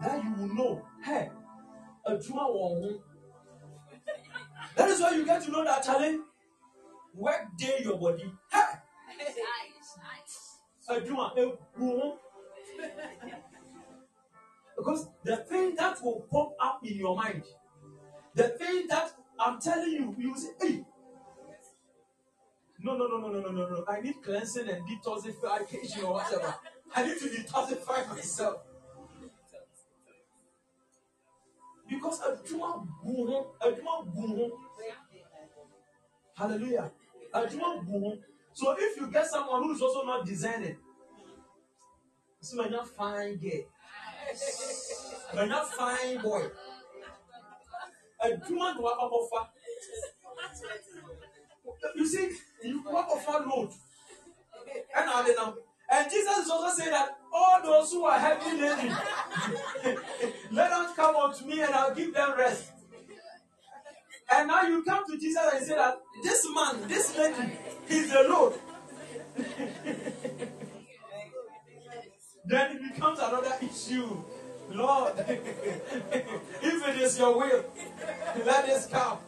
that 0.00 0.24
you 0.24 0.32
will 0.34 0.54
know, 0.54 0.86
hey, 1.04 1.30
a 2.06 2.18
juma 2.18 2.46
won. 2.48 3.00
That 4.76 4.90
is 4.90 5.00
why 5.00 5.12
you 5.14 5.24
get 5.24 5.42
to 5.44 5.50
know 5.50 5.64
that 5.64 5.84
challenge. 5.84 6.20
Work 7.14 7.56
day 7.58 7.80
your 7.84 7.98
body. 7.98 8.32
Hey, 8.50 8.60
a 10.88 10.94
a 10.94 11.52
won. 11.78 12.18
Because 14.76 15.08
the 15.24 15.36
thing 15.36 15.74
that 15.76 16.02
will 16.02 16.26
pop 16.30 16.54
up 16.60 16.80
in 16.84 16.96
your 16.96 17.16
mind 17.16 17.44
The 18.34 18.48
thing 18.50 18.86
that 18.88 19.12
I'm 19.38 19.60
telling 19.60 19.92
you, 19.92 20.14
you 20.18 20.36
say, 20.36 20.50
hey, 20.60 20.84
no, 22.80 22.96
no, 22.96 23.06
no, 23.06 23.18
no, 23.18 23.28
no, 23.28 23.40
no, 23.40 23.50
no, 23.50 23.68
no. 23.68 23.84
I 23.88 24.00
need 24.00 24.16
cleansing 24.22 24.68
and 24.68 24.82
detoxification 24.88 26.04
or 26.04 26.14
whatever. 26.14 26.54
I 26.94 27.06
need 27.06 27.18
to 27.18 27.28
detoxify 27.28 28.08
myself. 28.08 28.62
Because 31.88 32.20
adwuma 32.20 32.86
gu 33.02 33.26
ho, 33.26 33.54
adwuma 33.60 34.14
gu 34.14 34.26
ho. 34.36 34.60
Hallelujah. 36.34 36.90
Adwuma 37.34 37.84
gu 37.86 38.00
ho. 38.00 38.18
So 38.52 38.74
if 38.78 38.96
you 38.96 39.10
get 39.10 39.26
someone 39.26 39.62
who's 39.62 39.80
also 39.80 40.04
not 40.04 40.26
designing, 40.26 40.76
so 42.40 42.62
you're 42.62 42.70
not 42.70 42.88
fine 42.88 43.36
girl, 43.36 43.62
you're 45.34 45.46
not 45.46 45.68
fine 45.72 46.20
boy. 46.20 46.48
Adwuma 48.24 48.76
do 48.76 48.82
offer. 48.84 49.48
You 51.94 52.06
see, 52.06 52.30
you 52.64 52.82
work 52.84 53.08
offer 53.08 53.44
load. 53.46 53.70
Now 54.94 55.22
they 55.22 55.34
know. 55.34 55.56
And 55.92 56.10
Jesus 56.10 56.38
is 56.38 56.50
also 56.50 56.74
saying 56.74 56.90
that 56.90 57.18
all 57.30 57.60
those 57.62 57.92
who 57.92 58.06
are 58.06 58.18
heavy 58.18 58.62
laden, 58.62 58.88
let 60.50 60.70
them 60.70 60.86
come 60.96 61.16
unto 61.16 61.44
me 61.44 61.60
and 61.60 61.74
I'll 61.74 61.94
give 61.94 62.14
them 62.14 62.32
rest. 62.38 62.72
And 64.34 64.48
now 64.48 64.62
you 64.62 64.82
come 64.82 65.04
to 65.06 65.18
Jesus 65.18 65.42
and 65.52 65.66
say 65.66 65.74
that 65.74 66.00
this 66.22 66.46
man, 66.54 66.88
this 66.88 67.18
lady, 67.18 67.52
is 67.90 68.10
the 68.10 68.24
Lord. 68.26 68.54
then 72.46 72.76
it 72.76 72.94
becomes 72.94 73.18
another 73.18 73.54
issue. 73.60 74.16
Lord, 74.70 75.12
if 75.28 76.88
it 76.88 77.02
is 77.02 77.18
your 77.18 77.36
will, 77.36 77.64
let 78.46 78.64
this 78.64 78.86
come. 78.86 79.18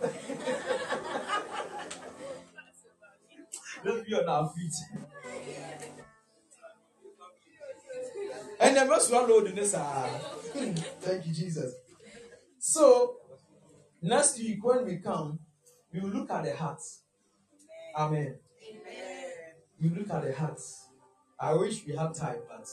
Let's 3.84 4.08
be 4.08 4.14
on 4.14 4.26
our 4.26 4.48
feet. 4.48 4.72
And 8.60 8.74
never 8.74 8.98
swallowed 9.00 9.46
in 9.48 9.54
this. 9.56 9.74
ah. 9.76 10.06
Thank 11.00 11.26
you, 11.26 11.32
Jesus. 11.34 11.74
So, 12.58 13.16
next 14.02 14.38
week 14.38 14.64
when 14.64 14.84
we 14.86 14.96
come, 14.96 15.38
we 15.92 16.00
will 16.00 16.08
look 16.10 16.30
at 16.30 16.44
the 16.44 16.56
hearts. 16.56 17.02
Amen. 17.96 18.36
We 19.80 19.88
look 19.90 20.10
at 20.10 20.22
the 20.22 20.32
hearts. 20.34 20.88
I 21.38 21.52
wish 21.54 21.84
we 21.86 21.94
had 21.94 22.14
time, 22.14 22.38
but 22.48 22.66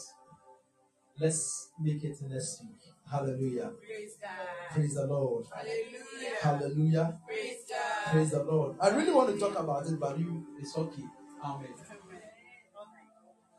let's 1.20 1.70
make 1.80 2.04
it 2.04 2.18
next 2.30 2.62
week. 2.64 2.78
Hallelujah. 3.12 3.72
Praise 3.86 4.16
God. 4.22 4.30
Praise 4.74 4.96
the 4.96 5.06
Lord. 5.08 5.46
Hallelujah. 5.54 6.36
Hallelujah. 6.42 7.20
Praise 7.28 7.58
God. 7.70 8.12
Praise 8.14 8.32
the 8.32 8.44
Lord. 8.44 8.76
I 8.80 8.90
really 8.90 9.12
want 9.12 9.34
to 9.34 9.40
talk 9.40 9.60
about 9.60 9.86
it, 9.86 10.00
but 10.00 10.18
you, 10.18 10.46
it's 10.60 10.78
okay. 10.78 11.04
Amen. 11.44 11.68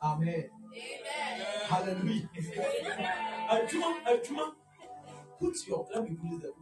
Amen. 0.01 0.49
Hallelujah. 1.67 2.29
Ajuma, 3.51 4.03
Ajuma, 4.05 4.53
put 5.39 5.55
your, 5.67 5.87
let 5.93 6.03
me 6.09 6.15
close 6.15 6.41
the 6.41 6.47
book. 6.47 6.57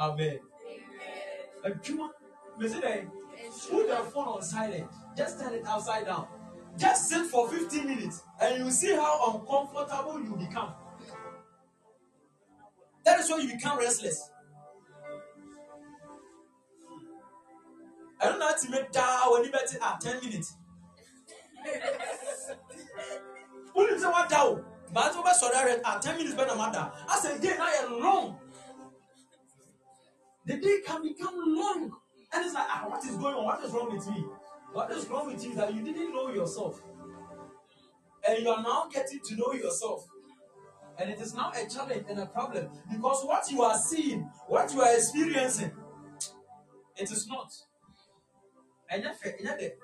Amen. 0.00 0.38
Ajuma. 1.66 2.08
Put 3.70 3.88
the 3.88 3.96
phone 4.12 4.28
on 4.28 4.42
silent. 4.42 4.88
Just 5.16 5.40
turn 5.40 5.54
it 5.54 5.64
upside 5.66 6.06
down. 6.06 6.26
Just 6.76 7.08
sit 7.08 7.26
for 7.26 7.48
15 7.50 7.86
minutes 7.86 8.22
and 8.40 8.64
you 8.64 8.70
see 8.70 8.94
how 8.94 9.32
uncomfortable 9.34 10.20
you 10.20 10.36
become. 10.46 10.72
That 13.04 13.20
is 13.20 13.30
why 13.30 13.38
you 13.38 13.54
become 13.54 13.78
restless. 13.78 14.31
I 18.22 18.26
don't 18.26 18.38
know 18.38 18.46
how 18.46 18.56
to 18.56 18.70
make 18.70 18.92
that 18.92 19.26
when 19.30 19.44
you 19.44 19.50
bet 19.50 19.74
it 19.74 19.80
at 19.82 20.00
10 20.00 20.20
minutes. 20.20 20.54
Wouldn't 23.74 24.00
say 24.00 24.06
what 24.06 24.28
down, 24.28 24.64
but 24.92 25.16
over 25.16 25.30
sorry 25.34 25.80
at 25.84 26.02
10 26.02 26.16
minutes 26.16 26.34
better 26.34 26.54
matter. 26.54 26.90
I 27.08 27.18
said, 27.18 27.40
day 27.40 27.56
I 27.58 27.84
am 27.84 28.00
long. 28.00 28.38
The 30.46 30.56
day 30.56 30.78
can 30.86 31.02
become 31.02 31.34
long. 31.36 31.92
And 32.32 32.44
it's 32.44 32.54
like, 32.54 32.66
ah, 32.68 32.84
what 32.88 33.04
is 33.04 33.16
going 33.16 33.34
on? 33.34 33.44
What 33.44 33.62
is 33.64 33.70
wrong 33.72 33.94
with 33.94 34.08
me? 34.08 34.24
What 34.72 34.90
is 34.90 35.08
wrong 35.08 35.26
with 35.26 35.44
you 35.44 35.54
that 35.56 35.74
you 35.74 35.82
didn't 35.82 36.12
know 36.12 36.30
yourself. 36.30 36.80
And 38.26 38.42
you 38.42 38.48
are 38.48 38.62
now 38.62 38.88
getting 38.92 39.20
to 39.20 39.36
know 39.36 39.52
yourself. 39.52 40.06
And 40.98 41.10
it 41.10 41.20
is 41.20 41.34
now 41.34 41.50
a 41.54 41.68
challenge 41.68 42.04
and 42.08 42.20
a 42.20 42.26
problem 42.26 42.68
because 42.90 43.24
what 43.24 43.50
you 43.50 43.62
are 43.62 43.78
seeing, 43.78 44.22
what 44.46 44.72
you 44.72 44.80
are 44.80 44.94
experiencing, 44.94 45.72
it 46.96 47.10
is 47.10 47.26
not. 47.26 47.52
And 48.92 49.04
yet, 49.04 49.16
and 49.24 49.34
yet, 49.40 49.78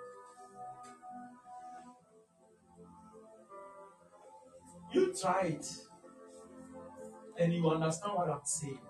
you 4.93 5.15
try 5.19 5.43
it 5.43 5.67
and 7.39 7.55
you 7.55 7.71
understand 7.71 8.15
what 8.17 8.29
I'm 8.29 8.41
saying. 8.45 8.81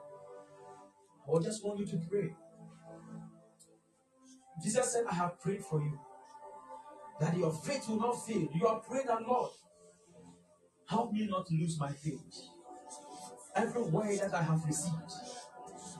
I 1.28 1.38
just 1.40 1.64
want 1.64 1.78
you 1.78 1.86
to 1.86 1.96
pray. 2.10 2.34
Jesus 4.62 4.92
said, 4.92 5.04
I 5.08 5.14
have 5.14 5.40
prayed 5.40 5.62
for 5.62 5.80
you 5.80 6.00
that 7.20 7.36
your 7.36 7.52
faith 7.52 7.88
will 7.88 8.00
not 8.00 8.26
fail. 8.26 8.48
You 8.54 8.66
are 8.66 8.80
praying 8.80 9.06
that 9.06 9.22
Lord, 9.22 9.50
help 10.88 11.12
me 11.12 11.28
not 11.28 11.46
to 11.46 11.54
lose 11.54 11.78
my 11.78 11.92
faith. 11.92 12.18
Every 13.54 13.82
word 13.82 14.18
that 14.20 14.34
I 14.34 14.42
have 14.42 14.64
received, 14.64 15.12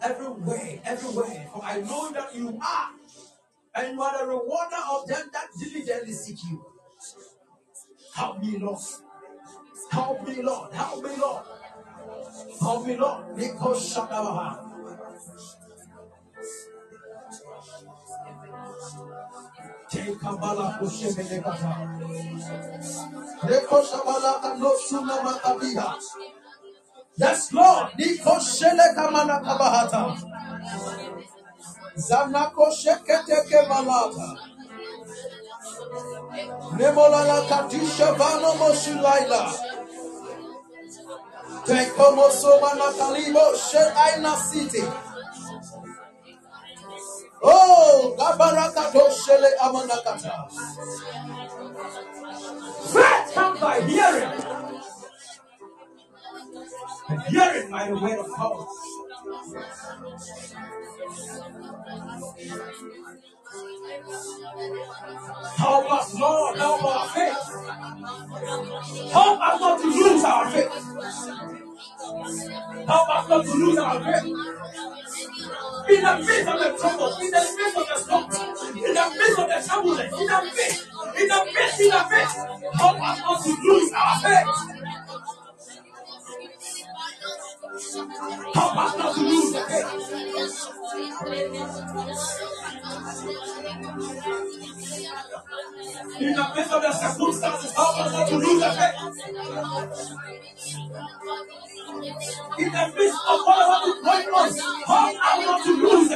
every 0.03 0.29
word, 0.29 0.81
every 0.85 1.15
word, 1.15 1.49
for 1.53 1.63
I 1.63 1.81
know 1.81 2.11
that 2.13 2.35
you 2.35 2.59
are, 2.61 2.91
and 3.79 3.95
you 3.95 4.03
are 4.03 4.19
the 4.19 4.27
rewarder 4.27 4.83
of 4.93 5.07
them 5.07 5.31
that 5.33 5.47
diligently 5.59 6.13
seek 6.13 6.39
you. 6.51 6.65
Help 8.15 8.43
me, 8.43 8.59
Lord. 8.59 8.81
Help 9.91 10.27
me, 10.27 10.43
Lord. 10.43 10.73
Help 10.73 11.05
me, 11.05 11.11
Lord. 11.17 11.45
Help 12.61 12.87
me, 12.87 12.97
Lord. 12.97 13.37
Because 13.37 13.95
Shadabaha. 13.95 14.65
Take 19.91 20.21
Kabbalah 20.21 20.79
Kushebelekata. 20.81 21.73
Reko 23.43 23.83
Shabala 23.85 24.43
Kano 24.43 24.73
Sunama 24.75 25.33
Kabiha. 25.41 25.97
Yes, 27.17 27.53
Lord. 27.53 27.93
Niko 27.99 28.37
Shele 28.39 28.95
Kamana 28.97 29.41
Kabahata. 29.43 30.17
Zanako 31.99 32.71
Shekete 32.73 33.49
Kemalata. 33.51 34.39
Nemolala 36.79 37.47
Katisha 37.49 38.17
Vano 38.19 38.55
Moshilaila. 38.61 39.77
Tekomo 41.67 42.29
Somana 42.31 42.93
Kalibo 42.99 43.55
sheaina 43.57 44.37
City. 44.37 44.83
Oh, 47.43 48.17
Gabaraka 48.19 48.93
Doshele 48.93 49.51
Amanakata. 49.63 50.51
Faith 52.93 53.35
comes 53.35 53.61
by 53.61 53.81
hearing, 53.83 54.43
and 57.09 57.23
hearing 57.25 57.71
by 57.71 57.89
the 57.89 57.95
word 57.97 58.19
of 58.21 58.27
God. 58.37 58.67
Help 65.57 65.93
us, 65.93 66.15
Lord, 66.19 66.57
help 66.59 66.85
our 66.85 67.09
faith. 67.09 67.37
Help 69.13 69.41
us 69.41 69.61
not 69.61 69.81
to 69.81 69.87
lose 69.89 70.25
our 70.25 70.51
faith. 70.51 70.73
Help 72.87 73.09
us 73.11 73.29
not 73.29 73.45
to 73.45 73.53
lose 73.55 73.79
our 73.79 74.05
faith. 74.05 74.25
In 75.89 76.03
the 76.03 76.19
midst 76.19 76.49
of 76.49 76.59
the 76.61 76.79
trouble, 76.81 77.17
in 77.21 77.31
the 77.31 77.55
midst 77.59 77.79
of 77.79 77.87
the 77.89 77.99
storm, 77.99 78.25
in 78.77 78.95
the 78.95 79.11
midst 79.19 79.39
of 79.39 79.49
the 79.49 79.69
turbulence, 79.69 80.13
in 80.21 80.27
the 80.27 80.43
midst, 80.45 80.89
in 81.21 81.29
the 81.29 81.45
midst, 81.55 81.81
in 81.81 81.89
the 81.91 82.07
midst, 82.11 82.37
help 82.77 83.03
us 83.03 83.19
not 83.21 83.45
to 83.45 83.57
lose 83.63 83.93
our 83.93 84.21
faith. 84.21 84.49
Toma 88.55 88.97
na 88.97 89.13
vida. 89.13 89.67
E 96.21 96.31
na 96.31 96.55
mesa 96.55 96.81
dessa 96.81 97.15
custa, 97.15 97.51
toma 97.75 98.09
na 98.11 98.25
vida. 98.25 98.95
In 102.59 102.73
the 102.73 102.93
midst 102.97 103.21
of 103.29 103.41
whatever 103.47 103.79
the 103.87 103.93
point 104.03 104.33
was, 104.33 104.61
how 104.87 105.09
am 105.09 105.45
not 105.45 105.63
to 105.65 105.73
lose 105.73 106.09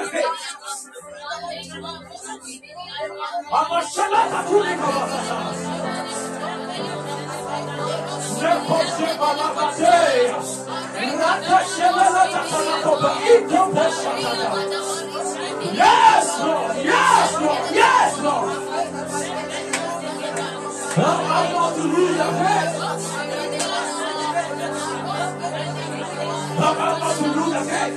Yes, 15.74 16.40
Lord. 16.40 16.76
Yes, 16.84 17.32
Lord. 17.40 17.74
Yes, 17.74 18.18
Lord. 18.22 18.48
Help 20.94 21.30
us 21.30 21.52
not 21.52 21.74
to 21.76 21.82
lose 21.82 22.16
the 22.16 22.24
faith. 22.40 22.74
Help 26.58 26.78
us 26.80 27.00
not 27.00 27.16
to 27.16 27.26
lose 27.36 27.52
the 27.52 27.62
faith. 27.70 27.96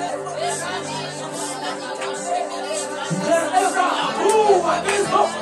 Let 3.27 3.45
Abraham 3.63 4.11
move 4.19 4.65
against 4.75 5.09
hope. 5.11 5.33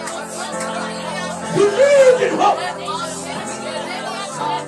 Believe 1.56 2.22
in 2.32 2.40
hope. 2.40 2.60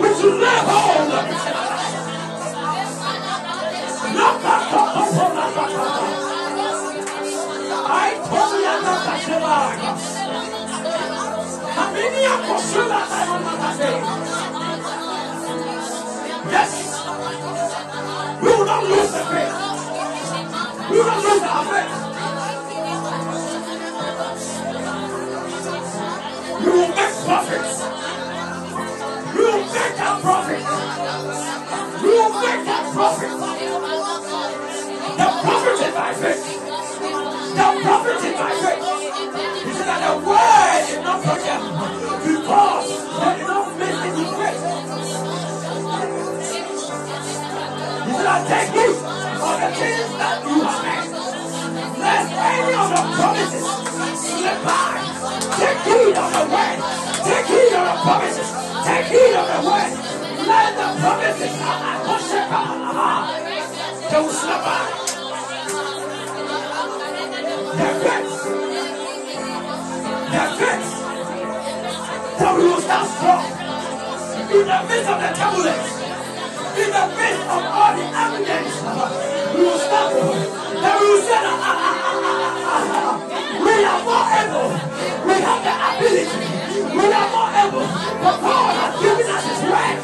We 0.00 0.08
should 0.14 0.36
lay 0.38 0.58
hold 0.68 1.10
of 1.10 1.26
it. 1.26 1.38
Look 4.14 4.36
the 4.42 4.56
I 7.90 8.14
told 8.28 8.52
you 8.58 8.74
not 8.86 9.00
to 9.04 9.14
say 9.26 9.40
that. 12.88 13.08
Yes. 16.50 16.72
We 18.40 18.48
will 18.48 18.64
not 18.64 18.84
lose 18.84 19.12
the 19.12 19.24
faith. 19.24 19.54
We 20.90 20.96
will 20.98 21.06
not 21.06 21.22
lose 21.24 21.42
our 21.42 21.64
faith. 21.72 21.92
We 26.60 26.70
will 26.70 26.88
make 26.88 27.14
profits. 27.24 27.77
Make 29.72 30.00
a 30.00 30.20
profit. 30.22 30.62
Will 32.02 32.30
make 32.40 32.68
a 32.68 32.78
profit. 32.92 33.32
The 35.18 35.26
profit 35.42 35.76
is 35.86 35.94
by 35.94 36.10
faith. 36.14 36.42
The 37.58 37.66
profit 37.82 38.24
is 38.24 38.34
by 38.38 38.52
faith. 38.62 38.84
He 39.64 39.72
said 39.72 39.86
that 39.86 40.00
the 40.08 40.12
word 40.24 40.84
is 40.88 41.00
not 41.04 41.18
for 41.20 41.36
them 41.44 41.62
because 42.24 42.88
they 43.18 43.32
did 43.38 43.46
not 43.46 43.68
make 43.78 44.02
it 44.08 44.14
in 44.18 44.28
faith. 44.38 44.62
He 48.04 48.12
said, 48.14 48.26
I 48.26 48.38
take 48.48 48.72
you 48.74 48.90
for 48.94 49.54
the 49.60 49.68
things 49.76 50.10
that 50.16 50.36
you 50.48 50.56
have 50.64 50.80
made. 50.86 51.12
Lest 51.98 52.32
any 52.32 52.74
of 52.74 52.88
the 52.88 53.02
promises 53.16 53.87
slip 54.38 54.58
by. 54.62 55.02
Take 55.58 55.82
heed 55.82 56.14
of 56.14 56.28
the 56.30 56.44
word. 56.54 56.78
Take 57.26 57.46
heed 57.50 57.74
of 57.74 57.84
the 57.90 57.96
promises. 58.06 58.50
Take 58.86 59.10
heed 59.10 59.34
of 59.34 59.46
the 59.50 59.60
word. 59.66 59.92
Let 60.46 60.70
the 60.78 60.86
promises 61.02 61.54
they 64.10 64.18
will 64.20 64.30
slip 64.30 64.60
by. 64.64 64.88
The 70.28 70.42
faith. 70.58 70.90
The 72.38 72.48
we 72.56 72.62
will 72.64 72.80
stand 72.80 73.08
strong. 73.08 73.44
In 74.50 74.64
the 74.66 74.78
midst 74.88 75.08
of 75.08 75.18
the 75.20 75.30
turbulence. 75.36 75.90
In 76.78 76.88
the 76.96 77.04
midst 77.18 77.42
of 77.44 77.62
all 77.78 77.92
the 77.94 78.04
evidence. 78.24 78.74
We 79.54 79.60
will 79.62 79.78
stand. 79.78 80.08
We 80.14 81.06
will 81.06 81.22
say 81.22 81.38
we 83.64 83.84
are 83.84 84.02
more 84.04 84.26
able. 84.40 84.70
We 85.26 85.34
have 85.42 85.60
the 85.66 85.74
ability. 85.88 86.38
We 86.96 87.04
are 87.12 87.28
more 87.34 87.50
able. 87.62 87.86
But 88.22 88.36
God 88.40 88.72
has 88.78 88.94
given 89.02 89.26
us 89.26 89.44
his 89.48 89.62
word. 89.70 89.96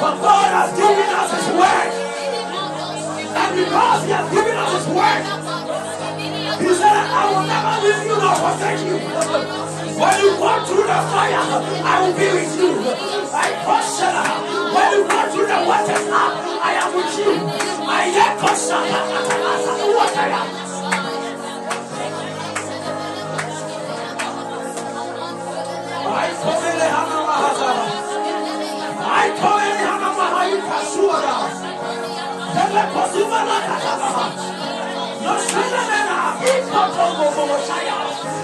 But 0.00 0.14
God 0.22 0.48
has 0.56 0.70
given 0.78 1.08
us 1.20 1.30
his 1.36 1.48
word. 1.58 1.90
And 3.28 3.50
because 3.56 4.04
he 4.04 4.10
has 4.10 4.26
given 4.32 4.56
us 4.56 4.70
his 4.78 4.86
word, 4.94 5.22
he 6.58 6.74
said, 6.74 7.06
I 7.10 7.22
will 7.30 7.46
never 7.46 7.74
leave 7.86 8.06
you 8.06 8.16
nor 8.18 8.34
forsake 8.36 8.82
you. 8.86 9.67
When 9.98 10.14
you 10.22 10.30
go 10.38 10.50
through 10.64 10.86
the 10.86 10.98
fire, 11.10 11.42
I 11.42 11.94
will 12.02 12.14
be 12.14 12.26
with 12.30 12.54
you. 12.54 12.70
I 13.34 13.48
caution 13.66 14.14
When 14.74 14.88
you 14.94 15.02
go 15.10 15.18
through 15.34 15.48
the 15.50 15.58
waters, 15.66 16.06
I 16.06 16.72
am 16.78 16.90
with 16.94 17.18
you. 17.18 17.32
I 17.82 18.04
am 18.06 18.38
caution 18.38 18.84
What 19.98 20.16
I 20.16 20.28
am. 20.38 20.48
I 26.10 26.26
told 26.42 26.62
you 26.62 26.72
the 26.78 26.88
Hana 26.94 27.18
Mahazara. 27.28 27.86
I 29.02 29.26
told 29.38 29.62
you 29.66 29.72
the 29.78 29.86
Hana 29.90 30.10
Mahayu 30.18 30.58
Kasuara. 30.68 31.34
Dele 32.54 32.84
Kosima 32.94 33.40
La 33.50 33.58
Kataba. 33.66 34.24
No 35.22 35.34
Shanana, 35.48 36.18
Ikoto 36.46 37.04
Momo 37.18 37.58
Shaya. 37.66 38.37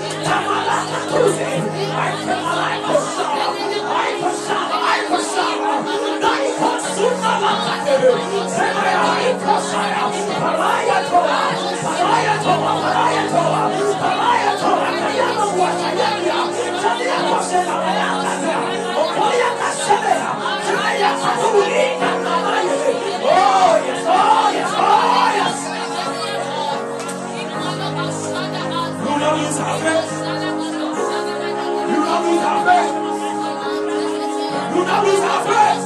Yes, 29.25 29.59
yes, 29.59 29.83
yes. 29.85 30.24
Lose 32.35 32.43
our 32.43 32.67
faith. 32.67 32.91
You 34.75 34.83
don't 34.85 35.05
lose 35.07 35.21
our 35.23 35.41
faith. 35.47 35.83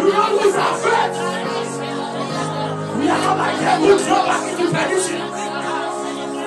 You 0.00 0.12
don't 0.12 0.34
lose 0.42 0.56
our 0.56 0.76
faith. 0.76 1.16
Faith. 1.16 2.98
We 3.00 3.08
are 3.08 3.20
not 3.24 3.36
like 3.38 3.58
them 3.60 3.80
who 3.80 3.96
draw 4.04 4.26
back 4.28 4.44
into 4.50 4.66
perdition. 4.68 5.22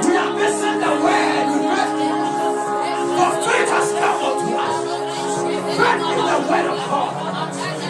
We 0.06 0.14
are 0.18 0.34
missing 0.38 0.78
the 0.86 0.92
word 1.02 1.46
we 1.50 1.60
read. 1.66 1.90
For 3.18 3.32
faith 3.42 3.70
has 3.74 3.90
come 3.98 4.22
unto 4.22 4.50
us. 4.54 4.78
Faith 5.78 6.04
is 6.14 6.24
the 6.30 6.38
word 6.46 6.68
of 6.70 6.78
God. 6.94 7.14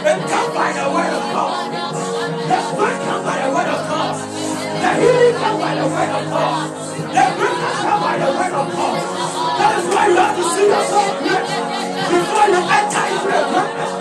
It 0.08 0.18
comes 0.32 0.56
by 0.56 0.70
the 0.80 0.88
word 0.96 1.14
of 1.20 1.26
God. 1.36 1.72
The 2.48 2.60
strength 2.72 3.04
comes 3.04 3.24
by 3.28 3.38
the 3.44 3.50
word 3.52 3.68
of 3.68 3.82
God. 3.92 4.16
The 4.80 4.92
healing 4.96 5.36
comes 5.44 5.60
by 5.60 5.76
the 5.76 5.88
word 5.92 6.12
of 6.24 6.24
God. 6.32 6.72
The 7.14 7.26
greatness 7.36 7.73
by 8.14 8.26
the 8.26 8.30
word 8.38 8.54
of 8.54 8.70
God. 8.70 9.02
That 9.58 9.74
is 9.80 9.86
why 9.90 10.06
you 10.06 10.18
have 10.22 10.38
to 10.38 10.44
see 10.54 10.68
yourself 10.70 11.18
great 11.18 11.50
before 12.14 12.48
you 12.54 12.62
enter 12.62 13.06
into 13.10 13.26
the 13.26 13.42
greatness. 13.50 13.92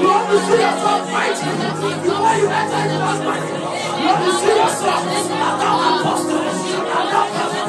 You 0.00 0.08
have 0.08 0.24
to 0.24 0.36
see 0.48 0.60
yourself 0.64 1.02
mighty 1.12 1.52
before 2.08 2.36
you 2.40 2.48
enter 2.48 2.80
into 2.80 2.96
that 2.96 3.18
mighty. 3.28 3.52
You 3.52 4.08
have 4.08 4.24
to 4.24 4.32
see 4.40 4.56
yourself 4.56 5.04
as 5.04 5.28
an 5.28 5.36
apostle, 5.36 6.48
as 6.48 6.64
a 6.64 7.28
pastor. 7.28 7.68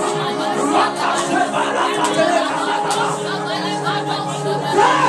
Raka 0.72 1.10
Sheba 1.20 1.64
Raka 1.76 2.04
Teleka 2.16 2.58
Yes! 4.80 5.09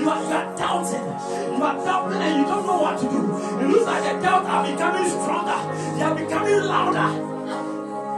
You 0.00 0.08
are, 0.08 0.22
you 0.24 0.32
are 0.32 0.56
doubting. 0.56 1.04
You 1.04 1.62
are 1.62 1.76
doubting 1.84 2.22
and 2.22 2.40
you 2.40 2.46
don't 2.48 2.64
know 2.64 2.80
what 2.80 2.96
to 3.00 3.04
do. 3.04 3.20
It 3.60 3.68
looks 3.68 3.84
like 3.84 4.02
the 4.02 4.16
doubts 4.24 4.48
are 4.48 4.64
becoming 4.64 5.08
stronger. 5.12 5.60
They 5.92 6.02
are 6.02 6.14
becoming 6.16 6.60
louder. 6.64 7.08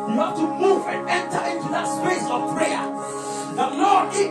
You 0.06 0.14
have 0.14 0.36
to 0.36 0.46
move 0.46 0.86
and 0.86 1.09
enter 1.10 1.42
into 1.50 1.68
that 1.74 1.86
space 1.90 2.22
of 2.30 2.54
prayer. 2.54 2.86
The 3.52 3.66
Lord, 3.66 4.14
in 4.14 4.30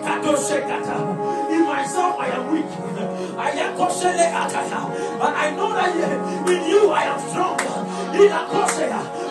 myself 1.67 2.15
oh, 2.15 2.23
I 2.23 2.27
am 2.31 2.51
weak. 2.53 2.65
I 3.37 3.51
am. 3.51 3.75
But 5.19 5.33
I 5.35 5.51
know 5.51 5.73
that 5.73 5.91
in 6.47 6.69
you 6.69 6.89
I 6.89 7.03
am 7.03 7.19
strong. 7.29 7.57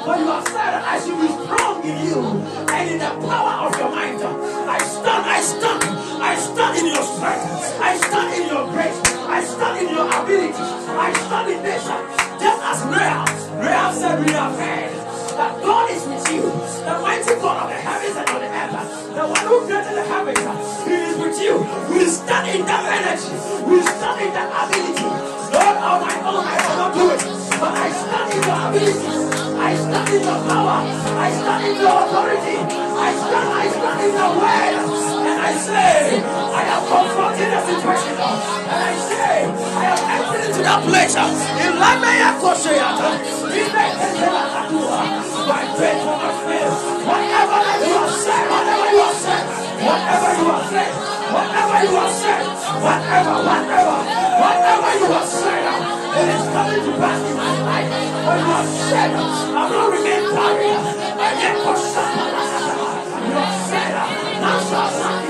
But 0.06 0.18
you 0.18 0.26
have 0.26 0.46
said 0.48 0.74
I 0.84 1.00
should 1.00 1.20
be 1.20 1.28
strong 1.44 1.82
in 1.84 1.96
you 2.06 2.20
and 2.68 2.90
in 2.90 2.98
the 2.98 3.12
power 3.26 3.66
of 3.66 3.78
your 3.78 3.90
mind. 3.90 4.22
I 4.22 4.78
stand, 4.78 5.24
I 5.26 5.40
stand, 5.40 5.99
I 6.20 6.36
stand 6.36 6.76
in 6.78 6.86
your 6.92 7.02
strength. 7.02 7.80
I 7.80 7.96
stand 7.96 8.30
in 8.36 8.48
your 8.48 8.64
grace. 8.72 9.00
I 9.24 9.40
stand 9.42 9.76
in 9.80 9.88
your 9.94 10.06
ability. 10.06 10.52
I 10.54 11.12
stand 11.16 11.50
in 11.50 11.62
this. 11.62 11.84
Just 12.40 12.60
as 12.60 12.78
Rahab, 12.84 13.28
Rahab 13.56 13.94
said, 13.94 14.20
we 14.20 14.32
have 14.32 14.52
heard 14.52 14.92
that 15.40 15.52
God 15.64 15.90
is 15.90 16.04
with 16.04 16.24
you, 16.28 16.44
the 16.84 16.94
mighty 17.00 17.34
God 17.40 17.56
of 17.64 17.68
the 17.72 17.80
heavens 17.80 18.16
and 18.20 18.28
of 18.28 18.38
the 18.44 18.48
earth, 18.52 19.16
the 19.16 19.24
one 19.24 19.44
who 19.48 19.56
created 19.64 19.96
the 19.96 20.04
heavens, 20.04 20.44
He 20.84 20.92
is 21.08 21.16
with 21.16 21.36
you. 21.40 21.56
We 21.88 22.04
stand 22.04 22.44
in 22.52 22.66
that 22.68 22.84
energy, 22.84 23.32
we 23.64 23.80
stand 23.80 24.20
in 24.20 24.30
that 24.36 24.48
ability. 24.52 25.08
Lord, 25.56 25.76
on 25.80 25.98
my 26.04 26.16
own, 26.28 26.44
I 26.44 26.56
cannot 26.60 26.92
do 26.92 27.04
it, 27.16 27.22
but 27.56 27.72
I 27.72 27.88
stand 27.88 28.28
in 28.36 28.42
your 28.44 28.60
ability, 28.68 29.08
I 29.56 29.70
stand 29.72 30.08
in 30.12 30.20
your 30.20 30.40
power, 30.44 30.78
I 30.84 31.28
stand 31.32 31.62
in 31.64 31.74
your 31.80 31.96
authority, 32.04 32.56
I 32.60 33.10
stand, 33.16 33.48
I 33.56 33.66
stand 33.72 34.00
in 34.04 34.12
your 34.12 34.32
word, 34.36 35.09
I 35.40 35.52
say, 35.56 36.20
I 36.20 36.62
am 36.76 36.82
confronting 36.84 37.50
the 37.50 37.60
situation, 37.64 38.12
and 38.12 38.80
I 38.84 38.94
say, 39.08 39.48
I 39.48 39.84
am 39.88 40.00
entering 40.12 40.44
into 40.52 40.62
that 40.68 40.80
place. 40.84 41.14
In 41.16 41.72
Lamaya 41.80 42.30
Kosheyata, 42.36 43.08
in 43.48 43.68
the 43.72 44.20
uh, 44.20 45.30
my 45.48 45.64
faith 45.80 46.04
will 46.04 46.18
not 46.20 46.36
fail. 46.44 46.72
Whatever 47.08 47.58
you 47.80 47.94
have 47.96 48.12
said, 48.12 48.44
whatever 48.52 48.86
you 48.92 49.00
have 49.00 49.16
said, 49.16 49.44
whatever 49.80 50.30
you 50.36 50.46
have 50.52 50.66
said, 50.70 50.92
whatever 51.32 51.78
you 51.88 51.94
have 51.96 52.14
said, 52.20 52.44
whatever, 52.84 53.34
whatever, 53.48 53.98
whatever 54.44 54.90
you 55.00 55.08
have 55.08 55.26
said, 55.26 55.64
uh, 55.64 56.20
it 56.20 56.28
is 56.36 56.44
coming 56.52 56.82
to 56.84 56.92
pass 57.00 57.20
in 57.24 57.36
my 57.36 57.52
life. 57.64 57.90
When 58.28 58.38
you 58.38 58.50
have 58.52 58.68
said, 58.68 59.10
I 59.16 59.62
will 59.70 59.88
remain 59.90 60.22
barren. 60.36 60.80
I 61.16 61.30
get 61.40 61.56
for 61.64 61.76
You 63.24 63.32
have 63.40 63.56
said, 63.70 63.92
uh, 63.96 64.30
now 64.40 64.58
shall 64.68 64.90
not 65.00 65.29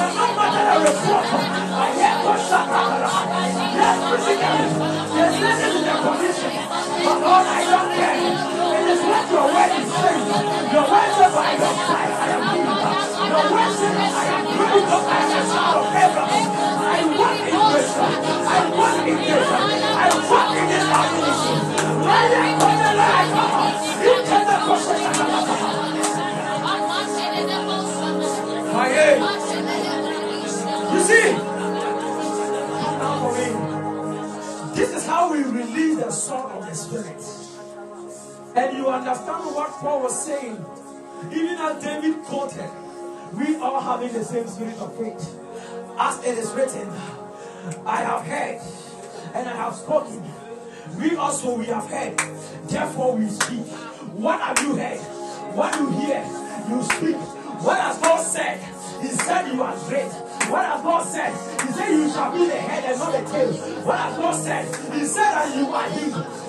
I 0.00 0.08
physically. 4.10 4.64
Yes, 5.16 5.34
this 5.40 6.40
I 7.46 7.64
don't 7.70 7.90
care. 7.96 8.16
It 19.72 19.79
see. 31.10 31.32
This 34.74 34.94
is 34.94 35.06
how 35.06 35.32
we 35.32 35.42
release 35.42 35.96
the 35.98 36.10
sword 36.10 36.52
of 36.52 36.66
the 36.66 36.74
Spirit. 36.74 37.22
And 38.56 38.76
you 38.76 38.88
understand 38.88 39.54
what 39.54 39.70
Paul 39.80 40.02
was 40.02 40.24
saying. 40.24 40.64
Even 41.32 41.56
as 41.58 41.82
David 41.82 42.16
quoted, 42.24 42.70
we 43.34 43.56
all 43.56 43.80
having 43.80 44.12
the 44.12 44.24
same 44.24 44.46
spirit 44.48 44.76
of 44.78 44.96
faith. 44.96 45.38
As 45.98 46.18
it 46.24 46.38
is 46.38 46.50
written, 46.52 46.88
I 47.86 47.96
have 48.02 48.22
heard 48.22 48.60
and 49.34 49.48
I 49.48 49.56
have 49.56 49.74
spoken. 49.74 50.22
We 50.98 51.16
also 51.16 51.56
we 51.56 51.66
have 51.66 51.86
heard, 51.88 52.18
therefore 52.68 53.16
we 53.16 53.28
speak. 53.28 53.66
What 54.16 54.40
have 54.40 54.58
you 54.60 54.76
heard? 54.76 54.98
What 55.54 55.74
you 55.76 55.90
hear, 55.90 56.24
you 56.68 56.82
speak. 56.82 57.16
What 57.62 57.78
has 57.78 57.98
God 57.98 58.20
said? 58.22 58.58
He 59.02 59.08
said 59.08 59.52
you 59.52 59.62
are 59.62 59.76
great. 59.88 60.10
What 60.48 60.64
has 60.64 60.82
God 60.82 61.02
said? 61.04 61.32
He 61.66 61.72
said 61.72 61.90
you 61.90 62.10
shall 62.10 62.32
be 62.32 62.46
the 62.46 62.56
head 62.56 62.84
and 62.84 62.98
not 62.98 63.12
the 63.12 63.30
tail. 63.30 63.52
What 63.84 63.98
has 63.98 64.16
God 64.16 64.32
said? 64.32 64.64
He 64.94 65.04
said 65.04 65.30
that 65.32 65.56
you 65.56 65.66
are 65.68 65.90
He. 65.90 66.04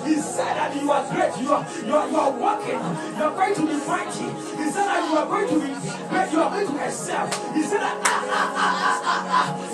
He 0.08 0.16
said 0.20 0.56
that 0.56 0.74
you 0.80 0.90
are 0.90 1.04
great. 1.12 1.36
You 1.42 1.52
are 1.52 1.66
you 1.84 1.94
are, 1.94 2.08
you 2.08 2.16
are 2.16 2.30
walking. 2.32 2.80
You 3.16 3.22
are 3.24 3.34
going 3.34 3.54
to 3.54 3.62
be 3.62 3.76
mighty. 3.86 4.28
He 4.56 4.70
said 4.70 4.86
that 4.86 5.08
you 5.08 5.16
are 5.18 5.26
going 5.26 5.48
to 5.48 5.54
be 5.60 5.74
great. 6.08 6.32
You 6.32 6.40
are 6.42 6.50
going 6.50 6.66
to 6.66 6.84
excel. 6.86 7.26
He 7.54 7.62
said 7.62 7.80
that 7.80 8.00
ah 8.04 8.26
ah 8.26 8.52
ah 8.56 9.00
ah 9.04 9.28
ah 9.28 9.58
ah. 9.58 9.72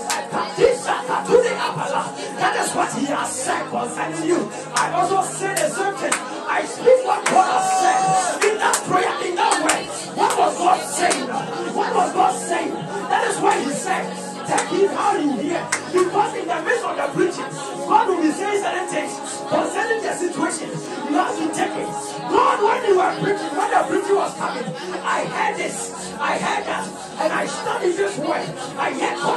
That 2.39 2.57
is 2.61 2.75
what 2.75 2.93
he 2.95 3.07
has 3.07 3.31
said 3.33 3.71
concerning 3.71 4.29
you. 4.29 4.51
I 4.75 4.91
also 4.93 5.23
say 5.23 5.55
the 5.55 5.69
same 5.71 5.95
thing. 5.95 6.13
I 6.49 6.65
speak 6.65 7.05
what 7.07 7.25
God 7.27 7.47
has 7.55 7.67
said 7.81 8.51
in 8.51 8.59
that 8.59 8.77
prayer, 8.87 9.29
in 9.29 9.35
that 9.37 9.57
way. 9.65 9.87
What 10.15 10.39
was 10.39 10.59
God 10.59 10.81
saying? 10.83 11.29
What 11.75 11.95
was 11.95 12.13
God 12.13 12.35
saying? 12.39 12.73
That 13.19 13.35
is 13.35 13.41
why 13.43 13.59
He 13.59 13.71
said, 13.75 14.07
Take 14.47 14.79
it 14.79 14.91
how 14.95 15.19
you 15.19 15.35
hear. 15.43 15.59
Because 15.91 16.39
in 16.39 16.47
the 16.47 16.63
midst 16.63 16.87
of 16.87 16.95
the 16.95 17.07
preaching, 17.19 17.51
God 17.83 18.07
will 18.07 18.23
be 18.23 18.31
saying 18.31 18.63
certain 18.63 18.87
things 18.87 19.11
concerning 19.43 20.07
the 20.07 20.15
situation. 20.15 20.71
You 21.11 21.19
have 21.19 21.35
to 21.35 21.51
take 21.51 21.75
it. 21.83 21.91
God, 22.31 22.63
when 22.63 22.79
you 22.87 22.95
were 22.95 23.11
preaching, 23.19 23.51
when 23.59 23.71
the 23.75 23.83
preaching 23.91 24.15
was 24.15 24.31
coming, 24.39 24.71
I 25.03 25.27
heard 25.27 25.59
this, 25.59 26.15
I 26.15 26.39
heard 26.39 26.63
that, 26.63 26.87
and 27.19 27.33
I 27.35 27.47
studied 27.51 27.99
this 27.99 28.15
way. 28.23 28.47
I 28.79 28.95
heard 28.95 29.19
oh, 29.19 29.35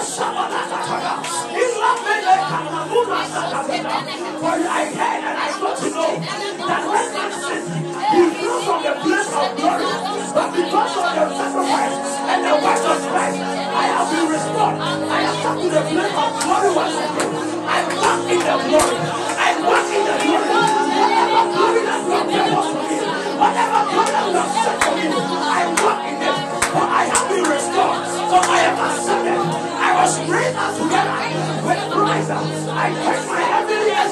For 4.37 4.53
I 4.61 4.85
heard 4.93 5.25
and 5.25 5.37
I 5.41 5.57
got 5.57 5.73
to 5.81 5.89
know 5.89 6.21
that 6.69 6.81
when 6.85 7.07
man 7.17 7.33
sinned, 7.33 7.90
flew 8.09 8.57
from 8.65 8.79
the 8.83 8.93
place 9.03 9.31
of 9.33 9.47
glory. 9.57 9.85
But 10.33 10.49
because 10.55 10.93
of 10.97 11.09
the 11.13 11.25
sacrifice 11.37 11.97
and 12.31 12.39
the 12.45 12.53
work 12.63 12.83
of 12.87 12.99
Christ, 13.11 13.39
I 13.41 13.85
have 13.93 14.07
been 14.11 14.27
restored. 14.31 14.77
I 14.81 15.19
have 15.27 15.37
come 15.43 15.57
to 15.61 15.67
the 15.69 15.83
place 15.91 16.15
of 16.15 16.31
glory 16.41 16.69
once 16.75 16.97
again. 16.97 17.31
I 17.67 17.77
walk 18.01 18.21
in 18.31 18.39
the 18.41 18.55
glory. 18.67 18.95
I 19.37 19.49
walk 19.61 19.87
in 19.91 20.03
the 20.07 20.15
glory. 20.23 20.49
Whatever 21.01 21.43
glory 21.53 21.81
that 21.87 22.01
God 22.07 22.25
purpose 22.31 22.69
for 22.71 22.83
me, 22.89 22.97
whatever 23.41 23.81
God 23.91 24.49
set 24.63 24.77
for 24.83 24.93
me, 24.97 25.07
I 25.11 25.61
walk 25.83 26.01
in 26.09 26.17
it. 26.21 26.37
For 26.73 26.85
I 26.87 27.03
have 27.11 27.25
been 27.29 27.45
restored. 27.45 27.99
For 28.31 28.41
I 28.41 28.59
am 28.69 28.77
accepted. 28.79 29.39
I 29.81 29.89
was 29.99 30.13
raised 30.29 30.57
up 30.57 30.71
together 30.79 31.17
with 31.67 31.81
Christ. 31.93 32.31
I 32.31 32.87
take 33.05 33.23
my 33.27 33.41
essence. 33.41 33.60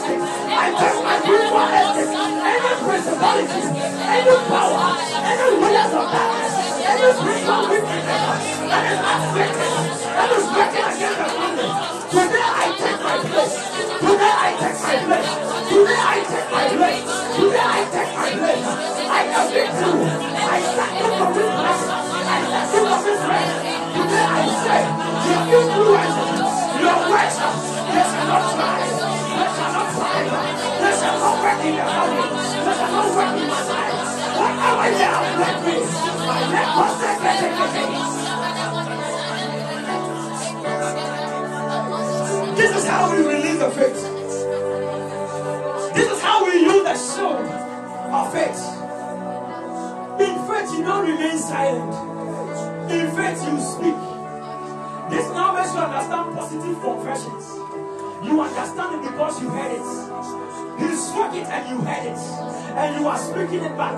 I 0.10 0.74
take 0.74 1.04
my 1.06 1.16
spiritual 1.22 1.70
essence. 1.70 2.18
Any 2.18 2.74
principality, 2.82 3.62
any 4.10 4.36
power, 4.50 4.98
any 5.22 5.48
rulers 5.54 5.94
of 5.94 6.06
darkness, 6.10 6.54
any 6.82 7.10
spiritual 7.14 7.62
wickedness 7.70 8.42
that 8.70 8.90
is 8.90 9.00
wicked, 9.38 9.70
that 10.10 10.30
is 10.34 10.46
working 10.50 10.86
against 10.90 11.18
the 11.20 11.28
family. 11.30 11.70
Today 12.10 12.42
I 12.42 12.74
take 12.74 13.00
my 13.06 13.16
place. 13.22 13.54
Today 14.02 14.34
I 14.34 14.50
take 14.58 14.82
my 14.82 14.89
This 33.20 33.28
is 42.78 42.88
how 42.88 43.12
we 43.12 43.18
release 43.28 43.60
the 43.60 43.70
faith. 43.72 44.02
This 45.96 46.08
is 46.10 46.22
how 46.22 46.46
we 46.46 46.54
use 46.62 46.84
the 46.84 46.96
shield 46.96 47.46
of 48.14 48.32
faith. 48.32 48.62
In 50.22 50.48
faith, 50.48 50.72
you 50.78 50.84
don't 50.86 51.06
remain 51.06 51.38
silent. 51.38 51.94
In 52.90 53.12
faith, 53.18 53.44
you 53.44 53.60
speak. 53.60 53.98
This 55.10 55.26
now 55.34 55.52
makes 55.56 55.74
you 55.74 55.80
understand 55.80 56.36
positive 56.38 56.80
confessions. 56.82 57.46
You 58.24 58.42
understand 58.42 58.96
it 58.96 59.02
because 59.12 59.42
you 59.42 59.50
heard 59.50 59.72
it. 59.72 59.84
He 60.80 60.96
spoke 60.96 61.34
it 61.36 61.48
and 61.48 61.70
you 61.70 61.78
heard 61.86 62.06
it. 62.08 62.18
And 62.78 63.00
you 63.00 63.08
are 63.08 63.18
speaking 63.18 63.64
it 63.64 63.78
back. 63.78 63.96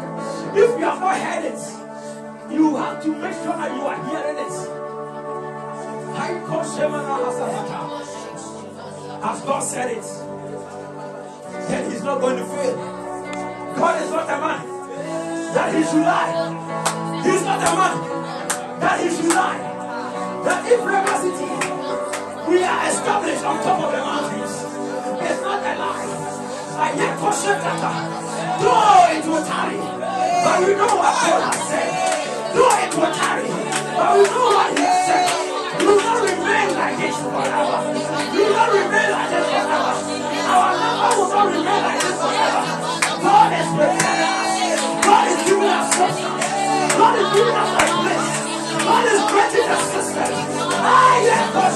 If 0.55 0.79
you 0.79 0.85
have 0.85 0.99
not 0.99 1.17
heard 1.17 1.45
it, 1.45 1.59
you 2.51 2.75
have 2.77 3.01
to 3.03 3.09
make 3.09 3.33
sure 3.33 3.57
that 3.57 3.75
you 3.75 3.81
are 3.81 3.99
hearing 4.09 4.37
it. 4.37 4.81
As 9.23 9.41
God 9.41 9.61
said 9.61 9.91
it, 9.91 10.03
then 11.67 11.91
He's 11.91 12.03
not 12.03 12.19
going 12.21 12.37
to 12.37 12.45
fail. 12.45 12.75
God 13.75 14.01
is 14.01 14.09
not 14.11 14.29
a 14.29 14.37
man 14.39 14.65
that 15.53 15.75
He 15.75 15.83
should 15.83 16.01
lie. 16.01 17.21
He's 17.23 17.43
not 17.43 17.59
a 17.61 17.75
man 17.75 17.97
that 18.79 18.99
He 19.01 19.09
should 19.15 19.29
lie. 19.29 19.59
That 20.43 20.65
if 20.71 20.79
we 22.47 22.63
are 22.63 22.89
established 22.89 23.43
on 23.45 23.63
top 23.63 23.79
of 23.83 23.91
the 23.91 23.97
mountains, 23.97 24.10
it's 25.71 25.79
not 25.79 25.95
a 25.95 26.07
lie. 26.07 26.31
I 26.81 26.93
yet 26.95 27.17
Koshemana. 27.17 27.91
Though 28.59 29.07
it 29.15 29.25
will 29.25 29.43
tarry, 29.45 29.77
but 29.77 30.57
we 30.67 30.75
know 30.75 30.95
what 30.99 31.13
God 31.15 31.41
has 31.47 31.61
said. 31.69 31.89
Though 32.53 32.75
it 32.75 32.91
will 32.95 33.13
tarry, 33.15 33.47
but 33.47 34.09
we 34.17 34.23
know 34.27 34.47
what 34.51 34.69
He 34.71 34.85
said. 35.07 35.27
You 35.79 35.87
will 35.87 35.97
not 35.97 36.19
remain 36.23 36.69
like 36.75 36.97
this 36.99 37.15
forever. 37.21 37.77
You 38.33 38.41
will 38.43 38.55
not 38.55 38.69
remain 38.73 39.09
like 39.11 39.29
this 39.31 39.45
forever. 39.47 39.93
Our 40.51 40.71
number 40.75 41.09
will 41.17 41.29
not 41.29 41.47
remain 41.47 41.81
like 41.87 42.01
this 42.01 42.17
forever. 42.19 42.63
God 43.21 43.49
is 43.55 43.67
preparing 43.71 44.31
us. 44.31 45.05
God 45.05 45.25
is 45.31 45.39
giving 45.47 45.69
us 45.71 45.87
substance. 45.95 46.45
God 46.97 47.13
is 47.19 47.27
giving 47.33 47.55
us 47.55 47.71
a 47.71 47.85
place. 48.01 48.40
God 48.91 49.07
is 49.07 49.23
creating 49.31 49.71
a 49.71 49.77
system. 49.87 50.31
I 50.83 51.23
am 51.31 51.47
God. 51.55 51.71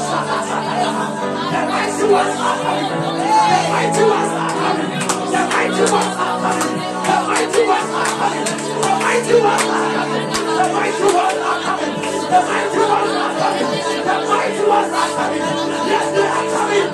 The 1.47 1.61
mighty 1.71 2.03
ones 2.11 2.35
are 2.43 2.59
coming. 2.59 2.91
The 2.91 3.59
mighty 3.71 4.03
ones 4.03 4.33
are 4.35 4.51
coming. 4.59 4.91
The 5.31 5.41
mighty 5.55 5.83
ones 5.95 6.15
are 6.19 6.37
coming. 6.43 6.75
The 7.07 7.15
mighty 7.31 7.61
ones 7.71 7.91
are 7.95 8.11
coming. 8.19 8.43
The 8.83 8.91
mighty 8.99 9.35
ones 9.47 9.63
are 9.71 9.87
coming. 9.95 10.27
The 10.59 10.65
mighty 10.75 11.07
ones 11.15 11.39
are 11.39 11.59
coming. 11.63 11.95
The 12.27 12.39
mighty 12.51 12.83
ones 12.83 13.15
are 13.15 13.31
coming. 13.39 13.79
The 14.03 14.15
mighty 14.27 14.63
ones 14.67 14.91
are 14.99 15.11
coming. 15.15 15.43
Yes, 15.87 16.07
they 16.11 16.27
are 16.35 16.47
coming. 16.51 16.87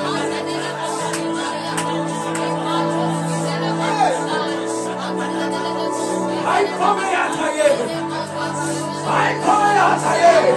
I 6.45 6.65
come 6.77 6.99
at 6.99 7.89
you. 7.95 8.01
I 9.14 9.34
come 9.44 9.64
and 9.68 9.80
attack 9.94 10.20
you. 10.24 10.56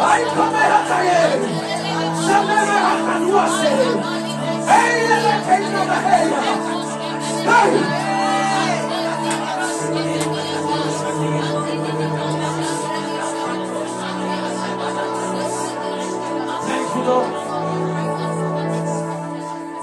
I 0.00 0.18
come 0.34 0.54
and 0.54 0.72
attack 0.78 1.06
you. 1.14 1.30
Some 2.26 2.46
of 2.50 2.66
them 2.66 2.82
are. 3.34 3.50
Hey, 4.66 4.90
let 5.08 5.20
me 5.24 5.32
take 5.46 5.66
you 5.66 5.82
to 5.86 5.98
hell. 6.06 6.32
Hey. 7.46 7.70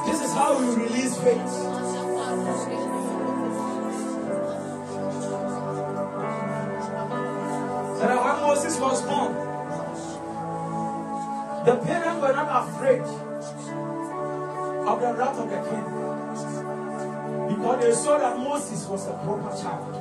This 0.05 0.19
is 0.21 0.33
how 0.33 0.59
we 0.59 0.65
release 0.83 1.15
faith. 1.17 1.52
The 11.65 11.75
parents 11.77 12.21
were 12.21 12.33
not 12.33 12.67
afraid 12.67 13.01
of 14.87 14.99
the 14.99 15.13
wrath 15.13 15.39
of 15.39 15.49
the 15.49 15.59
king 15.69 15.85
because 17.47 17.77
they 17.83 17.93
saw 17.93 18.17
that 18.17 18.37
Moses 18.37 18.85
was 18.87 19.07
a 19.07 19.13
proper 19.23 19.55
child. 19.61 19.95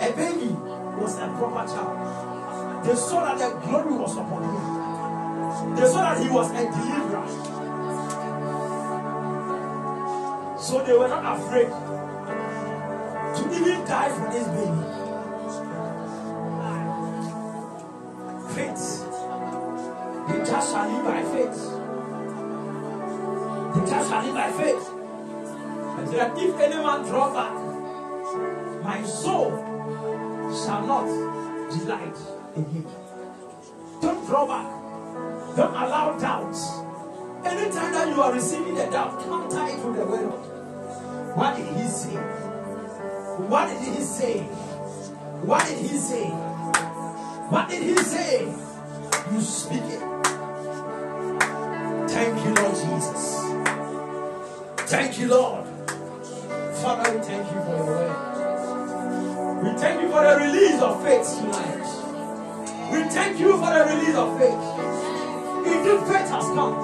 A 0.00 0.12
baby 0.12 0.54
was 1.00 1.18
a 1.18 1.28
proper 1.36 1.66
child. 1.68 2.84
They 2.86 2.94
saw 2.94 3.24
that 3.24 3.38
the 3.38 3.50
glory 3.66 3.92
was 3.92 4.16
upon 4.16 4.42
him. 4.44 5.74
They 5.76 5.86
saw 5.86 6.14
that 6.14 6.22
he 6.22 6.30
was 6.30 6.50
a 6.50 6.64
deliverer. 6.64 7.28
So 10.58 10.82
they 10.84 10.92
were 10.96 11.08
not 11.08 11.38
afraid 11.38 11.68
to 13.36 13.42
even 13.54 13.84
die 13.84 14.10
for 14.10 14.30
this 14.32 14.46
baby. 14.48 14.82
Faith. 18.54 18.97
Just 20.48 20.72
shall 20.72 20.88
live 20.88 21.04
by 21.04 21.22
faith. 21.24 21.58
The 23.74 23.80
just 23.86 24.08
shall 24.08 24.24
live 24.24 24.34
by 24.34 24.50
faith. 24.52 24.88
And 25.98 26.08
that 26.08 26.38
if 26.38 26.58
any 26.58 26.76
man 26.76 27.04
draw 27.04 27.34
back, 27.34 28.82
my 28.82 29.02
soul 29.02 29.50
shall 30.48 30.86
not 30.86 31.06
delight 31.70 32.16
in 32.56 32.64
him. 32.64 32.86
Don't 34.00 34.26
draw 34.26 34.46
back. 34.46 34.66
Don't 35.54 35.74
allow 35.74 36.18
doubt. 36.18 36.56
Anytime 37.44 37.92
that 37.92 38.08
you 38.08 38.22
are 38.22 38.32
receiving 38.32 38.74
the 38.74 38.86
doubt, 38.86 39.20
counter 39.20 39.66
it 39.66 39.84
with 39.84 39.96
the 39.96 40.06
word. 40.06 40.30
What 41.36 41.56
did 41.58 41.66
he 41.76 41.86
say? 41.88 42.16
What 43.48 43.68
did 43.68 43.94
he 43.94 44.00
say? 44.02 44.40
What 45.44 45.66
did 45.66 45.78
he 45.78 45.98
say? 45.98 46.30
What 47.50 47.68
did 47.68 47.82
he 47.82 47.96
say? 47.96 48.46
You 49.30 49.40
speak 49.42 49.82
it. 49.82 50.07
Thank 52.08 52.44
you, 52.44 52.54
Lord 52.54 52.74
Jesus. 52.74 53.22
Thank 54.90 55.18
you, 55.18 55.28
Lord. 55.28 55.66
Father, 56.82 57.12
we 57.12 57.24
thank 57.24 57.44
you 57.52 57.60
for 57.60 57.76
your 57.76 57.86
word. 57.86 59.62
We 59.62 59.70
thank 59.78 60.00
you 60.00 60.08
for 60.08 60.22
the 60.24 60.36
release 60.40 60.80
of 60.80 61.02
faith 61.04 61.26
tonight. 61.38 61.84
We 62.92 63.02
thank 63.10 63.38
you 63.38 63.52
for 63.52 63.70
the 63.74 63.84
release 63.92 64.16
of 64.16 64.38
faith. 64.38 64.64
Indeed, 65.68 66.00
faith 66.08 66.30
has 66.32 66.46
come. 66.56 66.74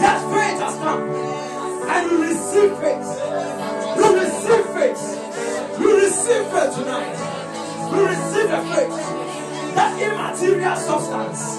Yes, 0.00 0.20
faith 0.28 0.60
has 0.60 0.76
come. 0.84 1.02
And 1.88 2.10
you 2.10 2.22
receive 2.22 2.76
faith. 2.78 3.08
You 3.96 4.06
receive 4.20 4.66
faith. 4.76 5.80
You 5.80 5.96
receive 5.96 6.46
faith 6.52 6.74
tonight. 6.76 7.16
You 7.92 8.06
receive 8.06 8.48
the 8.50 8.60
faith. 8.74 8.96
That 9.74 9.92
immaterial 10.02 10.76
substance. 10.76 11.58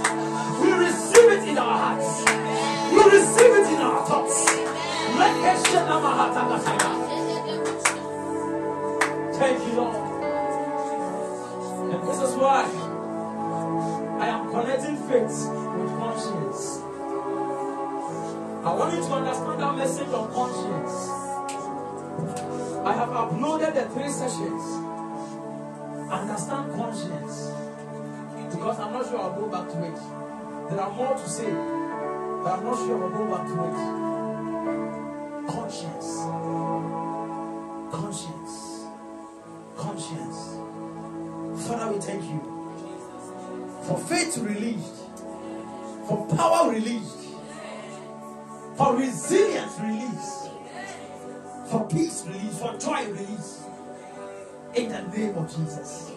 We 0.62 0.72
receive 0.74 1.32
it 1.32 1.50
in 1.50 1.58
our 1.58 1.78
hearts. 1.78 2.47
Receive 3.12 3.54
it 3.56 3.68
in 3.74 3.82
our 3.82 4.06
thoughts. 4.06 4.46
Thank 9.38 9.68
you, 9.68 9.74
Lord. 9.74 9.96
And 11.94 12.08
this 12.08 12.20
is 12.22 12.36
why 12.36 12.64
I 14.20 14.28
am 14.28 14.52
connecting 14.52 14.98
faith 15.08 15.48
with 15.78 15.92
conscience. 15.98 16.82
I 18.66 18.74
want 18.76 18.94
you 18.94 19.02
to 19.02 19.14
understand 19.14 19.62
that 19.62 19.76
message 19.78 20.10
of 20.10 20.34
conscience. 20.34 20.94
I 22.86 22.94
have 22.94 23.10
uploaded 23.10 23.74
the 23.74 23.86
three 23.90 24.10
sessions. 24.10 24.64
Understand 26.12 26.74
conscience. 26.74 27.52
Because 28.52 28.80
I'm 28.80 28.92
not 28.94 29.06
sure 29.08 29.20
I'll 29.20 29.34
go 29.40 29.48
back 29.48 29.70
to 29.70 29.84
it. 29.86 30.00
There 30.70 30.82
are 30.82 30.92
more 30.92 31.16
to 31.16 31.30
say, 31.30 31.52
but 32.44 32.52
I'm 32.54 32.64
not 32.64 32.78
sure 32.78 33.04
I'll 33.04 33.10
go 33.10 33.24
back 33.32 33.46
to 33.48 33.54
it. 33.68 33.76
Conscience. 35.48 36.10
Conscience. 37.92 38.56
Conscience. 39.78 40.40
Father, 41.68 41.88
we 41.94 42.00
thank 42.00 42.24
you 42.24 42.42
for 43.84 43.98
faith 43.98 44.38
released, 44.40 44.96
for 46.08 46.28
power 46.36 46.72
released, 46.72 47.18
for 48.76 48.96
resilience 48.98 49.80
released, 49.80 50.50
for 51.70 51.88
peace 51.88 52.26
released, 52.28 52.60
for 52.60 52.78
joy 52.78 53.06
released. 53.12 53.64
In 54.76 54.90
the 54.90 55.02
name 55.02 55.36
of 55.38 55.48
Jesus. 55.50 56.12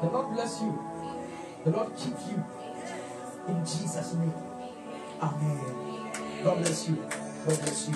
The 0.00 0.06
Lord 0.06 0.34
bless 0.34 0.60
you. 0.60 0.78
The 1.64 1.70
Lord 1.70 1.96
keep 1.96 2.14
you. 2.30 2.44
In 3.48 3.64
Jesus' 3.64 4.14
name. 4.14 4.47
Amen. 5.20 6.12
God 6.44 6.58
bless 6.58 6.88
you. 6.88 6.96
God 6.96 7.58
bless 7.60 7.88
you. 7.88 7.94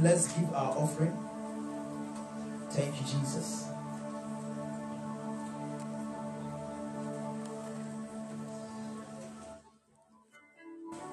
Let's 0.00 0.32
give 0.32 0.52
our 0.54 0.72
offering. 0.78 1.16
Thank 2.70 2.94
you, 3.00 3.06
Jesus. 3.06 3.66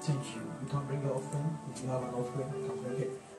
Thank 0.00 0.34
you. 0.34 0.42
You 0.62 0.68
can 0.70 0.86
bring 0.86 1.02
your 1.02 1.16
offering. 1.16 1.58
If 1.74 1.82
you 1.82 1.88
have 1.90 2.02
an 2.02 2.14
offering, 2.14 2.62
you 2.62 2.68
can 2.68 2.82
bring 2.82 3.00
it. 3.02 3.29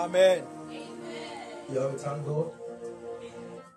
Amen. 0.00 0.42
You 1.70 1.78
have 1.78 1.92
a 1.92 1.98
thank 1.98 2.24
God. 2.24 2.52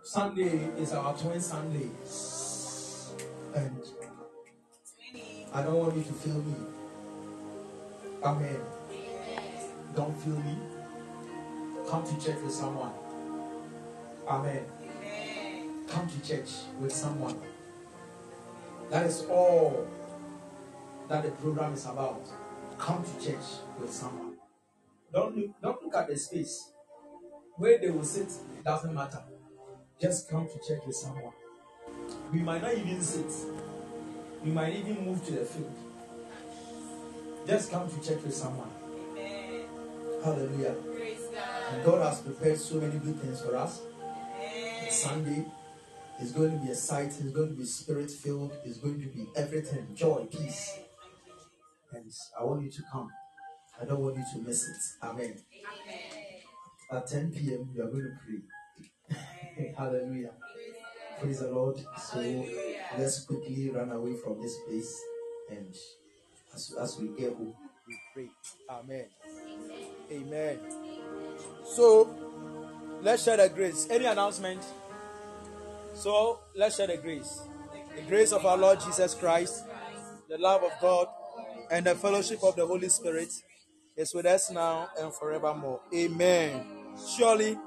Sunday 0.03 0.69
is 0.77 0.93
our 0.93 1.13
twin 1.17 1.41
Sunday. 1.41 1.89
And 3.53 3.81
I 5.53 5.63
don't 5.63 5.75
want 5.75 5.97
you 5.97 6.03
to 6.03 6.13
feel 6.13 6.35
me. 6.35 6.55
Amen. 8.23 8.57
Don't 9.93 10.17
feel 10.21 10.37
me. 10.37 10.57
Come 11.89 12.05
to 12.05 12.25
church 12.25 12.41
with 12.41 12.53
someone. 12.53 12.93
Amen. 14.25 14.63
Come 15.89 16.07
to 16.07 16.25
church 16.25 16.51
with 16.79 16.93
someone. 16.93 17.37
That 18.89 19.07
is 19.07 19.25
all 19.29 19.85
that 21.09 21.23
the 21.23 21.31
program 21.31 21.73
is 21.73 21.85
about. 21.85 22.25
Come 22.77 23.03
to 23.03 23.25
church 23.25 23.59
with 23.77 23.91
someone. 23.91 24.32
Don't 25.13 25.37
look, 25.37 25.61
don't 25.61 25.83
look 25.83 25.95
at 25.95 26.07
the 26.07 26.17
space. 26.17 26.71
Where 27.57 27.77
they 27.77 27.91
will 27.91 28.03
sit 28.03 28.27
it 28.27 28.63
doesn't 28.63 28.93
matter. 28.93 29.21
Just 30.01 30.29
come 30.29 30.47
to 30.47 30.67
church 30.67 30.81
with 30.87 30.95
someone. 30.95 31.33
We 32.31 32.39
might 32.39 32.61
not 32.61 32.73
even 32.73 33.01
sit. 33.01 33.31
We 34.43 34.51
might 34.51 34.75
even 34.75 35.05
move 35.05 35.23
to 35.25 35.31
the 35.33 35.45
field. 35.45 35.71
Just 37.45 37.71
come 37.71 37.87
to 37.89 37.95
church 38.07 38.23
with 38.23 38.33
someone. 38.33 38.69
Amen. 39.11 39.65
Hallelujah. 40.23 40.75
And 41.71 41.85
God 41.85 42.01
has 42.01 42.21
prepared 42.21 42.57
so 42.57 42.75
many 42.75 42.97
good 42.99 43.19
things 43.21 43.41
for 43.41 43.55
us. 43.55 43.81
Sunday 44.89 45.45
is 46.21 46.31
going 46.31 46.57
to 46.57 46.65
be 46.65 46.71
a 46.71 46.75
sight, 46.75 47.07
it's 47.07 47.31
going 47.31 47.49
to 47.49 47.55
be 47.55 47.65
spirit 47.65 48.09
filled, 48.09 48.53
it's 48.63 48.77
going 48.77 49.01
to 49.01 49.07
be 49.07 49.27
everything 49.35 49.87
joy, 49.93 50.25
peace. 50.31 50.79
And 51.91 52.11
I 52.39 52.43
want 52.43 52.63
you 52.63 52.71
to 52.71 52.81
come. 52.91 53.09
I 53.83 53.85
don't 53.85 53.99
want 53.99 54.15
you 54.15 54.23
to 54.33 54.47
miss 54.47 54.63
it. 54.63 55.05
Amen. 55.05 55.35
At 56.89 57.05
10 57.05 57.31
p.m., 57.31 57.69
we 57.75 57.81
are 57.81 57.87
going 57.87 58.03
to 58.03 59.17
pray. 59.57 59.73
Hallelujah. 59.77 60.31
Praise 61.19 61.41
the 61.41 61.49
Lord. 61.51 61.83
So 62.01 62.45
let's 62.97 63.25
quickly 63.25 63.71
run 63.71 63.91
away 63.91 64.15
from 64.15 64.41
this 64.41 64.55
place 64.65 64.97
and 65.49 65.75
as, 66.53 66.73
as 66.79 66.97
we 66.97 67.09
get 67.09 67.35
home, 67.35 67.53
we 67.85 67.99
pray. 68.13 68.29
Amen. 68.69 69.05
Amen. 70.09 70.59
So 71.65 72.09
let's 73.01 73.25
share 73.25 73.35
the 73.35 73.49
grace. 73.49 73.85
Any 73.89 74.05
announcement? 74.05 74.63
So 75.93 76.39
let's 76.55 76.77
share 76.77 76.87
the 76.87 76.97
grace. 76.97 77.41
The 77.97 78.03
grace 78.03 78.31
of 78.31 78.45
our 78.45 78.55
Lord 78.55 78.79
Jesus 78.79 79.13
Christ, 79.13 79.65
the 80.29 80.37
love 80.37 80.63
of 80.63 80.71
God, 80.79 81.07
and 81.69 81.85
the 81.85 81.95
fellowship 81.95 82.41
of 82.43 82.55
the 82.55 82.65
Holy 82.65 82.87
Spirit 82.87 83.27
is 83.95 84.13
with 84.13 84.25
us 84.25 84.51
now 84.51 84.89
and 84.99 85.13
forevermore. 85.13 85.81
Amen. 85.93 86.65
Surely, 87.15 87.57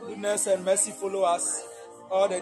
goodness 0.00 0.46
and 0.46 0.64
mercy 0.64 0.90
follow 0.92 1.22
us 1.22 1.62
all 2.10 2.28
the 2.28 2.34
days 2.34 2.38